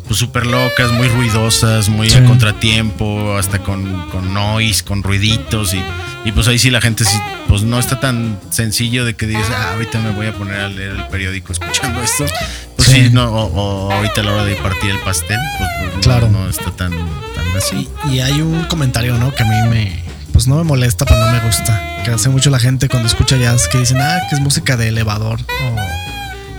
pues 0.07 0.17
súper 0.19 0.47
locas, 0.47 0.91
muy 0.91 1.07
ruidosas, 1.07 1.87
muy 1.87 2.09
Sí. 2.09 2.17
a 2.17 2.25
contratiempo, 2.25 3.37
hasta 3.37 3.59
con, 3.59 4.09
con 4.09 4.33
noise, 4.33 4.83
con 4.83 5.03
ruiditos 5.03 5.75
y, 5.75 5.83
y 6.25 6.31
pues 6.31 6.47
ahí 6.47 6.57
sí 6.57 6.71
la 6.71 6.81
gente 6.81 7.05
sí, 7.05 7.15
pues 7.47 7.61
no 7.61 7.77
está 7.79 7.99
tan 7.99 8.39
sencillo 8.49 9.05
de 9.05 9.15
que 9.15 9.27
dices, 9.27 9.45
ah, 9.55 9.73
ahorita 9.73 9.99
me 9.99 10.09
voy 10.11 10.25
a 10.25 10.33
poner 10.33 10.61
a 10.61 10.67
leer 10.67 10.91
el 10.93 11.07
periódico 11.09 11.51
escuchando 11.53 12.01
esto. 12.01 12.25
Pues 12.75 12.87
sí, 12.87 13.03
Sí. 13.03 13.09
no, 13.11 13.29
o, 13.31 13.43
o 13.87 13.91
ahorita 13.91 14.21
a 14.21 14.23
la 14.23 14.31
hora 14.33 14.45
de 14.45 14.55
partir 14.55 14.89
el 14.89 14.99
pastel, 14.99 15.37
pues, 15.59 15.69
pues, 15.83 15.93
no- 15.95 16.01
Claro. 16.01 16.27
no, 16.29 16.49
está 16.49 16.71
tan, 16.71 16.91
tan 16.91 17.57
así. 17.57 17.87
Y, 18.09 18.15
y 18.15 18.19
hay 18.21 18.41
un 18.41 18.63
comentario, 18.63 19.15
¿no? 19.17 19.31
Que 19.35 19.43
a 19.43 19.45
mí 19.45 19.69
me. 19.69 20.03
Pues 20.39 20.47
no 20.47 20.55
me 20.55 20.63
molesta, 20.63 21.03
pero 21.03 21.19
no 21.19 21.31
me 21.33 21.41
gusta. 21.41 22.01
Que 22.05 22.11
hace 22.11 22.29
mucho 22.29 22.49
la 22.49 22.59
gente 22.59 22.87
cuando 22.87 23.09
escucha 23.09 23.35
jazz 23.35 23.67
que 23.67 23.77
dicen, 23.79 23.97
ah, 23.99 24.19
que 24.29 24.35
es 24.37 24.41
música 24.41 24.77
de 24.77 24.87
elevador. 24.87 25.37
O. 25.41 25.75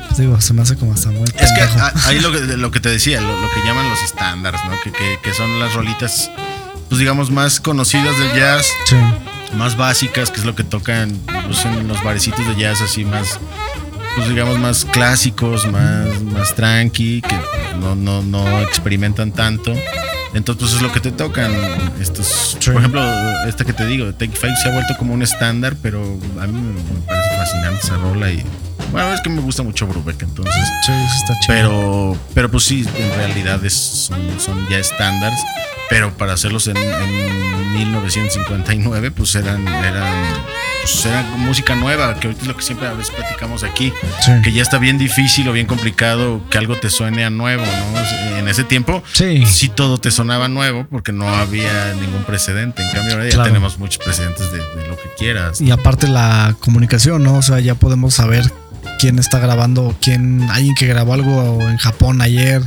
Pues 0.07 0.19
digo, 0.19 0.39
se 0.39 0.53
me 0.53 0.61
hace 0.61 0.77
como 0.77 0.93
hasta 0.93 1.09
muy. 1.09 1.25
Es 1.35 1.51
que 1.53 1.63
a- 1.81 1.91
ahí 2.05 2.21
lo 2.21 2.31
que, 2.31 2.41
lo 2.59 2.71
que 2.71 2.81
te 2.81 2.91
decía, 2.91 3.23
lo, 3.23 3.41
lo 3.41 3.49
que 3.49 3.61
llaman 3.65 3.89
los 3.89 3.99
estándares, 4.03 4.61
¿no? 4.67 4.73
Que, 4.85 4.93
que- 4.93 5.19
que 5.23 5.33
son 5.33 5.59
las 5.59 5.73
rolitas, 5.73 6.31
pues 6.91 6.99
digamos, 6.99 7.31
más 7.31 7.59
conocidas 7.59 8.19
del 8.19 8.35
jazz, 8.35 8.67
Sí. 8.85 8.97
más 9.57 9.79
básicas, 9.79 10.31
que 10.31 10.41
es 10.41 10.45
lo 10.45 10.55
que 10.55 10.63
tocan 10.65 11.19
pues, 11.47 11.65
en 11.65 11.89
los 11.89 12.05
barecitos 12.05 12.47
de 12.49 12.57
jazz 12.61 12.83
así 12.83 13.07
más, 13.07 13.41
pues 14.15 14.29
digamos, 14.29 14.59
más 14.59 14.85
clásicos, 14.85 15.67
más, 15.73 16.21
más 16.21 16.55
tranqui, 16.55 17.23
que 17.23 17.35
no, 17.81 17.95
no, 17.95 18.21
no 18.21 18.61
experimentan 18.61 19.33
tanto. 19.33 19.73
Entonces, 20.35 20.61
pues 20.61 20.75
es 20.75 20.83
lo 20.83 20.93
que 20.93 21.01
te 21.01 21.11
tocan. 21.11 21.51
Estos. 22.01 22.57
Por 22.65 22.77
ejemplo, 22.77 23.03
esta 23.47 23.65
que 23.65 23.73
te 23.73 23.87
digo, 23.87 24.13
Take 24.15 24.33
Five 24.37 24.55
se 24.63 24.69
ha 24.69 24.73
vuelto 24.73 24.97
como 24.99 25.15
un 25.15 25.23
estándar, 25.23 25.77
pero 25.83 26.01
a 26.41 26.47
mí 26.47 26.61
me, 26.61 26.81
parece 27.07 27.37
fascinante 27.37 27.81
esa 27.85 27.97
rola 27.97 28.31
y 28.31 28.45
bueno, 28.93 29.13
es 29.13 29.21
que 29.21 29.31
me 29.31 29.41
gusta 29.41 29.63
mucho 29.63 29.87
Brubeck, 29.87 30.23
entonces. 30.23 30.55
Sí, 30.87 30.93
está 30.93 31.35
chido. 31.41 31.55
Pero, 31.55 32.17
pero 32.35 32.51
pues 32.51 32.65
sí, 32.65 32.85
en 32.97 33.15
realidad 33.17 33.65
es- 33.65 33.75
son, 33.75 34.19
son 34.41 34.69
ya 34.69 34.79
estándares. 34.79 35.39
Pero 35.91 36.13
para 36.17 36.33
hacerlos 36.35 36.69
en, 36.69 36.77
en 36.77 37.73
1959, 37.75 39.11
pues 39.11 39.35
eran, 39.35 39.67
eran, 39.67 40.13
pues 40.83 41.05
era 41.07 41.23
música 41.37 41.75
nueva, 41.75 42.15
que 42.19 42.29
ahorita 42.29 42.43
es 42.43 42.49
lo 42.49 42.57
que 42.57 42.63
siempre 42.63 42.87
a 42.89 42.93
veces 42.93 43.13
platicamos 43.15 43.63
aquí, 43.65 43.93
Sí. 44.25 44.33
que 44.43 44.53
ya 44.53 44.63
está 44.63 44.79
bien 44.79 44.99
difícil 44.99 45.49
o 45.49 45.53
bien 45.53 45.67
complicado 45.67 46.43
que 46.51 46.59
algo 46.59 46.77
te 46.77 46.91
suene 46.91 47.25
a 47.25 47.31
nuevo, 47.31 47.65
¿no? 47.65 48.37
En 48.39 48.49
ese 48.49 48.65
tiempo, 48.65 49.03
Sí. 49.13 49.45
sí 49.47 49.69
todo 49.69 49.99
te 49.99 50.11
sonaba 50.11 50.49
nuevo 50.49 50.87
porque 50.91 51.13
no 51.13 51.29
había 51.29 51.93
ningún 52.01 52.23
precedente. 52.25 52.83
En 52.83 52.91
cambio, 52.93 53.13
ahora 53.15 53.25
ya 53.25 53.31
Claro. 53.35 53.49
tenemos 53.49 53.79
muchos 53.79 53.99
precedentes 54.03 54.51
de, 54.53 54.59
de 54.59 54.89
lo 54.89 54.97
que 54.97 55.09
quieras. 55.19 55.61
Y 55.61 55.71
aparte 55.71 56.07
la 56.09 56.55
comunicación, 56.61 57.23
¿no? 57.23 57.35
O 57.35 57.43
sea, 57.43 57.61
ya 57.61 57.75
podemos 57.75 58.15
saber 58.15 58.45
quién 58.99 59.19
está 59.19 59.39
grabando, 59.39 59.95
quién, 60.01 60.49
alguien 60.51 60.75
que 60.75 60.87
grabó 60.87 61.15
algo 61.15 61.69
en 61.69 61.77
Japón 61.79 62.23
ayer, 62.23 62.63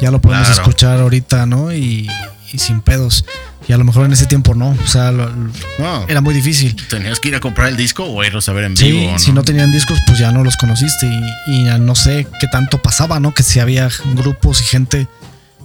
ya 0.00 0.10
lo 0.10 0.20
podemos 0.20 0.46
Claro. 0.48 0.62
escuchar 0.62 1.00
ahorita, 1.00 1.46
¿no? 1.46 1.72
Y, 1.72 2.08
y 2.52 2.58
sin 2.58 2.80
pedos. 2.80 3.24
Y 3.68 3.72
a 3.72 3.78
lo 3.78 3.84
mejor 3.84 4.04
en 4.06 4.12
ese 4.12 4.26
tiempo 4.26 4.54
no, 4.54 4.70
o 4.70 4.86
sea, 4.86 5.12
lo- 5.12 5.30
No, 5.78 6.06
era 6.08 6.20
muy 6.20 6.34
difícil. 6.34 6.74
tenías 6.88 7.20
que 7.20 7.28
ir 7.28 7.34
a 7.36 7.40
comprar 7.40 7.68
el 7.68 7.76
disco 7.76 8.04
o 8.04 8.24
irlos 8.24 8.48
a 8.48 8.52
ver 8.52 8.64
en 8.64 8.76
Sí, 8.76 8.90
vivo. 8.92 9.18
si 9.18 9.32
no 9.32 9.42
tenían 9.44 9.70
discos, 9.72 9.98
pues 10.06 10.18
ya 10.18 10.32
no 10.32 10.42
los 10.44 10.56
conociste 10.56 11.06
y, 11.46 11.52
y 11.52 11.78
no 11.80 11.94
sé 11.94 12.26
qué 12.40 12.46
tanto 12.48 12.82
pasaba, 12.82 13.20
¿no? 13.20 13.32
Que 13.34 13.42
si 13.42 13.60
había 13.60 13.88
grupos 14.14 14.60
y 14.60 14.64
gente 14.64 15.06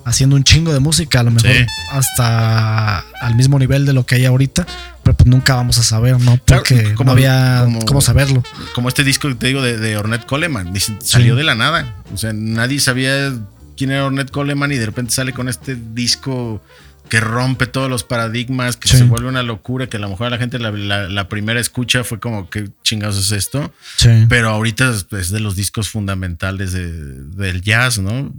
haciendo 0.05 0.35
un 0.37 0.43
chingo 0.43 0.71
de 0.73 0.79
música, 0.79 1.19
a 1.19 1.23
lo 1.23 1.31
mejor 1.31 1.51
Sí. 1.51 1.65
hasta 1.91 2.99
al 3.21 3.35
mismo 3.35 3.59
nivel 3.59 3.85
de 3.85 3.93
lo 3.93 4.05
que 4.05 4.15
hay 4.15 4.25
ahorita, 4.25 4.65
pero 5.03 5.17
pues 5.17 5.27
nunca 5.27 5.55
vamos 5.55 5.77
a 5.79 5.83
saber, 5.83 6.19
¿no? 6.19 6.37
Claro, 6.45 6.63
Porque 6.63 6.93
como- 6.93 7.07
no 7.07 7.11
había 7.11 7.61
como- 7.65 7.79
cómo 7.85 8.01
saberlo. 8.01 8.43
como 8.73 8.87
este 8.89 9.03
disco 9.03 9.27
que 9.27 9.35
te 9.35 9.47
digo 9.47 9.61
de, 9.61 9.77
de 9.77 9.97
Ornette 9.97 10.25
Coleman, 10.25 10.71
salió 11.03 11.35
de 11.35 11.43
la 11.43 11.55
nada. 11.55 11.95
O 12.13 12.17
sea, 12.17 12.31
nadie 12.33 12.79
sabía 12.79 13.33
quién 13.77 13.91
era 13.91 14.05
Ornette 14.05 14.31
Coleman 14.31 14.71
y 14.71 14.75
de 14.77 14.85
repente 14.87 15.13
sale 15.13 15.31
con 15.33 15.47
este 15.47 15.75
disco 15.93 16.61
que 17.09 17.21
rompe 17.21 17.67
todos 17.67 17.89
los 17.89 18.03
paradigmas, 18.03 18.75
que 18.75 18.89
Sí. 18.89 18.97
se 18.97 19.03
vuelve 19.05 19.29
una 19.29 19.41
locura, 19.41 19.87
que 19.87 19.95
a 19.95 19.99
lo 20.01 20.09
mejor 20.09 20.27
a 20.27 20.29
la 20.31 20.37
gente 20.37 20.59
la, 20.59 20.71
la- 20.71 21.07
la 21.07 21.29
primera 21.29 21.57
escucha 21.59 22.03
fue 22.03 22.19
como, 22.19 22.49
¿qué 22.49 22.69
chingados 22.83 23.17
es 23.17 23.31
esto? 23.31 23.73
Sí. 23.95 24.25
Pero 24.27 24.49
ahorita 24.49 24.93
es, 25.17 25.29
de 25.29 25.39
los 25.39 25.55
discos 25.55 25.87
fundamentales 25.87 26.73
de- 26.73 26.91
del 26.91 27.61
jazz, 27.61 27.99
¿no? 27.99 28.33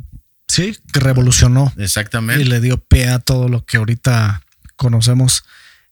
Sí, 0.48 0.76
que 0.92 1.00
revolucionó 1.00 1.72
y 1.78 1.84
Exactamente. 1.84 2.44
le 2.44 2.60
dio 2.60 2.76
pie 2.78 3.08
a 3.08 3.18
todo 3.20 3.48
lo 3.48 3.64
que 3.64 3.78
ahorita 3.78 4.42
conocemos. 4.76 5.44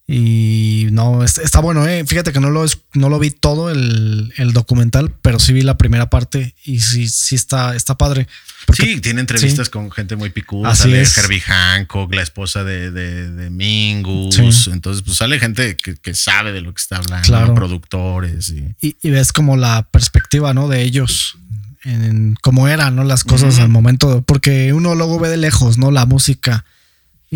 Y 0.09 0.87
no, 0.93 1.25
está 1.25 1.59
bueno, 1.61 1.85
¿eh? 1.89 2.05
Fíjate 2.07 2.33
que 2.33 2.39
no 2.39 2.51
lo, 2.51 2.65
no 2.95 3.09
lo 3.09 3.19
vi 3.19 3.33
todo 3.33 3.71
el, 3.71 4.33
documental, 4.53 5.13
pero 5.21 5.41
sí 5.41 5.53
vi 5.53 5.63
la 5.63 5.77
primera 5.77 6.09
parte 6.09 6.55
y 6.65 6.79
sí, 6.79 7.09
sí 7.09 7.35
está, 7.35 7.75
está 7.75 7.99
padre. 7.99 8.29
sí, 8.73 9.01
tiene 9.01 9.21
entrevistas 9.21 9.69
con 9.69 9.91
gente 9.91 10.15
muy 10.15 10.31
picuda. 10.31 10.77
sale 10.77 11.03
Herbie 11.03 11.41
Hancock, 11.41 12.15
la 12.15 12.23
esposa 12.23 12.63
de, 12.63 12.93
de, 12.93 13.51
Mingus. 13.51 14.69
Entonces, 14.69 15.03
pues 15.03 15.17
sale 15.17 15.41
gente 15.41 15.77
que, 15.77 16.15
sabe 16.15 16.53
de 16.53 16.61
lo 16.61 16.73
que 16.73 16.81
está 16.81 16.99
hablando, 16.99 17.55
productores. 17.55 18.51
Y... 18.51 18.97
Y, 19.03 19.11
ves 19.11 19.33
como 19.33 19.57
la 19.57 19.89
perspectiva, 19.91 20.55
¿no? 20.55 20.69
De 20.69 20.83
ellos, 20.83 21.37
en 21.83 22.37
cómo 22.43 22.69
eran, 22.69 22.95
¿no? 22.95 23.03
Las 23.03 23.25
cosas 23.25 23.59
al 23.59 23.71
momento, 23.71 24.23
porque 24.23 24.73
uno 24.73 24.95
luego 24.95 25.19
ve 25.19 25.31
de 25.31 25.37
lejos, 25.37 25.79
¿no? 25.79 25.91
La 25.91 26.07
música 26.07 26.65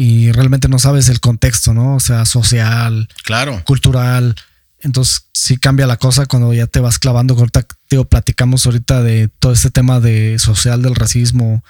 y 0.01 0.32
realmente 0.32 0.66
no 0.66 0.78
sabes 0.78 1.11
el 1.11 1.20
contexto, 1.20 1.74
¿no? 1.74 1.96
O 1.96 2.01
sea, 2.01 2.24
social, 2.24 3.07
claro. 3.22 3.62
cultural. 3.66 4.34
Entonces 4.80 5.26
sí 5.34 5.59
cambia 5.59 5.86
la 5.86 5.98
cosa 5.98 6.24
cuando 6.24 6.55
ya 6.55 6.66
te 6.66 6.80
vas 6.80 6.98
clavando. 6.98 7.34
Ahorita, 7.34 7.66
digo, 7.90 8.07
platicamos 8.07 8.64
ahorita 8.64 9.03
de 9.03 9.28
todo 9.28 9.53
este 9.53 9.68
tema 9.68 10.01
de 10.01 10.38
social 10.38 10.80
del 10.80 10.94
racismo, 10.94 11.62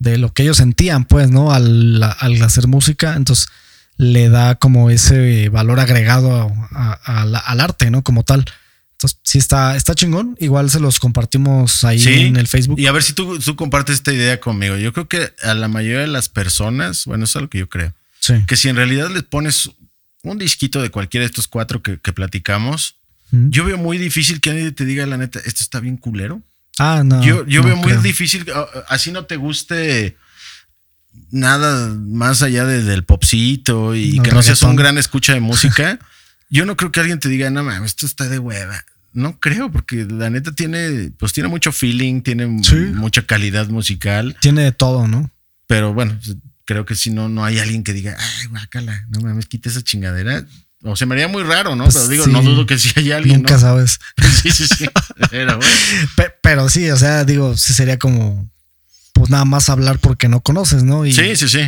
de 0.00 0.18
lo 0.18 0.32
que 0.32 0.42
ellos 0.42 0.56
sentían, 0.56 1.04
pues, 1.04 1.30
¿no? 1.30 1.52
Al, 1.52 2.02
hacer 2.42 2.66
música. 2.66 3.14
Entonces 3.14 3.46
le 3.96 4.30
da 4.30 4.56
como 4.56 4.90
ese 4.90 5.48
valor 5.50 5.78
agregado 5.78 6.52
al 7.04 7.60
arte, 7.60 7.92
¿no? 7.92 8.02
Como 8.02 8.24
tal. 8.24 8.46
Entonces, 8.96 9.18
sí 9.24 9.36
está, 9.36 9.76
está 9.76 9.94
chingón. 9.94 10.36
Igual 10.40 10.70
se 10.70 10.80
los 10.80 10.98
compartimos 10.98 11.84
ahí 11.84 12.02
en 12.02 12.36
el 12.36 12.48
Facebook. 12.48 12.80
Y 12.80 12.86
a 12.86 12.92
ver 12.92 13.02
si 13.02 13.12
tú, 13.12 13.38
tú, 13.38 13.54
compartes 13.54 13.96
esta 13.96 14.10
idea 14.10 14.40
conmigo. 14.40 14.76
Yo 14.78 14.94
creo 14.94 15.06
que 15.06 15.34
a 15.42 15.52
la 15.52 15.68
mayoría 15.68 16.00
de 16.00 16.06
las 16.06 16.30
personas, 16.30 17.04
bueno, 17.04 17.24
eso 17.24 17.38
es 17.38 17.42
lo 17.42 17.50
que 17.50 17.58
yo 17.58 17.68
creo. 17.68 17.92
Que 18.46 18.56
si 18.56 18.68
en 18.68 18.76
realidad 18.76 19.10
les 19.10 19.22
pones 19.22 19.70
un 20.22 20.38
disquito 20.38 20.82
de 20.82 20.90
cualquiera 20.90 21.22
de 21.22 21.26
estos 21.26 21.46
cuatro 21.46 21.82
que, 21.82 21.98
platicamos, 21.98 22.96
yo 23.30 23.64
veo 23.64 23.76
muy 23.76 23.98
difícil 23.98 24.40
que 24.40 24.50
alguien 24.50 24.74
te 24.74 24.84
diga 24.84 25.04
la 25.04 25.18
neta, 25.18 25.40
esto 25.44 25.62
está 25.62 25.78
bien 25.78 25.96
culero. 25.96 26.42
Ah, 26.78 27.02
no. 27.04 27.22
Yo, 27.22 27.44
veo 27.44 27.76
muy 27.76 27.92
difícil, 27.98 28.46
así 28.88 29.12
no 29.12 29.26
te 29.26 29.36
guste 29.36 30.16
nada 31.30 31.94
más 31.94 32.42
allá 32.42 32.64
del 32.64 33.04
popcito 33.04 33.94
y 33.94 34.18
que 34.20 34.32
no 34.32 34.42
seas 34.42 34.62
un 34.62 34.74
gran 34.74 34.96
escucha 34.96 35.34
de 35.34 35.40
música. 35.40 35.98
Yo 36.48 36.64
no 36.64 36.76
creo 36.76 36.92
que 36.92 37.00
alguien 37.00 37.20
te 37.20 37.28
diga, 37.28 37.50
no 37.50 37.64
mames, 37.64 37.90
esto 37.90 38.06
está 38.06 38.28
de 38.28 38.38
hueva. 38.38 38.84
No 39.12 39.40
creo, 39.40 39.72
porque 39.72 40.04
la 40.04 40.28
neta 40.28 40.52
tiene, 40.52 41.10
pues 41.18 41.32
tiene 41.32 41.48
mucho 41.48 41.72
feeling, 41.72 42.20
tiene 42.20 42.46
mucha 42.46 43.22
calidad 43.22 43.68
musical. 43.68 44.36
Tiene 44.40 44.62
de 44.62 44.72
todo, 44.72 45.08
¿no? 45.08 45.30
Pero 45.66 45.94
bueno, 45.94 46.18
creo 46.66 46.84
que 46.84 46.94
si 46.94 47.10
no, 47.10 47.28
no 47.28 47.44
hay 47.44 47.58
alguien 47.58 47.82
que 47.82 47.94
diga, 47.94 48.16
ay, 48.18 48.46
guácala, 48.48 49.06
no 49.08 49.20
mames, 49.20 49.46
quita 49.46 49.70
esa 49.70 49.82
chingadera. 49.82 50.44
O 50.82 50.94
se 50.94 51.06
me 51.06 51.14
haría 51.14 51.28
muy 51.28 51.42
raro, 51.42 51.74
¿no? 51.74 51.88
Pero 51.88 52.08
digo, 52.08 52.26
no 52.26 52.42
dudo 52.42 52.66
que 52.66 52.78
si 52.78 52.92
hay 52.96 53.10
alguien. 53.10 53.38
Nunca 53.38 53.58
sabes. 53.58 53.98
sí, 54.42 54.50
sí, 54.50 54.66
sí. 54.66 54.86
pero, 56.42 56.68
sí, 56.68 56.90
o 56.90 56.96
sea, 56.96 57.24
digo, 57.24 57.56
sí 57.56 57.72
sería 57.72 57.98
como, 57.98 58.48
pues 59.14 59.30
nada 59.30 59.46
más 59.46 59.70
hablar 59.70 59.98
porque 59.98 60.28
no 60.28 60.40
conoces, 60.40 60.84
¿no? 60.84 61.04
sí, 61.04 61.36
sí, 61.36 61.48
sí. 61.48 61.60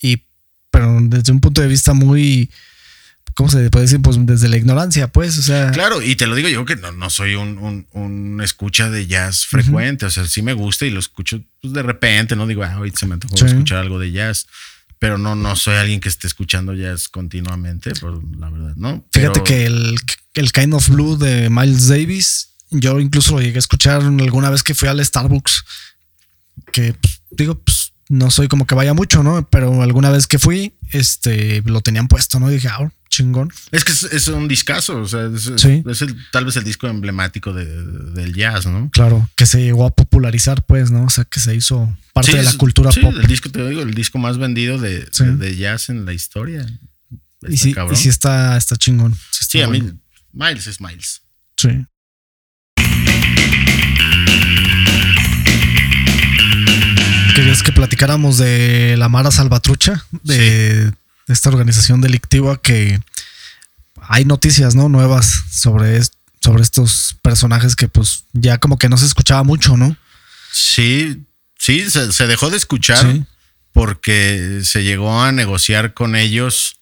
Y, 0.00 0.22
pero 0.70 0.98
desde 1.02 1.32
un 1.32 1.40
punto 1.40 1.60
de 1.60 1.68
vista 1.68 1.92
muy 1.92 2.50
¿cómo 3.34 3.48
se 3.48 3.68
puede 3.70 3.84
decir? 3.84 4.00
Pues 4.00 4.16
desde 4.20 4.48
la 4.48 4.56
ignorancia, 4.56 5.08
pues, 5.08 5.38
o 5.38 5.42
sea. 5.42 5.70
Claro, 5.70 6.00
y 6.00 6.16
te 6.16 6.26
lo 6.26 6.34
digo 6.34 6.48
yo 6.48 6.64
que 6.64 6.76
no, 6.76 6.92
no 6.92 7.10
soy 7.10 7.34
un, 7.34 7.86
un, 7.92 8.40
escucha 8.42 8.90
de 8.90 9.06
jazz 9.06 9.46
frecuente, 9.46 10.06
o 10.06 10.10
sea, 10.10 10.26
sí 10.26 10.42
me 10.42 10.52
gusta 10.52 10.86
y 10.86 10.90
lo 10.90 11.00
escucho 11.00 11.40
pues, 11.60 11.72
de 11.72 11.82
repente, 11.82 12.36
no 12.36 12.46
digo, 12.46 12.62
ah, 12.62 12.78
hoy 12.78 12.92
se 12.94 13.06
me 13.06 13.14
antojó 13.14 13.34
escuchar 13.44 13.78
algo 13.78 13.98
de 13.98 14.12
jazz, 14.12 14.46
pero 14.98 15.18
no, 15.18 15.34
no 15.34 15.56
soy 15.56 15.76
alguien 15.76 16.00
que 16.00 16.08
esté 16.08 16.26
escuchando 16.26 16.74
jazz 16.74 17.08
continuamente, 17.08 17.92
por 17.94 18.22
la 18.38 18.50
verdad, 18.50 18.74
¿no? 18.76 19.04
Fíjate 19.12 19.42
que 19.42 19.66
el, 19.66 19.96
el 20.34 20.52
Kind 20.52 20.74
of 20.74 20.88
Blue 20.88 21.16
de 21.16 21.50
Miles 21.50 21.88
Davis, 21.88 22.50
yo 22.70 23.00
incluso 23.00 23.32
lo 23.32 23.40
llegué 23.40 23.56
a 23.56 23.60
escuchar 23.60 24.02
alguna 24.02 24.50
vez 24.50 24.62
que 24.62 24.74
fui 24.74 24.88
al 24.88 25.04
Starbucks, 25.04 25.64
que 26.72 26.94
pues, 26.94 27.22
digo, 27.30 27.58
pues 27.62 27.92
no 28.08 28.30
soy 28.30 28.48
como 28.48 28.66
que 28.66 28.74
vaya 28.74 28.94
mucho, 28.94 29.22
¿no? 29.22 29.48
Pero 29.48 29.82
alguna 29.82 30.10
vez 30.10 30.26
que 30.26 30.38
fui, 30.38 30.74
este, 30.92 31.62
lo 31.64 31.80
tenían 31.80 32.08
puesto, 32.08 32.38
¿no? 32.38 32.50
Y 32.50 32.54
dije, 32.54 32.68
ah, 32.68 32.90
chingón. 33.14 33.52
Es 33.70 33.84
que 33.84 33.92
es, 33.92 34.28
un 34.28 34.48
discazo, 34.48 34.98
o 34.98 35.06
sea, 35.06 35.30
es, 35.32 35.52
tal 36.32 36.44
vez 36.44 36.56
el 36.56 36.64
disco 36.64 36.88
emblemático 36.88 37.52
del 37.52 38.34
jazz, 38.34 38.66
¿no? 38.66 38.90
Claro, 38.90 39.30
que 39.36 39.46
se 39.46 39.62
llegó 39.62 39.86
a 39.86 39.94
popularizar, 39.94 40.64
pues, 40.64 40.90
¿no? 40.90 41.04
O 41.04 41.10
sea, 41.10 41.24
que 41.24 41.38
se 41.38 41.54
hizo 41.54 41.96
parte 42.12 42.36
de 42.36 42.42
la 42.42 42.52
cultura 42.54 42.90
sí, 42.90 43.00
El 43.00 43.26
disco, 43.26 43.50
te 43.50 43.68
digo, 43.68 43.82
el 43.82 43.94
disco 43.94 44.18
más 44.18 44.38
vendido 44.38 44.78
de, 44.78 45.06
jazz 45.56 45.90
en 45.90 46.04
la 46.04 46.12
historia. 46.12 46.66
y 47.48 47.56
sí, 47.56 47.74
y 47.92 47.96
sí 47.96 48.08
está, 48.08 48.56
está 48.56 48.76
chingón. 48.76 49.16
Sí, 49.30 49.62
a 49.62 49.68
mí, 49.68 49.82
Miles 50.32 50.66
es 50.66 50.80
Miles. 50.80 51.22
Sí. 51.56 51.86
¿Querías 57.36 57.62
que 57.62 57.72
platicáramos 57.72 58.38
de 58.38 58.96
la 58.96 59.08
Mara 59.08 59.30
Salvatrucha? 59.30 60.04
De 60.22 60.92
de 61.26 61.34
esta 61.34 61.48
organización 61.48 62.00
delictiva 62.00 62.60
que 62.60 63.00
hay 64.00 64.24
noticias 64.24 64.74
no 64.74 64.88
nuevas 64.88 65.44
sobre, 65.50 66.00
sobre 66.40 66.62
estos 66.62 67.16
personajes 67.22 67.76
que 67.76 67.88
pues 67.88 68.24
ya 68.32 68.58
como 68.58 68.78
que 68.78 68.88
no 68.88 68.96
se 68.96 69.06
escuchaba 69.06 69.42
mucho, 69.44 69.76
¿no? 69.76 69.96
Sí, 70.52 71.24
sí, 71.58 71.90
se, 71.90 72.26
dejó 72.26 72.50
de 72.50 72.56
escuchar 72.56 73.26
porque 73.72 74.60
se 74.62 74.84
llegó 74.84 75.22
a 75.22 75.32
negociar 75.32 75.94
con 75.94 76.14
ellos 76.14 76.76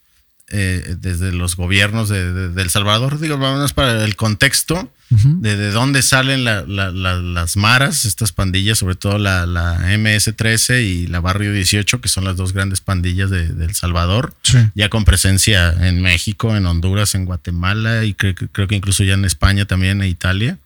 eh, 0.49 0.97
desde 0.99 1.33
los 1.33 1.57
gobiernos 1.57 2.11
de, 2.11 2.53
El 2.55 2.71
Salvador. 2.71 3.19
Digo, 3.19 3.39
vamos 3.39 3.73
para 3.73 4.05
el 4.05 4.17
contexto 4.17 4.93
de, 5.41 5.57
de, 5.57 5.71
dónde 5.71 6.03
salen 6.03 6.45
las 6.45 7.57
maras, 7.57 8.05
estas 8.05 8.33
pandillas, 8.33 8.79
sobre 8.79 8.95
todo 8.95 9.19
la, 9.19 9.47
MS-13 9.47 10.83
y 10.83 11.07
la 11.07 11.21
Barrio 11.21 11.53
18, 11.53 12.01
que 12.01 12.09
son 12.09 12.25
las 12.25 12.37
dos 12.37 12.53
grandes 12.53 12.81
pandillas 12.81 13.31
de, 13.31 13.47
El 13.47 13.75
Salvador, 13.75 14.35
ya 14.75 14.89
con 14.89 15.05
presencia 15.05 15.71
en 15.89 16.03
México, 16.03 16.57
en 16.57 16.67
Honduras, 16.67 17.15
en 17.15 17.25
Guatemala 17.25 18.05
y 18.05 18.15
creo, 18.15 18.35
creo 18.35 18.69
que 18.69 18.77
incluso 18.77 19.05
ya 19.05 19.15
en 19.15 19.25
España 19.25 19.65
también, 19.65 20.03
e 20.03 20.09
Italia. 20.09 20.59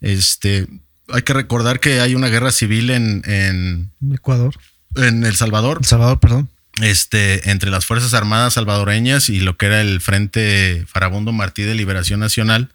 Este, 0.00 0.66
hay 1.08 1.22
que 1.22 1.32
recordar 1.32 1.80
que 1.80 2.00
hay 2.00 2.14
una 2.14 2.28
guerra 2.28 2.52
civil 2.52 2.90
en, 2.90 3.22
en 3.26 3.90
Ecuador. 4.12 4.54
En 4.96 5.24
El 5.24 5.34
Salvador. 5.34 5.78
El 5.80 5.86
Salvador, 5.86 6.20
perdón 6.20 6.48
este, 6.82 7.50
entre 7.50 7.70
las 7.70 7.86
Fuerzas 7.86 8.14
Armadas 8.14 8.54
salvadoreñas 8.54 9.28
y 9.28 9.40
lo 9.40 9.56
que 9.56 9.66
era 9.66 9.80
el 9.80 10.00
Frente 10.00 10.84
Farabundo 10.86 11.32
Martí 11.32 11.62
de 11.62 11.74
Liberación 11.74 12.20
Nacional. 12.20 12.70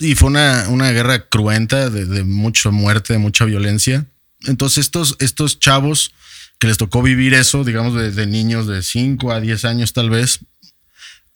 Y 0.00 0.14
fue 0.14 0.30
una, 0.30 0.66
una 0.70 0.90
guerra 0.92 1.26
cruenta, 1.28 1.90
de, 1.90 2.24
mucha 2.24 2.70
muerte, 2.70 3.12
de 3.12 3.18
mucha 3.18 3.44
violencia. 3.44 4.06
Entonces 4.46 4.86
estos, 4.86 5.14
estos 5.20 5.60
chavos 5.60 6.12
que 6.58 6.66
les 6.66 6.78
tocó 6.78 7.02
vivir 7.02 7.34
eso, 7.34 7.64
digamos, 7.64 7.94
de, 7.94 8.26
niños 8.26 8.66
de 8.66 8.82
5 8.82 9.30
a 9.30 9.40
10 9.40 9.64
años 9.66 9.92
tal 9.92 10.08
vez, 10.08 10.40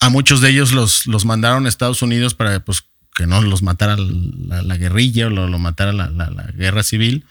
a 0.00 0.08
muchos 0.08 0.40
de 0.40 0.48
ellos 0.48 0.72
los, 0.72 1.06
los 1.06 1.26
mandaron 1.26 1.66
a 1.66 1.68
Estados 1.68 2.00
Unidos 2.00 2.34
para 2.34 2.58
pues, 2.60 2.84
que 3.14 3.26
no 3.26 3.42
los 3.42 3.62
matara 3.62 3.96
la, 3.98 4.76
guerrilla 4.78 5.26
o 5.26 5.30
lo, 5.30 5.46
lo 5.46 5.58
matara 5.58 5.92
la, 5.92 6.08
la 6.08 6.50
guerra 6.54 6.82
civil. 6.82 7.24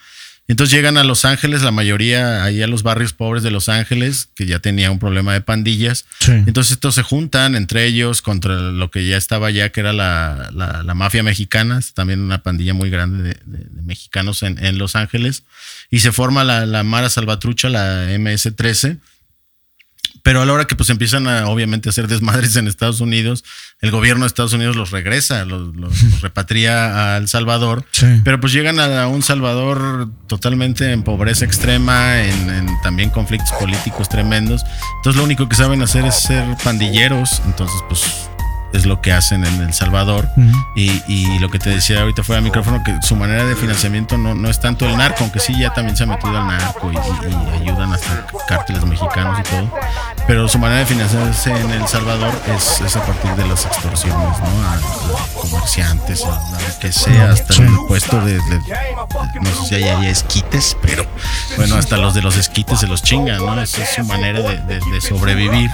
Entonces 0.47 0.75
llegan 0.75 0.97
a 0.97 1.05
Los 1.05 1.23
Ángeles, 1.23 1.61
la 1.61 1.71
mayoría 1.71 2.43
ahí 2.43 2.61
a 2.61 2.67
los 2.67 2.83
barrios 2.83 3.13
pobres 3.13 3.43
de 3.43 3.51
Los 3.51 3.69
Ángeles, 3.69 4.27
que 4.35 4.45
ya 4.45 4.59
tenía 4.59 4.91
un 4.91 4.99
problema 4.99 5.31
de 5.31 5.39
pandillas. 5.39 6.05
Entonces 6.27 6.73
estos 6.73 6.95
se 6.95 7.01
juntan 7.01 7.55
entre 7.55 7.85
ellos 7.85 8.21
contra 8.21 8.55
lo 8.55 8.91
que 8.91 9.07
ya 9.07 9.15
estaba 9.15 9.51
ya, 9.51 9.71
que 9.71 9.79
era 9.79 9.93
la, 9.93 10.49
la, 10.53 10.93
mafia 10.93 11.23
mexicana, 11.23 11.79
también 11.93 12.19
una 12.19 12.43
pandilla 12.43 12.73
muy 12.73 12.89
grande 12.89 13.37
de, 13.45 13.81
mexicanos 13.83 14.43
en, 14.43 14.63
en, 14.63 14.77
Los 14.77 14.97
Ángeles. 14.97 15.43
Y 15.89 15.99
se 15.99 16.11
forma 16.11 16.43
la, 16.43 16.65
la 16.65 16.83
Mara 16.83 17.09
Salvatrucha, 17.09 17.69
la 17.69 18.09
MS-13 18.11 18.99
pero 20.23 20.41
a 20.41 20.45
la 20.45 20.53
hora 20.53 20.65
que 20.65 20.75
pues 20.75 20.89
empiezan 20.89 21.27
a 21.27 21.47
obviamente 21.47 21.89
a 21.89 21.91
hacer 21.91 22.07
desmadres 22.07 22.55
en 22.55 22.67
Estados 22.67 23.01
Unidos, 23.01 23.43
el 23.81 23.91
gobierno 23.91 24.23
de 24.23 24.27
Estados 24.27 24.53
Unidos 24.53 24.75
los 24.75 24.91
regresa, 24.91 25.45
los, 25.45 25.73
repatria 26.21 27.13
a 27.13 27.17
El 27.17 27.27
Salvador, 27.27 27.85
pero 28.23 28.39
pues 28.39 28.53
llegan 28.53 28.79
a 28.79 29.07
un 29.07 29.21
Salvador 29.21 30.09
totalmente 30.27 30.91
en 30.91 31.03
pobreza 31.03 31.45
extrema, 31.45 32.21
en, 32.21 32.67
también 32.81 33.09
conflictos 33.09 33.51
políticos 33.59 34.09
tremendos. 34.09 34.63
Entonces 34.97 35.17
lo 35.17 35.25
único 35.25 35.47
que 35.49 35.55
saben 35.55 35.81
hacer 35.81 36.05
es 36.05 36.15
ser 36.15 36.45
pandilleros, 36.63 37.41
entonces 37.45 37.77
pues 37.89 38.29
es 38.73 38.85
lo 38.85 39.01
que 39.01 39.13
hacen 39.13 39.45
en 39.45 39.61
El 39.61 39.73
Salvador. 39.73 40.27
y, 40.75 41.39
lo 41.39 41.49
que 41.49 41.59
te 41.59 41.69
decía 41.69 42.01
ahorita 42.01 42.23
fuera 42.23 42.37
del 42.37 42.45
micrófono, 42.45 42.81
que 42.83 42.95
su 43.01 43.15
manera 43.15 43.45
de 43.45 43.55
financiamiento 43.55 44.17
no, 44.17 44.33
no 44.33 44.49
es 44.49 44.59
tanto 44.59 44.85
el 44.85 44.97
narco, 44.97 45.17
aunque 45.21 45.39
sí 45.39 45.53
ya 45.59 45.73
también 45.73 45.97
se 45.97 46.03
ha 46.03 46.07
metido 46.07 46.37
al 46.37 46.47
narco 46.47 46.91
y, 46.91 46.97
ayudan 47.61 47.93
hasta 47.93 48.25
cárteles 48.47 48.85
mexicanos 48.85 49.39
y 49.39 49.43
todo. 49.43 49.71
Pero 50.25 50.47
su 50.47 50.57
manera 50.57 50.79
de 50.79 50.85
financiarse 50.85 51.51
en 51.51 51.71
El 51.71 51.87
Salvador 51.87 52.33
es, 52.55 52.81
es 52.81 52.95
a 52.95 53.05
partir 53.05 53.31
de 53.35 53.45
las 53.45 53.65
extorsiones, 53.65 54.39
¿no? 54.39 54.67
A, 54.67 54.79
comerciantes, 55.35 56.23
a, 56.23 56.29
lo 56.29 56.79
que 56.79 56.91
sea, 56.91 57.31
hasta 57.31 57.53
el 57.61 57.77
puesto 57.87 58.21
de, 58.21 58.39
no 59.41 59.49
sé 59.55 59.65
si 59.67 59.75
hay, 59.75 60.07
esquites, 60.07 60.77
pero 60.81 61.05
bueno, 61.57 61.75
hasta 61.75 61.97
los 61.97 62.13
de 62.13 62.21
los 62.21 62.37
esquites 62.37 62.79
se 62.79 62.87
los 62.87 63.03
chingan, 63.03 63.45
¿no? 63.45 63.61
Esa 63.61 63.83
es 63.83 63.95
su 63.95 64.03
manera 64.05 64.39
de, 64.39 64.79
de 64.79 65.01
sobrevivir. 65.01 65.69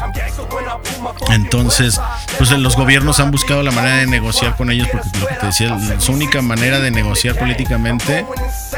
Entonces, 1.29 1.99
pues 2.37 2.51
los 2.51 2.75
gobiernos 2.75 3.19
han 3.19 3.31
buscado 3.31 3.63
la 3.63 3.71
manera 3.71 3.97
de 3.97 4.07
negociar 4.07 4.55
con 4.55 4.71
ellos 4.71 4.87
porque 4.91 5.09
lo 5.19 5.27
que 5.27 5.35
te 5.35 5.45
decía, 5.45 5.77
su 5.99 6.11
única 6.11 6.41
manera 6.41 6.79
de 6.79 6.91
negociar 6.91 7.35
políticamente 7.37 8.25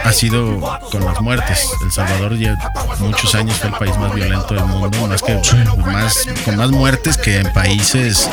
ha 0.03 0.11
sido 0.11 0.59
con 0.91 1.05
las 1.05 1.22
muertes. 1.22 1.69
El 1.84 1.91
Salvador 1.91 2.38
ya 2.38 2.57
muchos 2.99 3.36
años 3.36 3.57
fue 3.57 3.69
el 3.69 3.76
país 3.76 3.97
más 3.97 4.13
violento 4.13 4.53
del 4.53 4.65
mundo, 4.65 5.07
más 5.07 5.22
que 5.22 5.34
más 5.78 6.26
con 6.45 6.57
más 6.57 6.72
muertes 6.72 7.18
que 7.18 7.38
en 7.38 7.51
países 7.53 8.30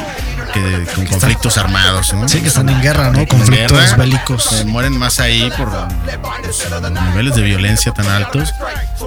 que, 0.53 0.87
con 0.95 1.07
conflictos 1.07 1.59
armados. 1.59 2.13
¿no? 2.15 2.29
Sí, 2.29 2.41
que 2.41 2.49
están 2.49 2.69
en 2.69 2.81
guerra, 2.81 3.11
¿no? 3.11 3.27
Conflictos 3.27 3.97
bélicos. 3.97 4.45
Se 4.45 4.65
mueren 4.65 4.99
más 4.99 5.21
ahí 5.21 5.51
por 5.57 5.73
los 5.73 6.93
niveles 7.09 7.35
de 7.35 7.43
violencia 7.43 7.93
tan 7.93 8.07
altos 8.09 8.55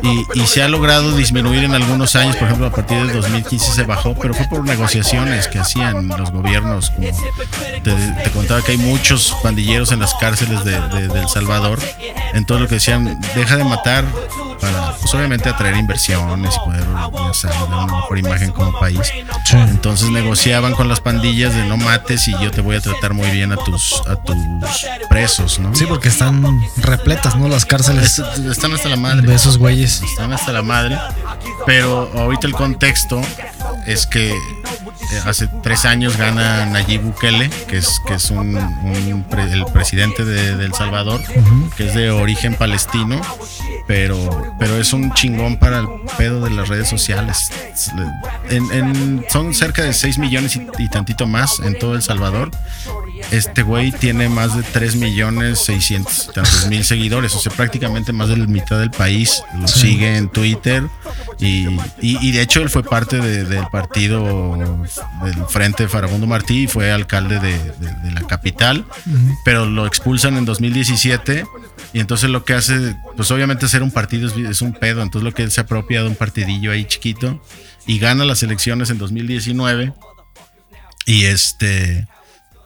y, 0.04 0.26
y, 0.40 0.48
se 0.48 0.64
ha 0.64 0.68
logrado 0.68 1.16
disminuir 1.16 1.64
en 1.64 1.74
algunos 1.74 2.16
años, 2.16 2.36
por 2.36 2.48
ejemplo, 2.48 2.68
a 2.68 2.72
partir 2.72 2.98
del 2.98 3.14
2015 3.14 3.72
se 3.74 3.84
bajó, 3.84 4.16
pero 4.16 4.34
fue 4.34 4.48
por 4.48 4.64
negociaciones 4.64 5.48
que 5.48 5.60
hacían 5.60 6.08
los 6.08 6.32
gobiernos. 6.32 6.92
Como 6.92 7.08
te, 7.84 8.30
contaba 8.32 8.62
que 8.62 8.74
hay 8.74 8.78
muchos 8.78 9.36
pandilleros 9.44 9.92
en 9.92 10.00
las 10.00 10.14
cárceles 10.16 10.64
de, 10.64 10.80
de, 11.08 11.22
El 11.22 11.28
Salvador, 11.28 11.80
en 12.34 12.46
todo 12.46 12.60
lo 12.60 12.68
que 12.68 12.76
decían, 12.76 13.20
deja 13.36 13.58
de 13.58 13.64
matar 13.64 14.06
para, 14.60 14.94
pues 14.94 15.14
obviamente, 15.14 15.50
atraer 15.50 15.78
inversiones 15.78 16.56
y 16.56 16.60
poder 16.60 16.86
dar 16.94 17.64
una 17.68 17.86
mejor 17.86 18.18
imagen 18.18 18.52
como 18.52 18.78
país. 18.80 19.12
Entonces 19.52 20.10
negociaban 20.10 20.74
con 20.74 20.88
las 20.88 21.02
pandillas 21.02 21.31
de 21.32 21.66
no 21.66 21.78
mates 21.78 22.28
y 22.28 22.32
yo 22.32 22.52
te 22.52 22.60
voy 22.60 22.76
a 22.76 22.82
tratar 22.82 23.14
muy 23.14 23.30
bien 23.32 23.54
a 23.54 23.56
tus, 23.56 24.02
a 24.06 24.18
tus 24.18 24.36
presos, 25.10 25.60
¿no? 25.60 25.74
Sí, 25.74 25.86
porque 25.88 26.10
están 26.10 26.62
repletas, 26.78 27.38
¿no? 27.38 27.48
Las 27.48 27.66
cárceles. 27.66 28.20
están 28.20 28.74
hasta 28.74 28.90
la 28.90 28.98
madre. 28.98 29.26
De 29.26 29.34
esos 29.34 29.58
güeyes. 29.58 30.02
Están 30.02 30.34
hasta 30.34 30.52
la 30.52 30.62
madre. 30.62 30.98
Pero 31.66 32.12
ahorita 32.16 32.48
el 32.48 32.54
contexto 32.54 33.22
es 33.88 34.06
que 34.08 34.32
eh, 34.32 35.22
hace 35.26 35.48
tres 35.64 35.86
años 35.86 36.18
gana 36.18 36.66
Nayib 36.66 37.02
Bukele, 37.02 37.50
que 37.68 37.78
es, 37.78 38.02
que 38.06 38.16
es 38.16 38.30
un, 38.30 38.58
el 38.58 39.66
presidente 39.72 40.26
de, 40.26 40.66
El 40.66 40.74
Salvador, 40.74 41.22
que 41.78 41.88
es 41.88 41.96
de 41.96 42.12
origen 42.12 42.56
palestino, 42.56 43.22
pero, 43.92 44.56
pero 44.58 44.78
es 44.78 44.94
un 44.94 45.14
chingón 45.16 45.58
para 45.58 45.80
el 45.80 45.88
pedo 46.18 46.40
de 46.46 46.50
las 46.50 46.70
redes 46.70 46.88
sociales. 46.88 47.52
son 49.28 49.54
cerca 49.54 49.84
de 49.84 49.94
6 49.94 50.18
millones 50.18 50.58
y, 50.80 50.88
tantito 50.88 51.28
más 51.28 51.60
en 51.60 51.78
todo 51.78 51.96
El 51.96 52.02
Salvador. 52.02 52.52
Este 53.32 53.64
güey 53.64 53.92
tiene 53.92 54.30
más 54.30 54.56
de 54.56 54.64
3 54.64 54.96
millones 54.96 55.60
600 55.66 56.32
tantos 56.34 56.68
mil 56.68 56.86
seguidores, 56.86 57.36
o 57.36 57.40
sea, 57.40 57.52
prácticamente 57.52 58.14
más 58.14 58.30
de 58.30 58.38
la 58.38 58.48
mitad 58.48 58.80
del 58.80 58.92
país 58.92 59.44
lo 59.60 59.68
sigue 59.68 60.16
en 60.16 60.30
Twitter. 60.30 60.88
Y, 61.38 61.68
y, 62.00 62.32
de 62.32 62.42
hecho 62.42 62.62
él 62.62 62.70
fue 62.70 62.84
parte 62.84 63.20
del 63.20 63.68
partido 63.68 64.58
del 65.26 65.46
Frente 65.50 65.90
Farabundo 65.90 66.28
Martí 66.28 66.64
y 66.64 66.68
fue 66.68 66.94
alcalde 66.94 67.40
de, 67.40 68.12
la 68.14 68.22
capital, 68.22 68.86
pero 69.44 69.66
lo 69.66 69.86
expulsan 69.86 70.38
en 70.38 70.46
2017 70.46 71.44
y 71.94 72.00
entonces 72.00 72.30
lo 72.30 72.46
que 72.46 72.54
hace, 72.54 72.96
pues 73.18 73.30
obviamente 73.32 73.66
hacer 73.66 73.84
un 73.84 73.92
partido 73.92 74.30
es, 74.30 74.62
un 74.62 74.74
pedo, 74.74 75.02
entonces 75.02 75.24
lo 75.24 75.34
que 75.34 75.44
él 75.44 75.52
se 75.52 75.62
apropia 75.62 76.02
de 76.02 76.08
un 76.08 76.16
partidillo 76.16 76.72
ahí 76.72 76.86
chiquito 76.86 77.42
y 77.86 78.00
gana 78.00 78.24
las 78.24 78.44
elecciones 78.44 78.90
en 78.90 78.98
2019 78.98 79.94
y 81.06 81.26
este 81.26 82.08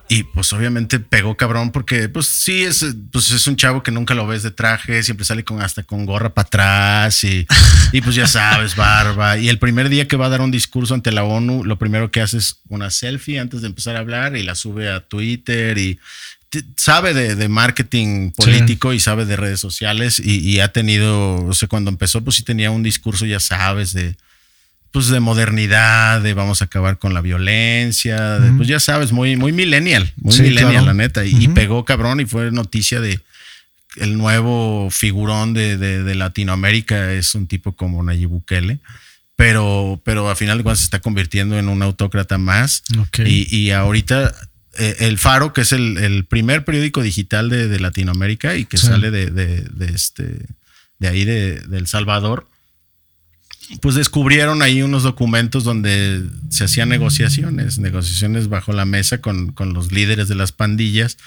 y 0.07 0.21
pues 0.21 0.53
obviamente 0.53 0.99
pegó 0.99 1.36
cabrón 1.36 1.71
porque 1.71 2.07
pues 2.09 2.28
sí 2.28 2.63
es 2.63 2.86
pues 3.11 3.32
es 3.32 3.47
un 3.47 3.55
chavo 3.55 3.82
que 3.82 3.89
nunca 3.89 4.13
lo 4.13 4.28
ves 4.28 4.43
de 4.43 4.51
traje, 4.51 5.01
siempre 5.01 5.26
sale 5.26 5.43
con 5.43 5.59
hasta 5.59 5.82
con 5.82 6.05
gorra 6.05 6.32
para 6.32 6.45
atrás 6.45 7.23
y, 7.23 7.47
y, 7.91 8.01
pues 8.01 8.15
ya 8.15 8.28
sabes, 8.28 8.76
barba. 8.76 9.39
Y 9.39 9.49
el 9.49 9.57
primer 9.57 9.89
día 9.89 10.07
que 10.07 10.15
va 10.15 10.28
a 10.28 10.30
dar 10.30 10.41
un 10.41 10.51
discurso 10.51 10.93
ante 10.93 11.11
la 11.11 11.23
ONU, 11.23 11.63
lo 11.63 11.80
primero 11.80 12.11
que 12.11 12.21
hace 12.21 12.38
es 12.38 12.61
una 12.69 12.91
selfie 12.91 13.39
antes 13.39 13.61
de 13.61 13.67
empezar 13.67 13.95
a 13.95 13.99
hablar 13.99 14.38
y 14.38 14.43
la 14.43 14.53
sube 14.53 14.91
a 14.91 14.99
Twitter 14.99 15.76
y 15.80 15.99
sabe 16.78 17.14
de, 17.14 17.48
marketing 17.50 18.32
político 18.32 18.93
y 18.93 19.00
sabe 19.00 19.26
de 19.26 19.36
redes 19.36 19.60
sociales 19.60 20.22
y, 20.24 20.39
y 20.39 20.60
ha 20.60 20.70
tenido, 20.70 21.43
o 21.46 21.54
sea, 21.54 21.68
cuando 21.68 21.89
empezó 21.89 22.24
pues 22.24 22.38
sí 22.38 22.43
tenía 22.43 22.72
un 22.72 22.84
discurso, 22.84 23.26
ya 23.26 23.39
sabes, 23.39 23.93
de 23.93 24.16
pues 24.96 25.10
de 25.10 25.20
modernidad, 25.20 26.22
de 26.22 26.34
vamos 26.34 26.62
a 26.62 26.66
acabar 26.66 26.98
con 26.98 27.14
la 27.14 27.20
violencia, 27.20 28.39
pues 28.56 28.70
ya 28.70 28.80
sabes, 28.80 29.12
muy, 29.12 29.36
muy 29.36 29.52
millennial, 29.52 30.14
muy 30.16 30.39
millennial, 30.39 30.86
la 30.86 30.93
neta. 30.93 31.26
Y, 31.26 31.50
pegó 31.50 31.84
cabrón 31.84 32.22
y 32.22 32.26
fue 32.26 32.50
noticia 32.50 33.02
de 33.02 33.20
el 33.98 34.18
nuevo 34.18 34.89
figurón 34.89 35.54
de, 35.54 36.16
Latinoamérica 36.16 37.12
es 37.12 37.36
un 37.36 37.46
tipo 37.46 37.74
como 37.74 38.02
Nayib 38.04 38.30
Bukele. 38.30 38.80
Pero, 39.36 40.00
pero 40.06 40.30
a 40.30 40.36
final 40.38 40.60
de 40.60 40.64
cuentas 40.64 40.80
se 40.80 40.86
está 40.86 41.02
convirtiendo 41.02 41.60
en 41.60 41.68
un 41.68 41.82
autócrata 41.82 42.38
más. 42.38 42.84
Y, 43.26 43.72
ahorita 43.72 44.34
eh, 44.78 44.95
El 44.99 45.17
Faro, 45.17 45.53
que 45.53 45.61
es 45.61 45.71
el, 45.71 46.26
primer 46.26 46.65
periódico 46.65 47.01
digital 47.01 47.49
de, 47.49 47.80
Latinoamérica 47.80 48.55
y 48.55 48.65
que 48.65 48.78
sale 48.78 49.11
de, 49.11 49.69
este, 49.93 50.45
de 50.99 51.07
ahí 51.07 51.26
de, 51.26 51.63
El 51.71 51.88
Salvador, 51.88 52.47
pues 53.82 53.95
descubrieron 53.95 54.61
ahí 54.61 54.82
unos 54.82 55.03
documentos 55.03 55.63
donde 55.63 56.23
se 56.49 56.65
hacían 56.65 56.89
negociaciones, 56.89 57.80
negociaciones 57.80 58.47
bajo 58.47 58.73
la 58.73 58.86
mesa 58.86 59.19
con, 59.19 59.53
los 59.73 59.91
líderes 59.91 60.28
de 60.28 60.36
las 60.36 60.51
pandillas, 60.51 61.17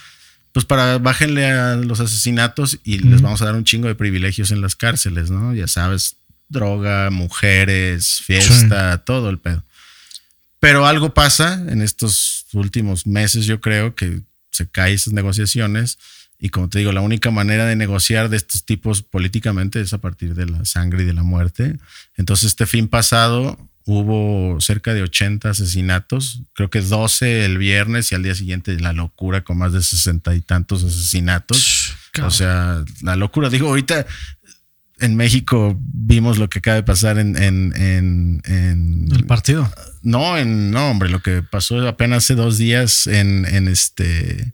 pues 0.53 0.64
para 0.64 0.99
bájenle 0.99 1.51
a 1.51 1.76
los 1.76 2.01
asesinatos 2.01 2.78
y 2.84 2.99
les 2.99 3.22
vamos 3.22 3.42
a 3.42 3.46
dar 3.46 3.55
un 3.55 3.64
chingo 3.64 3.88
de 3.88 3.94
privilegios 3.94 4.51
en 4.51 4.61
las 4.61 4.76
cárceles, 4.76 5.30
¿no? 5.30 5.55
Ya 5.55 5.66
sabes, 5.68 6.16
droga, 6.49 7.11
mujeres, 7.11 8.22
fiesta, 8.24 8.99
todo 8.99 9.30
el 9.30 9.38
pedo. 9.38 9.62
Pero 10.61 10.87
algo 10.87 11.15
pasa 11.15 11.55
en 11.69 11.83
estos 11.83 12.47
últimos 12.53 13.07
meses, 13.07 13.47
yo 13.47 13.61
creo 13.61 13.95
que 13.95 14.23
se 14.51 14.69
caen 14.69 14.95
esas 14.95 15.13
negociaciones 15.13 15.99
y 16.39 16.51
como 16.51 16.69
te 16.69 16.79
digo, 16.79 16.93
la 16.93 17.01
única 17.01 17.31
manera 17.31 17.67
de 17.67 17.75
negociar 17.75 18.29
de 18.29 18.37
estos 18.37 18.65
tipos 18.65 19.03
políticamente 19.03 19.81
es 19.81 19.93
a 19.93 19.99
partir 19.99 20.35
de 20.35 20.47
la 20.47 20.65
sangre 20.65 21.03
y 21.03 21.07
de 21.07 21.13
la 21.13 21.25
muerte. 21.25 21.79
Entonces, 22.17 22.49
este 22.49 22.67
fin 22.67 22.87
pasado 22.87 23.59
hubo 23.85 24.61
cerca 24.61 24.95
de 24.95 25.03
80 25.03 25.51
asesinatos, 25.51 26.43
creo 26.53 26.71
que 26.71 26.81
12 26.81 27.45
el 27.45 27.59
viernes 27.59 28.13
y 28.13 28.15
al 28.15 28.23
día 28.23 28.35
siguiente 28.35 28.79
la 28.79 28.93
locura 28.93 29.43
con 29.43 29.59
más 29.59 29.73
de 29.73 29.83
60 29.83 30.35
y 30.35 30.41
tantos 30.41 30.85
asesinatos. 30.85 31.95
O 32.23 32.31
sea, 32.31 32.85
la 33.03 33.17
locura. 33.17 33.49
Digo, 33.49 33.69
ahorita 33.69 34.07
en 35.01 35.17
México 35.17 35.77
vimos 35.81 36.39
lo 36.39 36.49
que 36.49 36.59
acaba 36.59 36.77
de 36.77 36.83
pasar 36.83 37.19
en, 37.19 37.37
en, 37.37 38.43
el 38.45 39.25
partido. 39.27 39.71
No, 40.03 40.38
en 40.38 40.70
no, 40.70 40.90
hombre, 40.90 41.09
lo 41.09 41.20
que 41.20 41.42
pasó 41.42 41.86
apenas 41.86 42.24
hace 42.24 42.34
dos 42.34 42.59
días 42.59 43.07
en, 43.07 43.44
en 43.46 43.68
este 43.68 44.53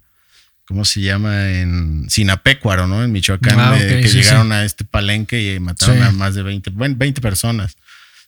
¿cómo 0.67 0.85
se 0.85 1.01
llama? 1.01 1.51
En 1.53 2.09
Sinapecuaro, 2.09 2.87
¿no? 2.87 3.05
En 3.05 3.13
Michoacán, 3.13 3.59
ah, 3.59 3.77
que 3.79 4.09
llegaron 4.09 4.53
a 4.53 4.65
este 4.65 4.85
palenque 4.85 5.55
y 5.55 5.61
mataron 5.61 6.03
a 6.03 6.11
más 6.11 6.35
de 6.35 6.43
20, 6.43 6.71
20 6.75 7.21
personas. 7.21 7.77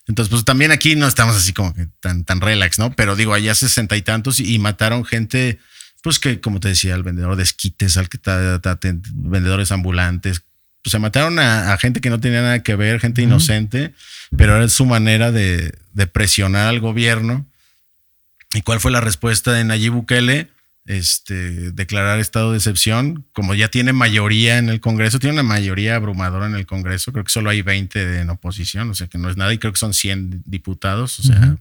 Entonces, 0.07 0.29
pues 0.29 0.45
también 0.45 0.71
aquí 0.71 0.95
no 0.95 1.07
estamos 1.07 1.35
así 1.35 1.51
como 1.51 1.73
que 1.73 1.87
tan, 1.99 2.23
tan 2.23 2.39
relax, 2.39 2.79
¿no? 2.79 2.93
Pero 2.93 3.15
digo, 3.15 3.33
allá 3.33 3.53
sesenta 3.55 3.97
y 3.97 4.01
tantos 4.01 4.39
y, 4.39 4.57
mataron 4.59 5.03
gente, 5.03 5.59
pues 6.01 6.19
que, 6.19 6.39
como 6.39 6.59
te 6.59 6.69
decía, 6.69 6.95
el 6.95 7.03
vendedor 7.03 7.35
de 7.35 7.43
esquites, 7.43 7.97
al 7.97 8.07
que 8.07 8.17
está, 8.17 8.59
vendedores 9.13 9.71
ambulantes. 9.71 10.43
Pues 10.87 10.93
se 10.93 10.99
mataron 10.99 11.37
a, 11.37 11.77
gente 11.77 11.99
que 11.99 12.09
no 12.09 12.21
tenía 12.21 12.41
nada 12.41 12.63
que 12.63 12.73
ver, 12.77 13.01
gente 13.01 13.21
inocente, 13.21 13.93
pero 14.37 14.55
era 14.55 14.69
su 14.69 14.85
manera 14.85 15.33
de, 15.33 15.77
de 15.91 16.07
presionar 16.07 16.69
al 16.69 16.79
gobierno. 16.79 17.45
¿Y 18.53 18.61
cuál 18.61 18.79
fue 18.79 18.91
la 18.91 19.01
respuesta 19.01 19.51
de 19.51 19.65
Nayib 19.65 19.91
Bukele? 19.91 20.47
este, 20.87 21.71
declarar 21.71 22.19
estado 22.19 22.51
de 22.51 22.57
excepción. 22.57 23.25
Como 23.33 23.53
ya 23.53 23.67
tiene 23.67 23.93
mayoría 23.93 24.57
en 24.57 24.69
el 24.69 24.79
Congreso, 24.79 25.19
tiene 25.19 25.33
una 25.33 25.43
mayoría 25.43 25.95
abrumadora 25.95 26.47
en 26.47 26.55
el 26.55 26.65
Congreso, 26.65 27.11
creo 27.11 27.25
que 27.25 27.31
solo 27.31 27.49
hay 27.49 27.61
20 27.61 28.21
en 28.21 28.29
oposición, 28.29 28.89
o 28.89 28.95
sea 28.95 29.07
que 29.07 29.17
no 29.17 29.29
es 29.29 29.37
nada, 29.37 29.53
y 29.53 29.57
creo 29.57 29.73
que 29.73 29.79
son 29.79 29.93
100 29.93 30.43
diputados, 30.45 31.19
o 31.19 31.23
sea, 31.23 31.57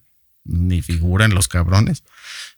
ni 0.46 0.82
figuran 0.82 1.34
los 1.34 1.48
cabrones. 1.48 2.02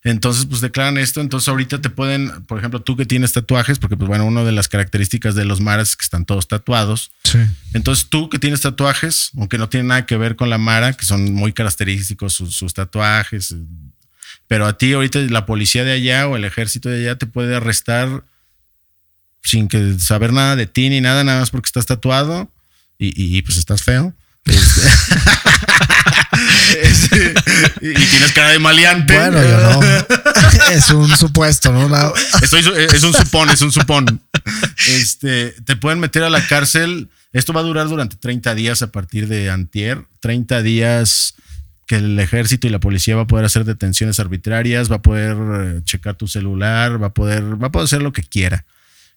Entonces, 0.04 0.46
pues 0.46 0.60
declaran 0.60 0.98
esto. 0.98 1.20
Entonces, 1.20 1.48
ahorita 1.48 1.80
te 1.80 1.90
pueden, 1.90 2.44
por 2.44 2.58
ejemplo, 2.58 2.80
tú 2.80 2.96
que 2.96 3.06
tienes 3.06 3.32
tatuajes, 3.32 3.78
porque, 3.78 3.96
pues 3.96 4.08
bueno, 4.08 4.24
una 4.24 4.44
de 4.44 4.52
las 4.52 4.68
características 4.68 5.34
de 5.34 5.44
los 5.44 5.60
maras 5.60 5.90
es 5.90 5.96
que 5.96 6.04
están 6.04 6.24
todos 6.24 6.48
tatuados. 6.48 7.10
Sí. 7.24 7.38
Entonces, 7.74 8.06
tú 8.08 8.28
que 8.28 8.38
tienes 8.38 8.60
tatuajes, 8.60 9.30
aunque 9.36 9.58
no 9.58 9.68
tiene 9.68 9.88
nada 9.88 10.06
que 10.06 10.16
ver 10.16 10.36
con 10.36 10.50
la 10.50 10.58
mara, 10.58 10.92
que 10.92 11.04
son 11.04 11.32
muy 11.32 11.52
característicos 11.52 12.34
sus, 12.34 12.54
sus 12.54 12.74
tatuajes, 12.74 13.54
pero 14.48 14.66
a 14.66 14.76
ti 14.76 14.94
ahorita 14.94 15.20
la 15.20 15.46
policía 15.46 15.84
de 15.84 15.92
allá 15.92 16.26
o 16.26 16.36
el 16.36 16.44
ejército 16.44 16.88
de 16.88 17.00
allá 17.00 17.16
te 17.16 17.26
puede 17.26 17.54
arrestar 17.54 18.24
sin 19.42 19.68
que 19.68 19.98
saber 19.98 20.32
nada 20.32 20.56
de 20.56 20.66
ti 20.66 20.88
ni 20.88 21.00
nada, 21.00 21.22
nada 21.22 21.40
más 21.40 21.50
porque 21.50 21.66
estás 21.66 21.86
tatuado 21.86 22.50
y, 22.98 23.40
pues 23.42 23.58
estás 23.58 23.82
feo. 23.82 24.12
Este, 24.44 24.80
y, 27.80 27.94
tienes 27.94 28.32
cara 28.34 28.50
de 28.50 28.58
maleante. 28.58 29.14
Bueno, 29.14 29.42
yo 29.42 29.58
no. 29.58 29.80
Es 30.72 30.90
un 30.90 31.08
supuesto, 31.16 31.72
¿no? 31.72 32.12
es 32.42 33.02
un 33.02 33.14
supón, 33.14 33.50
es 33.50 33.62
un 33.62 33.72
supón. 33.72 34.20
Este, 34.88 35.54
te 35.64 35.76
pueden 35.76 35.98
meter 35.98 36.22
a 36.22 36.30
la 36.30 36.46
cárcel. 36.46 37.08
Esto 37.32 37.52
va 37.52 37.60
a 37.60 37.64
durar 37.64 37.88
durante 37.88 38.16
30 38.16 38.54
días 38.54 38.82
a 38.82 38.92
partir 38.92 39.28
de 39.28 39.50
antier. 39.50 40.04
30 40.20 40.62
días 40.62 41.34
que 41.86 41.96
el 41.96 42.18
ejército 42.20 42.66
y 42.66 42.70
la 42.70 42.80
policía 42.80 43.16
va 43.16 43.22
a 43.22 43.26
poder 43.26 43.46
hacer 43.46 43.64
detenciones 43.64 44.20
arbitrarias, 44.20 44.90
va 44.90 44.96
a 44.96 45.02
poder 45.02 45.36
eh, 45.38 45.80
checar 45.84 46.16
tu 46.16 46.28
celular, 46.28 47.02
va 47.02 47.08
a 47.08 47.14
poder, 47.14 47.60
va 47.60 47.68
a 47.68 47.72
poder 47.72 47.86
hacer 47.86 48.02
lo 48.02 48.12
que 48.12 48.22
quiera. 48.22 48.66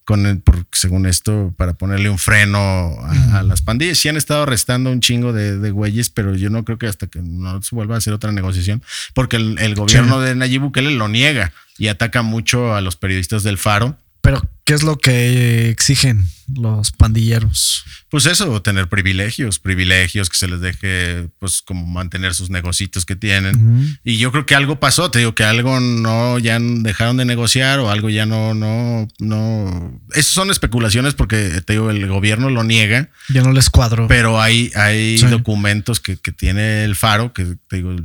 Con 0.03 0.25
el, 0.25 0.39
porque 0.39 0.65
según 0.71 1.05
esto, 1.05 1.53
para 1.57 1.73
ponerle 1.73 2.09
un 2.09 2.17
freno 2.17 2.95
a, 3.31 3.43
las 3.43 3.61
pandillas. 3.61 3.99
Sí 3.99 4.09
han 4.09 4.17
estado 4.17 4.43
arrestando 4.43 4.91
un 4.91 4.99
chingo 4.99 5.31
de, 5.31 5.57
de, 5.57 5.71
güeyes, 5.71 6.09
pero 6.09 6.35
yo 6.35 6.49
no 6.49 6.65
creo 6.65 6.77
que 6.77 6.87
hasta 6.87 7.07
que 7.07 7.21
no 7.21 7.61
se 7.61 7.75
vuelva 7.75 7.95
a 7.95 7.97
hacer 7.99 8.11
otra 8.13 8.31
negociación, 8.31 8.81
porque 9.13 9.37
el, 9.37 9.75
gobierno 9.75 10.19
de 10.19 10.35
Nayib 10.35 10.61
Bukele 10.61 10.91
lo 10.91 11.07
niega 11.07 11.53
y 11.77 11.87
ataca 11.87 12.23
mucho 12.23 12.75
a 12.75 12.81
los 12.81 12.95
periodistas 12.95 13.43
del 13.43 13.57
Faro 13.57 13.95
pero, 14.22 14.41
¿qué 14.65 14.73
es 14.73 14.84
lo 14.84 14.98
que 14.98 15.69
exigen 15.69 16.26
los 16.53 16.91
pandilleros? 16.91 17.84
Pues 18.10 18.27
eso, 18.27 18.61
tener 18.61 18.88
privilegios, 18.88 19.57
privilegios 19.57 20.30
que 20.30 20.38
se 20.38 20.48
les 20.48 20.61
deje, 20.61 21.30
pues, 21.39 21.61
como 21.61 21.88
mantener 21.88 22.35
sus 22.35 22.49
negocios 22.52 23.06
que 23.06 23.15
tienen. 23.15 23.99
Y 24.03 24.18
yo 24.18 24.31
creo 24.31 24.45
que 24.45 24.53
algo 24.53 24.80
pasó, 24.80 25.10
te 25.10 25.19
digo 25.19 25.34
que 25.34 25.43
algo 25.43 25.80
no, 25.80 26.38
ya 26.38 26.60
dejaron 26.60 27.18
de 27.18 27.26
negociar 27.26 27.80
o 27.80 27.89
algo 27.89 28.10
ya 28.10 28.26
no, 28.26 28.53
no, 28.53 29.07
no. 29.18 30.02
Esas 30.14 30.34
son 30.34 30.52
especulaciones 30.52 31.15
porque, 31.15 31.61
te 31.65 31.73
digo, 31.73 31.89
el 31.89 32.07
gobierno 32.07 32.49
lo 32.49 32.64
niega. 32.64 33.10
Ya 33.30 33.41
no 33.41 33.53
les 33.53 33.69
cuadro. 33.69 34.07
Pero 34.07 34.39
hay, 34.39 34.72
hay 34.76 35.18
documentos 35.18 35.99
que, 35.99 36.18
que 36.18 36.31
tiene 36.31 36.84
el 36.84 36.95
Faro, 36.95 37.34
que 37.34 37.57
te 37.68 37.77
digo, 37.77 37.95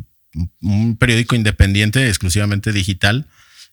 un 0.61 0.97
periódico 0.97 1.35
independiente, 1.35 2.09
exclusivamente 2.09 2.73
digital 2.73 3.27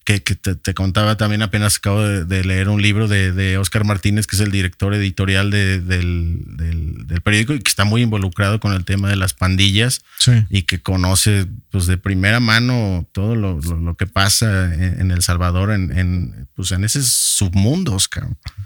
que, 0.04 0.20
te, 0.20 0.74
contaba 0.74 1.16
también 1.16 1.42
apenas 1.42 1.78
acabo 1.78 2.02
de, 2.02 2.44
leer 2.44 2.68
un 2.68 2.82
libro 2.82 3.08
de, 3.08 3.32
de, 3.32 3.58
Oscar 3.58 3.86
Martínez, 3.86 4.28
que 4.28 4.36
es 4.36 4.42
el 4.42 4.52
director 4.52 4.94
editorial 4.94 5.50
del, 5.50 5.88
del, 5.88 7.22
periódico 7.24 7.54
y 7.54 7.60
que 7.60 7.70
está 7.70 7.86
muy 7.86 8.02
involucrado 8.02 8.60
con 8.60 8.74
el 8.74 8.84
tema 8.84 9.10
de 9.10 9.16
las 9.16 9.34
pandillas 9.34 10.04
y 10.50 10.64
que 10.64 10.82
conoce 10.82 11.48
pues 11.72 11.86
de 11.88 11.98
primera 11.98 12.40
mano 12.40 13.08
todo 13.14 13.36
lo, 13.36 13.60
lo, 13.62 13.96
que 13.96 14.08
pasa 14.08 14.74
en, 14.74 15.12
El 15.12 15.22
Salvador 15.22 15.72
en, 15.72 15.98
en, 15.98 16.48
pues, 16.56 16.72
en 16.72 16.84
esos 16.84 17.08
submundos. 17.08 18.10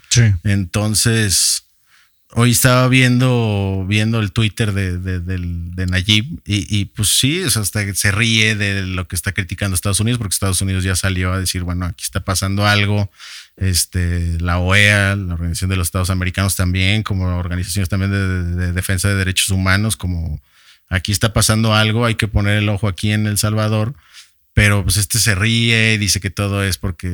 Sí. 0.09 0.23
Entonces 0.43 1.66
hoy 2.39 2.51
estaba 2.51 2.87
viendo, 2.87 3.83
viendo 3.87 4.19
el 4.19 4.31
Twitter 4.31 4.71
de, 4.71 4.99
de, 4.99 5.85
Nayib 5.87 6.39
y, 6.45 6.85
pues 6.85 7.17
sí, 7.19 7.41
hasta 7.43 7.93
se 7.95 8.11
ríe 8.11 8.55
de 8.55 8.83
lo 8.83 9.07
que 9.07 9.15
está 9.15 9.31
criticando 9.31 9.73
Estados 9.73 9.99
Unidos, 9.99 10.19
porque 10.19 10.33
Estados 10.33 10.61
Unidos 10.61 10.83
ya 10.83 10.95
salió 10.95 11.33
a 11.33 11.39
decir, 11.39 11.63
bueno, 11.63 11.87
aquí 11.87 12.03
está 12.03 12.19
pasando 12.19 12.67
algo. 12.67 13.09
Este, 13.55 14.39
la 14.39 14.59
OEA, 14.59 15.15
la 15.15 15.33
Organización 15.33 15.71
de 15.71 15.77
los 15.77 15.87
Estados 15.87 16.11
Americanos 16.11 16.55
también, 16.55 17.01
como 17.01 17.25
organizaciones 17.25 17.89
también 17.89 18.11
de, 18.11 18.71
defensa 18.71 19.07
de 19.07 19.15
derechos 19.15 19.49
humanos, 19.49 19.97
como 19.97 20.39
aquí 20.89 21.11
está 21.11 21.33
pasando 21.33 21.73
algo, 21.73 22.05
hay 22.05 22.15
que 22.15 22.27
poner 22.27 22.59
el 22.59 22.69
ojo 22.69 22.87
aquí 22.87 23.13
en 23.13 23.25
El 23.25 23.39
Salvador 23.39 23.95
pero 24.57 24.81
pues 24.81 24.97
este 24.97 25.19
se 25.19 25.35
ríe 25.35 25.93
y 25.93 25.97
dice 25.99 26.19
que 26.19 26.31
todo 26.31 26.63
es 26.63 26.79
porque 26.79 27.07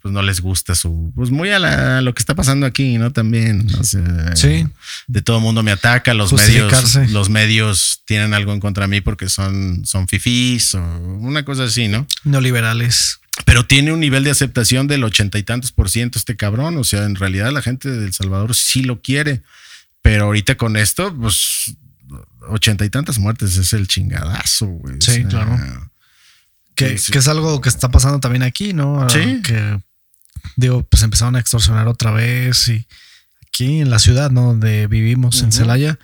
pues 0.00 0.10
no 0.14 0.22
les 0.22 0.40
gusta 0.40 0.74
su 0.74 1.12
pues 1.14 1.30
muy 1.30 1.50
a, 1.50 2.00
lo 2.00 2.14
que 2.14 2.18
está 2.20 2.34
pasando 2.34 2.64
aquí 2.64 2.96
no 2.96 3.12
también 3.12 3.68
sí. 3.84 4.66
de 5.06 5.20
todo 5.20 5.38
mundo 5.38 5.62
me 5.62 5.70
ataca 5.70 6.14
los 6.14 6.32
medios 6.32 6.96
los 7.10 7.28
medios 7.28 8.00
tienen 8.06 8.32
algo 8.32 8.54
en 8.54 8.60
contra 8.60 8.84
de 8.84 8.88
mí 8.88 9.00
porque 9.02 9.28
son 9.28 9.84
son 9.84 10.08
fifís 10.08 10.74
o 10.74 10.82
una 11.20 11.44
cosa 11.44 11.64
así 11.64 11.88
no 11.88 12.06
neoliberales. 12.24 13.20
Pero 13.44 13.66
tiene 13.66 13.92
un 13.92 14.00
nivel 14.00 14.24
de 14.24 14.30
aceptación 14.30 14.86
del 14.86 15.04
ochenta 15.04 15.36
y 15.36 15.42
tantos 15.42 15.72
por 15.72 15.90
ciento 15.90 16.18
este 16.18 16.36
cabrón 16.36 16.78
o 16.78 16.84
sea 16.84 17.04
en 17.04 17.16
realidad 17.16 17.52
la 17.52 17.60
gente 17.60 17.90
de 17.90 18.06
El 18.06 18.14
Salvador 18.14 18.54
sí 18.54 18.80
lo 18.80 19.02
quiere 19.02 19.42
pero 20.00 20.24
ahorita 20.24 20.54
con 20.54 20.78
esto 20.78 21.14
pues 21.14 21.76
ochenta 22.48 22.86
y 22.86 22.88
tantas 22.88 23.18
muertes 23.18 23.58
es 23.58 23.74
el 23.74 23.86
chingadazo 23.86 24.68
güey 24.68 24.96
sí 25.00 25.22
claro 25.24 25.58
que, 26.76 26.94
es 26.94 27.28
algo 27.28 27.60
que 27.60 27.68
está 27.68 27.90
pasando 27.90 28.20
también 28.20 28.42
aquí, 28.42 28.72
¿no? 28.72 29.08
Sí. 29.10 29.40
Que, 29.42 29.80
digo, 30.56 30.82
pues 30.84 31.02
empezaron 31.02 31.36
a 31.36 31.40
extorsionar 31.40 31.88
otra 31.88 32.12
vez 32.12 32.68
y 32.68 32.86
aquí 33.48 33.80
en 33.80 33.90
la 33.90 33.98
ciudad, 33.98 34.30
¿no? 34.30 34.42
Donde 34.42 34.86
vivimos, 34.86 35.42
en 35.42 35.50
Celaya, 35.50 35.98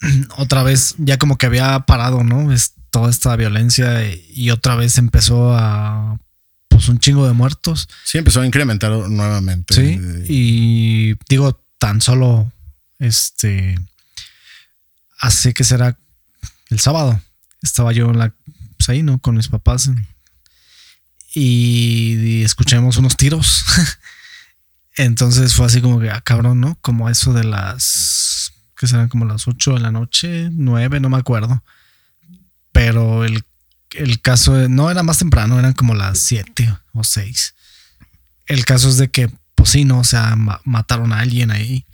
otra 0.36 0.62
vez 0.62 0.94
ya 0.98 1.18
como 1.18 1.38
que 1.38 1.46
había 1.46 1.80
parado, 1.80 2.22
¿no? 2.22 2.52
Es 2.52 2.74
toda 2.90 3.10
esta 3.10 3.34
violencia 3.34 4.04
y 4.30 4.50
otra 4.50 4.76
vez 4.76 4.98
empezó 4.98 5.56
a, 5.56 6.18
pues 6.68 6.88
un 6.88 6.98
chingo 6.98 7.26
de 7.26 7.32
muertos. 7.32 7.88
Sí, 8.04 8.18
empezó 8.18 8.40
a 8.40 8.46
incrementar 8.46 8.92
nuevamente. 8.92 9.74
Sí, 9.74 10.00
y 10.28 11.14
digo, 11.28 11.60
tan 11.78 12.00
solo, 12.00 12.52
este, 12.98 13.78
así 15.18 15.52
que 15.52 15.64
será 15.64 15.98
el 16.70 16.78
sábado. 16.78 17.20
Estaba 17.62 17.92
yo 17.92 18.10
en 18.10 18.18
la 18.18 18.34
pues, 18.76 18.88
ahí, 18.88 19.02
¿no? 19.02 19.18
Con 19.18 19.36
mis 19.36 19.48
papás. 19.48 19.90
Y, 21.34 22.42
escuchamos 22.42 22.96
unos 22.96 23.16
tiros. 23.16 23.64
Entonces 24.96 25.54
fue 25.54 25.66
así 25.66 25.80
como 25.80 25.98
que, 25.98 26.10
ah, 26.10 26.20
cabrón, 26.20 26.60
¿no? 26.60 26.78
Como 26.80 27.10
eso 27.10 27.32
de 27.32 27.44
las, 27.44 28.52
que 28.78 28.86
serán 28.86 29.08
como 29.08 29.24
las 29.24 29.48
8 29.48 29.74
de 29.74 29.80
la 29.80 29.90
noche, 29.90 30.50
9, 30.52 31.00
no 31.00 31.08
me 31.08 31.16
acuerdo. 31.16 31.64
Pero 32.70 33.24
el, 33.24 33.44
caso, 34.22 34.68
no 34.68 34.90
era 34.90 35.02
más 35.02 35.18
temprano, 35.18 35.58
eran 35.58 35.72
como 35.72 35.94
las 35.94 36.20
7 36.20 36.72
o 36.92 37.02
6. 37.02 37.54
El 38.46 38.64
caso 38.64 38.88
es 38.88 38.96
de 38.98 39.10
que, 39.10 39.30
pues 39.56 39.70
sí, 39.70 39.84
¿no? 39.84 40.00
O 40.00 40.04
sea, 40.04 40.36
mataron 40.64 41.12
a 41.12 41.20
alguien 41.20 41.50
ahí. 41.50 41.84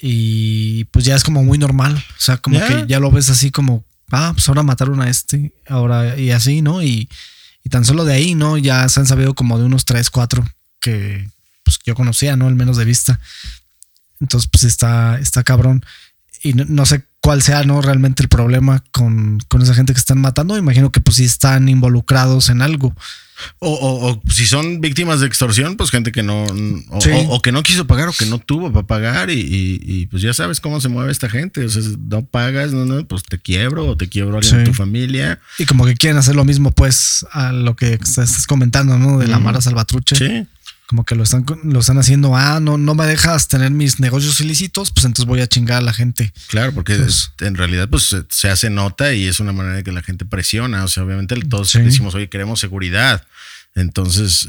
Y 0.00 0.84
pues 0.86 1.04
ya 1.04 1.14
es 1.14 1.22
como 1.22 1.44
muy 1.44 1.58
normal. 1.58 2.04
O 2.16 2.20
sea, 2.20 2.38
como 2.38 2.58
que 2.58 2.84
ya 2.88 2.98
lo 2.98 3.10
ves 3.12 3.30
así 3.30 3.50
como 3.50 3.84
ah, 4.10 4.32
pues 4.34 4.48
ahora 4.48 4.62
mataron 4.62 5.00
a 5.00 5.08
este, 5.08 5.52
ahora 5.68 6.18
y 6.18 6.30
así, 6.30 6.62
¿no? 6.62 6.82
Y, 6.82 7.08
tan 7.70 7.84
solo 7.84 8.04
de 8.04 8.12
ahí, 8.12 8.34
¿no? 8.34 8.58
Ya 8.58 8.86
se 8.90 9.00
han 9.00 9.06
sabido 9.06 9.34
como 9.34 9.58
de 9.58 9.64
unos 9.64 9.86
tres, 9.86 10.10
cuatro 10.10 10.44
que 10.80 11.30
pues, 11.62 11.78
yo 11.84 11.94
conocía, 11.94 12.36
¿no? 12.36 12.46
Al 12.46 12.54
menos 12.54 12.76
de 12.76 12.84
vista. 12.84 13.18
Entonces, 14.20 14.50
pues 14.52 14.64
está, 14.64 15.18
está 15.18 15.42
cabrón. 15.42 15.84
Y 16.42 16.52
no, 16.52 16.84
sé 16.84 17.04
cuál 17.24 17.40
sea, 17.40 17.64
¿no? 17.64 17.80
Realmente 17.80 18.22
el 18.22 18.28
problema 18.28 18.84
con, 18.90 19.38
con, 19.48 19.62
esa 19.62 19.72
gente 19.74 19.94
que 19.94 19.98
están 19.98 20.20
matando. 20.20 20.58
Imagino 20.58 20.92
que 20.92 21.00
pues 21.00 21.16
sí 21.16 21.24
están 21.24 21.70
involucrados 21.70 22.50
en 22.50 22.60
algo. 22.60 22.94
O, 23.60 24.20
si 24.28 24.44
son 24.44 24.82
víctimas 24.82 25.20
de 25.20 25.26
extorsión, 25.26 25.78
pues 25.78 25.90
gente 25.90 26.12
que 26.12 26.22
no, 26.22 26.44
o, 26.90 27.40
que 27.40 27.50
no 27.50 27.62
quiso 27.62 27.86
pagar 27.86 28.08
o 28.08 28.12
que 28.12 28.26
no 28.26 28.40
tuvo 28.40 28.70
para 28.72 28.86
pagar 28.86 29.30
y, 29.30 30.06
pues 30.10 30.22
ya 30.22 30.34
sabes 30.34 30.60
cómo 30.60 30.82
se 30.82 30.90
mueve 30.90 31.12
esta 31.12 31.30
gente. 31.30 31.64
O 31.64 31.68
sea, 31.70 31.80
no 31.98 32.26
pagas, 32.26 32.74
no, 32.74 32.84
no, 32.84 33.02
pues 33.08 33.22
te 33.22 33.38
quiebro 33.38 33.86
o 33.86 33.96
te 33.96 34.10
quiebro 34.10 34.34
a 34.34 34.40
alguien 34.40 34.58
de 34.58 34.64
tu 34.64 34.74
familia. 34.74 35.40
Y 35.58 35.64
como 35.64 35.86
que 35.86 35.94
quieren 35.94 36.18
hacer 36.18 36.36
lo 36.36 36.44
mismo, 36.44 36.72
pues, 36.72 37.24
a 37.32 37.52
lo 37.52 37.74
que 37.74 37.94
estás 37.94 38.46
comentando, 38.46 38.98
¿no? 38.98 39.18
De 39.18 39.28
la 39.28 39.38
Mara 39.38 39.62
Salvatruche. 39.62 40.14
Sí 40.14 40.46
como 40.94 41.04
que 41.04 41.16
lo 41.16 41.24
están, 41.24 41.44
lo 41.64 41.80
están 41.80 41.98
haciendo, 41.98 42.36
ah, 42.36 42.60
no, 42.60 42.78
no 42.78 42.94
me 42.94 43.04
dejas 43.04 43.48
tener 43.48 43.72
mis 43.72 43.98
negocios 43.98 44.40
ilícitos, 44.40 44.92
pues 44.92 45.04
entonces 45.04 45.26
voy 45.26 45.40
a 45.40 45.48
chingar 45.48 45.78
a 45.78 45.80
la 45.80 45.92
gente. 45.92 46.32
Claro, 46.46 46.72
porque 46.72 46.96
en 47.40 47.56
realidad 47.56 47.88
pues 47.88 48.14
se 48.28 48.48
hace 48.48 48.70
nota 48.70 49.12
y 49.12 49.26
es 49.26 49.40
una 49.40 49.52
manera 49.52 49.74
de 49.74 49.82
que 49.82 49.90
la 49.90 50.02
gente 50.02 50.24
presiona, 50.24 50.84
o 50.84 50.88
sea, 50.88 51.02
obviamente 51.02 51.34
todos 51.48 51.72
decimos, 51.72 52.14
oye, 52.14 52.28
queremos 52.28 52.60
seguridad, 52.60 53.26
entonces, 53.74 54.48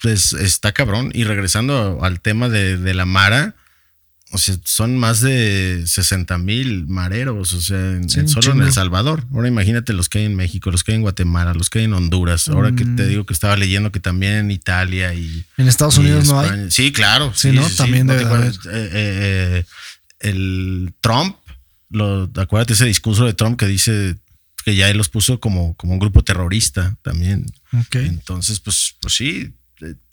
pues 0.00 0.32
está 0.32 0.72
cabrón. 0.72 1.10
Y 1.12 1.24
regresando 1.24 1.98
al 2.02 2.22
tema 2.22 2.48
de, 2.48 2.78
de 2.78 2.94
la 2.94 3.04
Mara, 3.04 3.56
o 4.34 4.38
sea, 4.38 4.56
son 4.64 4.98
más 4.98 5.20
de 5.20 5.84
60 5.86 6.38
mil 6.38 6.88
mareros, 6.88 7.52
o 7.52 7.60
sea, 7.60 8.00
solo 8.26 8.52
en 8.52 8.62
El 8.62 8.72
Salvador. 8.72 9.24
Ahora 9.32 9.46
imagínate 9.46 9.92
los 9.92 10.08
que 10.08 10.18
hay 10.18 10.24
en 10.24 10.34
México, 10.34 10.72
los 10.72 10.82
que 10.82 10.90
hay 10.90 10.96
en 10.96 11.02
Guatemala, 11.02 11.54
los 11.54 11.70
que 11.70 11.78
hay 11.78 11.84
en 11.84 11.92
Honduras. 11.92 12.48
Ahora 12.48 12.72
que 12.72 12.84
te 12.84 13.04
mm. 13.04 13.08
digo 13.08 13.26
que 13.26 13.32
estaba 13.32 13.56
leyendo 13.56 13.92
que 13.92 14.00
también 14.00 14.32
en 14.32 14.50
Italia 14.50 15.14
y... 15.14 15.44
En 15.56 15.68
Estados 15.68 15.98
Unidos 15.98 16.26
no 16.26 16.40
hay. 16.40 16.68
Sí, 16.72 16.90
claro. 16.90 17.32
Sí, 17.32 17.52
¿no? 17.52 17.64
también 17.76 18.08
debe 18.08 18.24
eh, 18.24 18.52
eh, 18.72 19.64
El 20.18 20.92
Trump, 21.00 21.36
lo, 21.90 22.28
acuérdate 22.36 22.72
ese 22.72 22.86
discurso 22.86 23.26
de 23.26 23.34
Trump 23.34 23.56
que 23.56 23.68
dice 23.68 24.16
que 24.64 24.74
ya 24.74 24.88
él 24.90 24.96
los 24.96 25.10
puso 25.10 25.38
como, 25.38 25.76
como 25.76 25.92
un 25.92 26.00
grupo 26.00 26.24
terrorista 26.24 26.96
también. 27.02 27.46
Entonces, 27.92 28.58
pues, 28.58 28.96
pues 29.00 29.14
sí, 29.14 29.54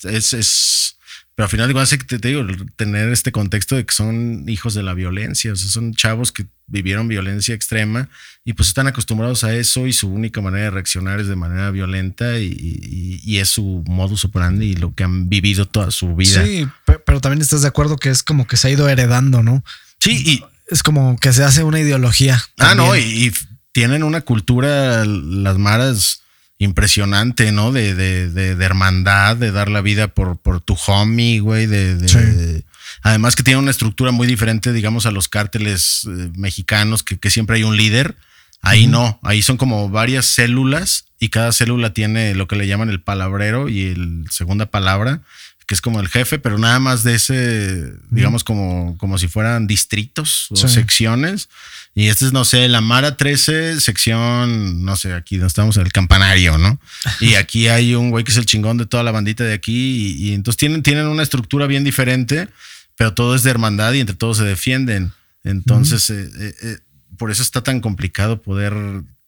es, 0.03 0.33
es 0.33 0.97
pero 1.35 1.45
al 1.45 1.49
final 1.49 1.69
igual 1.69 1.87
que 1.87 1.97
te, 1.97 2.27
digo, 2.27 2.45
tener 2.75 3.09
este 3.09 3.31
contexto 3.31 3.75
de 3.75 3.85
que 3.85 3.93
son 3.93 4.47
hijos 4.49 4.73
de 4.73 4.83
la 4.83 4.93
violencia, 4.93 5.53
o 5.53 5.55
sea, 5.55 5.69
son 5.69 5.93
chavos 5.93 6.31
que 6.31 6.45
vivieron 6.67 7.07
violencia 7.07 7.55
extrema 7.55 8.09
y 8.43 8.53
pues 8.53 8.69
están 8.69 8.87
acostumbrados 8.87 9.43
a 9.43 9.55
eso 9.55 9.87
y 9.87 9.93
su 9.93 10.09
única 10.09 10.41
manera 10.41 10.65
de 10.65 10.71
reaccionar 10.71 11.19
es 11.19 11.27
de 11.27 11.35
manera 11.35 11.71
violenta 11.71 12.39
y, 12.39 13.21
es 13.37 13.49
su 13.49 13.83
modus 13.87 14.25
operandi 14.25 14.67
y 14.67 14.75
lo 14.75 14.93
que 14.93 15.03
han 15.03 15.29
vivido 15.29 15.65
toda 15.65 15.89
su 15.89 16.15
vida. 16.15 16.43
Sí, 16.45 16.67
pero 17.05 17.21
también 17.21 17.41
estás 17.41 17.61
de 17.61 17.69
acuerdo 17.69 17.97
que 17.97 18.09
es 18.09 18.23
como 18.23 18.45
que 18.45 18.57
se 18.57 18.67
ha 18.67 18.71
ido 18.71 18.87
heredando, 18.87 19.41
¿no? 19.41 19.63
Sí, 19.99 20.21
y 20.25 20.43
es 20.67 20.83
como 20.83 21.17
que 21.17 21.33
se 21.33 21.43
hace 21.43 21.63
una 21.63 21.79
ideología. 21.79 22.41
Ah, 22.59 22.75
no, 22.75 22.95
y 22.95 23.33
tienen 23.71 24.03
una 24.03 24.21
cultura, 24.21 25.05
las 25.05 25.57
maras 25.57 26.20
impresionante, 26.61 27.51
¿no? 27.51 27.71
De, 27.71 27.95
de, 27.95 28.29
de, 28.29 28.63
hermandad, 28.63 29.35
de 29.35 29.51
dar 29.51 29.67
la 29.67 29.81
vida 29.81 30.09
por, 30.09 30.37
por 30.37 30.61
tu 30.61 30.77
homie, 30.85 31.39
güey, 31.39 31.65
de, 31.65 32.63
además 33.01 33.35
que 33.35 33.41
tiene 33.41 33.59
una 33.59 33.71
estructura 33.71 34.11
muy 34.11 34.27
diferente, 34.27 34.71
digamos, 34.71 35.07
a 35.07 35.11
los 35.11 35.27
cárteles 35.27 36.03
eh, 36.05 36.29
mexicanos, 36.35 37.01
que, 37.01 37.17
que, 37.17 37.31
siempre 37.31 37.57
hay 37.57 37.63
un 37.63 37.77
líder. 37.77 38.15
Ahí 38.61 38.85
no, 38.85 39.19
ahí 39.23 39.41
son 39.41 39.57
como 39.57 39.89
varias 39.89 40.27
células 40.27 41.05
y 41.19 41.29
cada 41.29 41.51
célula 41.51 41.93
tiene 41.93 42.35
lo 42.35 42.47
que 42.47 42.55
le 42.55 42.67
llaman 42.67 42.89
el 42.89 43.01
palabrero 43.01 43.67
y 43.67 43.87
el 43.87 44.25
segunda 44.29 44.67
palabra, 44.67 45.23
que 45.71 45.75
es 45.75 45.79
como 45.79 46.01
el 46.01 46.09
jefe, 46.09 46.37
pero 46.37 46.57
nada 46.57 46.81
más 46.81 47.01
de 47.03 47.15
ese, 47.15 47.93
digamos, 48.09 48.43
como, 48.43 48.97
como 48.97 49.17
si 49.17 49.29
fueran 49.29 49.67
distritos 49.67 50.47
o 50.49 50.57
secciones. 50.57 51.47
Y 51.95 52.07
este 52.07 52.25
es, 52.25 52.33
no 52.33 52.43
sé, 52.43 52.67
la 52.67 52.81
Mara 52.81 53.15
13, 53.15 53.79
sección, 53.79 54.83
no 54.83 54.97
sé, 54.97 55.13
aquí 55.13 55.37
donde 55.37 55.47
estamos, 55.47 55.77
el 55.77 55.93
campanario, 55.93 56.57
¿no? 56.57 56.77
Y 57.21 57.35
aquí 57.35 57.69
hay 57.69 57.95
un 57.95 58.09
güey 58.09 58.25
que 58.25 58.33
es 58.33 58.37
el 58.37 58.45
chingón 58.45 58.79
de 58.79 58.85
toda 58.85 59.03
la 59.03 59.11
bandita 59.11 59.45
de 59.45 59.53
aquí. 59.53 60.13
Y, 60.19 60.33
entonces 60.33 60.57
tienen, 60.57 60.83
tienen 60.83 61.07
una 61.07 61.23
estructura 61.23 61.67
bien 61.67 61.85
diferente, 61.85 62.49
pero 62.97 63.13
todo 63.13 63.33
es 63.33 63.43
de 63.43 63.51
hermandad 63.51 63.93
y 63.93 64.01
entre 64.01 64.17
todos 64.17 64.39
se 64.39 64.43
defienden. 64.43 65.13
Entonces, 65.45 66.09
eh, 66.09 66.29
eh, 66.37 66.53
eh, 66.63 66.77
por 67.17 67.31
eso 67.31 67.43
está 67.43 67.63
tan 67.63 67.79
complicado 67.79 68.41
poder 68.41 68.73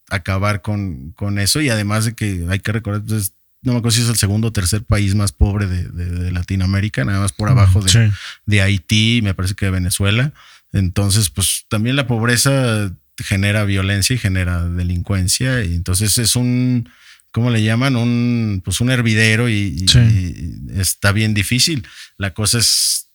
acabar 0.10 0.62
con, 0.62 1.12
con, 1.12 1.40
eso. 1.40 1.62
Y 1.62 1.70
además 1.70 2.04
de 2.04 2.16
que 2.16 2.46
hay 2.50 2.60
que 2.60 2.74
recordar, 2.74 3.04
pues, 3.08 3.32
no 3.64 3.74
me 3.74 3.80
acuerdo 3.80 3.96
si 3.96 4.02
es 4.02 4.10
el 4.10 4.18
segundo 4.18 4.50
o 4.50 4.54
tercer 4.54 4.84
país 4.84 5.16
más 5.16 5.32
pobre 5.32 5.68
de, 5.68 6.32
Latinoamérica, 6.32 7.06
nada 7.06 7.20
más 7.20 7.32
por 7.32 7.50
abajo 7.50 7.82
de, 7.82 8.12
de 8.46 8.62
Haití, 8.62 9.22
me 9.24 9.34
parece 9.34 9.56
que 9.56 9.66
de 9.66 9.72
Venezuela. 9.72 10.34
Entonces, 10.74 11.30
pues 11.30 11.66
también 11.70 11.96
la 11.96 12.08
pobreza 12.08 12.92
genera 13.18 13.64
violencia 13.64 14.16
y 14.16 14.20
genera 14.20 14.68
delincuencia. 14.68 15.64
Y 15.64 15.76
entonces 15.76 16.18
es 16.18 16.36
un, 16.36 16.90
¿cómo 17.32 17.50
le 17.50 17.64
llaman? 17.64 17.96
Un, 17.96 18.62
pues 18.66 18.82
un 18.82 18.90
hervidero 18.90 19.50
y, 19.50 19.86
está 20.76 21.12
bien 21.12 21.34
difícil. 21.34 21.88
La 22.18 22.34
cosa 22.34 22.60
es, 22.60 23.10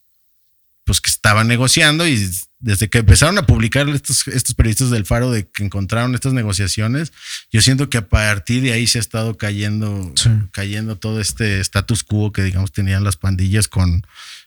pues 0.88 1.02
que 1.02 1.10
estaban 1.10 1.48
negociando 1.48 2.08
y 2.08 2.30
desde 2.60 2.88
que 2.88 3.00
empezaron 3.00 3.36
a 3.36 3.44
publicar 3.44 3.86
estos, 3.90 4.26
estos 4.28 4.54
periodistas 4.54 4.88
del 4.88 5.04
Faro 5.04 5.30
de 5.30 5.46
que 5.46 5.62
encontraron 5.62 6.14
estas 6.14 6.32
negociaciones, 6.32 7.12
yo 7.52 7.60
siento 7.60 7.90
que 7.90 7.98
a 7.98 8.08
partir 8.08 8.62
de 8.62 8.72
ahí 8.72 8.86
se 8.86 8.96
ha 8.96 9.02
estado 9.02 9.36
cayendo, 9.36 10.10
cayendo 10.50 10.96
todo 10.96 11.20
este 11.20 11.60
status 11.60 12.04
quo 12.04 12.32
que 12.32 12.42
digamos 12.42 12.72
tenían 12.72 13.04
las 13.04 13.18
pandillas 13.18 13.68
con, 13.68 14.06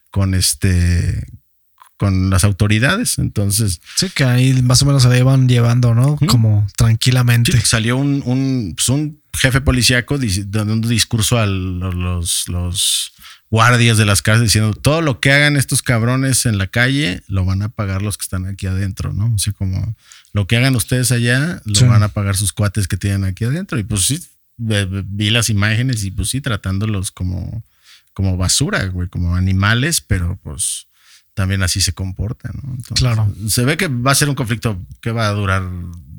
con 0.10 0.34
este 0.34 1.28
con 1.98 2.32
las 2.32 2.44
autoridades. 2.44 3.20
Entonces. 3.20 3.80
Sí, 3.96 4.10
que 4.10 4.24
ahí 4.24 4.60
más 4.64 4.82
o 4.82 4.88
menos 4.88 5.04
se 5.04 5.10
la 5.10 5.20
iban 5.20 5.48
llevando, 5.48 5.94
¿no? 5.94 6.18
Como 6.28 6.66
tranquilamente. 6.76 7.62
salió 7.62 7.98
un, 7.98 8.24
un, 8.26 8.74
pues 8.76 8.90
un 8.90 9.22
jefe 9.38 9.62
policíaco 9.62 10.18
dando 10.48 10.74
un 10.74 10.82
discurso 10.82 11.38
a 11.38 11.46
los, 11.46 12.48
los 12.48 13.14
guardias 13.52 13.98
de 13.98 14.06
las 14.06 14.22
casas 14.22 14.44
diciendo 14.44 14.74
todo 14.74 15.02
lo 15.02 15.20
que 15.20 15.32
hagan 15.32 15.58
estos 15.58 15.84
cabrones 15.84 16.46
en 16.46 16.58
la 16.58 16.68
calle 16.68 17.22
lo 17.28 17.46
van 17.46 17.62
a 17.62 17.70
pagar 17.70 18.02
los 18.02 18.18
que 18.18 18.24
están 18.24 18.48
aquí 18.48 18.66
adentro, 18.66 19.14
¿no? 19.14 19.34
O 19.36 19.38
sea, 19.38 19.54
como 19.54 19.94
lo 20.34 20.48
que 20.48 20.58
hagan 20.58 20.76
ustedes 20.76 21.12
allá 21.12 21.62
lo 21.66 21.88
van 21.88 22.02
a 22.02 22.08
pagar 22.08 22.38
sus 22.38 22.54
cuates 22.54 22.88
que 22.88 22.98
tienen 22.98 23.26
aquí 23.26 23.44
adentro. 23.44 23.78
Y 23.78 23.84
pues 23.84 24.08
sí, 24.08 24.20
vi 24.58 25.30
las 25.30 25.50
imágenes 25.50 26.04
y 26.04 26.12
pues 26.12 26.30
sí, 26.30 26.40
tratándolos 26.42 27.12
como, 27.12 27.64
como 28.14 28.38
basura, 28.38 28.86
güey, 28.86 29.10
como 29.10 29.36
animales, 29.36 30.02
pero 30.02 30.40
pues 30.42 30.88
también 31.34 31.64
así 31.64 31.82
se 31.82 31.94
comporta, 31.94 32.52
¿no? 32.54 32.78
claro. 32.96 33.34
Se 33.48 33.66
ve 33.66 33.78
que 33.78 33.88
va 33.88 34.12
a 34.12 34.16
ser 34.16 34.30
un 34.30 34.36
conflicto 34.36 34.82
que 35.02 35.12
va 35.12 35.28
a 35.28 35.32
durar, 35.32 35.64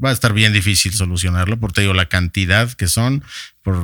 va 0.02 0.10
a 0.10 0.12
estar 0.12 0.32
bien 0.32 0.52
difícil 0.52 0.92
solucionarlo, 0.92 1.58
por 1.58 1.72
te 1.72 1.82
digo, 1.82 1.94
la 1.94 2.08
cantidad 2.08 2.70
que 2.72 2.88
son, 2.88 3.22
por 3.62 3.78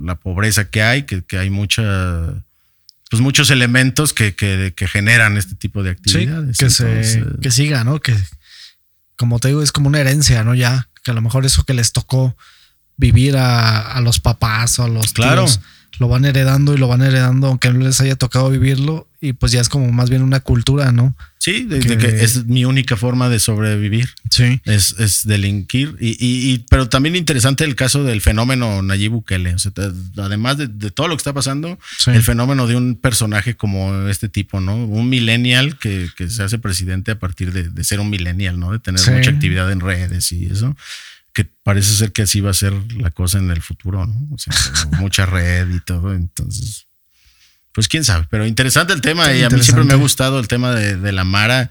la 0.00 0.16
pobreza 0.16 0.70
que 0.70 0.82
hay, 0.82 1.02
que, 1.04 1.38
hay 1.38 1.50
mucha, 1.50 2.44
pues 3.10 3.22
muchos 3.22 3.50
elementos 3.50 4.12
que, 4.12 4.34
que, 4.34 4.88
generan 4.88 5.36
este 5.36 5.54
tipo 5.54 5.82
de 5.82 5.90
actividades. 5.90 6.58
que, 6.58 6.70
se, 6.70 7.24
que 7.40 7.50
siga, 7.50 7.84
¿no? 7.84 8.00
Que, 8.00 8.14
como 9.16 9.38
te 9.38 9.48
digo, 9.48 9.62
es 9.62 9.72
como 9.72 9.88
una 9.88 10.00
herencia, 10.00 10.44
¿no? 10.44 10.54
Ya, 10.54 10.88
que 11.02 11.10
a 11.10 11.14
lo 11.14 11.22
mejor 11.22 11.46
eso 11.46 11.64
que 11.64 11.74
les 11.74 11.92
tocó 11.92 12.36
vivir 12.96 13.36
a, 13.36 14.00
los 14.00 14.20
papás 14.20 14.78
o 14.78 14.84
a 14.84 14.88
los 14.88 15.12
claro 15.12 15.46
lo 15.98 16.08
van 16.08 16.24
heredando 16.24 16.74
y 16.74 16.78
lo 16.78 16.88
van 16.88 17.02
heredando, 17.02 17.48
aunque 17.48 17.72
no 17.72 17.84
les 17.84 18.00
haya 18.00 18.16
tocado 18.16 18.50
vivirlo, 18.50 19.08
y 19.20 19.32
pues 19.32 19.50
ya 19.50 19.60
es 19.60 19.68
como 19.68 19.90
más 19.90 20.10
bien 20.10 20.22
una 20.22 20.40
cultura, 20.40 20.92
¿no? 20.92 21.16
Sí, 21.38 21.64
de 21.64 21.80
que, 21.80 22.22
es 22.22 22.44
mi 22.46 22.64
única 22.64 22.96
forma 22.96 23.28
de 23.28 23.40
sobrevivir. 23.40 24.08
Sí. 24.30 24.60
Es, 24.64 24.94
es 24.98 25.26
delinquir. 25.26 25.96
Y, 25.98 26.16
y, 26.20 26.64
pero 26.70 26.88
también 26.88 27.16
interesante 27.16 27.64
el 27.64 27.74
caso 27.74 28.04
del 28.04 28.20
fenómeno 28.20 28.82
Nayib 28.82 29.12
Bukele. 29.12 29.54
O 29.54 29.58
sea, 29.58 29.72
además 30.18 30.58
de, 30.58 30.68
todo 30.90 31.08
lo 31.08 31.16
que 31.16 31.20
está 31.20 31.32
pasando, 31.32 31.78
el 32.06 32.22
fenómeno 32.22 32.66
de 32.66 32.76
un 32.76 32.96
personaje 32.96 33.56
como 33.56 34.08
este 34.08 34.28
tipo, 34.28 34.60
¿no? 34.60 34.76
Un 34.76 35.08
millennial 35.08 35.78
que, 35.78 36.08
que 36.16 36.28
se 36.28 36.42
hace 36.42 36.58
presidente 36.58 37.12
a 37.12 37.18
partir 37.18 37.52
de, 37.52 37.84
ser 37.84 37.98
un 37.98 38.10
millennial, 38.10 38.60
¿no? 38.60 38.70
De 38.70 38.78
tener 38.78 39.00
mucha 39.10 39.30
actividad 39.30 39.72
en 39.72 39.80
redes 39.80 40.30
y 40.32 40.46
eso 40.46 40.76
que 41.32 41.44
parece 41.62 41.92
ser 41.92 42.12
que 42.12 42.22
así 42.22 42.40
va 42.40 42.50
a 42.50 42.54
ser 42.54 42.72
la 42.94 43.10
cosa 43.10 43.38
en 43.38 43.50
el 43.50 43.62
futuro, 43.62 44.06
¿no? 44.06 44.34
O 44.34 44.38
sea, 44.38 44.52
mucha 44.98 45.26
red 45.26 45.68
y 45.70 45.80
todo, 45.80 46.14
entonces, 46.14 46.86
pues 47.72 47.88
quién 47.88 48.04
sabe, 48.04 48.26
pero 48.30 48.46
interesante 48.46 48.92
el 48.92 49.00
tema 49.00 49.32
y 49.32 49.42
a 49.42 49.50
mí 49.50 49.62
siempre 49.62 49.84
me 49.84 49.92
ha 49.92 49.96
gustado 49.96 50.40
el 50.40 50.48
tema 50.48 50.72
de, 50.72 51.12
la 51.12 51.24
Mara, 51.24 51.70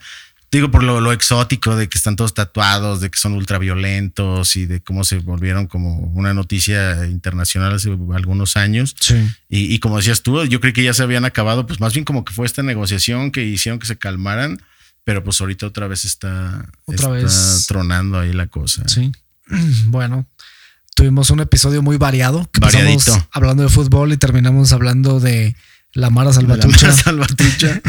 digo 0.51 0.71
por 0.71 0.84
lo, 0.84 1.11
exótico 1.11 1.75
de 1.75 1.89
que 1.89 1.97
están 1.97 2.15
todos 2.15 2.34
tatuados, 2.34 3.01
de 3.01 3.09
que 3.09 3.17
son 3.17 3.34
ultraviolentos 3.34 4.55
y 4.55 4.65
de 4.65 4.81
cómo 4.81 5.03
se 5.03 5.17
volvieron 5.17 5.67
como 5.67 5.97
una 5.97 6.34
noticia 6.34 7.05
internacional 7.07 7.73
hace 7.73 7.91
algunos 8.13 8.55
años. 8.55 8.95
Sí. 8.99 9.15
Y, 9.49 9.79
como 9.79 9.97
decías 9.97 10.23
tú, 10.23 10.43
yo 10.45 10.61
creí 10.61 10.73
que 10.73 10.84
ya 10.84 10.93
se 10.93 11.03
habían 11.03 11.25
acabado, 11.25 11.67
pues 11.67 11.81
más 11.81 11.93
bien 11.93 12.05
como 12.05 12.23
que 12.23 12.34
fue 12.34 12.45
esta 12.45 12.63
negociación 12.63 13.31
que 13.31 13.43
hicieron 13.43 13.79
que 13.79 13.88
se 13.88 13.97
calmaran. 13.97 14.61
Pero 15.03 15.23
pues 15.23 15.39
ahorita 15.39 15.65
otra 15.65 15.88
vez 15.88 16.03
está, 16.03 16.69
otra 16.84 17.07
vez. 17.07 17.65
tronando 17.69 18.19
ahí 18.19 18.34
la 18.34 18.47
cosa. 18.47 18.85
Sí. 18.89 19.09
Bueno, 19.88 20.28
tuvimos 20.95 21.30
un 21.30 21.40
episodio 21.40 21.82
muy 21.82 21.98
variado. 21.98 22.49
Que 22.52 22.60
hablando 23.32 23.64
de 23.64 23.69
fútbol 23.69 24.14
y 24.14 24.18
terminamos 24.18 24.72
hablando 24.74 25.19
de 25.19 25.56
la 25.94 26.10
Mara 26.10 26.34
Salvatucha. 26.34 26.94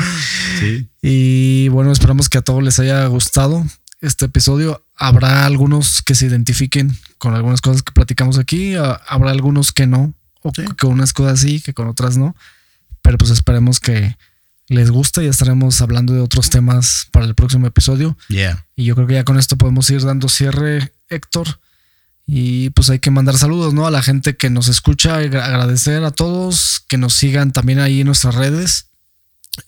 Y 1.02 1.68
bueno, 1.68 1.93
esperamos 1.93 2.28
que 2.28 2.39
a 2.39 2.43
todos 2.43 2.62
les 2.62 2.78
haya 2.80 3.06
gustado 3.06 3.64
este 4.01 4.26
episodio. 4.26 4.85
Habrá 4.97 5.47
algunos 5.47 6.02
que 6.02 6.14
se 6.14 6.26
identifiquen 6.26 6.97
con 7.18 7.35
algunas 7.35 7.60
cosas 7.60 7.82
que 7.82 7.93
platicamos 7.93 8.39
aquí. 8.39 8.74
Habrá 8.74 9.30
algunos 9.30 9.72
que 9.72 9.86
no. 9.86 10.14
O 10.43 10.52
que 10.52 10.64
con 10.64 10.93
unas 10.93 11.12
cosas 11.12 11.40
sí, 11.40 11.60
que 11.60 11.74
con 11.74 11.89
otras 11.89 12.16
no. 12.16 12.35
Pero 13.02 13.18
pues 13.18 13.30
esperemos 13.30 13.80
que 13.80 14.16
les 14.68 14.90
guste 14.90 15.24
y 15.24 15.28
estaremos 15.28 15.80
hablando 15.80 16.12
de 16.12 16.20
otros 16.20 16.50
temas 16.50 17.08
para 17.10 17.26
el 17.26 17.34
próximo 17.34 17.66
episodio. 17.66 18.16
Y 18.76 18.84
yo 18.84 18.94
creo 18.94 19.06
que 19.06 19.14
ya 19.14 19.24
con 19.24 19.38
esto 19.38 19.56
podemos 19.56 19.88
ir 19.90 20.02
dando 20.02 20.28
cierre 20.28 20.92
Héctor. 21.08 21.60
Y 22.26 22.68
pues 22.70 22.90
hay 22.90 22.98
que 22.98 23.10
mandar 23.10 23.38
saludos, 23.38 23.72
¿no? 23.72 23.86
A 23.86 23.90
la 23.90 24.02
gente 24.02 24.36
que 24.36 24.50
nos 24.50 24.68
escucha, 24.68 25.16
agradecer 25.16 26.04
a 26.04 26.10
todos, 26.10 26.84
que 26.86 26.98
nos 26.98 27.14
sigan 27.14 27.52
también 27.52 27.78
ahí 27.78 28.00
en 28.00 28.06
nuestras 28.06 28.34
redes. 28.34 28.88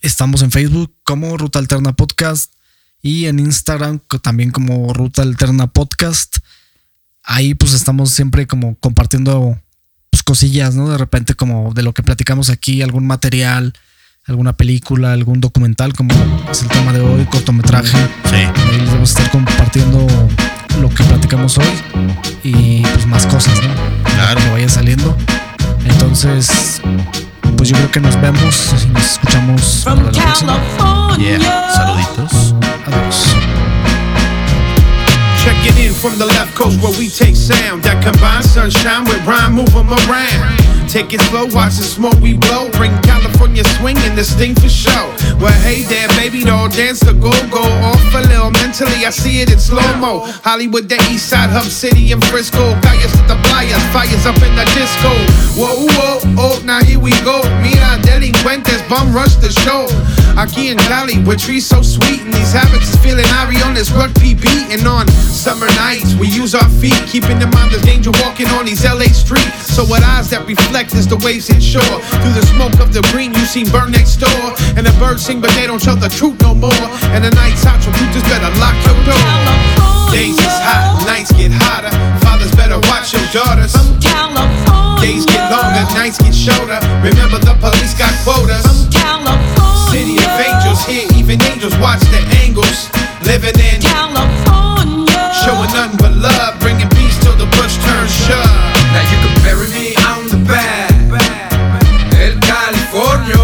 Estamos 0.02 0.42
en 0.42 0.50
Facebook 0.50 0.94
como 1.02 1.38
Ruta 1.38 1.58
Alterna 1.58 1.94
Podcast 1.94 2.52
y 3.00 3.26
en 3.26 3.38
Instagram 3.38 4.00
también 4.22 4.50
como 4.50 4.92
Ruta 4.92 5.22
Alterna 5.22 5.68
Podcast. 5.68 6.36
Ahí 7.22 7.54
pues 7.54 7.72
estamos 7.72 8.10
siempre 8.10 8.46
como 8.46 8.74
compartiendo 8.76 9.58
pues, 10.10 10.22
cosillas, 10.22 10.74
¿no? 10.74 10.90
De 10.90 10.98
repente 10.98 11.32
como 11.32 11.72
de 11.72 11.82
lo 11.82 11.94
que 11.94 12.02
platicamos 12.02 12.50
aquí, 12.50 12.82
algún 12.82 13.06
material, 13.06 13.72
alguna 14.26 14.52
película, 14.52 15.12
algún 15.12 15.40
documental, 15.40 15.92
como 15.94 16.14
es 16.50 16.62
el 16.62 16.68
tema 16.68 16.92
de 16.92 17.00
hoy, 17.00 17.24
cortometraje. 17.24 17.96
Sí. 18.24 18.36
Ahí 18.36 18.80
les 18.80 18.90
vamos 18.90 19.10
a 19.10 19.18
estar 19.18 19.30
compartiendo 19.30 20.06
lo 20.80 20.88
que 20.88 21.02
platicamos 21.04 21.58
hoy 21.58 21.66
y 22.42 22.82
pues 22.82 23.06
más 23.06 23.26
cosas, 23.26 23.54
¿no? 23.62 23.68
Claro. 24.04 24.40
Que 24.40 24.50
vaya 24.50 24.68
saliendo. 24.68 25.16
Entonces, 25.84 26.80
pues 27.56 27.68
yo 27.70 27.76
creo 27.76 27.90
que 27.90 28.00
nos 28.00 28.20
vemos 28.20 28.74
y 28.84 28.88
nos 28.88 29.12
escuchamos 29.12 29.82
para 29.84 30.02
la 30.02 30.10
próxima. 30.10 30.60
Yeah. 31.18 31.40
Saluditos. 31.74 32.54
Adiós. 32.86 33.36
Checking 35.42 35.86
in 35.86 35.94
from 35.94 36.18
the 36.18 36.26
left 36.26 36.54
coast 36.54 36.80
where 36.82 36.92
we 36.98 37.08
take 37.08 37.34
sound 37.34 37.82
that 37.82 38.02
combines 38.02 38.50
sunshine 38.52 39.04
with 39.04 39.24
rhyme, 39.26 39.54
move 39.54 39.72
them 39.72 39.88
around. 39.88 40.69
Take 40.90 41.14
it 41.14 41.20
slow, 41.30 41.46
watch 41.54 41.78
the 41.78 41.86
smoke 41.86 42.18
we 42.18 42.34
blow. 42.34 42.68
Bring 42.72 42.90
California 43.02 43.62
swing 43.78 43.96
and 43.98 44.18
this 44.18 44.34
thing 44.34 44.56
for 44.56 44.68
show. 44.68 45.14
Well, 45.38 45.54
hey 45.62 45.82
there, 45.86 46.08
baby 46.18 46.42
doll, 46.42 46.68
dance 46.68 46.98
the 46.98 47.14
go 47.14 47.30
go 47.46 47.62
off 47.62 48.02
a 48.12 48.26
little. 48.26 48.50
Mentally, 48.50 49.06
I 49.06 49.10
see 49.10 49.40
it 49.40 49.52
in 49.52 49.60
slow 49.60 49.86
mo. 50.02 50.26
Hollywood, 50.42 50.88
the 50.88 50.98
East 51.06 51.30
Side, 51.30 51.50
Hub 51.50 51.70
City, 51.70 52.10
and 52.10 52.18
Frisco. 52.26 52.74
Calles 52.82 53.12
to 53.14 53.22
the 53.30 53.38
playas, 53.46 53.78
fires 53.94 54.26
up 54.26 54.34
in 54.42 54.50
the 54.58 54.66
disco. 54.74 55.14
Whoa, 55.54 55.86
whoa, 55.94 56.18
oh, 56.42 56.62
now 56.66 56.82
here 56.82 56.98
we 56.98 57.12
go. 57.22 57.38
Mira, 57.62 57.94
delincuentes, 58.02 58.82
bum 58.90 59.14
rush 59.14 59.36
the 59.36 59.50
show. 59.62 59.86
Aquí 60.34 60.72
in 60.72 60.78
Cali, 60.90 61.22
where 61.22 61.36
trees 61.36 61.66
so 61.66 61.82
sweet, 61.82 62.20
and 62.22 62.34
these 62.34 62.52
habits 62.52 62.90
is 62.90 62.96
feeling 62.98 63.26
Ari 63.38 63.62
on 63.62 63.74
this 63.74 63.90
rugby 63.92 64.34
beating 64.34 64.86
on 64.86 65.06
summer 65.08 65.70
nights. 65.78 66.14
We 66.14 66.26
use 66.26 66.54
our 66.54 66.68
feet, 66.82 66.98
keeping 67.06 67.40
in 67.40 67.50
mind 67.50 67.70
the 67.70 67.80
danger 67.86 68.10
walking 68.22 68.48
on 68.58 68.66
these 68.66 68.82
LA 68.82 69.14
streets. 69.14 69.70
So, 69.70 69.82
with 69.84 70.02
eyes 70.02 70.30
that 70.30 70.46
reflect 70.46 70.79
reflect 70.80 70.96
as 70.96 71.06
the 71.06 71.16
waves 71.26 71.48
hit 71.48 71.62
shore. 71.62 72.00
Through 72.24 72.32
the 72.32 72.46
smoke 72.56 72.80
of 72.80 72.92
the 72.92 73.02
green, 73.12 73.34
you 73.34 73.44
seen 73.44 73.68
burn 73.68 73.92
next 73.92 74.16
door. 74.16 74.44
And 74.76 74.86
the 74.86 74.94
birds 74.96 75.24
sing, 75.24 75.40
but 75.40 75.50
they 75.52 75.66
don't 75.66 75.82
tell 75.82 75.96
the 75.96 76.08
truth 76.08 76.40
no 76.40 76.54
more. 76.54 76.86
And 77.12 77.24
the 77.24 77.30
night's 77.36 77.66
out, 77.66 77.82
so 77.82 77.90
you 78.00 78.06
just 78.12 78.24
better 78.24 78.48
lock 78.56 78.76
your 78.88 78.96
door. 79.04 79.28
Days 80.08 80.40
is 80.40 80.56
hot, 80.64 81.04
nights 81.04 81.32
get 81.36 81.52
hotter. 81.52 81.92
Fathers 82.24 82.54
better 82.56 82.80
watch 82.88 83.12
your 83.12 83.24
daughters. 83.28 83.72
From 83.76 84.00
California. 84.00 85.04
Days 85.04 85.24
get 85.26 85.44
longer, 85.52 85.84
nights 85.92 86.16
get 86.16 86.32
shorter. 86.34 86.80
Remember 87.04 87.38
the 87.38 87.56
police 87.60 87.94
got 88.00 88.12
quotas. 88.24 88.64
From 88.64 88.88
California. 88.88 89.92
City 89.92 90.16
of 90.16 90.32
angels, 90.40 90.80
here 90.88 91.08
even 91.12 91.36
angels 91.52 91.76
watch 91.76 92.00
the 92.08 92.22
angles. 92.40 92.88
Living 93.28 93.58
in, 93.60 93.84
California. 93.84 95.12
showing 95.44 95.72
nothing 95.76 95.98
but 96.00 96.14
love, 96.16 96.56
bringing 96.60 96.88
peace 96.96 97.20
till 97.20 97.36
the 97.36 97.46
push 97.60 97.76
turns 97.84 98.12
shove. 98.24 98.80
Now 98.90 99.04
you 99.06 99.18
can 99.20 99.22
bury 99.22 99.28
me 99.28 99.29
on 100.50 101.08
back. 101.08 101.52
El 102.18 102.38
California. 102.40 103.36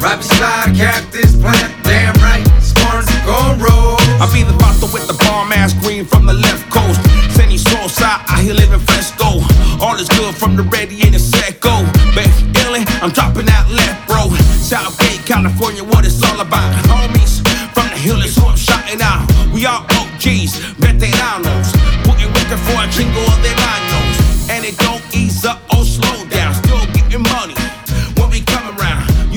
Right 0.00 0.18
beside 0.18 0.76
Cactus 0.76 1.36
Plant. 1.36 1.72
Damn 1.84 2.14
right, 2.20 2.44
Sparks 2.60 3.08
gon' 3.24 3.58
roll. 3.58 3.96
I 4.20 4.28
be 4.32 4.42
the 4.42 4.52
vato 4.58 4.92
with 4.92 5.06
the 5.06 5.14
bomb 5.24 5.52
ass 5.52 5.72
green 5.74 6.04
from 6.04 6.26
the 6.26 6.34
left 6.34 6.70
coast. 6.70 7.00
Sandy 7.32 7.58
Sosa, 7.58 8.20
I 8.28 8.42
here 8.42 8.54
living 8.54 8.80
fresco. 8.80 9.40
All 9.80 9.96
is 9.96 10.08
good 10.08 10.34
from 10.34 10.56
the 10.56 10.62
ready 10.64 11.00
and 11.02 11.14
the 11.14 11.18
seco. 11.18 11.84
Baby, 12.14 12.52
illin', 12.60 12.86
I'm 13.02 13.10
dropping 13.10 13.48
out 13.48 13.70
left, 13.70 14.06
bro. 14.06 14.28
Southgate, 14.60 15.24
California, 15.26 15.84
what 15.84 16.04
it's 16.04 16.22
all 16.22 16.40
about. 16.40 16.72
Homies 16.86 17.40
from 17.72 17.88
the 17.88 17.96
hill 17.96 18.20
is 18.22 18.36
who 18.36 18.46
I'm 18.46 18.56
shouting 18.56 19.00
out. 19.00 19.24
We 19.52 19.66
all 19.66 19.84
OGs, 19.96 20.60
veteranos. 20.82 21.72
Putting 22.04 22.30
working 22.34 22.60
for 22.66 22.76
a 22.82 22.86
chingo 22.92 23.24
of 23.24 23.42
their 23.42 23.63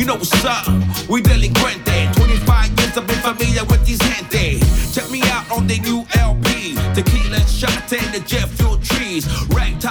know 0.07 0.15
what's 0.15 0.45
up? 0.45 0.65
We 1.09 1.21
delinquente. 1.21 2.15
25 2.15 2.79
years 2.79 2.97
I've 2.97 3.05
been 3.05 3.19
familiar 3.19 3.65
with 3.65 3.85
these 3.85 3.99
gente. 3.99 4.59
Check 4.93 5.11
me 5.11 5.21
out 5.23 5.51
on 5.51 5.67
the 5.67 5.79
new 5.79 6.05
LP. 6.15 6.75
Tequila 6.95 7.41
shot 7.41 7.91
and 7.91 8.13
the 8.13 8.21
jet 8.25 8.47
fuel 8.47 8.77
trees. 8.77 9.27
Red 9.49 9.81